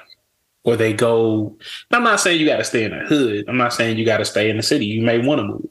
Or 0.63 0.75
they 0.75 0.93
go. 0.93 1.55
I'm 1.91 2.03
not 2.03 2.19
saying 2.19 2.39
you 2.39 2.47
got 2.47 2.57
to 2.57 2.63
stay 2.63 2.83
in 2.85 2.91
the 2.91 3.05
hood. 3.05 3.45
I'm 3.47 3.57
not 3.57 3.71
saying 3.71 3.97
you 3.97 4.05
got 4.05 4.17
to 4.17 4.25
stay 4.25 4.49
in 4.49 4.57
the 4.57 4.63
city. 4.63 4.87
You 4.87 5.03
may 5.03 5.19
want 5.19 5.39
to 5.39 5.43
move, 5.43 5.69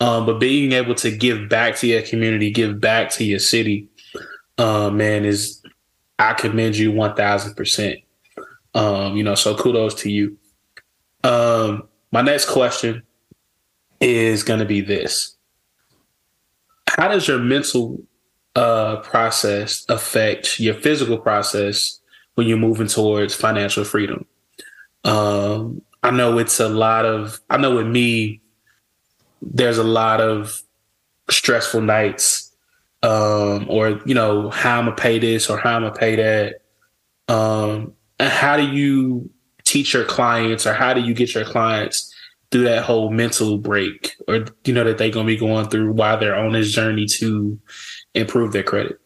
um, 0.00 0.26
but 0.26 0.38
being 0.38 0.72
able 0.72 0.94
to 0.96 1.10
give 1.10 1.48
back 1.48 1.76
to 1.76 1.86
your 1.86 2.02
community, 2.02 2.50
give 2.50 2.78
back 2.78 3.10
to 3.12 3.24
your 3.24 3.38
city, 3.38 3.88
uh, 4.58 4.90
man, 4.90 5.24
is 5.24 5.62
I 6.18 6.34
commend 6.34 6.76
you 6.76 6.92
one 6.92 7.14
thousand 7.14 7.54
percent. 7.54 8.00
Um, 8.76 9.16
you 9.16 9.24
know, 9.24 9.34
so 9.34 9.56
kudos 9.56 9.94
to 10.02 10.10
you. 10.10 10.36
Um, 11.24 11.88
my 12.12 12.20
next 12.20 12.44
question 12.44 13.02
is 14.00 14.42
going 14.42 14.60
to 14.60 14.66
be 14.66 14.82
this: 14.82 15.34
How 16.86 17.08
does 17.08 17.26
your 17.26 17.38
mental 17.38 17.98
uh, 18.54 18.96
process 18.96 19.86
affect 19.88 20.60
your 20.60 20.74
physical 20.74 21.16
process 21.16 22.00
when 22.34 22.46
you're 22.46 22.58
moving 22.58 22.86
towards 22.86 23.34
financial 23.34 23.82
freedom? 23.82 24.26
Um, 25.04 25.80
I 26.02 26.10
know 26.10 26.38
it's 26.38 26.60
a 26.60 26.68
lot 26.68 27.06
of. 27.06 27.40
I 27.48 27.56
know 27.56 27.76
with 27.76 27.86
me, 27.86 28.42
there's 29.40 29.78
a 29.78 29.84
lot 29.84 30.20
of 30.20 30.62
stressful 31.30 31.80
nights, 31.80 32.54
um, 33.02 33.66
or 33.70 34.02
you 34.04 34.14
know 34.14 34.50
how 34.50 34.78
I'm 34.78 34.84
gonna 34.84 34.96
pay 34.96 35.18
this 35.18 35.48
or 35.48 35.56
how 35.56 35.76
I'm 35.76 35.82
gonna 35.82 35.94
pay 35.94 36.16
that. 36.16 36.60
Um, 37.28 37.95
and 38.18 38.30
how 38.30 38.56
do 38.56 38.66
you 38.66 39.30
teach 39.64 39.92
your 39.92 40.04
clients 40.04 40.66
or 40.66 40.72
how 40.72 40.94
do 40.94 41.00
you 41.00 41.12
get 41.12 41.34
your 41.34 41.44
clients 41.44 42.14
through 42.50 42.62
that 42.62 42.84
whole 42.84 43.10
mental 43.10 43.58
break 43.58 44.12
or 44.28 44.46
you 44.64 44.72
know 44.72 44.84
that 44.84 44.98
they're 44.98 45.10
going 45.10 45.26
to 45.26 45.32
be 45.32 45.36
going 45.36 45.68
through 45.68 45.92
while 45.92 46.18
they're 46.18 46.36
on 46.36 46.52
this 46.52 46.72
journey 46.72 47.06
to 47.06 47.58
improve 48.14 48.52
their 48.52 48.62
credit? 48.62 48.98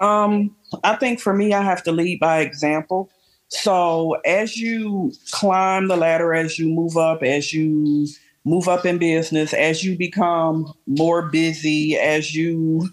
Um 0.00 0.54
i 0.84 0.94
think 0.94 1.18
for 1.18 1.34
me 1.34 1.54
i 1.54 1.62
have 1.62 1.82
to 1.84 1.92
lead 1.92 2.20
by 2.20 2.40
example. 2.40 3.10
So 3.48 4.16
as 4.26 4.58
you 4.58 5.12
climb 5.30 5.88
the 5.88 5.96
ladder 5.96 6.34
as 6.34 6.58
you 6.58 6.68
move 6.68 6.96
up 6.96 7.22
as 7.22 7.52
you 7.52 8.06
move 8.44 8.68
up 8.68 8.84
in 8.84 8.98
business 8.98 9.54
as 9.54 9.82
you 9.82 9.96
become 9.96 10.72
more 10.86 11.28
busy 11.30 11.96
as 11.96 12.34
you 12.34 12.90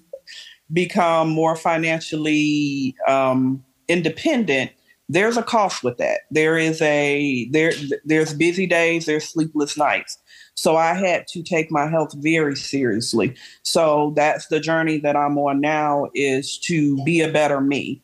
become 0.71 1.29
more 1.29 1.55
financially 1.55 2.95
um, 3.07 3.64
independent 3.87 4.71
there's 5.07 5.37
a 5.37 5.43
cost 5.43 5.83
with 5.83 5.97
that. 5.97 6.21
There 6.31 6.57
is 6.57 6.81
a 6.81 7.47
there 7.51 7.73
there's 8.05 8.33
busy 8.33 8.65
days, 8.65 9.05
there's 9.05 9.25
sleepless 9.29 9.77
nights. 9.77 10.17
So 10.55 10.77
I 10.77 10.93
had 10.93 11.27
to 11.27 11.43
take 11.43 11.69
my 11.69 11.87
health 11.87 12.13
very 12.17 12.55
seriously. 12.55 13.35
So 13.63 14.13
that's 14.15 14.47
the 14.47 14.59
journey 14.59 14.97
that 14.99 15.15
I'm 15.15 15.37
on 15.37 15.61
now 15.61 16.07
is 16.15 16.57
to 16.59 17.03
be 17.03 17.21
a 17.21 17.31
better 17.31 17.61
me 17.61 18.01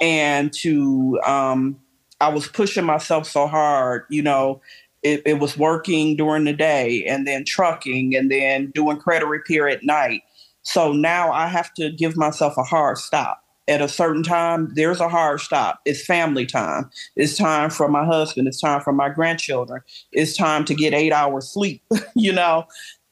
and 0.00 0.52
to 0.54 1.20
um 1.26 1.76
I 2.20 2.28
was 2.28 2.46
pushing 2.46 2.84
myself 2.84 3.26
so 3.26 3.46
hard, 3.46 4.04
you 4.08 4.22
know, 4.22 4.60
it, 5.02 5.22
it 5.26 5.40
was 5.40 5.58
working 5.58 6.16
during 6.16 6.44
the 6.44 6.52
day 6.52 7.04
and 7.04 7.26
then 7.26 7.44
trucking 7.44 8.14
and 8.14 8.30
then 8.30 8.70
doing 8.70 8.96
credit 8.98 9.26
repair 9.26 9.68
at 9.68 9.82
night. 9.82 10.22
So 10.62 10.92
now 10.92 11.32
I 11.32 11.48
have 11.48 11.74
to 11.74 11.90
give 11.90 12.16
myself 12.16 12.56
a 12.56 12.62
hard 12.62 12.98
stop 12.98 13.43
at 13.66 13.80
a 13.80 13.88
certain 13.88 14.22
time, 14.22 14.70
there's 14.74 15.00
a 15.00 15.08
hard 15.08 15.40
stop. 15.40 15.80
It's 15.84 16.04
family 16.04 16.46
time. 16.46 16.90
It's 17.16 17.36
time 17.36 17.70
for 17.70 17.88
my 17.88 18.04
husband. 18.04 18.46
It's 18.46 18.60
time 18.60 18.80
for 18.80 18.92
my 18.92 19.08
grandchildren. 19.08 19.82
It's 20.12 20.36
time 20.36 20.64
to 20.66 20.74
get 20.74 20.92
eight 20.92 21.12
hours 21.12 21.50
sleep, 21.50 21.82
you 22.14 22.32
know, 22.32 22.64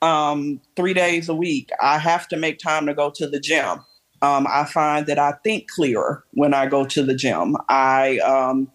um, 0.03 0.61
three 0.77 0.95
days 0.95 1.29
a 1.29 1.35
week. 1.35 1.71
I 1.81 1.99
have 1.99 2.29
to 2.29 2.37
make 2.37 2.59
time 2.59 2.87
to 2.87 2.95
go 2.95 3.11
to 3.11 3.27
the 3.27 3.41
gym. 3.41 3.81
Um, 4.21 4.47
I 4.49 4.65
find 4.65 5.07
that 5.07 5.19
I 5.19 5.33
think 5.43 5.69
clearer 5.71 6.25
when 6.33 6.55
I 6.55 6.67
go 6.67 6.85
to 6.85 7.03
the 7.03 7.15
gym. 7.15 7.57
I, 7.69 8.19
um, 8.19 8.71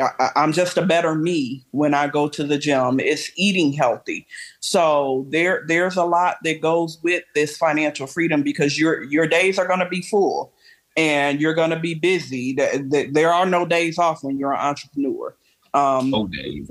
I, 0.00 0.30
I'm 0.36 0.52
just 0.52 0.78
a 0.78 0.82
better 0.82 1.14
me 1.14 1.66
when 1.72 1.92
I 1.92 2.06
go 2.06 2.28
to 2.28 2.44
the 2.44 2.56
gym. 2.56 3.00
It's 3.00 3.30
eating 3.36 3.72
healthy. 3.72 4.26
So 4.60 5.26
there, 5.30 5.64
there's 5.66 5.96
a 5.96 6.04
lot 6.04 6.36
that 6.44 6.60
goes 6.60 6.98
with 7.02 7.24
this 7.34 7.56
financial 7.56 8.06
freedom 8.06 8.42
because 8.42 8.78
your 8.78 9.02
your 9.04 9.26
days 9.26 9.58
are 9.58 9.66
going 9.66 9.80
to 9.80 9.88
be 9.88 10.02
full 10.02 10.52
and 10.96 11.40
you're 11.40 11.54
going 11.54 11.70
to 11.70 11.78
be 11.78 11.94
busy. 11.94 12.54
There 12.54 13.32
are 13.32 13.46
no 13.46 13.66
days 13.66 13.98
off 13.98 14.24
when 14.24 14.38
you're 14.38 14.52
an 14.52 14.60
entrepreneur. 14.60 15.36
Um, 15.74 16.10
no 16.10 16.26
days. 16.26 16.70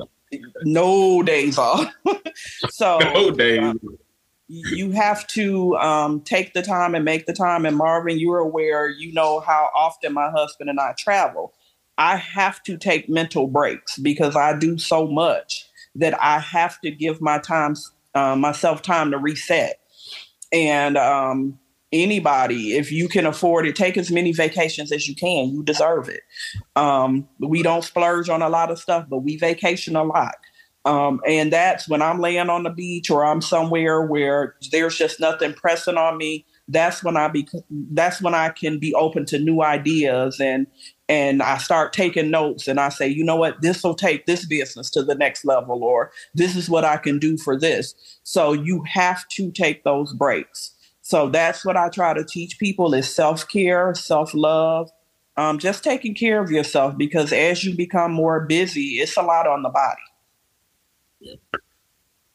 No 0.63 1.21
days 1.21 1.57
off. 1.57 1.93
so 2.69 2.97
no 3.13 3.31
days. 3.31 3.59
Uh, 3.59 3.73
you 4.47 4.91
have 4.91 5.25
to 5.27 5.75
um, 5.77 6.21
take 6.21 6.53
the 6.53 6.61
time 6.61 6.93
and 6.93 7.03
make 7.03 7.25
the 7.25 7.33
time. 7.33 7.65
And 7.65 7.77
Marvin, 7.77 8.19
you're 8.19 8.39
aware, 8.39 8.89
you 8.89 9.11
know 9.11 9.39
how 9.39 9.69
often 9.75 10.13
my 10.13 10.29
husband 10.29 10.69
and 10.69 10.79
I 10.79 10.93
travel. 10.97 11.53
I 11.97 12.17
have 12.17 12.61
to 12.63 12.77
take 12.77 13.09
mental 13.09 13.47
breaks 13.47 13.97
because 13.97 14.35
I 14.35 14.57
do 14.57 14.77
so 14.77 15.07
much 15.07 15.67
that 15.95 16.21
I 16.21 16.39
have 16.39 16.79
to 16.81 16.91
give 16.91 17.21
my 17.21 17.39
time, 17.39 17.75
uh, 18.13 18.35
myself 18.35 18.81
time 18.81 19.11
to 19.11 19.17
reset. 19.17 19.79
And 20.51 20.97
um, 20.97 21.57
anybody 21.91 22.75
if 22.75 22.91
you 22.91 23.07
can 23.07 23.25
afford 23.25 23.65
it 23.65 23.75
take 23.75 23.97
as 23.97 24.11
many 24.11 24.33
vacations 24.33 24.91
as 24.91 25.07
you 25.07 25.15
can. 25.15 25.49
You 25.49 25.63
deserve 25.63 26.09
it. 26.09 26.21
Um, 26.75 27.27
we 27.39 27.63
don't 27.63 27.83
splurge 27.83 28.29
on 28.29 28.41
a 28.41 28.49
lot 28.49 28.71
of 28.71 28.79
stuff 28.79 29.05
but 29.09 29.19
we 29.19 29.37
vacation 29.37 29.95
a 29.95 30.03
lot. 30.03 30.35
Um, 30.85 31.19
and 31.27 31.51
that's 31.51 31.89
when 31.89 32.03
i'm 32.03 32.19
laying 32.19 32.49
on 32.49 32.61
the 32.61 32.69
beach 32.69 33.09
or 33.09 33.25
i'm 33.25 33.41
somewhere 33.41 34.03
where 34.03 34.55
there's 34.71 34.95
just 34.95 35.19
nothing 35.19 35.53
pressing 35.53 35.97
on 35.97 36.15
me 36.17 36.45
that's 36.67 37.03
when 37.03 37.17
i 37.17 37.27
be 37.27 37.47
that's 37.91 38.21
when 38.21 38.35
i 38.35 38.49
can 38.49 38.77
be 38.77 38.93
open 38.93 39.25
to 39.25 39.39
new 39.39 39.63
ideas 39.63 40.39
and 40.39 40.67
and 41.09 41.41
i 41.41 41.57
start 41.57 41.91
taking 41.91 42.29
notes 42.29 42.67
and 42.67 42.79
i 42.79 42.89
say 42.89 43.07
you 43.07 43.23
know 43.23 43.35
what? 43.35 43.61
This 43.61 43.83
will 43.83 43.95
take 43.95 44.27
this 44.27 44.45
business 44.45 44.91
to 44.91 45.01
the 45.03 45.15
next 45.15 45.43
level 45.43 45.83
or 45.83 46.11
this 46.35 46.55
is 46.55 46.69
what 46.69 46.85
i 46.85 46.97
can 46.97 47.17
do 47.17 47.37
for 47.37 47.59
this. 47.59 47.95
So 48.23 48.53
you 48.53 48.83
have 48.87 49.27
to 49.29 49.51
take 49.51 49.83
those 49.83 50.13
breaks 50.13 50.74
so 51.05 51.29
that's 51.29 51.63
what 51.63 51.77
I 51.77 51.89
try 51.89 52.15
to 52.15 52.25
teach 52.25 52.57
people 52.57 52.95
is 52.95 53.07
self-care, 53.13 53.93
self-love, 53.93 54.89
um, 55.37 55.59
just 55.59 55.83
taking 55.83 56.15
care 56.15 56.41
of 56.41 56.49
yourself 56.49 56.97
because 56.97 57.31
as 57.31 57.63
you 57.63 57.75
become 57.75 58.11
more 58.11 58.39
busy, 58.47 58.97
it's 58.99 59.15
a 59.15 59.21
lot 59.21 59.45
on 59.45 59.61
the 59.61 59.69
body. 59.69 60.01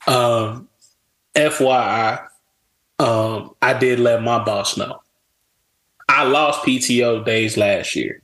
Um, 0.07 0.69
FYI, 1.35 2.25
um, 3.01 3.57
I 3.61 3.75
did 3.75 3.99
let 3.99 4.23
my 4.23 4.39
boss 4.45 4.77
know. 4.77 5.01
I 6.09 6.23
lost 6.23 6.65
PTO 6.65 7.25
days 7.25 7.57
last 7.57 7.97
year. 7.97 8.23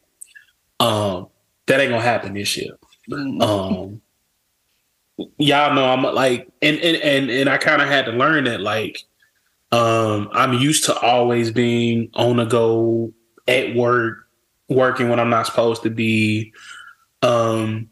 Um, 0.78 1.26
that 1.66 1.80
ain't 1.80 1.90
gonna 1.90 2.02
happen 2.02 2.34
this 2.34 2.56
year. 2.56 2.78
Mm-hmm. 3.10 3.42
Um, 3.42 4.00
y'all 5.38 5.74
know 5.74 5.86
I'm 5.86 6.04
like, 6.04 6.48
and 6.62 6.78
and 6.78 6.96
and 6.98 7.30
and 7.30 7.48
I 7.48 7.58
kind 7.58 7.82
of 7.82 7.88
had 7.88 8.04
to 8.04 8.12
learn 8.12 8.44
that 8.44 8.60
like 8.60 9.02
um, 9.72 10.28
I'm 10.32 10.54
used 10.54 10.84
to 10.84 10.98
always 10.98 11.50
being 11.50 12.10
on 12.14 12.36
the 12.36 12.44
go 12.44 13.12
at 13.48 13.74
work, 13.74 14.28
working 14.68 15.08
when 15.08 15.18
I'm 15.18 15.30
not 15.30 15.46
supposed 15.46 15.82
to 15.82 15.90
be. 15.90 16.52
Um, 17.22 17.88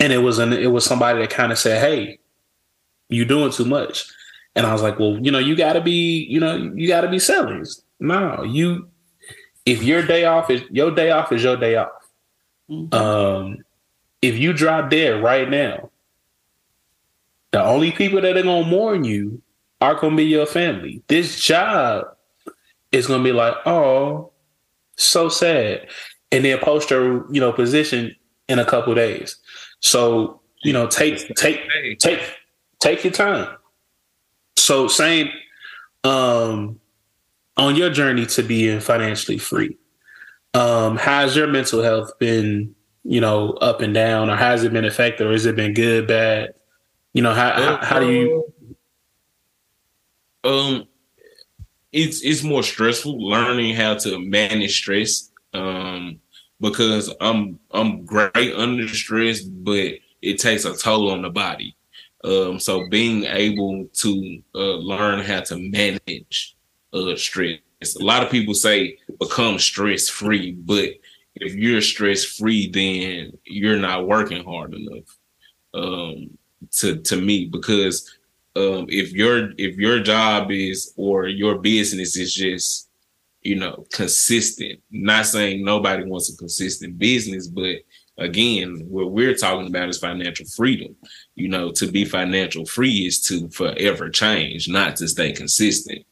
and 0.00 0.12
it 0.12 0.18
was 0.18 0.38
an 0.38 0.52
it 0.52 0.72
was 0.72 0.84
somebody 0.84 1.20
that 1.20 1.30
kind 1.30 1.52
of 1.52 1.58
said, 1.58 1.80
"Hey, 1.80 2.18
you 3.08 3.24
doing 3.24 3.52
too 3.52 3.64
much," 3.64 4.04
and 4.56 4.66
I 4.66 4.72
was 4.72 4.82
like, 4.82 4.98
"Well, 4.98 5.18
you 5.20 5.30
know, 5.30 5.38
you 5.38 5.54
got 5.54 5.74
to 5.74 5.80
be, 5.80 6.26
you 6.28 6.40
know, 6.40 6.56
you 6.56 6.88
got 6.88 7.02
to 7.02 7.08
be 7.08 7.18
selling." 7.18 7.64
No, 8.00 8.42
you. 8.42 8.88
If 9.66 9.82
your 9.82 10.02
day 10.02 10.24
off 10.24 10.50
is 10.50 10.62
your 10.70 10.90
day 10.90 11.10
off 11.10 11.30
is 11.32 11.44
your 11.44 11.56
day 11.56 11.76
off. 11.76 11.90
Mm-hmm. 12.68 12.94
Um, 12.94 13.58
if 14.22 14.38
you 14.38 14.52
drop 14.52 14.90
dead 14.90 15.22
right 15.22 15.48
now, 15.48 15.90
the 17.52 17.62
only 17.62 17.92
people 17.92 18.20
that 18.22 18.36
are 18.36 18.42
gonna 18.42 18.66
mourn 18.66 19.04
you 19.04 19.42
are 19.80 19.94
going 19.94 20.12
to 20.12 20.16
be 20.16 20.24
your 20.24 20.46
family. 20.46 21.02
This 21.08 21.40
job 21.40 22.06
is 22.92 23.06
going 23.06 23.20
to 23.20 23.24
be 23.24 23.32
like, 23.32 23.54
oh, 23.66 24.32
so 24.96 25.28
sad. 25.28 25.88
And 26.32 26.44
then 26.44 26.58
post 26.58 26.90
your, 26.90 27.32
you 27.32 27.40
know, 27.40 27.52
position 27.52 28.14
in 28.48 28.58
a 28.58 28.64
couple 28.64 28.94
days. 28.94 29.36
So, 29.80 30.40
you 30.62 30.72
know, 30.72 30.86
take, 30.86 31.34
take, 31.36 31.60
take, 31.98 32.20
take 32.80 33.04
your 33.04 33.12
time. 33.12 33.56
So 34.56 34.88
Sain, 34.88 35.30
um, 36.04 36.78
on 37.56 37.76
your 37.76 37.90
journey 37.90 38.26
to 38.26 38.42
being 38.42 38.80
financially 38.80 39.38
free, 39.38 39.76
um, 40.54 40.96
how's 40.96 41.34
your 41.34 41.46
mental 41.46 41.82
health 41.82 42.12
been, 42.18 42.74
you 43.04 43.20
know, 43.20 43.52
up 43.54 43.80
and 43.80 43.94
down, 43.94 44.28
or 44.28 44.36
has 44.36 44.62
it 44.64 44.72
been 44.72 44.84
affected, 44.84 45.26
or 45.26 45.32
has 45.32 45.46
it 45.46 45.56
been 45.56 45.72
good, 45.72 46.06
bad? 46.06 46.54
You 47.14 47.22
know, 47.22 47.32
how, 47.32 47.52
how, 47.52 47.76
how 47.84 47.98
do 47.98 48.12
you 48.12 48.52
um, 50.44 50.86
it's 51.92 52.22
it's 52.22 52.42
more 52.42 52.62
stressful 52.62 53.18
learning 53.18 53.74
how 53.74 53.94
to 53.94 54.18
manage 54.18 54.78
stress. 54.78 55.30
Um, 55.52 56.20
because 56.60 57.12
I'm 57.20 57.58
I'm 57.70 58.04
great 58.04 58.54
under 58.54 58.86
stress, 58.88 59.40
but 59.40 59.94
it 60.22 60.38
takes 60.38 60.64
a 60.64 60.76
toll 60.76 61.10
on 61.10 61.22
the 61.22 61.30
body. 61.30 61.76
Um, 62.22 62.60
so 62.60 62.86
being 62.90 63.24
able 63.24 63.88
to 63.94 64.42
uh, 64.54 64.76
learn 64.76 65.20
how 65.24 65.40
to 65.40 65.56
manage 65.56 66.56
uh, 66.92 67.16
stress. 67.16 67.58
A 67.98 68.04
lot 68.04 68.22
of 68.22 68.30
people 68.30 68.52
say 68.52 68.98
become 69.18 69.58
stress 69.58 70.08
free, 70.08 70.52
but 70.52 70.90
if 71.36 71.54
you're 71.54 71.80
stress 71.80 72.24
free, 72.24 72.68
then 72.70 73.38
you're 73.44 73.78
not 73.78 74.06
working 74.06 74.44
hard 74.44 74.74
enough. 74.74 75.16
Um, 75.72 76.36
to 76.72 76.96
to 76.96 77.16
me, 77.16 77.46
because 77.46 78.18
um, 78.56 78.86
if 78.88 79.12
your 79.12 79.52
if 79.58 79.76
your 79.76 80.00
job 80.00 80.50
is 80.50 80.92
or 80.96 81.28
your 81.28 81.58
business 81.58 82.16
is 82.16 82.34
just 82.34 82.88
you 83.42 83.56
know 83.56 83.86
consistent, 83.92 84.80
not 84.90 85.26
saying 85.26 85.64
nobody 85.64 86.04
wants 86.04 86.32
a 86.32 86.36
consistent 86.36 86.98
business, 86.98 87.46
but 87.46 87.76
again, 88.18 88.82
what 88.88 89.12
we're 89.12 89.34
talking 89.34 89.66
about 89.66 89.88
is 89.88 89.98
financial 89.98 90.46
freedom. 90.46 90.94
You 91.34 91.48
know, 91.48 91.72
to 91.72 91.90
be 91.90 92.04
financial 92.04 92.64
free 92.66 93.06
is 93.06 93.20
to 93.26 93.48
forever 93.50 94.08
change, 94.10 94.68
not 94.68 94.96
to 94.96 95.08
stay 95.08 95.32
consistent. 95.32 96.04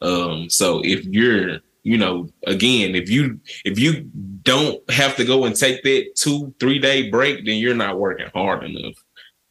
Um, 0.00 0.48
so 0.48 0.80
if 0.84 1.04
you're, 1.04 1.58
you 1.82 1.98
know, 1.98 2.28
again, 2.46 2.94
if 2.94 3.10
you 3.10 3.40
if 3.64 3.78
you 3.78 4.10
don't 4.42 4.78
have 4.90 5.16
to 5.16 5.24
go 5.24 5.44
and 5.44 5.54
take 5.54 5.82
that 5.82 6.14
two, 6.16 6.54
three 6.58 6.78
day 6.78 7.10
break, 7.10 7.44
then 7.44 7.56
you're 7.56 7.74
not 7.74 7.98
working 7.98 8.28
hard 8.34 8.64
enough. 8.64 8.94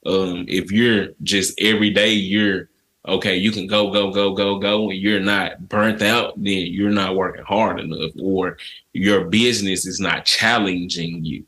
Um, 0.06 0.46
if 0.48 0.72
you're 0.72 1.10
just 1.24 1.60
every 1.60 1.90
day 1.90 2.14
you're 2.14 2.70
okay, 3.08 3.36
you 3.36 3.52
can 3.52 3.68
go, 3.68 3.92
go, 3.92 4.12
go, 4.12 4.34
go, 4.34 4.60
go, 4.60 4.90
and 4.90 5.00
you're 5.00 5.20
not 5.20 5.68
burnt 5.68 6.02
out, 6.02 6.34
then 6.38 6.68
you're 6.68 6.90
not 6.90 7.16
working 7.16 7.44
hard 7.44 7.80
enough, 7.80 8.12
or 8.22 8.58
your 8.94 9.26
business 9.26 9.86
is 9.86 10.00
not 10.00 10.26
challenging 10.26 11.24
you. 11.24 11.46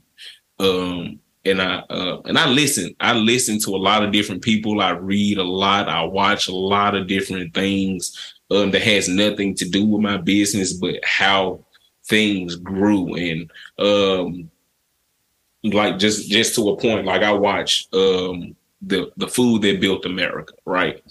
Um, 0.59 1.19
and 1.43 1.61
I 1.61 1.77
uh, 1.89 2.21
and 2.25 2.37
I 2.37 2.47
listen. 2.47 2.95
I 2.99 3.13
listen 3.13 3.59
to 3.61 3.71
a 3.71 3.77
lot 3.77 4.03
of 4.03 4.11
different 4.11 4.43
people. 4.43 4.81
I 4.81 4.91
read 4.91 5.37
a 5.37 5.43
lot. 5.43 5.89
I 5.89 6.03
watch 6.03 6.47
a 6.47 6.55
lot 6.55 6.95
of 6.95 7.07
different 7.07 7.53
things 7.53 8.35
um, 8.51 8.71
that 8.71 8.81
has 8.83 9.07
nothing 9.07 9.55
to 9.55 9.67
do 9.67 9.85
with 9.85 10.01
my 10.01 10.17
business, 10.17 10.73
but 10.73 10.95
how 11.03 11.65
things 12.05 12.55
grew 12.55 13.15
and 13.15 13.51
um, 13.79 14.51
like 15.63 15.99
just 15.99 16.29
just 16.29 16.55
to 16.55 16.69
a 16.69 16.77
point. 16.77 17.05
Like 17.05 17.21
I 17.23 17.31
watch 17.31 17.87
um, 17.93 18.55
the 18.81 19.11
the 19.17 19.27
food 19.27 19.61
that 19.63 19.81
built 19.81 20.05
America, 20.05 20.53
right? 20.65 21.03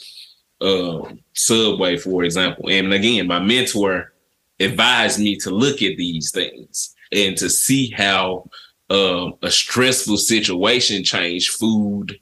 Um, 0.60 1.20
Subway, 1.32 1.96
for 1.96 2.24
example, 2.24 2.68
and 2.68 2.92
again, 2.92 3.26
my 3.26 3.38
mentor 3.38 4.12
advised 4.58 5.18
me 5.18 5.36
to 5.36 5.50
look 5.50 5.80
at 5.80 5.96
these 5.96 6.30
things 6.32 6.94
and 7.12 7.36
to 7.38 7.48
see 7.48 7.90
how 7.90 8.48
um, 8.90 9.34
a 9.42 9.50
stressful 9.50 10.18
situation 10.18 11.02
changed 11.02 11.54
food 11.54 12.18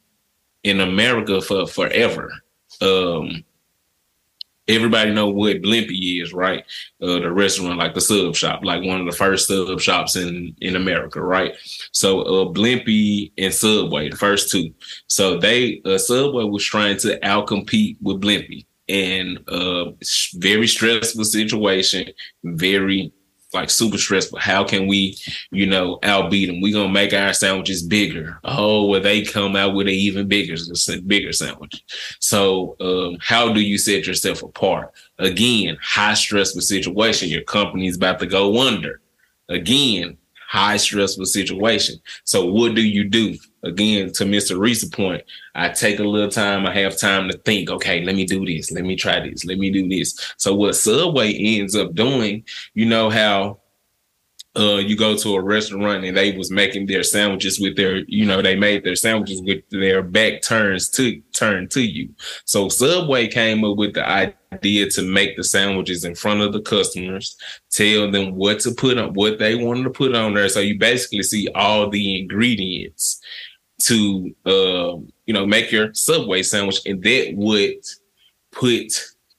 in 0.62 0.80
America 0.80 1.40
for 1.40 1.66
forever. 1.66 2.30
Um, 2.80 3.44
everybody 4.68 5.12
know 5.12 5.28
what 5.28 5.62
Blimpie 5.62 6.22
is, 6.22 6.32
right? 6.32 6.64
Uh, 7.02 7.20
the 7.20 7.32
restaurant, 7.32 7.78
like 7.78 7.94
the 7.94 8.00
sub 8.00 8.36
shop, 8.36 8.60
like 8.64 8.84
one 8.84 9.00
of 9.00 9.06
the 9.06 9.16
first 9.16 9.48
sub 9.48 9.80
shops 9.80 10.16
in 10.16 10.54
in 10.60 10.76
America, 10.76 11.20
right? 11.20 11.54
So 11.92 12.20
uh, 12.20 12.52
Blimpie 12.52 13.32
and 13.38 13.52
Subway, 13.52 14.10
the 14.10 14.16
first 14.16 14.50
two. 14.50 14.72
So 15.06 15.38
they 15.38 15.80
uh, 15.84 15.98
Subway 15.98 16.44
was 16.44 16.64
trying 16.64 16.98
to 16.98 17.18
outcompete 17.20 17.96
with 18.02 18.20
Blimpie, 18.20 18.66
and 18.88 19.38
uh, 19.48 19.92
very 20.34 20.66
stressful 20.66 21.24
situation, 21.24 22.08
very 22.44 23.12
like 23.52 23.70
super 23.70 23.96
stressful. 23.96 24.38
How 24.38 24.64
can 24.64 24.86
we, 24.86 25.16
you 25.50 25.66
know, 25.66 25.98
outbeat 26.02 26.48
them? 26.48 26.60
We 26.60 26.72
gonna 26.72 26.88
make 26.88 27.12
our 27.12 27.32
sandwiches 27.32 27.82
bigger. 27.82 28.38
Oh, 28.44 28.86
well, 28.86 29.00
they 29.00 29.22
come 29.22 29.56
out 29.56 29.74
with 29.74 29.86
an 29.86 29.94
even 29.94 30.28
bigger, 30.28 30.56
bigger 31.06 31.32
sandwich. 31.32 31.82
So, 32.20 32.76
um, 32.80 33.18
how 33.20 33.52
do 33.52 33.60
you 33.60 33.78
set 33.78 34.06
yourself 34.06 34.42
apart? 34.42 34.92
Again, 35.18 35.78
high 35.82 36.14
stressful 36.14 36.60
situation. 36.60 37.28
Your 37.28 37.42
company's 37.42 37.96
about 37.96 38.18
to 38.20 38.26
go 38.26 38.60
under. 38.60 39.00
Again, 39.48 40.18
high 40.48 40.78
stressful 40.78 41.26
situation. 41.26 41.96
So 42.24 42.46
what 42.46 42.74
do 42.74 42.82
you 42.82 43.04
do? 43.04 43.36
Again, 43.64 44.10
to 44.14 44.24
Mr. 44.24 44.58
Reese's 44.58 44.88
point, 44.88 45.22
I 45.54 45.68
take 45.68 45.98
a 45.98 46.04
little 46.04 46.30
time. 46.30 46.66
I 46.66 46.72
have 46.74 46.96
time 46.96 47.28
to 47.28 47.36
think. 47.38 47.68
Okay, 47.68 48.02
let 48.02 48.16
me 48.16 48.24
do 48.24 48.46
this. 48.46 48.72
Let 48.72 48.84
me 48.84 48.96
try 48.96 49.20
this. 49.20 49.44
Let 49.44 49.58
me 49.58 49.70
do 49.70 49.86
this. 49.86 50.34
So 50.38 50.54
what 50.54 50.74
Subway 50.74 51.34
ends 51.34 51.76
up 51.76 51.94
doing, 51.94 52.44
you 52.72 52.86
know 52.86 53.10
how 53.10 53.60
uh, 54.58 54.76
you 54.76 54.96
go 54.96 55.16
to 55.16 55.34
a 55.36 55.42
restaurant 55.42 56.04
and 56.04 56.16
they 56.16 56.36
was 56.36 56.50
making 56.50 56.86
their 56.86 57.04
sandwiches 57.04 57.60
with 57.60 57.76
their, 57.76 57.98
you 58.08 58.26
know, 58.26 58.42
they 58.42 58.56
made 58.56 58.82
their 58.82 58.96
sandwiches 58.96 59.40
with 59.42 59.62
their 59.70 60.02
back 60.02 60.42
turns 60.42 60.88
to 60.90 61.20
turn 61.32 61.68
to 61.68 61.80
you. 61.80 62.08
So 62.44 62.68
Subway 62.68 63.28
came 63.28 63.64
up 63.64 63.76
with 63.76 63.94
the 63.94 64.08
idea 64.08 64.90
to 64.90 65.02
make 65.02 65.36
the 65.36 65.44
sandwiches 65.44 66.04
in 66.04 66.14
front 66.14 66.40
of 66.40 66.52
the 66.52 66.60
customers, 66.60 67.36
tell 67.70 68.10
them 68.10 68.34
what 68.34 68.60
to 68.60 68.72
put 68.72 68.98
on, 68.98 69.14
what 69.14 69.38
they 69.38 69.54
wanted 69.54 69.84
to 69.84 69.90
put 69.90 70.14
on 70.14 70.34
there. 70.34 70.48
So 70.48 70.60
you 70.60 70.78
basically 70.78 71.22
see 71.22 71.48
all 71.54 71.88
the 71.88 72.20
ingredients 72.20 73.20
to, 73.82 74.34
uh, 74.44 74.96
you 75.26 75.34
know, 75.34 75.46
make 75.46 75.70
your 75.70 75.94
Subway 75.94 76.42
sandwich, 76.42 76.80
and 76.84 77.02
that 77.04 77.32
would 77.36 77.76
put 78.50 78.92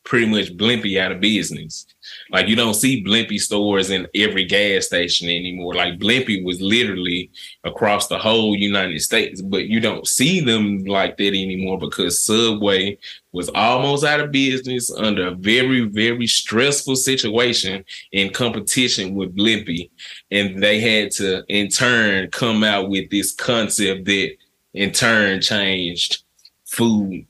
pretty 0.09 0.25
much 0.25 0.57
Blimpie 0.57 0.99
out 0.99 1.11
of 1.11 1.21
business. 1.21 1.85
Like 2.31 2.47
you 2.47 2.55
don't 2.55 2.73
see 2.73 3.03
Blimpie 3.03 3.39
stores 3.39 3.91
in 3.91 4.07
every 4.15 4.43
gas 4.43 4.87
station 4.87 5.29
anymore. 5.29 5.75
Like 5.75 5.99
Blimpie 5.99 6.43
was 6.43 6.59
literally 6.59 7.29
across 7.63 8.07
the 8.07 8.17
whole 8.17 8.55
United 8.55 8.99
States, 9.01 9.39
but 9.39 9.67
you 9.67 9.79
don't 9.79 10.07
see 10.07 10.39
them 10.39 10.83
like 10.85 11.15
that 11.17 11.27
anymore 11.27 11.77
because 11.77 12.19
Subway 12.19 12.97
was 13.33 13.49
almost 13.49 14.03
out 14.03 14.19
of 14.19 14.31
business 14.31 14.91
under 14.91 15.27
a 15.27 15.35
very, 15.35 15.81
very 15.81 16.25
stressful 16.25 16.95
situation 16.95 17.85
in 18.11 18.33
competition 18.33 19.13
with 19.13 19.35
Blimpie. 19.35 19.91
And 20.31 20.61
they 20.61 20.79
had 20.79 21.11
to 21.17 21.43
in 21.49 21.69
turn 21.69 22.31
come 22.31 22.63
out 22.63 22.89
with 22.89 23.11
this 23.11 23.31
concept 23.31 24.05
that 24.05 24.31
in 24.73 24.91
turn 24.91 25.39
changed 25.39 26.23
food 26.65 27.27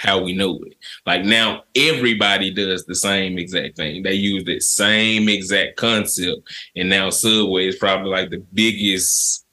how 0.00 0.18
we 0.18 0.34
know 0.34 0.58
it. 0.64 0.74
Like 1.04 1.24
now, 1.24 1.64
everybody 1.76 2.50
does 2.50 2.86
the 2.86 2.94
same 2.94 3.38
exact 3.38 3.76
thing. 3.76 4.02
They 4.02 4.14
use 4.14 4.44
the 4.44 4.58
same 4.58 5.28
exact 5.28 5.76
concept, 5.76 6.40
and 6.74 6.88
now 6.88 7.10
Subway 7.10 7.68
is 7.68 7.76
probably 7.76 8.10
like 8.10 8.30
the 8.30 8.42
biggest, 8.54 9.44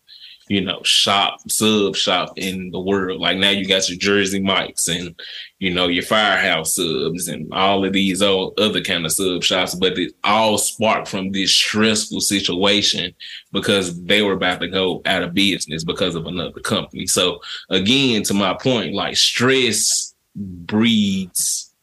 you 0.47 0.61
know, 0.61 0.81
shop 0.83 1.39
sub 1.49 1.97
shop 1.97 2.31
in 2.37 2.71
the 2.71 2.79
world. 2.79 3.19
Like 3.19 3.37
now, 3.37 3.49
you 3.49 3.67
got 3.67 3.89
your 3.89 3.97
Jersey 3.97 4.41
Mike's 4.41 4.87
and 4.87 5.13
you 5.59 5.73
know 5.73 5.89
your 5.89 6.03
Firehouse 6.03 6.75
subs 6.75 7.27
and 7.27 7.53
all 7.53 7.83
of 7.83 7.91
these 7.91 8.21
other 8.21 8.81
kind 8.81 9.05
of 9.05 9.11
sub 9.11 9.43
shops, 9.43 9.75
but 9.75 9.99
it 9.99 10.13
all 10.23 10.57
sparked 10.57 11.09
from 11.09 11.33
this 11.33 11.51
stressful 11.51 12.21
situation 12.21 13.13
because 13.51 14.01
they 14.05 14.21
were 14.21 14.33
about 14.33 14.61
to 14.61 14.69
go 14.69 15.01
out 15.05 15.23
of 15.23 15.33
business 15.33 15.83
because 15.83 16.15
of 16.15 16.25
another 16.25 16.61
company. 16.61 17.05
So 17.05 17.41
again, 17.69 18.23
to 18.23 18.33
my 18.33 18.53
point, 18.53 18.93
like 18.93 19.17
stress 19.17 20.13
breeds 20.37 21.73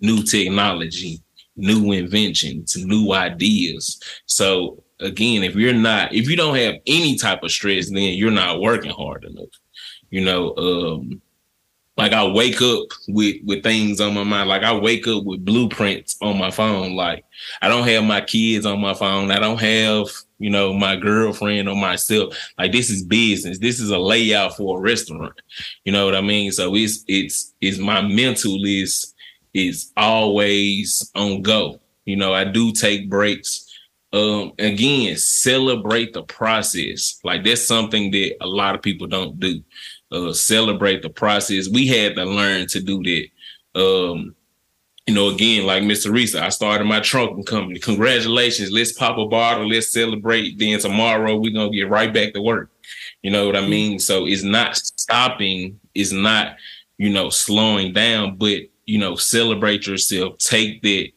new 0.00 0.22
technology, 0.22 1.22
new 1.56 1.92
inventions, 1.92 2.76
new 2.76 3.12
ideas. 3.12 4.00
So 4.26 4.82
again, 5.00 5.42
if 5.42 5.54
you're 5.54 5.72
not, 5.72 6.14
if 6.14 6.28
you 6.28 6.36
don't 6.36 6.56
have 6.56 6.76
any 6.86 7.16
type 7.16 7.42
of 7.42 7.50
stress, 7.50 7.90
then 7.90 8.14
you're 8.14 8.30
not 8.30 8.60
working 8.60 8.92
hard 8.92 9.24
enough. 9.24 9.48
You 10.10 10.24
know, 10.24 10.54
um, 10.56 11.22
like 11.96 12.12
I 12.12 12.26
wake 12.26 12.60
up 12.62 12.86
with 13.08 13.36
with 13.44 13.62
things 13.62 14.00
on 14.00 14.14
my 14.14 14.24
mind. 14.24 14.48
Like 14.48 14.62
I 14.62 14.74
wake 14.74 15.06
up 15.06 15.24
with 15.24 15.44
blueprints 15.44 16.16
on 16.20 16.38
my 16.38 16.50
phone. 16.50 16.94
Like 16.94 17.24
I 17.60 17.68
don't 17.68 17.86
have 17.88 18.04
my 18.04 18.20
kids 18.20 18.66
on 18.66 18.80
my 18.80 18.94
phone. 18.94 19.30
I 19.30 19.38
don't 19.38 19.60
have 19.60 20.06
you 20.42 20.50
know 20.50 20.72
my 20.72 20.96
girlfriend 20.96 21.68
or 21.68 21.76
myself. 21.76 22.36
Like 22.58 22.72
this 22.72 22.90
is 22.90 23.04
business. 23.04 23.58
This 23.58 23.78
is 23.80 23.90
a 23.90 23.98
layout 23.98 24.56
for 24.56 24.78
a 24.78 24.80
restaurant. 24.80 25.40
You 25.84 25.92
know 25.92 26.04
what 26.04 26.16
I 26.16 26.20
mean? 26.20 26.50
So 26.52 26.74
it's 26.74 27.04
it's 27.06 27.54
it's 27.60 27.78
my 27.78 28.02
mental 28.02 28.58
is 28.64 29.14
is 29.54 29.92
always 29.96 31.10
on 31.14 31.42
go. 31.42 31.80
You 32.04 32.16
know 32.16 32.34
I 32.34 32.44
do 32.44 32.72
take 32.72 33.08
breaks. 33.08 33.68
Um, 34.12 34.52
again, 34.58 35.16
celebrate 35.16 36.12
the 36.12 36.24
process. 36.24 37.18
Like 37.24 37.44
that's 37.44 37.66
something 37.66 38.10
that 38.10 38.36
a 38.42 38.46
lot 38.46 38.74
of 38.74 38.82
people 38.82 39.06
don't 39.06 39.40
do 39.40 39.62
uh, 40.10 40.32
celebrate 40.32 41.02
the 41.02 41.10
process. 41.10 41.68
We 41.68 41.86
had 41.86 42.16
to 42.16 42.24
learn 42.24 42.66
to 42.68 42.80
do 42.80 43.02
that. 43.02 43.80
Um, 43.80 44.34
you 45.06 45.14
know, 45.14 45.28
again, 45.28 45.66
like 45.66 45.82
Mr. 45.82 46.12
Reese, 46.12 46.34
I 46.34 46.48
started 46.50 46.84
my 46.84 47.00
trunking 47.00 47.44
company. 47.44 47.80
Congratulations. 47.80 48.70
Let's 48.70 48.92
pop 48.92 49.18
a 49.18 49.26
bottle. 49.26 49.68
Let's 49.68 49.88
celebrate. 49.92 50.58
Then 50.58 50.78
tomorrow 50.78 51.36
we're 51.36 51.52
gonna 51.52 51.70
get 51.70 51.88
right 51.88 52.12
back 52.12 52.34
to 52.34 52.42
work. 52.42 52.70
You 53.22 53.30
know 53.30 53.46
what 53.46 53.56
I 53.56 53.60
mm-hmm. 53.60 53.70
mean? 53.70 53.98
So 53.98 54.26
it's 54.26 54.44
not 54.44 54.76
stopping, 54.76 55.80
it's 55.94 56.12
not, 56.12 56.56
you 56.98 57.10
know, 57.10 57.30
slowing 57.30 57.92
down, 57.92 58.36
but 58.36 58.60
you 58.86 58.98
know, 58.98 59.16
celebrate 59.16 59.86
yourself, 59.86 60.38
take 60.38 60.82
that, 60.82 61.08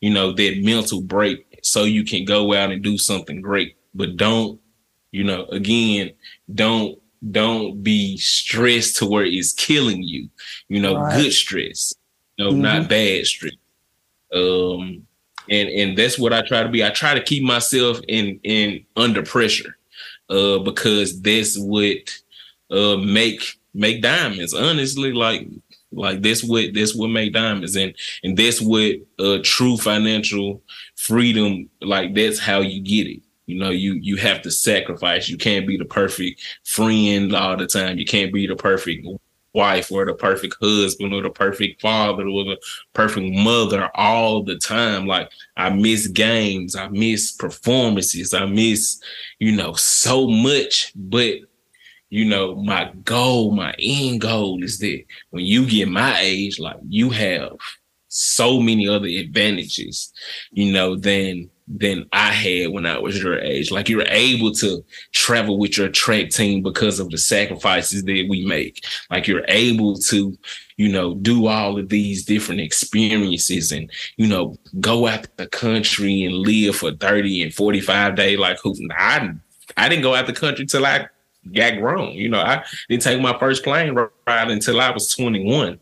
you 0.00 0.10
know, 0.10 0.32
that 0.32 0.62
mental 0.62 1.00
break 1.00 1.58
so 1.62 1.84
you 1.84 2.04
can 2.04 2.24
go 2.24 2.54
out 2.54 2.70
and 2.70 2.82
do 2.82 2.98
something 2.98 3.40
great. 3.40 3.76
But 3.94 4.16
don't, 4.16 4.60
you 5.12 5.24
know, 5.24 5.44
again, 5.46 6.12
don't 6.54 6.98
don't 7.30 7.82
be 7.82 8.16
stressed 8.18 8.98
to 8.98 9.06
where 9.06 9.24
it's 9.24 9.52
killing 9.52 10.02
you. 10.02 10.28
You 10.68 10.80
know, 10.80 10.96
Right. 10.96 11.22
good 11.22 11.32
stress. 11.32 11.94
No, 12.38 12.50
Mhm. 12.52 12.58
not 12.58 12.88
bad 12.88 13.26
street. 13.26 13.58
Um, 14.32 15.06
and 15.50 15.68
and 15.68 15.96
that's 15.98 16.18
what 16.18 16.32
I 16.32 16.42
try 16.42 16.62
to 16.62 16.68
be. 16.68 16.84
I 16.84 16.90
try 16.90 17.14
to 17.14 17.22
keep 17.22 17.42
myself 17.42 18.00
in 18.08 18.40
in 18.42 18.84
under 18.96 19.22
pressure, 19.22 19.76
uh, 20.30 20.58
because 20.58 21.20
that's 21.20 21.56
what 21.58 21.98
uh 22.70 22.96
make 22.96 23.42
make 23.74 24.00
diamonds. 24.02 24.54
Honestly, 24.54 25.12
like 25.12 25.46
like 25.92 26.22
that's 26.22 26.42
what 26.42 26.74
that's 26.74 26.94
what 26.94 27.08
make 27.08 27.32
diamonds, 27.34 27.76
and 27.76 27.94
and 28.24 28.36
that's 28.36 28.60
what 28.60 28.96
uh 29.18 29.38
true 29.42 29.76
financial 29.76 30.62
freedom. 30.96 31.68
Like 31.82 32.14
that's 32.14 32.38
how 32.38 32.60
you 32.60 32.80
get 32.80 33.06
it. 33.06 33.20
You 33.46 33.58
know, 33.58 33.70
you 33.70 33.92
you 33.94 34.16
have 34.16 34.40
to 34.42 34.50
sacrifice. 34.50 35.28
You 35.28 35.36
can't 35.36 35.66
be 35.66 35.76
the 35.76 35.84
perfect 35.84 36.40
friend 36.64 37.34
all 37.36 37.56
the 37.58 37.66
time. 37.66 37.98
You 37.98 38.06
can't 38.06 38.32
be 38.32 38.46
the 38.46 38.56
perfect 38.56 39.06
wife 39.54 39.90
or 39.90 40.04
the 40.04 40.14
perfect 40.14 40.56
husband 40.60 41.14
or 41.14 41.22
the 41.22 41.30
perfect 41.30 41.80
father 41.80 42.26
or 42.26 42.44
the 42.44 42.60
perfect 42.92 43.32
mother 43.32 43.90
all 43.94 44.42
the 44.42 44.58
time. 44.58 45.06
Like 45.06 45.30
I 45.56 45.70
miss 45.70 46.08
games, 46.08 46.76
I 46.76 46.88
miss 46.88 47.32
performances, 47.32 48.34
I 48.34 48.46
miss, 48.46 49.00
you 49.38 49.52
know, 49.52 49.72
so 49.74 50.28
much. 50.28 50.92
But 50.94 51.38
you 52.10 52.24
know, 52.24 52.54
my 52.56 52.92
goal, 53.04 53.52
my 53.52 53.74
end 53.78 54.20
goal 54.20 54.62
is 54.62 54.78
that 54.80 55.04
when 55.30 55.44
you 55.44 55.66
get 55.66 55.88
my 55.88 56.18
age, 56.20 56.58
like 56.58 56.76
you 56.88 57.10
have 57.10 57.56
so 58.08 58.60
many 58.60 58.86
other 58.86 59.08
advantages, 59.08 60.12
you 60.52 60.72
know, 60.72 60.94
than 60.94 61.50
than 61.66 62.06
I 62.12 62.30
had 62.30 62.72
when 62.72 62.84
I 62.84 62.98
was 62.98 63.22
your 63.22 63.38
age. 63.38 63.70
Like 63.70 63.88
you're 63.88 64.06
able 64.08 64.52
to 64.52 64.84
travel 65.12 65.58
with 65.58 65.78
your 65.78 65.88
track 65.88 66.30
team 66.30 66.62
because 66.62 67.00
of 67.00 67.10
the 67.10 67.18
sacrifices 67.18 68.04
that 68.04 68.26
we 68.28 68.44
make. 68.44 68.84
Like 69.10 69.26
you're 69.26 69.44
able 69.48 69.96
to, 69.96 70.36
you 70.76 70.88
know, 70.90 71.14
do 71.14 71.46
all 71.46 71.78
of 71.78 71.88
these 71.88 72.24
different 72.24 72.60
experiences 72.60 73.72
and, 73.72 73.90
you 74.16 74.26
know, 74.26 74.56
go 74.80 75.06
out 75.06 75.26
the 75.36 75.46
country 75.46 76.24
and 76.24 76.34
live 76.34 76.76
for 76.76 76.92
30 76.92 77.42
and 77.44 77.54
45 77.54 78.14
days. 78.16 78.38
Like 78.38 78.58
who 78.62 78.74
I 78.96 79.30
I 79.76 79.88
didn't 79.88 80.02
go 80.02 80.14
out 80.14 80.26
the 80.26 80.32
country 80.32 80.66
till 80.66 80.84
I 80.84 81.08
got 81.52 81.78
grown. 81.78 82.12
You 82.12 82.28
know, 82.28 82.40
I 82.40 82.64
didn't 82.88 83.02
take 83.02 83.20
my 83.20 83.38
first 83.38 83.64
plane 83.64 83.94
ride 83.94 84.50
until 84.50 84.80
I 84.80 84.90
was 84.90 85.14
21. 85.14 85.78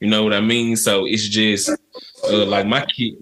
You 0.00 0.10
know 0.10 0.24
what 0.24 0.34
I 0.34 0.40
mean? 0.40 0.76
So 0.76 1.06
it's 1.06 1.26
just 1.26 1.70
uh, 1.70 2.44
like 2.44 2.66
my 2.66 2.84
kid, 2.84 3.14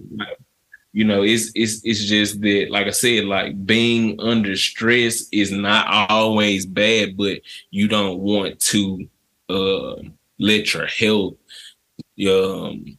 you 0.95 1.03
know, 1.05 1.25
it's 1.25 1.51
it's 1.57 1.81
it's 1.85 2.05
just 2.05 2.41
that, 2.43 2.69
like 2.71 2.87
I 2.87 2.91
said, 2.91 3.25
like 3.25 3.67
being 3.67 4.21
under 4.21 4.55
stress 4.55 5.27
is 5.33 5.51
not 5.51 6.09
always 6.09 6.67
bad, 6.67 7.17
but 7.17 7.41
you 7.73 7.89
don't 7.89 8.21
want 8.21 8.61
to 8.61 9.09
uh, 9.49 9.97
let 10.39 10.73
your 10.73 10.87
health, 10.87 11.35
um, 12.31 12.97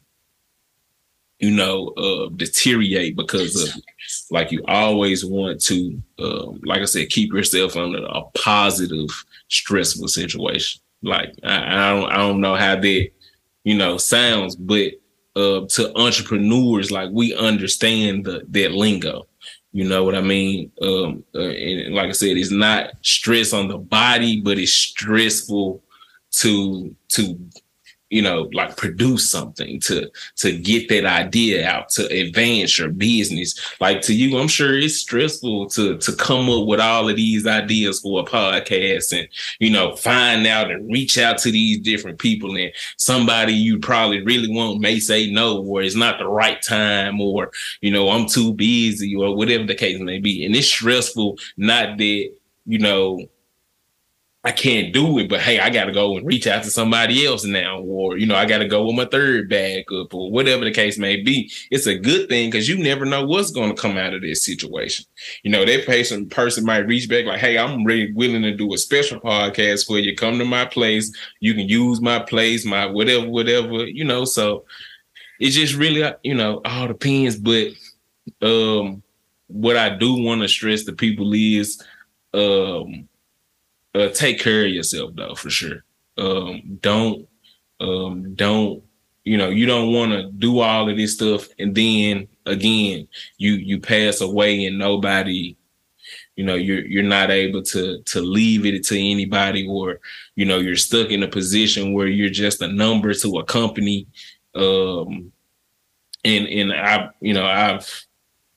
you 1.39 1.51
know, 1.51 1.87
uh, 1.97 2.29
deteriorate 2.35 3.15
because 3.15 3.55
of. 3.63 3.81
Like 4.29 4.51
you 4.51 4.63
always 4.67 5.25
want 5.25 5.61
to, 5.61 5.99
um, 6.19 6.61
like 6.63 6.81
I 6.81 6.85
said, 6.85 7.09
keep 7.09 7.33
yourself 7.33 7.75
under 7.75 8.05
a 8.05 8.21
positive, 8.35 9.09
stressful 9.47 10.09
situation. 10.09 10.81
Like 11.01 11.33
I, 11.43 11.55
I 11.55 11.89
don't, 11.89 12.11
I 12.11 12.17
don't 12.17 12.41
know 12.41 12.55
how 12.55 12.75
that, 12.75 13.09
you 13.63 13.75
know, 13.75 13.97
sounds, 13.97 14.55
but 14.55 14.93
uh, 15.35 15.65
to 15.67 15.97
entrepreneurs, 15.97 16.91
like 16.91 17.09
we 17.11 17.35
understand 17.35 18.25
the 18.25 18.45
that 18.49 18.71
lingo. 18.71 19.27
You 19.71 19.83
know 19.83 20.05
what 20.05 20.15
I 20.15 20.21
mean? 20.21 20.71
Um, 20.81 21.23
uh, 21.35 21.49
and 21.49 21.93
like 21.93 22.07
I 22.07 22.13
said, 22.13 22.37
it's 22.37 22.51
not 22.51 22.91
stress 23.01 23.51
on 23.51 23.67
the 23.67 23.77
body, 23.77 24.39
but 24.39 24.57
it's 24.57 24.71
stressful 24.71 25.83
to 26.31 26.95
to 27.09 27.39
you 28.09 28.21
know 28.21 28.49
like 28.53 28.77
produce 28.77 29.29
something 29.29 29.79
to 29.79 30.09
to 30.35 30.57
get 30.57 30.87
that 30.89 31.05
idea 31.05 31.67
out 31.67 31.89
to 31.89 32.05
advance 32.07 32.77
your 32.77 32.89
business. 32.89 33.59
Like 33.79 34.01
to 34.01 34.13
you 34.13 34.37
i'm 34.37 34.47
sure 34.47 34.77
it's 34.77 34.97
stressful 34.97 35.69
to 35.69 35.97
to 35.97 36.15
come 36.15 36.49
up 36.49 36.67
with 36.67 36.79
all 36.79 37.09
of 37.09 37.15
these 37.15 37.47
ideas 37.47 37.99
for 38.01 38.21
a 38.21 38.23
podcast 38.23 39.17
and 39.17 39.27
you 39.59 39.69
know 39.69 39.95
find 39.95 40.45
out 40.45 40.71
and 40.71 40.91
reach 40.91 41.17
out 41.17 41.37
to 41.39 41.51
these 41.51 41.79
different 41.79 42.19
people. 42.19 42.55
And 42.55 42.71
somebody 42.97 43.53
you 43.53 43.79
probably 43.79 44.21
really 44.21 44.53
want 44.53 44.81
may 44.81 44.99
say 44.99 45.31
no 45.31 45.63
or 45.63 45.81
it's 45.81 45.95
not 45.95 46.19
the 46.19 46.27
right 46.27 46.61
time 46.61 47.19
or 47.19 47.51
you 47.81 47.91
know 47.91 48.09
i'm 48.09 48.27
too 48.27 48.53
busy 48.53 49.15
or 49.15 49.35
whatever 49.35 49.65
the 49.65 49.75
case 49.75 49.99
may 49.99 50.19
be. 50.19 50.45
And 50.45 50.55
it's 50.55 50.67
stressful 50.67 51.37
not 51.57 51.97
that 51.97 52.31
you 52.65 52.79
know 52.79 53.19
I 54.45 54.51
can't 54.51 54.93
do 54.93 55.17
it, 55.17 55.27
but 55.27 55.41
hey, 55.41 55.59
I 55.59 55.71
got 55.71 55.85
to 55.85 55.91
go 55.91 56.15
and 56.15 56.25
reach 56.25 56.45
out 56.45 56.63
to 56.63 56.69
somebody 56.69 57.25
else 57.25 57.43
now, 57.43 57.79
or 57.81 58.15
you 58.15 58.27
know, 58.27 58.35
I 58.35 58.45
got 58.45 58.59
to 58.59 58.67
go 58.67 58.85
with 58.85 58.95
my 58.95 59.05
third 59.05 59.49
bag 59.49 59.85
or 59.91 60.05
whatever 60.29 60.63
the 60.63 60.71
case 60.71 60.99
may 60.99 61.19
be. 61.19 61.51
It's 61.71 61.87
a 61.87 61.97
good 61.97 62.29
thing 62.29 62.51
because 62.51 62.69
you 62.69 62.77
never 62.77 63.05
know 63.05 63.25
what's 63.25 63.49
to 63.49 63.73
come 63.73 63.97
out 63.97 64.13
of 64.13 64.21
this 64.21 64.45
situation. 64.45 65.05
You 65.41 65.49
know, 65.49 65.65
that 65.65 65.87
patient 65.87 66.29
person 66.29 66.63
might 66.63 66.85
reach 66.85 67.09
back 67.09 67.25
like, 67.25 67.39
"Hey, 67.39 67.57
I'm 67.57 67.83
really 67.85 68.13
willing 68.13 68.43
to 68.43 68.55
do 68.55 68.71
a 68.71 68.77
special 68.77 69.19
podcast 69.19 69.87
for 69.87 69.97
you. 69.97 70.15
Come 70.15 70.37
to 70.37 70.45
my 70.45 70.65
place. 70.65 71.11
You 71.39 71.55
can 71.55 71.67
use 71.67 71.99
my 71.99 72.19
place, 72.19 72.65
my 72.65 72.85
whatever, 72.85 73.27
whatever. 73.27 73.87
You 73.87 74.03
know." 74.03 74.25
So 74.25 74.65
it 75.39 75.49
just 75.49 75.73
really, 75.73 76.03
uh, 76.03 76.13
you 76.21 76.35
know, 76.35 76.61
all 76.65 76.87
depends. 76.87 77.35
But 77.35 77.69
um, 78.43 79.01
what 79.47 79.75
I 79.75 79.89
do 79.89 80.23
want 80.23 80.43
to 80.43 80.47
stress 80.47 80.83
to 80.83 80.93
people 80.93 81.33
is, 81.33 81.81
um 82.35 83.07
uh, 83.95 84.09
take 84.09 84.39
care 84.39 84.65
of 84.65 84.71
yourself 84.71 85.11
though 85.15 85.35
for 85.35 85.49
sure. 85.49 85.83
Um 86.17 86.77
don't 86.81 87.27
um 87.79 88.35
don't 88.35 88.83
you 89.23 89.37
know 89.37 89.49
you 89.49 89.65
don't 89.65 89.91
want 89.91 90.11
to 90.11 90.31
do 90.31 90.59
all 90.59 90.89
of 90.89 90.97
this 90.97 91.13
stuff 91.13 91.47
and 91.59 91.75
then 91.75 92.27
again 92.45 93.07
you 93.37 93.53
you 93.53 93.79
pass 93.79 94.21
away 94.21 94.65
and 94.65 94.77
nobody 94.77 95.57
you 96.35 96.45
know 96.45 96.55
you're 96.55 96.85
you're 96.85 97.03
not 97.03 97.31
able 97.31 97.61
to 97.63 98.01
to 98.03 98.21
leave 98.21 98.65
it 98.65 98.85
to 98.85 98.97
anybody 98.97 99.67
or 99.67 99.99
you 100.35 100.45
know 100.45 100.59
you're 100.59 100.75
stuck 100.75 101.09
in 101.09 101.23
a 101.23 101.27
position 101.27 101.93
where 101.93 102.07
you're 102.07 102.29
just 102.29 102.61
a 102.61 102.67
number 102.67 103.13
to 103.13 103.39
a 103.39 103.43
company. 103.43 104.07
Um 104.53 105.31
and 106.23 106.47
and 106.47 106.73
i 106.73 107.09
you 107.21 107.33
know 107.33 107.45
i've 107.45 108.05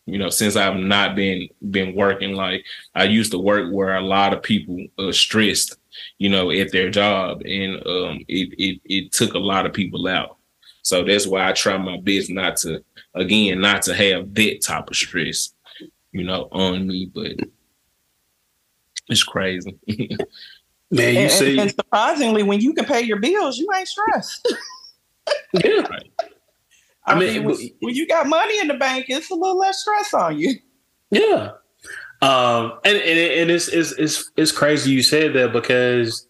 you 0.08 0.18
know 0.18 0.30
since 0.30 0.56
i've 0.56 0.76
not 0.76 1.14
been 1.14 1.48
been 1.70 1.94
working 1.94 2.32
like 2.32 2.64
i 2.94 3.04
used 3.04 3.30
to 3.30 3.38
work 3.38 3.72
where 3.72 3.96
a 3.96 4.00
lot 4.00 4.32
of 4.32 4.42
people 4.42 4.78
are 4.98 5.12
stressed 5.12 5.76
you 6.18 6.28
know 6.28 6.50
at 6.50 6.72
their 6.72 6.90
job 6.90 7.40
and 7.44 7.74
um 7.86 8.18
it 8.28 8.54
it, 8.58 8.80
it 8.84 9.12
took 9.12 9.34
a 9.34 9.38
lot 9.38 9.66
of 9.66 9.72
people 9.72 10.06
out 10.08 10.36
so 10.82 11.04
that's 11.04 11.26
why 11.26 11.48
i 11.48 11.52
try 11.52 11.76
my 11.76 11.98
best 12.00 12.30
not 12.30 12.56
to 12.56 12.82
again 13.14 13.60
not 13.60 13.82
to 13.82 13.94
have 13.94 14.32
that 14.34 14.60
type 14.62 14.88
of 14.88 14.96
stress 14.96 15.52
you 16.12 16.24
know 16.24 16.48
on 16.52 16.86
me 16.86 17.10
but 17.14 17.32
it's 19.08 19.22
crazy 19.22 19.78
Man, 20.90 21.14
you 21.14 21.20
and, 21.20 21.30
say 21.30 21.50
and, 21.50 21.60
and 21.60 21.70
surprisingly, 21.70 22.42
when 22.42 22.60
you 22.60 22.72
can 22.72 22.86
pay 22.86 23.02
your 23.02 23.18
bills, 23.18 23.58
you 23.58 23.68
ain't 23.76 23.88
stressed. 23.88 24.56
yeah. 25.52 25.86
I, 27.08 27.14
I 27.14 27.18
mean, 27.18 27.32
mean, 27.32 27.44
when, 27.44 27.56
when 27.80 27.94
you 27.94 28.06
got 28.06 28.26
money 28.26 28.58
in 28.60 28.68
the 28.68 28.74
bank, 28.74 29.06
it's 29.08 29.30
a 29.30 29.34
little 29.34 29.58
less 29.58 29.80
stress 29.80 30.14
on 30.14 30.38
you. 30.38 30.54
Yeah. 31.10 31.52
Um, 32.20 32.78
and, 32.84 32.98
and, 32.98 33.18
and 33.18 33.50
it's, 33.50 33.68
it's, 33.68 33.92
it's, 33.92 34.30
it's 34.36 34.52
crazy 34.52 34.90
you 34.90 35.02
said 35.02 35.32
that 35.32 35.54
because 35.54 36.28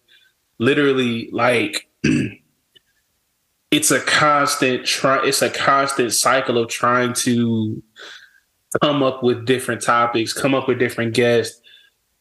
literally 0.57 1.29
like 1.33 1.89
it's 3.71 3.91
a 3.91 3.99
constant 3.99 4.85
try, 4.85 5.25
it's 5.25 5.41
a 5.41 5.49
constant 5.49 6.13
cycle 6.13 6.57
of 6.57 6.69
trying 6.69 7.11
to 7.13 7.83
come 8.81 9.03
up 9.03 9.21
with 9.21 9.45
different 9.45 9.81
topics, 9.81 10.31
come 10.31 10.55
up 10.55 10.67
with 10.69 10.79
different 10.79 11.13
guests, 11.13 11.59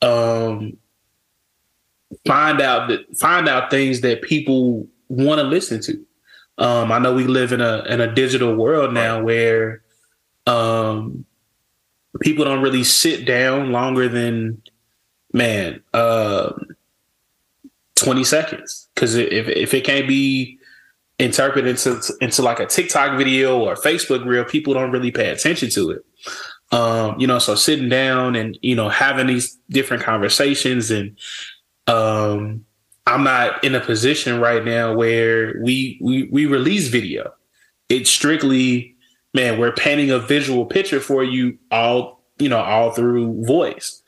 um, 0.02 0.76
find 2.26 2.60
out 2.60 2.88
that 2.88 3.16
find 3.16 3.48
out 3.48 3.70
things 3.70 4.00
that 4.00 4.22
people 4.22 4.86
want 5.08 5.40
to 5.40 5.46
listen 5.46 5.80
to. 5.82 6.04
Um, 6.58 6.90
I 6.90 6.98
know 6.98 7.14
we 7.14 7.26
live 7.26 7.52
in 7.52 7.60
a 7.60 7.84
in 7.88 8.00
a 8.00 8.12
digital 8.12 8.54
world 8.54 8.92
now 8.92 9.22
where 9.22 9.82
um, 10.46 11.24
people 12.20 12.44
don't 12.44 12.62
really 12.62 12.84
sit 12.84 13.24
down 13.24 13.70
longer 13.70 14.08
than 14.08 14.60
man 15.32 15.82
uh, 15.94 16.52
twenty 17.94 18.24
seconds 18.24 18.88
because 18.94 19.14
if 19.14 19.48
if 19.48 19.72
it 19.72 19.84
can't 19.84 20.08
be 20.08 20.58
interpreted 21.18 21.68
into 21.68 22.00
into 22.20 22.42
like 22.42 22.60
a 22.60 22.66
TikTok 22.66 23.16
video 23.16 23.58
or 23.58 23.74
Facebook 23.74 24.24
reel, 24.24 24.44
people 24.44 24.74
don't 24.74 24.90
really 24.90 25.10
pay 25.10 25.30
attention 25.30 25.70
to 25.70 25.90
it. 25.90 26.04
Um, 26.70 27.18
you 27.18 27.26
know, 27.26 27.38
so 27.38 27.54
sitting 27.54 27.88
down 27.88 28.36
and 28.36 28.58
you 28.62 28.74
know 28.74 28.88
having 28.88 29.26
these 29.26 29.56
different 29.70 30.02
conversations 30.02 30.90
and 30.90 31.16
um, 31.86 32.64
I'm 33.08 33.24
not 33.24 33.64
in 33.64 33.74
a 33.74 33.80
position 33.80 34.38
right 34.38 34.64
now 34.64 34.94
where 34.94 35.58
we 35.62 35.98
we 36.00 36.24
we 36.24 36.46
release 36.46 36.88
video. 36.88 37.32
It's 37.88 38.10
strictly, 38.10 38.94
man, 39.32 39.58
we're 39.58 39.72
painting 39.72 40.10
a 40.10 40.18
visual 40.18 40.66
picture 40.66 41.00
for 41.00 41.24
you 41.24 41.58
all, 41.70 42.22
you 42.38 42.50
know, 42.50 42.60
all 42.60 42.90
through 42.90 43.44
voice. 43.46 44.02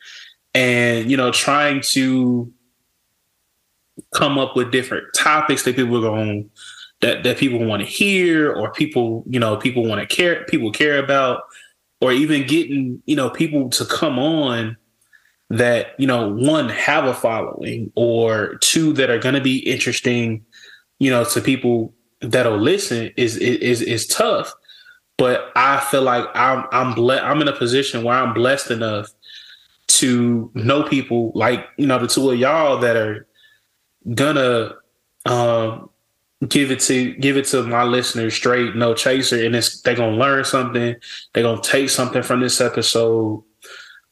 And, 0.52 1.10
you 1.10 1.16
know, 1.16 1.30
trying 1.30 1.80
to 1.92 2.52
come 4.12 4.38
up 4.38 4.54
with 4.54 4.70
different 4.70 5.06
topics 5.14 5.62
that 5.62 5.76
people 5.76 5.96
are 5.96 6.02
going 6.02 6.50
that 7.00 7.22
that 7.24 7.38
people 7.38 7.64
want 7.64 7.80
to 7.80 7.86
hear 7.86 8.52
or 8.52 8.72
people 8.72 9.24
you 9.26 9.38
know 9.38 9.56
people 9.56 9.86
want 9.86 10.00
to 10.00 10.14
care 10.14 10.44
people 10.46 10.70
care 10.72 10.98
about 10.98 11.42
or 12.00 12.12
even 12.12 12.46
getting 12.46 13.02
you 13.06 13.14
know 13.14 13.30
people 13.30 13.68
to 13.68 13.84
come 13.84 14.18
on 14.18 14.76
that 15.50 15.94
you 15.98 16.06
know 16.06 16.32
one 16.32 16.68
have 16.68 17.04
a 17.04 17.12
following 17.12 17.92
or 17.96 18.54
two 18.56 18.92
that 18.94 19.10
are 19.10 19.18
going 19.18 19.34
to 19.34 19.40
be 19.40 19.58
interesting 19.58 20.44
you 20.98 21.10
know 21.10 21.24
to 21.24 21.40
people 21.40 21.92
that'll 22.20 22.58
listen 22.58 23.10
is 23.16 23.36
is 23.36 23.82
is 23.82 24.06
tough. 24.06 24.54
But 25.18 25.52
i 25.54 25.80
feel 25.80 26.02
like 26.02 26.24
i'm 26.34 26.64
i'm 26.72 26.94
ble- 26.94 27.10
i'm 27.10 27.42
in 27.42 27.48
a 27.48 27.52
position 27.52 28.04
where 28.04 28.16
i'm 28.16 28.32
blessed 28.32 28.70
enough 28.70 29.10
to 29.88 30.50
know 30.54 30.82
people 30.82 31.32
like 31.34 31.66
you 31.76 31.86
know 31.86 31.98
the 31.98 32.06
two 32.06 32.30
of 32.30 32.38
y'all 32.38 32.78
that 32.78 32.96
are 32.96 33.26
gonna 34.14 34.74
um 35.26 35.90
give 36.48 36.70
it 36.70 36.80
to 36.80 37.12
give 37.14 37.36
it 37.36 37.44
to 37.46 37.62
my 37.64 37.82
listeners 37.82 38.32
straight 38.32 38.74
no 38.74 38.94
chaser 38.94 39.44
and 39.44 39.54
it's 39.54 39.82
they're 39.82 39.94
gonna 39.94 40.16
learn 40.16 40.44
something. 40.44 40.96
They're 41.34 41.42
gonna 41.42 41.60
take 41.60 41.90
something 41.90 42.22
from 42.22 42.40
this 42.40 42.60
episode 42.60 43.42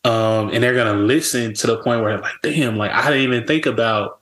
um 0.05 0.51
and 0.51 0.63
they're 0.63 0.75
gonna 0.75 0.99
listen 0.99 1.53
to 1.55 1.67
the 1.67 1.83
point 1.83 2.03
where 2.03 2.19
like 2.19 2.35
damn 2.43 2.77
like 2.77 2.93
i 2.93 3.07
didn't 3.11 3.23
even 3.23 3.47
think 3.47 3.67
about 3.67 4.21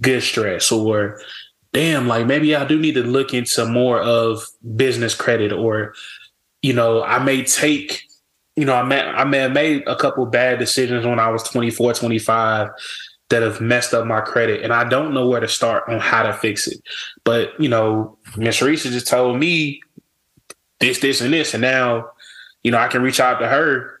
good 0.00 0.22
stress 0.22 0.72
or 0.72 1.20
damn 1.72 2.08
like 2.08 2.26
maybe 2.26 2.54
i 2.56 2.64
do 2.64 2.78
need 2.78 2.94
to 2.94 3.02
look 3.02 3.32
into 3.32 3.64
more 3.66 4.00
of 4.00 4.44
business 4.76 5.14
credit 5.14 5.52
or 5.52 5.94
you 6.60 6.72
know 6.72 7.02
i 7.04 7.18
may 7.18 7.44
take 7.44 8.02
you 8.56 8.64
know 8.64 8.74
i 8.74 8.82
may 8.82 9.00
i 9.00 9.24
may 9.24 9.38
have 9.38 9.52
made 9.52 9.86
a 9.86 9.96
couple 9.96 10.26
bad 10.26 10.58
decisions 10.58 11.06
when 11.06 11.20
i 11.20 11.28
was 11.28 11.42
24 11.44 11.94
25 11.94 12.70
that 13.32 13.42
have 13.42 13.62
messed 13.62 13.94
up 13.94 14.06
my 14.06 14.20
credit 14.20 14.62
and 14.62 14.74
I 14.74 14.84
don't 14.84 15.14
know 15.14 15.26
where 15.26 15.40
to 15.40 15.48
start 15.48 15.88
on 15.88 15.98
how 15.98 16.22
to 16.22 16.34
fix 16.34 16.68
it. 16.68 16.82
But, 17.24 17.58
you 17.58 17.68
know, 17.68 18.18
Miss 18.36 18.60
Risa 18.60 18.90
just 18.90 19.08
told 19.08 19.38
me 19.38 19.80
this, 20.80 20.98
this, 20.98 21.22
and 21.22 21.32
this. 21.32 21.54
And 21.54 21.62
now, 21.62 22.10
you 22.62 22.70
know, 22.70 22.76
I 22.76 22.88
can 22.88 23.02
reach 23.02 23.20
out 23.20 23.38
to 23.38 23.48
her 23.48 24.00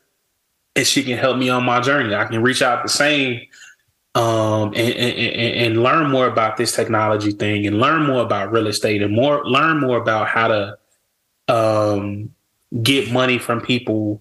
and 0.74 0.86
she 0.86 1.02
can 1.02 1.18
help 1.18 1.36
me 1.36 1.48
on 1.48 1.64
my 1.64 1.80
journey. 1.80 2.14
I 2.14 2.24
can 2.24 2.42
reach 2.42 2.62
out 2.62 2.82
the 2.82 2.88
same 2.88 3.42
um, 4.14 4.74
and, 4.74 4.94
and, 4.94 5.56
and, 5.56 5.82
learn 5.82 6.10
more 6.10 6.26
about 6.26 6.58
this 6.58 6.72
technology 6.76 7.32
thing 7.32 7.66
and 7.66 7.78
learn 7.78 8.06
more 8.06 8.20
about 8.20 8.52
real 8.52 8.66
estate 8.66 9.00
and 9.00 9.14
more 9.14 9.42
learn 9.46 9.80
more 9.80 9.96
about 9.96 10.28
how 10.28 10.48
to 10.48 10.78
um, 11.48 12.30
get 12.82 13.10
money 13.10 13.38
from 13.38 13.62
people 13.62 14.20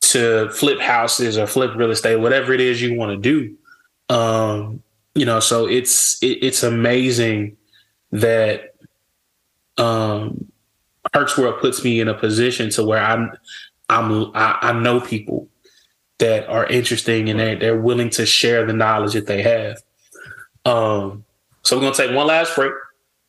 to 0.00 0.50
flip 0.50 0.80
houses 0.80 1.38
or 1.38 1.46
flip 1.46 1.74
real 1.76 1.90
estate, 1.92 2.16
whatever 2.16 2.52
it 2.52 2.60
is 2.60 2.82
you 2.82 2.96
want 2.96 3.10
to 3.10 3.16
do. 3.16 3.56
Um, 4.14 4.82
you 5.14 5.24
know, 5.24 5.38
so 5.38 5.66
it's 5.66 6.20
it, 6.22 6.38
it's 6.42 6.62
amazing 6.64 7.56
that 8.10 8.74
um 9.78 10.50
Herc's 11.14 11.38
World 11.38 11.60
puts 11.60 11.84
me 11.84 12.00
in 12.00 12.08
a 12.08 12.14
position 12.14 12.70
to 12.70 12.84
where 12.84 13.00
I'm 13.00 13.32
I'm 13.88 14.32
I, 14.34 14.58
I 14.62 14.72
know 14.72 15.00
people 15.00 15.48
that 16.18 16.48
are 16.48 16.66
interesting 16.66 17.28
and 17.28 17.38
they're, 17.38 17.56
they're 17.56 17.80
willing 17.80 18.10
to 18.10 18.26
share 18.26 18.64
the 18.64 18.72
knowledge 18.72 19.12
that 19.14 19.26
they 19.26 19.42
have. 19.42 19.82
Um, 20.64 21.24
so 21.62 21.76
we're 21.76 21.82
gonna 21.82 21.94
take 21.94 22.14
one 22.14 22.26
last 22.26 22.54
break, 22.54 22.72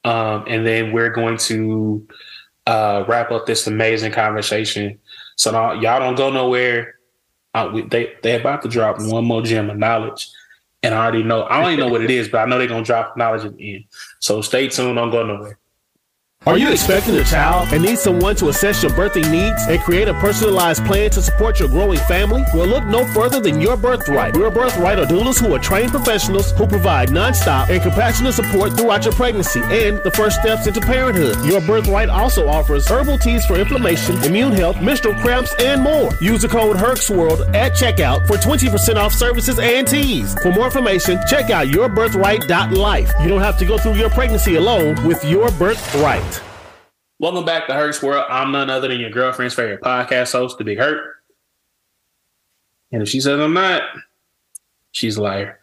um, 0.04 0.46
and 0.48 0.66
then 0.66 0.92
we're 0.92 1.10
going 1.10 1.38
to 1.38 2.08
uh, 2.66 3.04
wrap 3.08 3.32
up 3.32 3.46
this 3.46 3.68
amazing 3.68 4.12
conversation. 4.12 5.00
So 5.36 5.52
now, 5.52 5.74
y'all 5.74 6.00
don't 6.00 6.16
go 6.16 6.32
nowhere. 6.32 6.96
Uh, 7.54 7.70
we, 7.74 7.82
they 7.84 8.14
they 8.24 8.40
about 8.40 8.62
to 8.62 8.70
drop 8.70 9.00
one 9.00 9.26
more 9.26 9.42
gem 9.42 9.70
of 9.70 9.78
knowledge 9.78 10.30
and 10.84 10.94
I 10.94 11.04
already 11.04 11.24
know 11.24 11.44
I 11.44 11.62
don't 11.62 11.74
even 11.74 11.86
know 11.86 11.92
what 11.92 12.04
it 12.04 12.12
is, 12.12 12.30
but 12.30 12.40
I 12.40 12.46
know 12.46 12.58
they're 12.58 12.68
gonna 12.68 12.84
drop 12.84 13.18
knowledge 13.18 13.46
at 13.46 13.56
the 13.56 13.76
end. 13.76 13.86
So 14.20 14.42
stay 14.42 14.68
tuned, 14.68 14.96
don't 14.96 15.12
go 15.12 15.26
nowhere. 15.26 15.58
Are 16.48 16.58
you 16.58 16.72
expecting 16.72 17.18
a 17.18 17.26
child 17.26 17.74
and 17.74 17.84
need 17.84 18.00
someone 18.00 18.34
to 18.38 18.48
assess 18.48 18.82
your 18.82 18.94
birthing 18.94 19.30
needs 19.30 19.62
and 19.68 19.82
create 19.82 20.08
a 20.08 20.14
personalized 20.14 20.86
plan 20.86 21.10
to 21.10 21.22
support 21.22 21.60
your 21.60 21.68
growing 21.68 22.00
family? 22.00 22.46
Well, 22.54 22.68
look 22.68 22.86
no 22.86 23.06
further 23.08 23.42
than 23.42 23.60
Your 23.60 23.76
Birthright. 23.76 24.34
Your 24.34 24.50
Birthright 24.50 24.98
are 24.98 25.06
doulas 25.06 25.46
who 25.46 25.54
are 25.54 25.60
trained 25.60 25.92
professionals 25.92 26.54
who 26.54 26.66
provide 26.66 27.10
nonstop 27.10 27.68
and 27.68 27.82
compassionate 27.82 28.34
support 28.34 28.78
throughout 28.78 29.04
your 29.04 29.14
pregnancy 29.14 29.60
and 29.64 29.98
the 30.06 30.12
first 30.12 30.40
steps 30.40 30.68
into 30.68 30.80
parenthood. 30.80 31.36
Your 31.46 31.60
Birthright 31.60 32.08
also 32.08 32.48
offers 32.48 32.88
herbal 32.88 33.18
teas 33.18 33.46
for 33.46 33.58
inflammation, 33.58 34.16
immune 34.24 34.54
health, 34.54 34.82
menstrual 34.82 35.16
cramps, 35.16 35.54
and 35.60 35.82
more. 35.82 36.12
Use 36.22 36.44
the 36.44 36.48
code 36.48 36.78
HERXWORLD 36.78 37.54
at 37.56 37.74
checkout 37.74 38.26
for 38.26 38.38
20% 38.38 38.96
off 38.96 39.12
services 39.12 39.60
and 39.60 39.86
teas. 39.86 40.34
For 40.42 40.54
more 40.54 40.68
information, 40.68 41.20
check 41.28 41.50
out 41.50 41.68
yourbirthright.life. 41.68 43.12
You 43.22 43.28
don't 43.28 43.42
have 43.42 43.58
to 43.58 43.66
go 43.66 43.78
through 43.78 43.96
your 43.96 44.10
pregnancy 44.12 44.56
alone 44.56 45.06
with 45.06 45.22
Your 45.26 45.52
Birthright. 45.52 46.37
Welcome 47.20 47.46
back 47.46 47.66
to 47.66 47.74
Herc's 47.74 48.04
World. 48.04 48.26
I'm 48.30 48.52
none 48.52 48.70
other 48.70 48.88
than 48.88 49.00
your 49.00 49.10
girlfriend's 49.10 49.56
favorite 49.56 49.82
podcast 49.82 50.34
host, 50.34 50.60
The 50.60 50.64
Big 50.64 50.78
Hurt. 50.78 51.16
And 52.92 53.02
if 53.02 53.10
she 53.10 53.20
says 53.20 53.40
I'm 53.40 53.56
not, 53.56 53.82
she's 54.92 55.18
a 55.18 55.24
liar. 55.24 55.60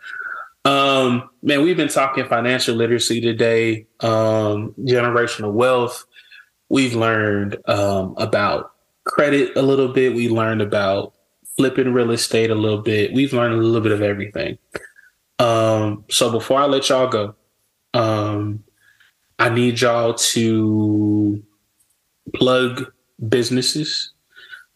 Um, 0.65 1.31
man, 1.43 1.63
we've 1.63 1.77
been 1.77 1.87
talking 1.87 2.25
financial 2.27 2.75
literacy 2.75 3.21
today, 3.21 3.87
um, 4.01 4.75
generational 4.81 5.53
wealth. 5.53 6.05
We've 6.71 6.97
learned 6.97 7.57
um, 7.69 8.17
about 8.19 8.73
credit 9.05 9.57
a 9.57 9.63
little 9.63 9.89
bit. 9.89 10.13
We 10.13 10.29
learned 10.29 10.61
about 10.61 11.15
flipping 11.57 11.93
real 11.93 12.11
estate 12.11 12.51
a 12.51 12.57
little 12.57 12.83
bit. 12.83 13.13
We've 13.13 13.33
learned 13.33 13.55
a 13.55 13.59
little 13.59 13.81
bit 13.81 13.93
of 13.93 14.03
everything. 14.03 14.59
Um, 15.39 16.05
so 16.11 16.33
before 16.33 16.61
I 16.61 16.67
let 16.67 16.89
y'all 16.89 17.07
go, 17.07 17.37
um, 17.93 18.65
I 19.39 19.49
need 19.49 19.81
y'all 19.81 20.15
to 20.15 21.43
plug 22.35 22.93
businesses. 23.29 24.13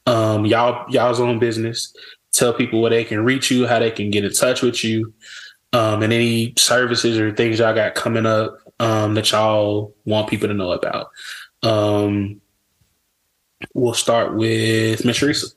Um, 0.06 0.47
y'all 0.47 0.90
y'all's 0.90 1.20
own 1.20 1.39
business. 1.39 1.94
Tell 2.32 2.52
people 2.52 2.80
where 2.80 2.90
they 2.90 3.05
can 3.05 3.24
reach 3.24 3.51
you, 3.51 3.66
how 3.66 3.78
they 3.78 3.90
can 3.90 4.10
get 4.10 4.24
in 4.24 4.32
touch 4.32 4.62
with 4.62 4.85
you, 4.85 5.12
um, 5.72 6.02
and 6.02 6.12
any 6.12 6.55
services 6.56 7.18
or 7.18 7.32
things 7.32 7.59
y'all 7.59 7.74
got 7.74 7.94
coming 7.94 8.26
up 8.26 8.59
um, 8.80 9.14
that 9.14 9.30
y'all 9.30 9.94
want 10.05 10.28
people 10.28 10.48
to 10.48 10.55
know 10.55 10.72
about. 10.72 11.10
Um, 11.62 12.40
we'll 13.74 13.94
start 13.94 14.35
with 14.35 15.05
Miss 15.05 15.18
Risa. 15.18 15.52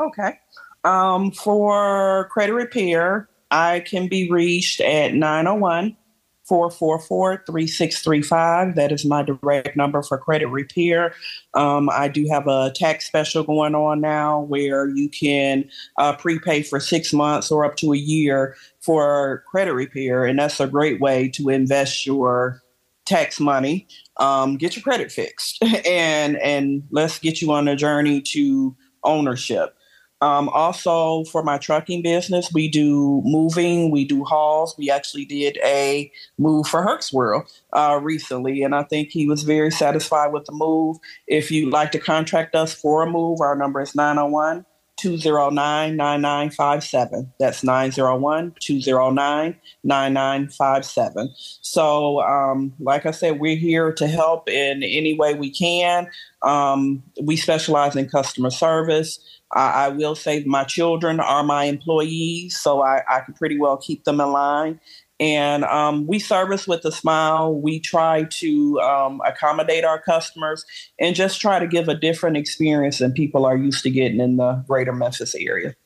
Okay. 0.00 0.38
Um, 0.84 1.30
for 1.30 2.28
credit 2.32 2.54
repair, 2.54 3.28
I 3.50 3.80
can 3.80 4.08
be 4.08 4.30
reached 4.30 4.80
at 4.80 5.14
901 5.14 5.96
444 6.44 7.44
3635. 7.46 8.74
That 8.74 8.92
is 8.92 9.04
my 9.04 9.22
direct 9.22 9.76
number 9.76 10.02
for 10.02 10.18
credit 10.18 10.48
repair. 10.48 11.14
Um, 11.54 11.88
I 11.90 12.08
do 12.08 12.26
have 12.28 12.46
a 12.48 12.72
tax 12.74 13.06
special 13.06 13.44
going 13.44 13.74
on 13.74 14.00
now 14.00 14.40
where 14.40 14.88
you 14.88 15.08
can 15.08 15.68
uh, 15.98 16.16
prepay 16.16 16.62
for 16.62 16.80
six 16.80 17.12
months 17.12 17.50
or 17.50 17.64
up 17.64 17.76
to 17.76 17.92
a 17.92 17.96
year 17.96 18.56
for 18.80 19.44
credit 19.50 19.74
repair. 19.74 20.24
And 20.24 20.38
that's 20.38 20.60
a 20.60 20.66
great 20.66 21.00
way 21.00 21.28
to 21.30 21.48
invest 21.48 22.06
your 22.06 22.62
tax 23.04 23.40
money. 23.40 23.86
Um, 24.18 24.56
get 24.56 24.76
your 24.76 24.82
credit 24.82 25.10
fixed 25.10 25.62
and 25.86 26.36
and 26.38 26.82
let's 26.90 27.18
get 27.18 27.40
you 27.40 27.52
on 27.52 27.68
a 27.68 27.76
journey 27.76 28.20
to 28.32 28.76
ownership. 29.04 29.76
Um, 30.22 30.48
also, 30.50 31.24
for 31.24 31.42
my 31.42 31.58
trucking 31.58 32.02
business, 32.02 32.48
we 32.54 32.68
do 32.68 33.20
moving, 33.24 33.90
we 33.90 34.04
do 34.04 34.22
hauls. 34.22 34.72
We 34.78 34.88
actually 34.88 35.24
did 35.24 35.58
a 35.64 36.12
move 36.38 36.68
for 36.68 36.80
Herc's 36.80 37.12
World 37.12 37.50
uh, 37.72 37.98
recently, 38.00 38.62
and 38.62 38.72
I 38.72 38.84
think 38.84 39.08
he 39.08 39.26
was 39.26 39.42
very 39.42 39.72
satisfied 39.72 40.32
with 40.32 40.44
the 40.44 40.52
move. 40.52 40.98
If 41.26 41.50
you'd 41.50 41.72
like 41.72 41.90
to 41.90 41.98
contract 41.98 42.54
us 42.54 42.72
for 42.72 43.02
a 43.02 43.10
move, 43.10 43.40
our 43.40 43.56
number 43.56 43.80
is 43.80 43.96
901 43.96 44.64
209 44.96 45.96
9957. 45.96 47.32
That's 47.40 47.64
901 47.64 48.54
209 48.60 49.56
9957. 49.82 51.34
So, 51.62 52.20
um, 52.22 52.72
like 52.78 53.06
I 53.06 53.10
said, 53.10 53.40
we're 53.40 53.56
here 53.56 53.92
to 53.94 54.06
help 54.06 54.48
in 54.48 54.84
any 54.84 55.14
way 55.14 55.34
we 55.34 55.50
can. 55.50 56.08
Um, 56.42 57.02
we 57.20 57.36
specialize 57.36 57.96
in 57.96 58.08
customer 58.08 58.50
service. 58.50 59.18
I, 59.52 59.86
I, 59.86 59.88
will 59.88 60.14
say 60.14 60.44
my 60.44 60.64
children 60.64 61.20
are 61.20 61.42
my 61.42 61.64
employees, 61.64 62.58
so 62.58 62.82
I, 62.82 63.02
I 63.08 63.20
can 63.20 63.34
pretty 63.34 63.58
well 63.58 63.76
keep 63.76 64.04
them 64.04 64.20
in 64.20 64.32
line. 64.32 64.80
And 65.20 65.64
um, 65.64 66.06
we 66.06 66.18
service 66.18 66.66
with 66.66 66.84
a 66.84 66.90
smile. 66.90 67.54
We 67.54 67.78
try 67.78 68.24
to 68.24 68.80
um, 68.80 69.20
accommodate 69.24 69.84
our 69.84 70.00
customers 70.00 70.64
and 70.98 71.14
just 71.14 71.40
try 71.40 71.60
to 71.60 71.66
give 71.68 71.88
a 71.88 71.94
different 71.94 72.36
experience 72.36 72.98
than 72.98 73.12
people 73.12 73.44
are 73.44 73.56
used 73.56 73.84
to 73.84 73.90
getting 73.90 74.20
in 74.20 74.36
the 74.36 74.64
greater 74.66 74.92
Memphis 74.92 75.34
area. 75.36 75.76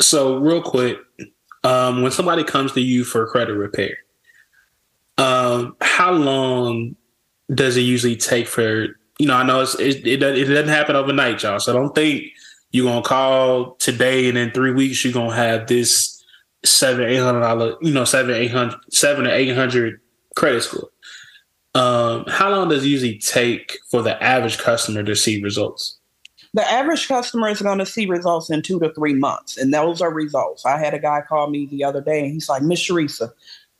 So, 0.00 0.38
real 0.38 0.62
quick, 0.62 0.98
um, 1.62 2.02
when 2.02 2.10
somebody 2.10 2.42
comes 2.42 2.72
to 2.72 2.80
you 2.80 3.04
for 3.04 3.26
credit 3.26 3.54
repair, 3.54 3.98
um, 5.18 5.76
how 5.80 6.12
long 6.12 6.96
does 7.54 7.76
it 7.76 7.82
usually 7.82 8.16
take 8.16 8.48
for 8.48 8.88
you 9.18 9.26
know, 9.26 9.34
I 9.34 9.42
know 9.42 9.62
it, 9.62 9.78
it, 9.78 10.06
it 10.06 10.18
doesn't 10.18 10.68
happen 10.68 10.96
overnight, 10.96 11.42
y'all. 11.42 11.58
So 11.58 11.72
don't 11.72 11.94
think 11.94 12.24
you're 12.70 12.86
gonna 12.86 13.02
call 13.02 13.74
today 13.76 14.28
and 14.28 14.36
in 14.36 14.50
three 14.50 14.72
weeks 14.72 15.04
you're 15.04 15.14
gonna 15.14 15.34
have 15.34 15.66
this 15.66 16.22
seven, 16.64 17.06
eight 17.08 17.18
hundred 17.18 17.40
dollar, 17.40 17.76
you 17.80 17.92
know, 17.92 18.04
seven, 18.04 18.34
eight 18.34 18.50
hundred, 18.50 18.78
seven 18.90 19.24
to 19.24 19.34
eight 19.34 19.54
hundred 19.54 20.00
credit 20.34 20.62
score. 20.62 20.88
Um, 21.74 22.24
how 22.28 22.50
long 22.50 22.68
does 22.68 22.84
it 22.84 22.88
usually 22.88 23.18
take 23.18 23.78
for 23.90 24.02
the 24.02 24.22
average 24.22 24.58
customer 24.58 25.02
to 25.02 25.14
see 25.14 25.42
results? 25.42 25.98
The 26.54 26.66
average 26.70 27.06
customer 27.06 27.50
is 27.50 27.60
going 27.60 27.78
to 27.78 27.84
see 27.84 28.06
results 28.06 28.48
in 28.48 28.62
two 28.62 28.80
to 28.80 28.90
three 28.94 29.12
months, 29.12 29.58
and 29.58 29.74
those 29.74 30.00
are 30.00 30.10
results. 30.10 30.64
I 30.64 30.78
had 30.78 30.94
a 30.94 30.98
guy 30.98 31.20
call 31.20 31.50
me 31.50 31.66
the 31.66 31.84
other 31.84 32.00
day, 32.00 32.20
and 32.24 32.32
he's 32.32 32.48
like, 32.48 32.62
"Miss 32.62 32.78
Sheresa, 32.78 33.30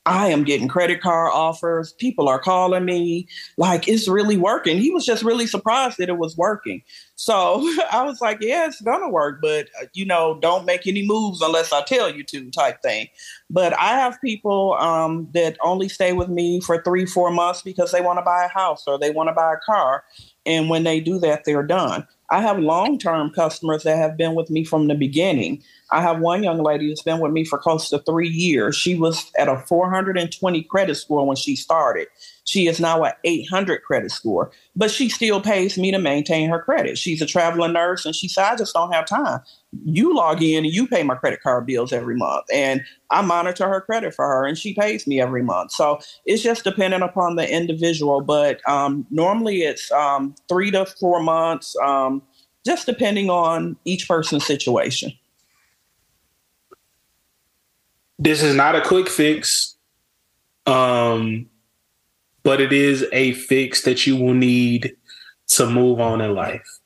I 0.06 0.28
am 0.28 0.44
getting 0.44 0.68
credit 0.68 1.00
card 1.00 1.32
offers. 1.34 1.92
People 1.92 2.28
are 2.28 2.38
calling 2.38 2.84
me 2.84 3.26
like 3.56 3.88
it's 3.88 4.06
really 4.06 4.36
working. 4.36 4.78
He 4.78 4.92
was 4.92 5.04
just 5.04 5.24
really 5.24 5.48
surprised 5.48 5.98
that 5.98 6.08
it 6.08 6.16
was 6.16 6.36
working. 6.36 6.82
So 7.16 7.56
I 7.92 8.04
was 8.04 8.20
like, 8.20 8.38
yeah, 8.40 8.66
it's 8.66 8.80
going 8.80 9.00
to 9.00 9.08
work, 9.08 9.40
but 9.42 9.68
uh, 9.82 9.86
you 9.94 10.06
know, 10.06 10.38
don't 10.40 10.64
make 10.64 10.86
any 10.86 11.04
moves 11.04 11.42
unless 11.42 11.72
I 11.72 11.82
tell 11.82 12.08
you 12.08 12.22
to 12.22 12.50
type 12.52 12.80
thing. 12.82 13.08
But 13.50 13.76
I 13.78 13.98
have 13.98 14.20
people 14.20 14.74
um, 14.74 15.28
that 15.34 15.56
only 15.60 15.88
stay 15.88 16.12
with 16.12 16.28
me 16.28 16.60
for 16.60 16.80
three, 16.82 17.04
four 17.04 17.32
months 17.32 17.62
because 17.62 17.90
they 17.90 18.00
want 18.00 18.18
to 18.18 18.24
buy 18.24 18.44
a 18.44 18.48
house 18.48 18.84
or 18.86 18.98
they 18.98 19.10
want 19.10 19.28
to 19.28 19.34
buy 19.34 19.54
a 19.54 19.60
car. 19.66 20.04
And 20.46 20.70
when 20.70 20.84
they 20.84 21.00
do 21.00 21.18
that, 21.18 21.44
they're 21.44 21.64
done. 21.64 22.06
I 22.30 22.40
have 22.40 22.58
long 22.58 22.98
term 22.98 23.30
customers 23.30 23.84
that 23.84 23.96
have 23.96 24.16
been 24.16 24.34
with 24.34 24.50
me 24.50 24.64
from 24.64 24.88
the 24.88 24.94
beginning. 24.94 25.62
I 25.90 26.02
have 26.02 26.20
one 26.20 26.42
young 26.42 26.62
lady 26.62 26.88
that's 26.88 27.02
been 27.02 27.20
with 27.20 27.32
me 27.32 27.44
for 27.44 27.58
close 27.58 27.88
to 27.90 28.00
three 28.00 28.28
years. 28.28 28.76
She 28.76 28.96
was 28.96 29.30
at 29.38 29.48
a 29.48 29.58
420 29.58 30.62
credit 30.64 30.96
score 30.96 31.26
when 31.26 31.36
she 31.36 31.54
started. 31.54 32.08
She 32.44 32.66
is 32.66 32.80
now 32.80 33.04
at 33.04 33.18
800 33.24 33.82
credit 33.82 34.10
score, 34.10 34.50
but 34.74 34.90
she 34.90 35.08
still 35.08 35.40
pays 35.40 35.78
me 35.78 35.90
to 35.92 35.98
maintain 35.98 36.48
her 36.48 36.60
credit. 36.60 36.98
She's 36.98 37.22
a 37.22 37.26
traveling 37.26 37.72
nurse 37.72 38.04
and 38.04 38.14
she 38.14 38.28
said, 38.28 38.44
I 38.44 38.56
just 38.56 38.74
don't 38.74 38.92
have 38.92 39.06
time. 39.06 39.40
You 39.84 40.14
log 40.14 40.42
in 40.42 40.64
and 40.64 40.72
you 40.72 40.86
pay 40.86 41.02
my 41.02 41.14
credit 41.14 41.42
card 41.42 41.66
bills 41.66 41.92
every 41.92 42.16
month. 42.16 42.44
And 42.52 42.82
I 43.10 43.22
monitor 43.22 43.68
her 43.68 43.80
credit 43.80 44.14
for 44.14 44.26
her 44.26 44.44
and 44.44 44.56
she 44.56 44.74
pays 44.74 45.06
me 45.06 45.20
every 45.20 45.42
month. 45.42 45.72
So 45.72 46.00
it's 46.24 46.42
just 46.42 46.64
dependent 46.64 47.02
upon 47.02 47.36
the 47.36 47.50
individual. 47.50 48.20
But 48.20 48.66
um, 48.68 49.06
normally 49.10 49.62
it's 49.62 49.90
um, 49.92 50.34
three 50.48 50.70
to 50.72 50.86
four 50.86 51.22
months, 51.22 51.76
um, 51.82 52.22
just 52.64 52.86
depending 52.86 53.30
on 53.30 53.76
each 53.84 54.08
person's 54.08 54.46
situation. 54.46 55.12
This 58.18 58.42
is 58.42 58.54
not 58.54 58.74
a 58.74 58.80
quick 58.80 59.08
fix, 59.08 59.76
um, 60.64 61.46
but 62.42 62.60
it 62.60 62.72
is 62.72 63.04
a 63.12 63.34
fix 63.34 63.82
that 63.82 64.06
you 64.06 64.16
will 64.16 64.34
need 64.34 64.96
to 65.48 65.68
move 65.68 66.00
on 66.00 66.20
in 66.20 66.34
life. 66.34 66.80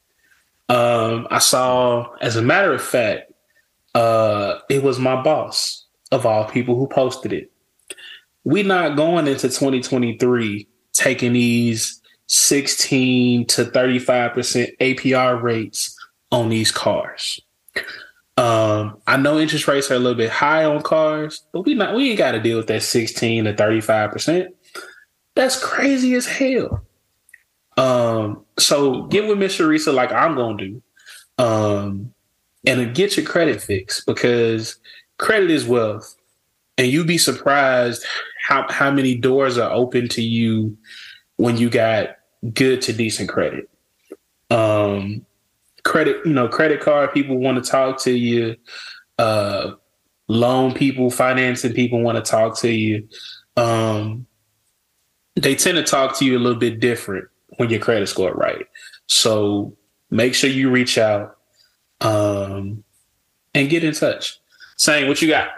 Um, 0.70 1.26
I 1.32 1.40
saw, 1.40 2.14
as 2.20 2.36
a 2.36 2.42
matter 2.42 2.72
of 2.72 2.80
fact, 2.80 3.32
uh, 3.96 4.60
it 4.70 4.84
was 4.84 5.00
my 5.00 5.20
boss 5.20 5.84
of 6.12 6.24
all 6.24 6.44
people 6.44 6.76
who 6.76 6.86
posted 6.86 7.32
it. 7.32 7.50
We're 8.44 8.64
not 8.64 8.96
going 8.96 9.26
into 9.26 9.48
2023 9.48 10.68
taking 10.92 11.32
these 11.32 12.00
16 12.28 13.46
to 13.46 13.64
35% 13.64 14.76
APR 14.78 15.42
rates 15.42 15.98
on 16.30 16.48
these 16.48 16.70
cars. 16.70 17.40
Um, 18.36 19.02
I 19.08 19.16
know 19.16 19.40
interest 19.40 19.66
rates 19.66 19.90
are 19.90 19.94
a 19.94 19.98
little 19.98 20.16
bit 20.16 20.30
high 20.30 20.64
on 20.64 20.82
cars, 20.82 21.42
but 21.52 21.62
we 21.62 21.74
not 21.74 21.96
we 21.96 22.10
ain't 22.10 22.18
got 22.18 22.32
to 22.32 22.40
deal 22.40 22.56
with 22.56 22.68
that 22.68 22.84
16 22.84 23.44
to 23.44 23.56
35 23.56 24.12
percent. 24.12 24.54
That's 25.34 25.62
crazy 25.62 26.14
as 26.14 26.26
hell. 26.26 26.84
Um, 27.76 28.44
so 28.60 29.02
get 29.04 29.26
with 29.26 29.38
Miss 29.38 29.52
Sheresa 29.52 29.92
like 29.92 30.12
I'm 30.12 30.34
gonna 30.34 30.58
do, 30.58 30.82
um, 31.38 32.12
and 32.66 32.94
get 32.94 33.16
your 33.16 33.26
credit 33.26 33.62
fixed 33.62 34.06
because 34.06 34.78
credit 35.18 35.50
is 35.50 35.66
wealth, 35.66 36.14
and 36.78 36.88
you'd 36.88 37.06
be 37.06 37.18
surprised 37.18 38.04
how 38.42 38.66
how 38.70 38.90
many 38.90 39.14
doors 39.14 39.58
are 39.58 39.72
open 39.72 40.08
to 40.08 40.22
you 40.22 40.76
when 41.36 41.56
you 41.56 41.70
got 41.70 42.16
good 42.54 42.82
to 42.82 42.92
decent 42.92 43.28
credit. 43.28 43.68
Um, 44.50 45.24
credit, 45.84 46.24
you 46.24 46.32
know, 46.32 46.48
credit 46.48 46.80
card 46.80 47.12
people 47.12 47.38
want 47.38 47.62
to 47.62 47.70
talk 47.70 48.00
to 48.02 48.12
you. 48.12 48.56
Uh, 49.18 49.72
loan 50.28 50.72
people, 50.72 51.10
financing 51.10 51.72
people 51.72 52.00
want 52.00 52.22
to 52.22 52.30
talk 52.30 52.58
to 52.58 52.70
you. 52.70 53.08
Um, 53.56 54.26
they 55.36 55.54
tend 55.54 55.76
to 55.76 55.82
talk 55.82 56.16
to 56.18 56.24
you 56.24 56.36
a 56.36 56.40
little 56.40 56.58
bit 56.58 56.80
different 56.80 57.28
when 57.60 57.68
your 57.68 57.78
credit 57.78 58.06
score 58.06 58.32
right. 58.32 58.66
So 59.06 59.76
make 60.10 60.34
sure 60.34 60.48
you 60.48 60.70
reach 60.70 60.96
out 60.96 61.36
um, 62.00 62.82
and 63.54 63.68
get 63.68 63.84
in 63.84 63.92
touch. 63.92 64.40
Sain 64.78 65.08
what 65.08 65.20
you 65.20 65.28
got. 65.28 65.50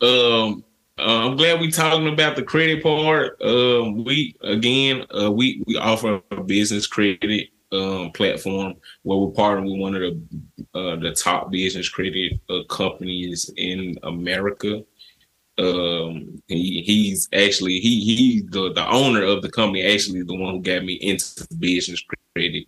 Um, 0.00 0.62
uh, 0.96 1.26
I'm 1.26 1.36
glad 1.36 1.60
we 1.60 1.72
talking 1.72 2.06
about 2.06 2.36
the 2.36 2.44
credit 2.44 2.84
part. 2.84 3.42
Um, 3.42 4.04
we 4.04 4.36
again, 4.42 5.04
uh, 5.12 5.32
we 5.32 5.64
we 5.66 5.76
offer 5.76 6.22
a 6.30 6.40
business 6.40 6.86
credit 6.86 7.48
um, 7.72 8.12
platform 8.12 8.74
where 9.02 9.18
we're 9.18 9.32
partnering 9.32 9.72
with 9.72 9.80
one 9.80 9.96
of 9.96 10.02
the 10.02 10.78
uh, 10.78 10.96
the 11.00 11.12
top 11.14 11.50
business 11.50 11.88
credit 11.88 12.38
uh, 12.48 12.62
companies 12.70 13.50
in 13.56 13.96
America. 14.04 14.84
Um, 15.58 16.42
he, 16.48 16.82
he's 16.82 17.30
actually 17.32 17.80
he 17.80 18.00
he 18.00 18.42
the 18.50 18.74
the 18.74 18.86
owner 18.88 19.22
of 19.22 19.40
the 19.40 19.50
company 19.50 19.82
actually 19.82 20.22
the 20.22 20.36
one 20.36 20.54
who 20.54 20.60
got 20.60 20.84
me 20.84 20.94
into 20.94 21.46
business 21.58 22.04
credit. 22.34 22.66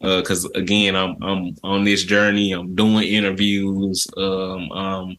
Because 0.00 0.44
uh, 0.46 0.50
again, 0.56 0.96
I'm 0.96 1.14
I'm 1.22 1.54
on 1.62 1.84
this 1.84 2.02
journey. 2.02 2.50
I'm 2.50 2.74
doing 2.74 3.06
interviews. 3.06 4.08
Um, 4.16 4.72
um, 4.72 5.16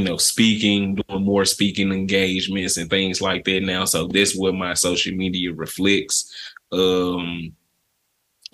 you 0.00 0.06
know, 0.06 0.16
speaking, 0.16 0.94
doing 0.94 1.24
more 1.24 1.44
speaking 1.44 1.92
engagements 1.92 2.78
and 2.78 2.88
things 2.88 3.20
like 3.20 3.44
that 3.44 3.62
now. 3.62 3.84
So 3.84 4.06
this 4.06 4.32
is 4.32 4.40
what 4.40 4.54
my 4.54 4.72
social 4.72 5.14
media 5.14 5.52
reflects. 5.52 6.32
Um, 6.72 7.52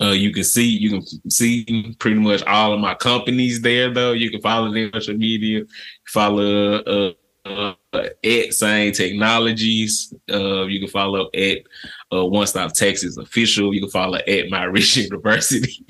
uh, 0.01 0.11
you 0.11 0.31
can 0.31 0.43
see 0.43 0.67
you 0.67 0.89
can 0.89 1.31
see 1.31 1.95
pretty 1.99 2.19
much 2.19 2.43
all 2.43 2.73
of 2.73 2.81
my 2.81 2.95
companies 2.95 3.61
there 3.61 3.93
though. 3.93 4.11
You 4.11 4.29
can 4.29 4.41
follow 4.41 4.73
their 4.73 4.91
social 4.93 5.15
media, 5.15 5.63
follow 6.05 6.73
uh, 6.83 7.11
uh, 7.45 7.73
at 7.93 8.53
Sain 8.53 8.91
Technologies. 8.91 10.13
Uh, 10.29 10.65
you 10.65 10.81
can 10.81 10.89
follow 10.89 11.29
at 11.33 11.59
uh, 12.13 12.25
One 12.25 12.45
Stop 12.45 12.73
Tax 12.73 13.05
Official. 13.17 13.73
You 13.73 13.81
can 13.81 13.89
follow 13.89 14.17
at 14.17 14.49
My 14.49 14.65
Rich 14.65 14.97
University. 15.09 15.85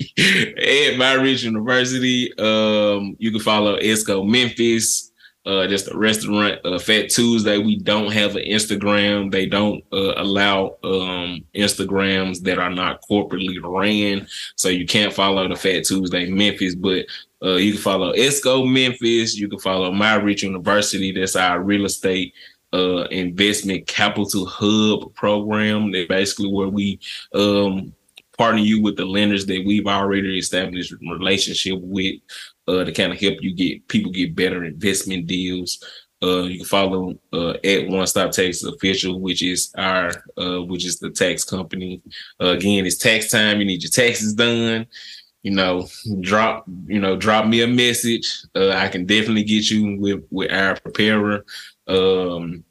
at 0.56 0.96
My 0.98 1.14
Rich 1.14 1.42
University. 1.42 2.32
Um, 2.38 3.16
you 3.18 3.32
can 3.32 3.40
follow 3.40 3.76
Esco 3.78 4.24
Memphis 4.24 5.08
uh, 5.48 5.66
just 5.66 5.90
a 5.90 5.96
restaurant. 5.96 6.60
Uh, 6.64 6.78
Fat 6.78 7.08
Tuesday, 7.08 7.56
we 7.56 7.76
don't 7.76 8.12
have 8.12 8.36
an 8.36 8.44
Instagram. 8.44 9.32
They 9.32 9.46
don't 9.46 9.82
uh, 9.92 10.12
allow 10.16 10.76
um, 10.84 11.42
Instagrams 11.54 12.42
that 12.42 12.58
are 12.58 12.70
not 12.70 13.00
corporately 13.10 13.56
ran, 13.62 14.28
so 14.56 14.68
you 14.68 14.86
can't 14.86 15.12
follow 15.12 15.48
the 15.48 15.56
Fat 15.56 15.84
Tuesday 15.84 16.30
Memphis. 16.30 16.74
But 16.74 17.06
uh, 17.42 17.54
you 17.54 17.72
can 17.72 17.80
follow 17.80 18.12
Esco 18.12 18.70
Memphis. 18.70 19.36
You 19.36 19.48
can 19.48 19.58
follow 19.58 19.90
My 19.90 20.16
Rich 20.16 20.42
University. 20.42 21.12
That's 21.12 21.34
our 21.34 21.62
real 21.62 21.86
estate 21.86 22.34
uh, 22.74 23.04
investment 23.04 23.86
capital 23.86 24.44
hub 24.44 25.14
program. 25.14 25.92
That 25.92 26.10
basically 26.10 26.52
where 26.52 26.68
we 26.68 27.00
um, 27.32 27.94
partner 28.36 28.60
you 28.60 28.82
with 28.82 28.96
the 28.96 29.04
lenders 29.06 29.46
that 29.46 29.64
we've 29.66 29.86
already 29.86 30.38
established 30.38 30.94
relationship 31.08 31.78
with 31.80 32.16
uh, 32.68 32.84
to 32.84 32.92
kind 32.92 33.12
of 33.12 33.20
help 33.20 33.36
you 33.40 33.54
get 33.54 33.88
people 33.88 34.12
get 34.12 34.36
better 34.36 34.64
investment 34.64 35.26
deals. 35.26 35.82
Uh, 36.22 36.42
you 36.42 36.58
can 36.58 36.66
follow 36.66 37.14
uh, 37.32 37.54
at 37.62 37.88
One 37.88 38.06
Stop 38.06 38.32
Tax 38.32 38.64
Official, 38.64 39.20
which 39.20 39.42
is 39.42 39.72
our 39.78 40.10
uh, 40.36 40.62
which 40.64 40.84
is 40.84 40.98
the 40.98 41.10
tax 41.10 41.44
company. 41.44 42.02
Uh, 42.40 42.48
again, 42.48 42.86
it's 42.86 42.98
tax 42.98 43.30
time. 43.30 43.60
You 43.60 43.66
need 43.66 43.82
your 43.82 43.90
taxes 43.90 44.34
done. 44.34 44.86
You 45.42 45.52
know, 45.52 45.86
drop 46.20 46.64
you 46.86 47.00
know 47.00 47.16
drop 47.16 47.46
me 47.46 47.62
a 47.62 47.68
message. 47.68 48.42
Uh, 48.54 48.70
I 48.70 48.88
can 48.88 49.06
definitely 49.06 49.44
get 49.44 49.70
you 49.70 49.96
with 49.98 50.24
with 50.30 50.52
our 50.52 50.76
preparer. 50.76 51.44
Um, 51.86 52.64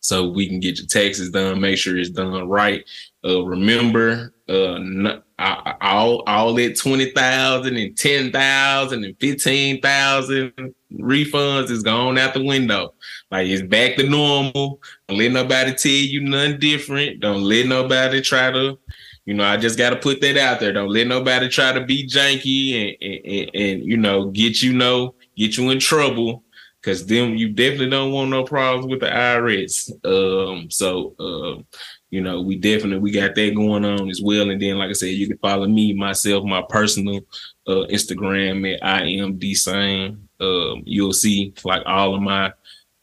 so 0.00 0.28
we 0.28 0.48
can 0.48 0.58
get 0.58 0.78
your 0.78 0.86
taxes 0.86 1.30
done. 1.30 1.60
Make 1.60 1.76
sure 1.76 1.98
it's 1.98 2.08
done 2.08 2.48
right. 2.48 2.82
Uh, 3.22 3.44
remember, 3.44 4.32
uh, 4.48 4.74
n- 4.74 5.22
all 5.38 6.22
all 6.26 6.54
that 6.54 6.76
twenty 6.76 7.10
thousand 7.10 7.76
and 7.76 7.96
ten 7.96 8.32
thousand 8.32 9.04
and 9.04 9.16
fifteen 9.18 9.80
thousand 9.80 10.52
refunds 10.92 11.70
is 11.70 11.82
gone 11.82 12.18
out 12.18 12.34
the 12.34 12.42
window. 12.42 12.94
Like 13.30 13.46
it's 13.46 13.62
back 13.62 13.96
to 13.96 14.08
normal. 14.08 14.80
Don't 15.06 15.18
let 15.18 15.32
nobody 15.32 15.74
tell 15.74 15.92
you 15.92 16.22
nothing 16.22 16.58
different. 16.58 17.20
Don't 17.20 17.42
let 17.42 17.66
nobody 17.66 18.20
try 18.20 18.50
to, 18.50 18.78
you 19.26 19.34
know, 19.34 19.44
I 19.44 19.56
just 19.56 19.78
got 19.78 19.90
to 19.90 19.96
put 19.96 20.20
that 20.22 20.36
out 20.36 20.60
there. 20.60 20.72
Don't 20.72 20.92
let 20.92 21.06
nobody 21.06 21.48
try 21.48 21.72
to 21.72 21.84
be 21.84 22.08
janky 22.08 22.96
and, 23.00 23.02
and, 23.02 23.26
and, 23.26 23.50
and 23.54 23.84
you 23.84 23.96
know 23.96 24.30
get 24.30 24.62
you 24.62 24.72
know 24.72 25.14
get 25.36 25.56
you 25.56 25.70
in 25.70 25.78
trouble 25.78 26.42
because 26.80 27.06
then 27.06 27.36
you 27.36 27.50
definitely 27.50 27.90
don't 27.90 28.12
want 28.12 28.30
no 28.30 28.44
problems 28.44 28.86
with 28.86 29.00
the 29.00 29.06
IRS. 29.06 29.92
Um, 30.04 30.70
so 30.70 31.14
uh, 31.18 31.78
you 32.10 32.20
know, 32.20 32.40
we 32.40 32.56
definitely 32.56 32.98
we 32.98 33.10
got 33.10 33.34
that 33.34 33.54
going 33.54 33.84
on 33.84 34.08
as 34.08 34.22
well. 34.22 34.50
And 34.50 34.60
then, 34.60 34.78
like 34.78 34.90
I 34.90 34.94
said, 34.94 35.10
you 35.10 35.28
can 35.28 35.38
follow 35.38 35.66
me 35.66 35.92
myself, 35.92 36.44
my 36.44 36.62
personal 36.68 37.20
uh, 37.66 37.84
Instagram 37.90 38.74
at 38.74 38.84
I 38.84 39.02
am 39.04 39.38
D 39.38 39.54
Sain. 39.54 40.28
Um, 40.40 40.82
you'll 40.86 41.12
see 41.12 41.52
like 41.64 41.82
all 41.84 42.14
of 42.14 42.22
my 42.22 42.52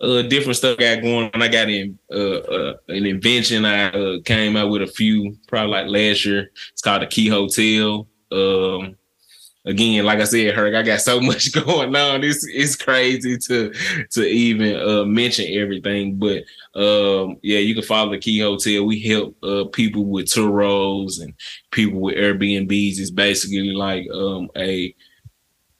uh, 0.01 0.21
different 0.23 0.57
stuff 0.57 0.77
got 0.77 1.01
going 1.01 1.29
on. 1.33 1.41
I 1.41 1.47
got 1.47 1.69
in 1.69 1.97
uh, 2.11 2.37
uh, 2.37 2.73
an 2.89 3.05
invention. 3.05 3.65
I 3.65 3.89
uh, 3.89 4.21
came 4.23 4.57
out 4.57 4.69
with 4.69 4.81
a 4.81 4.87
few 4.87 5.37
probably 5.47 5.71
like 5.71 5.87
last 5.87 6.25
year. 6.25 6.51
It's 6.71 6.81
called 6.81 7.01
the 7.01 7.07
Key 7.07 7.27
Hotel. 7.27 8.07
Um, 8.31 8.95
again, 9.65 10.05
like 10.05 10.19
I 10.19 10.23
said, 10.23 10.53
Herc, 10.53 10.75
I 10.75 10.83
got 10.83 11.01
so 11.01 11.19
much 11.21 11.51
going 11.51 11.95
on. 11.95 12.23
It's 12.23 12.45
it's 12.47 12.75
crazy 12.75 13.37
to 13.37 13.73
to 14.11 14.25
even 14.25 14.75
uh, 14.75 15.05
mention 15.05 15.45
everything. 15.49 16.17
But 16.17 16.43
um, 16.79 17.37
yeah, 17.41 17.59
you 17.59 17.73
can 17.73 17.83
follow 17.83 18.11
the 18.11 18.19
Key 18.19 18.39
Hotel. 18.39 18.85
We 18.85 19.01
help 19.01 19.35
uh, 19.43 19.65
people 19.65 20.05
with 20.05 20.25
Turos 20.27 21.21
and 21.21 21.33
people 21.71 21.99
with 21.99 22.15
Airbnbs. 22.15 22.99
It's 22.99 23.11
basically 23.11 23.73
like 23.73 24.07
um, 24.11 24.49
a 24.55 24.95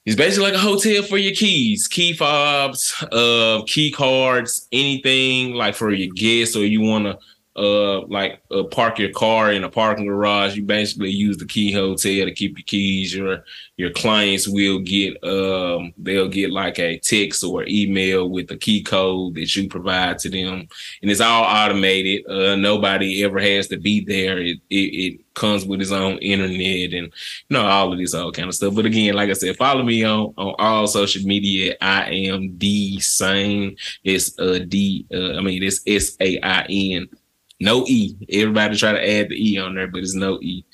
it's 0.04 0.16
basically 0.16 0.50
like 0.50 0.54
a 0.54 0.62
hotel 0.62 1.02
for 1.02 1.18
your 1.18 1.34
keys, 1.34 1.88
key 1.88 2.12
fobs, 2.12 2.94
uh, 3.10 3.62
key 3.66 3.90
cards, 3.90 4.68
anything 4.70 5.54
like 5.54 5.74
for 5.74 5.90
your 5.90 6.12
guests 6.14 6.54
or 6.54 6.64
you 6.64 6.80
want 6.80 7.06
to 7.06 7.18
uh 7.56 8.02
like 8.06 8.40
uh, 8.50 8.64
park 8.64 8.98
your 8.98 9.10
car 9.10 9.52
in 9.52 9.64
a 9.64 9.70
parking 9.70 10.06
garage. 10.06 10.56
You 10.56 10.64
basically 10.64 11.10
use 11.10 11.36
the 11.36 11.46
key 11.46 11.72
hotel 11.72 12.24
to 12.24 12.32
keep 12.32 12.58
your 12.58 12.64
keys. 12.64 13.14
Your 13.14 13.44
your 13.76 13.90
clients 13.90 14.48
will 14.48 14.80
get 14.80 15.22
um 15.24 15.92
they'll 15.98 16.28
get 16.28 16.50
like 16.50 16.78
a 16.78 16.98
text 16.98 17.44
or 17.44 17.64
email 17.68 18.28
with 18.28 18.48
the 18.48 18.56
key 18.56 18.82
code 18.82 19.34
that 19.34 19.54
you 19.54 19.68
provide 19.68 20.18
to 20.20 20.30
them. 20.30 20.68
And 21.02 21.10
it's 21.10 21.20
all 21.20 21.44
automated. 21.44 22.26
Uh 22.28 22.56
nobody 22.56 23.24
ever 23.24 23.38
has 23.40 23.68
to 23.68 23.76
be 23.76 24.04
there. 24.04 24.38
It 24.38 24.58
it, 24.70 24.74
it 24.76 25.34
comes 25.34 25.66
with 25.66 25.82
its 25.82 25.92
own 25.92 26.16
internet 26.18 26.94
and 26.94 27.12
you 27.48 27.50
know 27.50 27.66
all 27.66 27.92
of 27.92 27.98
this 27.98 28.14
all 28.14 28.32
kind 28.32 28.48
of 28.48 28.54
stuff. 28.54 28.74
But 28.74 28.86
again 28.86 29.14
like 29.14 29.28
i 29.28 29.34
said 29.34 29.56
follow 29.56 29.82
me 29.82 30.04
on 30.04 30.32
on 30.36 30.54
all 30.58 30.86
social 30.86 31.22
media. 31.22 31.76
I 31.80 32.10
am 32.10 32.56
D 32.56 33.00
Sain 33.00 33.76
it's 34.04 34.38
uh 34.38 34.58
d 34.68 35.06
uh, 35.12 35.34
i 35.36 35.40
mean 35.40 35.62
it's 35.62 35.80
s-a-i-n 35.86 37.08
no 37.60 37.84
E. 37.86 38.16
Everybody 38.30 38.76
try 38.76 38.92
to 38.92 39.10
add 39.10 39.28
the 39.28 39.34
E 39.34 39.58
on 39.58 39.74
there, 39.74 39.88
but 39.88 40.02
it's 40.02 40.14
no 40.14 40.38
E. 40.40 40.64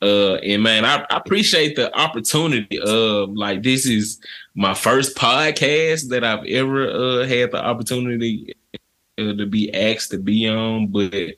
Uh, 0.00 0.34
and 0.36 0.64
man, 0.64 0.84
I, 0.84 1.06
I 1.10 1.16
appreciate 1.16 1.76
the 1.76 1.96
opportunity. 1.96 2.80
Uh, 2.80 3.26
like 3.26 3.62
this 3.62 3.86
is 3.86 4.20
my 4.54 4.74
first 4.74 5.16
podcast 5.16 6.08
that 6.08 6.24
I've 6.24 6.44
ever 6.46 6.90
uh, 6.90 7.26
had 7.26 7.52
the 7.52 7.64
opportunity 7.64 8.56
uh, 9.18 9.34
to 9.34 9.46
be 9.46 9.72
asked 9.72 10.10
to 10.10 10.18
be 10.18 10.48
on, 10.48 10.88
but 10.88 11.34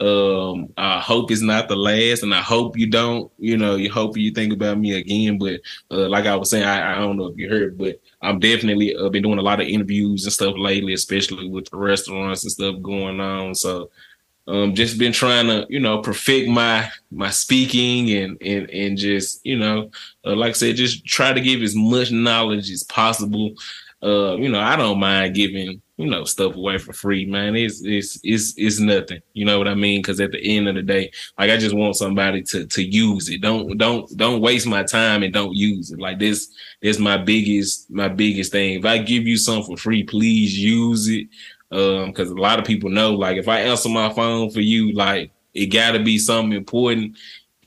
um, 0.00 0.72
I 0.76 1.00
hope 1.00 1.30
it's 1.30 1.42
not 1.42 1.68
the 1.68 1.76
last, 1.76 2.22
and 2.22 2.32
I 2.32 2.40
hope 2.40 2.76
you 2.76 2.88
don't, 2.88 3.32
you 3.38 3.56
know, 3.56 3.74
you 3.74 3.90
hope 3.90 4.16
you 4.16 4.30
think 4.30 4.52
about 4.52 4.78
me 4.78 4.94
again. 4.94 5.38
But 5.38 5.60
uh, 5.90 6.08
like 6.08 6.26
I 6.26 6.36
was 6.36 6.50
saying, 6.50 6.64
I, 6.64 6.96
I, 6.96 6.98
don't 6.98 7.16
know 7.16 7.26
if 7.26 7.36
you 7.36 7.48
heard, 7.48 7.76
but 7.76 8.00
I'm 8.22 8.38
definitely 8.38 8.94
uh, 8.94 9.08
been 9.08 9.24
doing 9.24 9.38
a 9.38 9.42
lot 9.42 9.60
of 9.60 9.66
interviews 9.66 10.24
and 10.24 10.32
stuff 10.32 10.54
lately, 10.56 10.92
especially 10.92 11.48
with 11.48 11.68
the 11.70 11.76
restaurants 11.76 12.44
and 12.44 12.52
stuff 12.52 12.80
going 12.80 13.20
on. 13.20 13.56
So 13.56 13.90
um, 14.48 14.74
just 14.74 14.98
been 14.98 15.12
trying 15.12 15.46
to, 15.48 15.66
you 15.68 15.78
know, 15.78 15.98
perfect 15.98 16.48
my 16.48 16.90
my 17.10 17.28
speaking 17.28 18.10
and 18.10 18.38
and 18.40 18.70
and 18.70 18.96
just, 18.96 19.44
you 19.44 19.58
know, 19.58 19.90
uh, 20.24 20.34
like 20.34 20.50
I 20.50 20.52
said, 20.52 20.76
just 20.76 21.04
try 21.04 21.34
to 21.34 21.40
give 21.40 21.62
as 21.62 21.76
much 21.76 22.10
knowledge 22.10 22.70
as 22.70 22.82
possible. 22.84 23.52
Uh, 24.02 24.36
you 24.36 24.48
know, 24.48 24.60
I 24.60 24.76
don't 24.76 25.00
mind 25.00 25.34
giving, 25.34 25.82
you 25.96 26.06
know, 26.06 26.24
stuff 26.24 26.54
away 26.54 26.78
for 26.78 26.94
free, 26.94 27.26
man. 27.26 27.56
It's 27.56 27.82
it's 27.84 28.18
it's 28.22 28.54
it's 28.56 28.80
nothing. 28.80 29.20
You 29.34 29.44
know 29.44 29.58
what 29.58 29.68
I 29.68 29.74
mean? 29.74 30.00
Because 30.00 30.18
at 30.18 30.32
the 30.32 30.40
end 30.56 30.66
of 30.66 30.76
the 30.76 30.82
day, 30.82 31.10
like 31.38 31.50
I 31.50 31.58
just 31.58 31.74
want 31.74 31.96
somebody 31.96 32.42
to 32.44 32.66
to 32.66 32.82
use 32.82 33.28
it. 33.28 33.42
Don't 33.42 33.76
don't 33.76 34.08
don't 34.16 34.40
waste 34.40 34.66
my 34.66 34.82
time 34.82 35.24
and 35.24 35.34
don't 35.34 35.54
use 35.54 35.90
it. 35.90 35.98
Like 35.98 36.18
this, 36.18 36.48
is 36.80 36.98
my 36.98 37.18
biggest 37.18 37.90
my 37.90 38.08
biggest 38.08 38.52
thing. 38.52 38.78
If 38.78 38.86
I 38.86 38.96
give 38.96 39.26
you 39.26 39.36
something 39.36 39.76
for 39.76 39.82
free, 39.82 40.04
please 40.04 40.58
use 40.58 41.08
it 41.08 41.28
um 41.70 42.06
because 42.06 42.30
a 42.30 42.34
lot 42.34 42.58
of 42.58 42.64
people 42.64 42.88
know 42.88 43.14
like 43.14 43.36
if 43.36 43.46
i 43.46 43.60
answer 43.60 43.88
my 43.88 44.10
phone 44.12 44.50
for 44.50 44.60
you 44.60 44.92
like 44.92 45.30
it 45.54 45.66
got 45.66 45.92
to 45.92 45.98
be 46.02 46.18
something 46.18 46.56
important. 46.56 47.16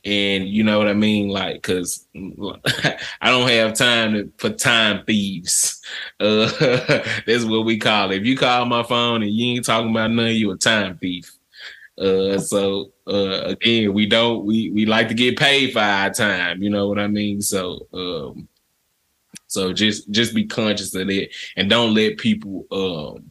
And 0.03 0.48
you 0.48 0.64
know 0.64 0.80
what 0.80 0.88
i 0.88 0.94
mean? 0.94 1.30
Like 1.30 1.56
because 1.56 2.07
i 2.15 3.30
don't 3.30 3.49
have 3.49 3.76
time 3.76 4.14
to, 4.14 4.32
for 4.38 4.49
time 4.49 5.03
thieves. 5.06 5.78
Uh 6.22 6.49
that's 7.28 7.44
what 7.44 7.65
we 7.65 7.78
call 7.78 8.11
it. 8.11 8.22
If 8.22 8.26
you 8.26 8.38
call 8.38 8.65
my 8.65 8.84
phone 8.84 9.23
and 9.23 9.32
you 9.32 9.56
ain't 9.56 9.65
talking 9.65 9.91
about 9.91 10.11
nothing 10.11 10.38
you 10.38 10.52
a 10.52 10.57
time 10.57 10.98
thief. 10.99 11.32
Uh 11.98 12.38
so 12.38 12.91
uh 13.07 13.41
again 13.45 13.94
we 13.94 14.06
don't 14.06 14.45
we 14.45 14.69
we 14.72 14.86
like 14.86 15.10
to 15.10 15.14
get 15.14 15.38
paid 15.38 15.73
for 15.73 15.80
our 15.80 16.10
time 16.10 16.64
you 16.64 16.69
know 16.69 16.88
what 16.88 16.98
i 16.98 17.07
mean? 17.07 17.41
So 17.41 17.88
um 17.94 18.48
so 19.48 19.73
just 19.73 20.10
just 20.11 20.34
be 20.34 20.45
conscious 20.45 20.95
of 20.95 21.07
that 21.07 21.28
and 21.57 21.69
don't 21.69 21.94
let 21.94 22.18
people 22.18 22.65
um 22.72 23.31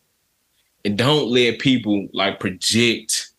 and 0.85 0.97
don't 0.97 1.31
let 1.31 1.59
people 1.59 2.09
like 2.13 2.41
project 2.41 3.31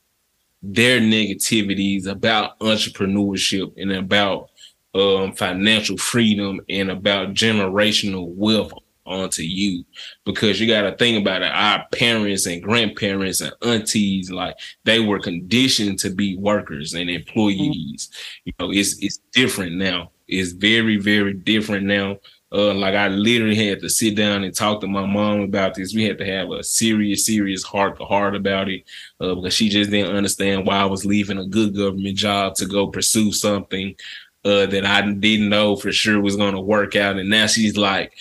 their 0.61 0.99
negativities 0.99 2.05
about 2.05 2.59
entrepreneurship 2.59 3.73
and 3.77 3.91
about 3.91 4.49
um, 4.93 5.33
financial 5.33 5.97
freedom 5.97 6.61
and 6.69 6.91
about 6.91 7.33
generational 7.33 8.27
wealth 8.35 8.73
onto 9.05 9.41
you. 9.41 9.83
Because 10.25 10.59
you 10.59 10.67
got 10.67 10.83
to 10.83 10.95
think 10.95 11.19
about 11.19 11.41
it 11.41 11.51
our 11.51 11.85
parents 11.91 12.45
and 12.45 12.61
grandparents 12.61 13.41
and 13.41 13.53
aunties 13.63 14.29
like 14.29 14.55
they 14.83 14.99
were 14.99 15.19
conditioned 15.19 15.99
to 15.99 16.09
be 16.09 16.37
workers 16.37 16.93
and 16.93 17.09
employees. 17.09 18.09
Mm-hmm. 18.09 18.41
you 18.45 18.53
know 18.59 18.71
it's 18.71 18.97
it's 19.01 19.17
different 19.31 19.73
now. 19.73 20.11
It's 20.27 20.51
very 20.51 20.97
very 20.97 21.33
different 21.33 21.85
now 21.85 22.17
uh, 22.53 22.73
like 22.73 22.95
I 22.95 23.07
literally 23.07 23.55
had 23.55 23.79
to 23.79 23.89
sit 23.89 24.15
down 24.15 24.43
and 24.43 24.53
talk 24.53 24.81
to 24.81 24.87
my 24.87 25.05
mom 25.05 25.41
about 25.41 25.73
this. 25.73 25.95
We 25.95 26.03
had 26.03 26.17
to 26.17 26.25
have 26.25 26.51
a 26.51 26.63
serious, 26.63 27.25
serious 27.25 27.63
heart 27.63 27.97
to 27.97 28.05
heart 28.05 28.35
about 28.35 28.67
it 28.67 28.83
uh, 29.21 29.35
because 29.35 29.53
she 29.53 29.69
just 29.69 29.89
didn't 29.89 30.15
understand 30.15 30.67
why 30.67 30.77
I 30.77 30.85
was 30.85 31.05
leaving 31.05 31.37
a 31.37 31.45
good 31.45 31.75
government 31.75 32.17
job 32.17 32.55
to 32.55 32.65
go 32.65 32.87
pursue 32.87 33.31
something 33.31 33.95
uh, 34.43 34.65
that 34.65 34.85
I 34.85 35.01
didn't 35.11 35.49
know 35.49 35.75
for 35.75 35.91
sure 35.91 36.19
was 36.19 36.35
going 36.35 36.55
to 36.55 36.61
work 36.61 36.95
out. 36.95 37.17
And 37.17 37.29
now 37.29 37.47
she's 37.47 37.77
like, 37.77 38.13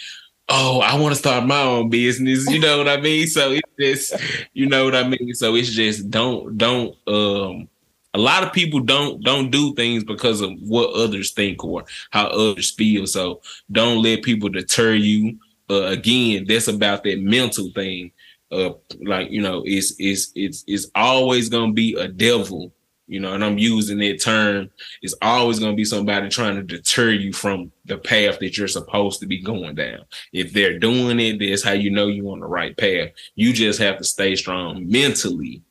"Oh, 0.49 0.81
I 0.81 0.99
want 0.99 1.13
to 1.13 1.19
start 1.19 1.47
my 1.47 1.63
own 1.63 1.91
business." 1.91 2.49
You 2.49 2.61
know 2.61 2.79
what 2.79 2.89
I 2.89 3.01
mean? 3.01 3.27
So 3.27 3.53
it's 3.53 4.11
just, 4.11 4.23
you 4.53 4.67
know 4.67 4.85
what 4.85 4.95
I 4.95 5.09
mean. 5.09 5.35
So 5.35 5.57
it's 5.57 5.71
just 5.71 6.11
don't 6.11 6.57
don't 6.57 6.97
um 7.09 7.69
a 8.15 8.19
lot 8.19 8.43
of 8.43 8.53
people 8.53 8.81
don't 8.81 9.23
don't 9.23 9.51
do 9.51 9.75
things 9.75 10.05
because 10.05 10.41
of 10.41 10.51
what 10.61 10.95
others 10.95 11.33
think 11.33 11.65
or 11.65 11.85
how 12.11 12.27
others 12.27 12.71
feel. 12.71 13.07
So 13.07 13.41
don't 13.71 14.03
let 14.03 14.23
people 14.23 14.49
deter 14.49 14.95
you. 14.95 15.39
Uh, 15.69 15.85
again, 15.85 16.45
that's 16.49 16.69
about 16.69 17.05
that 17.05 17.21
mental 17.21 17.71
thing. 17.75 18.11
Uh, 18.51 18.73
like 19.03 19.31
you 19.31 19.41
know, 19.41 19.63
it's 19.65 19.95
it's 19.99 20.33
it's 20.35 20.65
it's 20.67 20.91
always 20.95 21.49
gonna 21.49 21.73
be 21.73 21.95
a 21.95 22.09
devil. 22.09 22.73
You 23.07 23.19
know, 23.19 23.35
and 23.35 23.45
I'm 23.45 23.59
using 23.59 23.99
that 23.99 24.21
term. 24.21 24.71
It's 25.03 25.17
always 25.21 25.59
gonna 25.59 25.75
be 25.75 25.85
somebody 25.85 26.29
trying 26.29 26.57
to 26.57 26.63
deter 26.63 27.11
you 27.11 27.33
from 27.33 27.73
the 27.85 27.99
path 27.99 28.39
that 28.39 28.57
you're 28.57 28.69
supposed 28.69 29.19
to 29.21 29.27
be 29.27 29.43
going 29.43 29.75
down. 29.75 30.05
If 30.33 30.53
they're 30.53 30.79
doing 30.79 31.19
it, 31.19 31.39
that's 31.39 31.65
how 31.65 31.73
you 31.73 31.91
know 31.91 32.07
you're 32.07 32.31
on 32.33 32.41
the 32.41 32.47
right 32.47 32.77
path. 32.77 33.11
You 33.35 33.53
just 33.53 33.81
have 33.81 33.99
to 33.99 34.05
stay 34.05 34.37
strong 34.37 34.89
mentally 34.89 35.63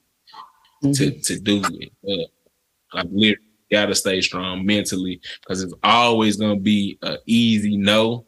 mm-hmm. 0.84 0.92
to 0.92 1.20
to 1.20 1.40
do 1.40 1.62
it. 1.64 1.92
Uh, 2.08 2.98
like 2.98 3.08
literally 3.12 3.46
gotta 3.72 3.96
stay 3.96 4.22
strong 4.22 4.66
mentally 4.66 5.22
because 5.42 5.62
it's 5.62 5.74
always 5.84 6.38
gonna 6.38 6.60
be 6.60 6.98
an 7.02 7.18
easy 7.26 7.78
no, 7.78 8.26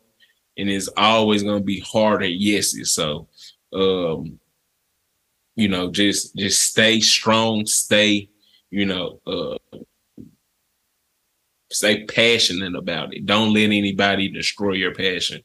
and 0.58 0.70
it's 0.70 0.90
always 0.98 1.44
gonna 1.44 1.62
be 1.62 1.80
harder 1.80 2.26
yeses. 2.26 2.92
So 2.92 3.28
um, 3.74 4.40
you 5.56 5.68
know, 5.68 5.92
just 5.92 6.36
just 6.36 6.62
stay 6.62 7.00
strong, 7.00 7.66
stay, 7.66 8.30
you 8.70 8.86
know, 8.86 9.20
uh 9.26 9.78
stay 11.72 12.06
passionate 12.06 12.76
about 12.76 13.14
it. 13.14 13.26
Don't 13.26 13.54
let 13.54 13.72
anybody 13.72 14.30
destroy 14.30 14.74
your 14.74 14.94
passion 14.94 15.42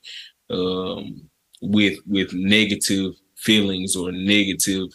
um 0.50 1.28
with 1.60 1.98
with 2.06 2.32
negative 2.32 3.14
feelings 3.36 3.96
or 3.96 4.12
negative 4.12 4.88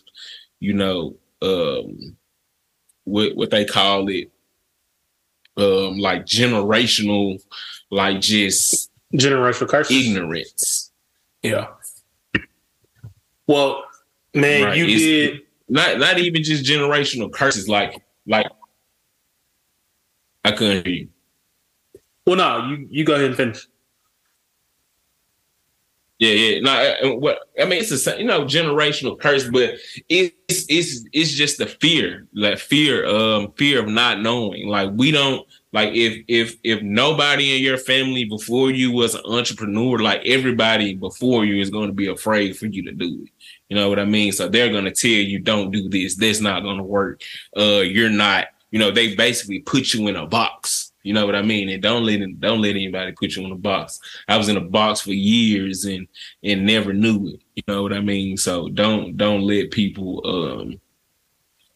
you 0.62 0.74
know, 0.74 1.16
um, 1.42 2.16
what 3.06 3.36
what 3.36 3.50
they 3.50 3.66
call 3.66 4.08
it, 4.10 4.30
um, 5.58 5.98
like 6.00 6.26
generational, 6.26 7.42
like 7.90 8.22
just 8.22 8.90
generational 9.14 9.68
curses, 9.68 10.08
ignorance. 10.08 10.92
Yeah. 11.42 11.68
Well, 13.48 13.84
man, 14.34 14.64
Right, 14.66 14.78
you 14.78 14.84
it's- 14.86 15.00
did. 15.00 15.42
not 15.68 16.00
not 16.00 16.20
even 16.20 16.44
just 16.44 16.64
generational 16.64 17.32
curses, 17.32 17.68
like 17.68 18.02
like 18.28 18.48
I 20.44 20.52
couldn't 20.52 20.86
hear 20.86 20.96
you. 20.96 21.10
Well, 22.26 22.36
no, 22.38 22.68
you 22.70 22.88
you 22.90 23.04
go 23.04 23.14
ahead 23.16 23.26
and 23.28 23.36
finish. 23.36 23.68
Yeah, 26.22 26.34
yeah. 26.34 26.60
No, 27.02 27.16
what 27.16 27.40
I 27.60 27.66
mean, 27.66 27.80
it's 27.80 27.90
the 27.90 27.98
same, 27.98 28.20
you 28.20 28.26
know, 28.26 28.44
generational 28.44 29.20
curse, 29.20 29.50
but 29.50 29.74
it's 30.08 30.36
it's 30.70 31.04
it's 31.12 31.32
just 31.32 31.58
the 31.58 31.66
fear, 31.66 32.28
like 32.36 32.60
fear, 32.60 33.08
um, 33.08 33.52
fear 33.58 33.80
of 33.80 33.88
not 33.88 34.22
knowing. 34.22 34.68
Like 34.68 34.92
we 34.94 35.10
don't 35.10 35.48
like 35.74 35.96
if 35.96 36.24
if 36.28 36.58
if 36.64 36.84
nobody 36.84 37.56
in 37.58 37.64
your 37.64 37.80
family 37.80 38.26
before 38.26 38.70
you 38.70 38.92
was 38.92 39.16
an 39.16 39.24
entrepreneur, 39.26 39.98
like 39.98 40.22
everybody 40.24 40.94
before 40.94 41.44
you 41.44 41.60
is 41.60 41.72
going 41.72 41.88
to 41.88 41.94
be 41.94 42.08
afraid 42.08 42.56
for 42.56 42.68
you 42.68 42.84
to 42.84 42.92
do 42.92 43.24
it. 43.26 43.32
You 43.70 43.78
know 43.78 43.90
what 43.90 43.98
I 43.98 44.06
mean? 44.06 44.32
So 44.32 44.48
they're 44.48 44.72
going 44.72 44.86
to 44.86 44.92
tell 44.92 45.10
you, 45.10 45.40
don't 45.40 45.72
do 45.72 45.90
this. 45.90 46.18
This 46.18 46.40
not 46.40 46.62
going 46.62 46.78
to 46.78 46.84
work. 46.84 47.24
Uh, 47.58 47.80
you're 47.82 48.10
not. 48.10 48.50
You 48.70 48.78
know, 48.78 48.92
they 48.92 49.16
basically 49.16 49.60
put 49.62 49.94
you 49.96 50.08
in 50.08 50.16
a 50.16 50.28
box. 50.28 50.91
You 51.04 51.14
know 51.14 51.26
what 51.26 51.36
I 51.36 51.42
mean? 51.42 51.70
And 51.70 51.82
don't 51.82 52.06
let 52.06 52.20
don't 52.40 52.62
let 52.62 52.72
anybody 52.72 53.12
put 53.14 53.36
you 53.36 53.46
in 53.46 53.52
a 53.52 53.56
box. 53.56 54.00
I 54.28 54.38
was 54.38 54.50
in 54.50 54.58
a 54.58 54.62
box 54.62 55.02
for 55.02 55.12
years 55.12 55.86
and 55.86 56.08
and 56.44 56.66
never 56.66 56.94
knew 56.94 57.28
it. 57.28 57.42
You 57.56 57.64
know 57.68 57.84
what 57.84 57.94
I 57.94 58.02
mean? 58.02 58.38
So 58.38 58.70
don't 58.70 59.18
don't 59.18 59.42
let 59.42 59.72
people 59.72 60.22
um 60.26 60.80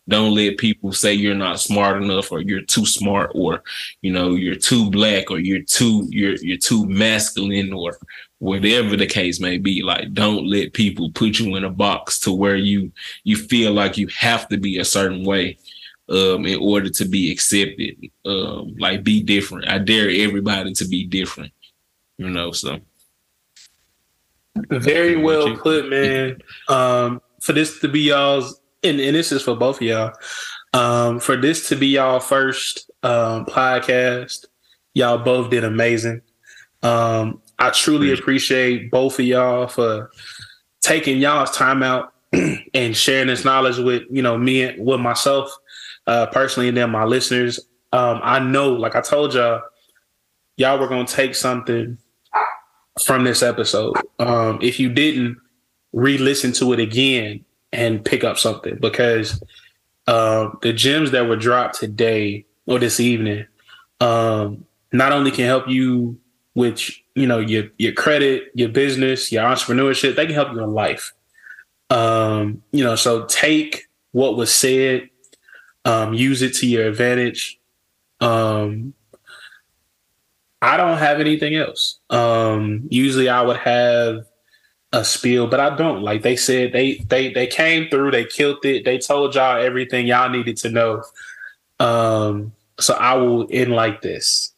don't 0.08 0.36
let 0.36 0.58
people 0.58 0.92
say 0.92 1.14
you're 1.14 1.34
not 1.34 1.60
smart 1.60 2.02
enough 2.02 2.32
or 2.32 2.40
you're 2.40 2.62
too 2.62 2.86
smart 2.86 3.32
or 3.34 3.64
you 4.02 4.12
know 4.12 4.36
you're 4.36 4.56
too 4.56 4.90
black 4.92 5.32
or 5.32 5.40
you're 5.40 5.64
too 5.64 6.08
you're 6.10 6.36
you're 6.36 6.58
too 6.58 6.86
masculine 6.86 7.74
or 7.74 7.98
whatever 8.40 8.96
the 8.96 9.08
case 9.08 9.40
may 9.40 9.58
be 9.58 9.82
like 9.82 10.14
don't 10.14 10.46
let 10.48 10.74
people 10.74 11.12
put 11.12 11.40
you 11.40 11.56
in 11.56 11.64
a 11.64 11.70
box 11.70 12.20
to 12.20 12.32
where 12.32 12.58
you 12.58 12.92
you 13.24 13.36
feel 13.36 13.72
like 13.72 13.98
you 13.98 14.08
have 14.08 14.48
to 14.48 14.58
be 14.58 14.78
a 14.78 14.86
certain 14.86 15.24
way 15.24 15.58
um 16.10 16.46
in 16.46 16.60
order 16.60 16.90
to 16.90 17.06
be 17.06 17.32
accepted 17.32 17.96
um 18.26 18.76
like 18.78 19.04
be 19.04 19.24
different 19.24 19.68
i 19.68 19.78
dare 19.78 20.10
everybody 20.10 20.72
to 20.72 20.88
be 20.88 21.06
different 21.06 21.52
you 22.18 22.30
know 22.30 22.52
so 22.52 22.80
Very 24.70 25.18
well 25.18 25.56
put, 25.58 25.90
man. 25.90 26.42
Um, 26.68 27.22
for 27.42 27.54
this 27.54 27.80
to 27.80 27.88
be 27.88 28.02
y'all's, 28.02 28.60
and, 28.84 29.00
and 29.00 29.16
this 29.16 29.32
is 29.32 29.42
for 29.42 29.56
both 29.56 29.78
of 29.78 29.82
y'all. 29.82 30.14
Um, 30.74 31.20
for 31.20 31.36
this 31.36 31.70
to 31.70 31.76
be 31.76 31.88
y'all 31.88 32.20
first 32.20 32.90
um, 33.04 33.46
podcast, 33.46 34.46
y'all 34.94 35.18
both 35.18 35.50
did 35.50 35.64
amazing. 35.64 36.22
Um, 36.84 37.42
I 37.60 37.70
truly 37.72 38.14
appreciate 38.14 38.92
both 38.92 39.20
of 39.20 39.26
y'all 39.26 39.68
for 39.68 40.12
taking 40.82 41.20
y'all's 41.20 41.52
time 41.52 41.84
out 41.84 42.14
and 42.74 42.96
sharing 42.96 43.28
this 43.28 43.46
knowledge 43.46 43.78
with 43.78 44.04
you 44.10 44.22
know 44.22 44.38
me 44.38 44.64
and 44.64 44.86
with 44.86 45.00
myself 45.00 45.50
uh, 46.08 46.28
personally, 46.28 46.70
and 46.70 46.78
then 46.78 46.92
my 46.92 47.04
listeners. 47.04 47.60
Um, 47.94 48.20
I 48.24 48.40
know, 48.40 48.74
like 48.74 48.96
I 48.96 49.02
told 49.02 49.34
y'all, 49.34 49.62
y'all 50.58 50.80
were 50.80 50.88
gonna 50.88 51.08
take 51.08 51.36
something 51.36 51.98
from 53.06 53.24
this 53.24 53.42
episode. 53.42 53.96
Um, 54.20 54.60
if 54.62 54.80
you 54.80 54.90
didn't, 54.90 55.38
re-listen 55.94 56.52
to 56.52 56.74
it 56.74 56.80
again 56.80 57.44
and 57.72 58.04
pick 58.04 58.24
up 58.24 58.38
something 58.38 58.78
because 58.82 59.42
um, 60.08 60.60
the 60.62 60.74
gems 60.74 61.12
that 61.12 61.28
were 61.28 61.38
dropped 61.38 61.80
today 61.80 62.46
or 62.68 62.80
this 62.80 63.00
evening 63.00 63.46
um, 64.02 64.66
not 64.92 65.12
only 65.12 65.32
can 65.32 65.46
help 65.46 65.68
you 65.68 66.20
with 66.54 66.90
you 67.16 67.28
know 67.28 67.40
your 67.40 67.66
your 67.78 67.94
credit, 67.94 68.52
your 68.54 68.70
business, 68.70 69.32
your 69.32 69.44
entrepreneurship, 69.44 70.16
they 70.16 70.26
can 70.26 70.36
help 70.36 70.54
you 70.54 70.64
in 70.64 70.74
life. 70.74 71.14
Um, 71.90 72.62
you 72.72 72.84
know, 72.84 72.96
so 72.96 73.26
take 73.26 73.88
what 74.12 74.38
was 74.38 74.54
said, 74.54 75.10
um, 75.86 76.14
use 76.14 76.42
it 76.42 76.54
to 76.56 76.68
your 76.68 76.88
advantage. 76.88 77.60
Um, 78.20 78.94
I 80.62 80.78
don't 80.78 80.98
have 80.98 81.20
anything 81.20 81.56
else. 81.56 82.00
Um, 82.10 82.88
usually 82.90 83.30
I 83.30 83.42
would 83.44 83.58
have 83.58 84.26
a 84.92 85.06
spiel, 85.06 85.48
but 85.48 85.60
I 85.60 85.76
don't. 85.76 86.02
Like 86.02 86.24
they 86.24 86.36
said, 86.36 86.74
they 86.74 86.96
they 87.08 87.32
they 87.32 87.48
came 87.48 87.90
through, 87.90 88.12
they 88.12 88.26
killed 88.26 88.66
it, 88.66 88.84
they 88.84 88.98
told 88.98 89.36
y'all 89.36 89.62
everything 89.62 90.08
y'all 90.08 90.30
needed 90.30 90.58
to 90.58 90.70
know. 90.70 91.04
Um, 91.80 92.54
so 92.80 92.94
I 92.96 93.14
will 93.16 93.48
end 93.52 93.74
like 93.74 94.02
this. 94.02 94.54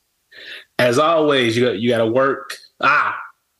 As 0.79 0.99
always, 0.99 1.57
you 1.57 1.65
got 1.65 1.79
you 1.79 1.89
got 1.89 1.97
to 1.97 2.07
work. 2.07 2.55
Ah, 2.79 3.19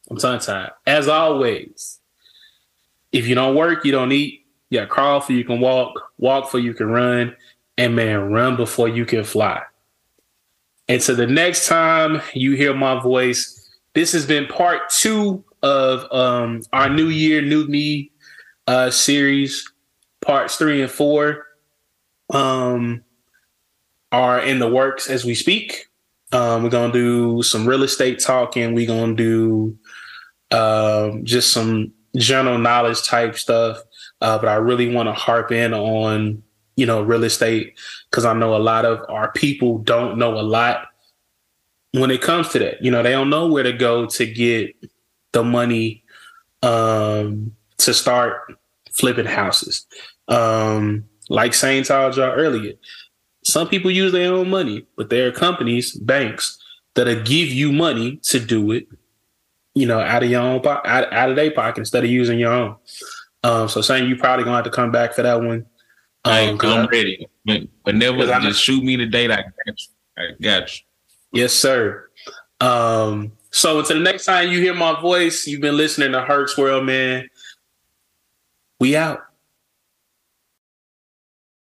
I'm 0.10 0.18
tongue 0.18 0.39
tied. 0.39 0.72
As 0.85 1.07
always, 1.07 1.99
if 3.11 3.27
you 3.27 3.35
don't 3.35 3.56
work, 3.56 3.84
you 3.84 3.91
don't 3.91 4.11
eat. 4.11 4.45
You 4.69 4.80
got 4.80 4.85
to 4.85 4.89
crawl 4.89 5.19
for 5.22 5.34
you 5.34 5.44
can 5.44 5.60
walk, 5.60 5.94
walk 6.18 6.49
for 6.49 6.60
you 6.60 6.73
can 6.73 6.88
run, 6.88 7.35
and 7.78 7.95
man, 7.95 8.32
run 8.32 8.56
before 8.56 8.88
you 8.88 9.06
can 9.06 9.24
fly. 9.24 9.62
And 10.88 11.02
so 11.02 11.14
the 11.14 11.28
next 11.28 11.68
time 11.68 12.22
you 12.34 12.54
hear 12.54 12.74
my 12.74 12.99
voice, 13.02 13.70
this 13.94 14.12
has 14.14 14.26
been 14.26 14.48
part 14.48 14.90
two 14.90 15.44
of 15.64 16.12
um, 16.12 16.64
our 16.74 16.90
New 16.90 17.08
Year, 17.08 17.41
New 17.41 17.68
Me 17.68 18.12
uh, 18.68 18.90
series. 18.90 19.72
Parts 20.22 20.58
three 20.58 20.82
and 20.82 20.91
four 20.91 21.45
um, 22.34 23.04
are 24.12 24.40
in 24.40 24.60
the 24.60 24.68
works 24.68 25.10
as 25.10 25.24
we 25.24 25.36
speak. 25.36 25.88
Um, 26.34 26.64
we're 26.64 26.70
gonna 26.70 26.91
do 26.91 27.41
some 27.44 27.66
real 27.66 27.84
estate 27.84 28.20
talking. 28.20 28.74
We're 28.74 28.88
gonna 28.88 29.16
do 29.16 29.78
um, 30.52 31.24
just 31.24 31.54
some 31.54 31.94
general 32.18 32.58
knowledge 32.58 33.04
type 33.04 33.38
stuff. 33.38 33.78
Uh, 34.20 34.38
but 34.38 34.49
I 34.49 34.56
really 34.56 34.94
want 34.94 35.08
to 35.08 35.14
harp 35.14 35.52
in 35.52 35.74
on 35.74 36.44
you 36.78 36.86
know 36.86 37.02
real 37.02 37.26
estate 37.26 37.78
because 38.10 38.24
I 38.24 38.34
know 38.34 38.56
a 38.56 38.58
lot 38.58 38.86
of 38.86 39.02
our 39.10 39.32
people 39.34 39.80
don't 39.80 40.18
know 40.18 40.40
a 40.40 40.41
lot 40.41 40.88
when 41.91 42.12
it 42.12 42.22
comes 42.22 42.49
to 42.49 42.60
that. 42.60 42.82
You 42.82 42.91
know, 42.91 43.04
they 43.04 43.12
don't 43.12 43.30
know 43.30 43.48
where 43.48 43.64
to 43.64 43.74
go 43.74 44.06
to 44.06 44.26
get 44.26 44.76
the 45.34 45.44
money 45.44 46.04
um, 46.64 47.54
to 47.80 47.94
start 47.94 48.58
flipping 48.91 49.26
houses. 49.26 49.86
Um, 50.28 51.06
like 51.30 51.54
Sain 51.54 51.84
told 51.84 52.16
y'all 52.16 52.32
earlier, 52.32 52.74
some 53.44 53.68
people 53.68 53.91
use 53.91 54.12
their 54.12 54.34
own 54.34 54.49
money, 54.49 54.86
but 54.95 55.10
there 55.10 55.28
are 55.28 55.32
companies, 55.32 55.94
banks 55.94 56.58
that'll 56.95 57.24
give 57.24 57.49
you 57.49 57.72
money 57.72 58.18
to 58.24 58.40
do 58.40 58.72
it. 58.72 58.88
You 59.76 59.86
know, 59.86 59.99
out 59.99 60.24
of 60.24 60.30
your 60.30 60.41
own, 60.41 60.62
po- 60.62 60.82
out, 60.84 61.12
out 61.14 61.30
of 61.30 61.36
their 61.36 61.52
pocket 61.52 61.80
instead 61.80 62.04
of 62.04 62.10
using 62.10 62.40
your 62.40 62.52
own. 62.52 62.76
Um, 63.44 63.70
so 63.70 63.82
Sain 63.82 64.10
you 64.10 64.16
probably 64.16 64.44
gonna 64.44 64.58
have 64.58 64.66
to 64.66 64.72
come 64.72 64.91
back 64.91 65.14
for 65.14 65.22
that 65.22 65.41
one. 65.41 65.66
I, 66.30 66.56
'cause 66.58 66.74
I'm 66.74 66.88
ready. 66.88 67.28
But, 67.45 67.62
but 67.84 67.95
never 67.95 68.18
'Cause 68.18 68.30
I 68.30 68.40
know- 68.40 68.49
just 68.49 68.62
shoot 68.64 68.84
me 68.84 68.95
the 68.95 69.06
date. 69.06 69.32
I 69.32 69.38
got 69.38 69.52
you. 69.68 69.74
I 70.18 70.24
got 70.41 70.74
you. 70.78 70.84
Yes, 71.34 71.54
sir. 71.54 72.10
Um, 72.62 73.32
so 73.52 73.80
until 73.80 73.98
the 73.98 74.04
next 74.04 74.26
time 74.26 74.52
you 74.52 74.60
hear 74.60 74.74
my 74.74 74.99
voice, 74.99 75.45
you've 75.48 75.62
been 75.62 75.78
listening 75.78 76.12
to 76.14 76.22
Herc's 76.22 76.58
World, 76.58 76.86
man. 76.86 77.30
We 78.80 78.95
out. 78.95 79.22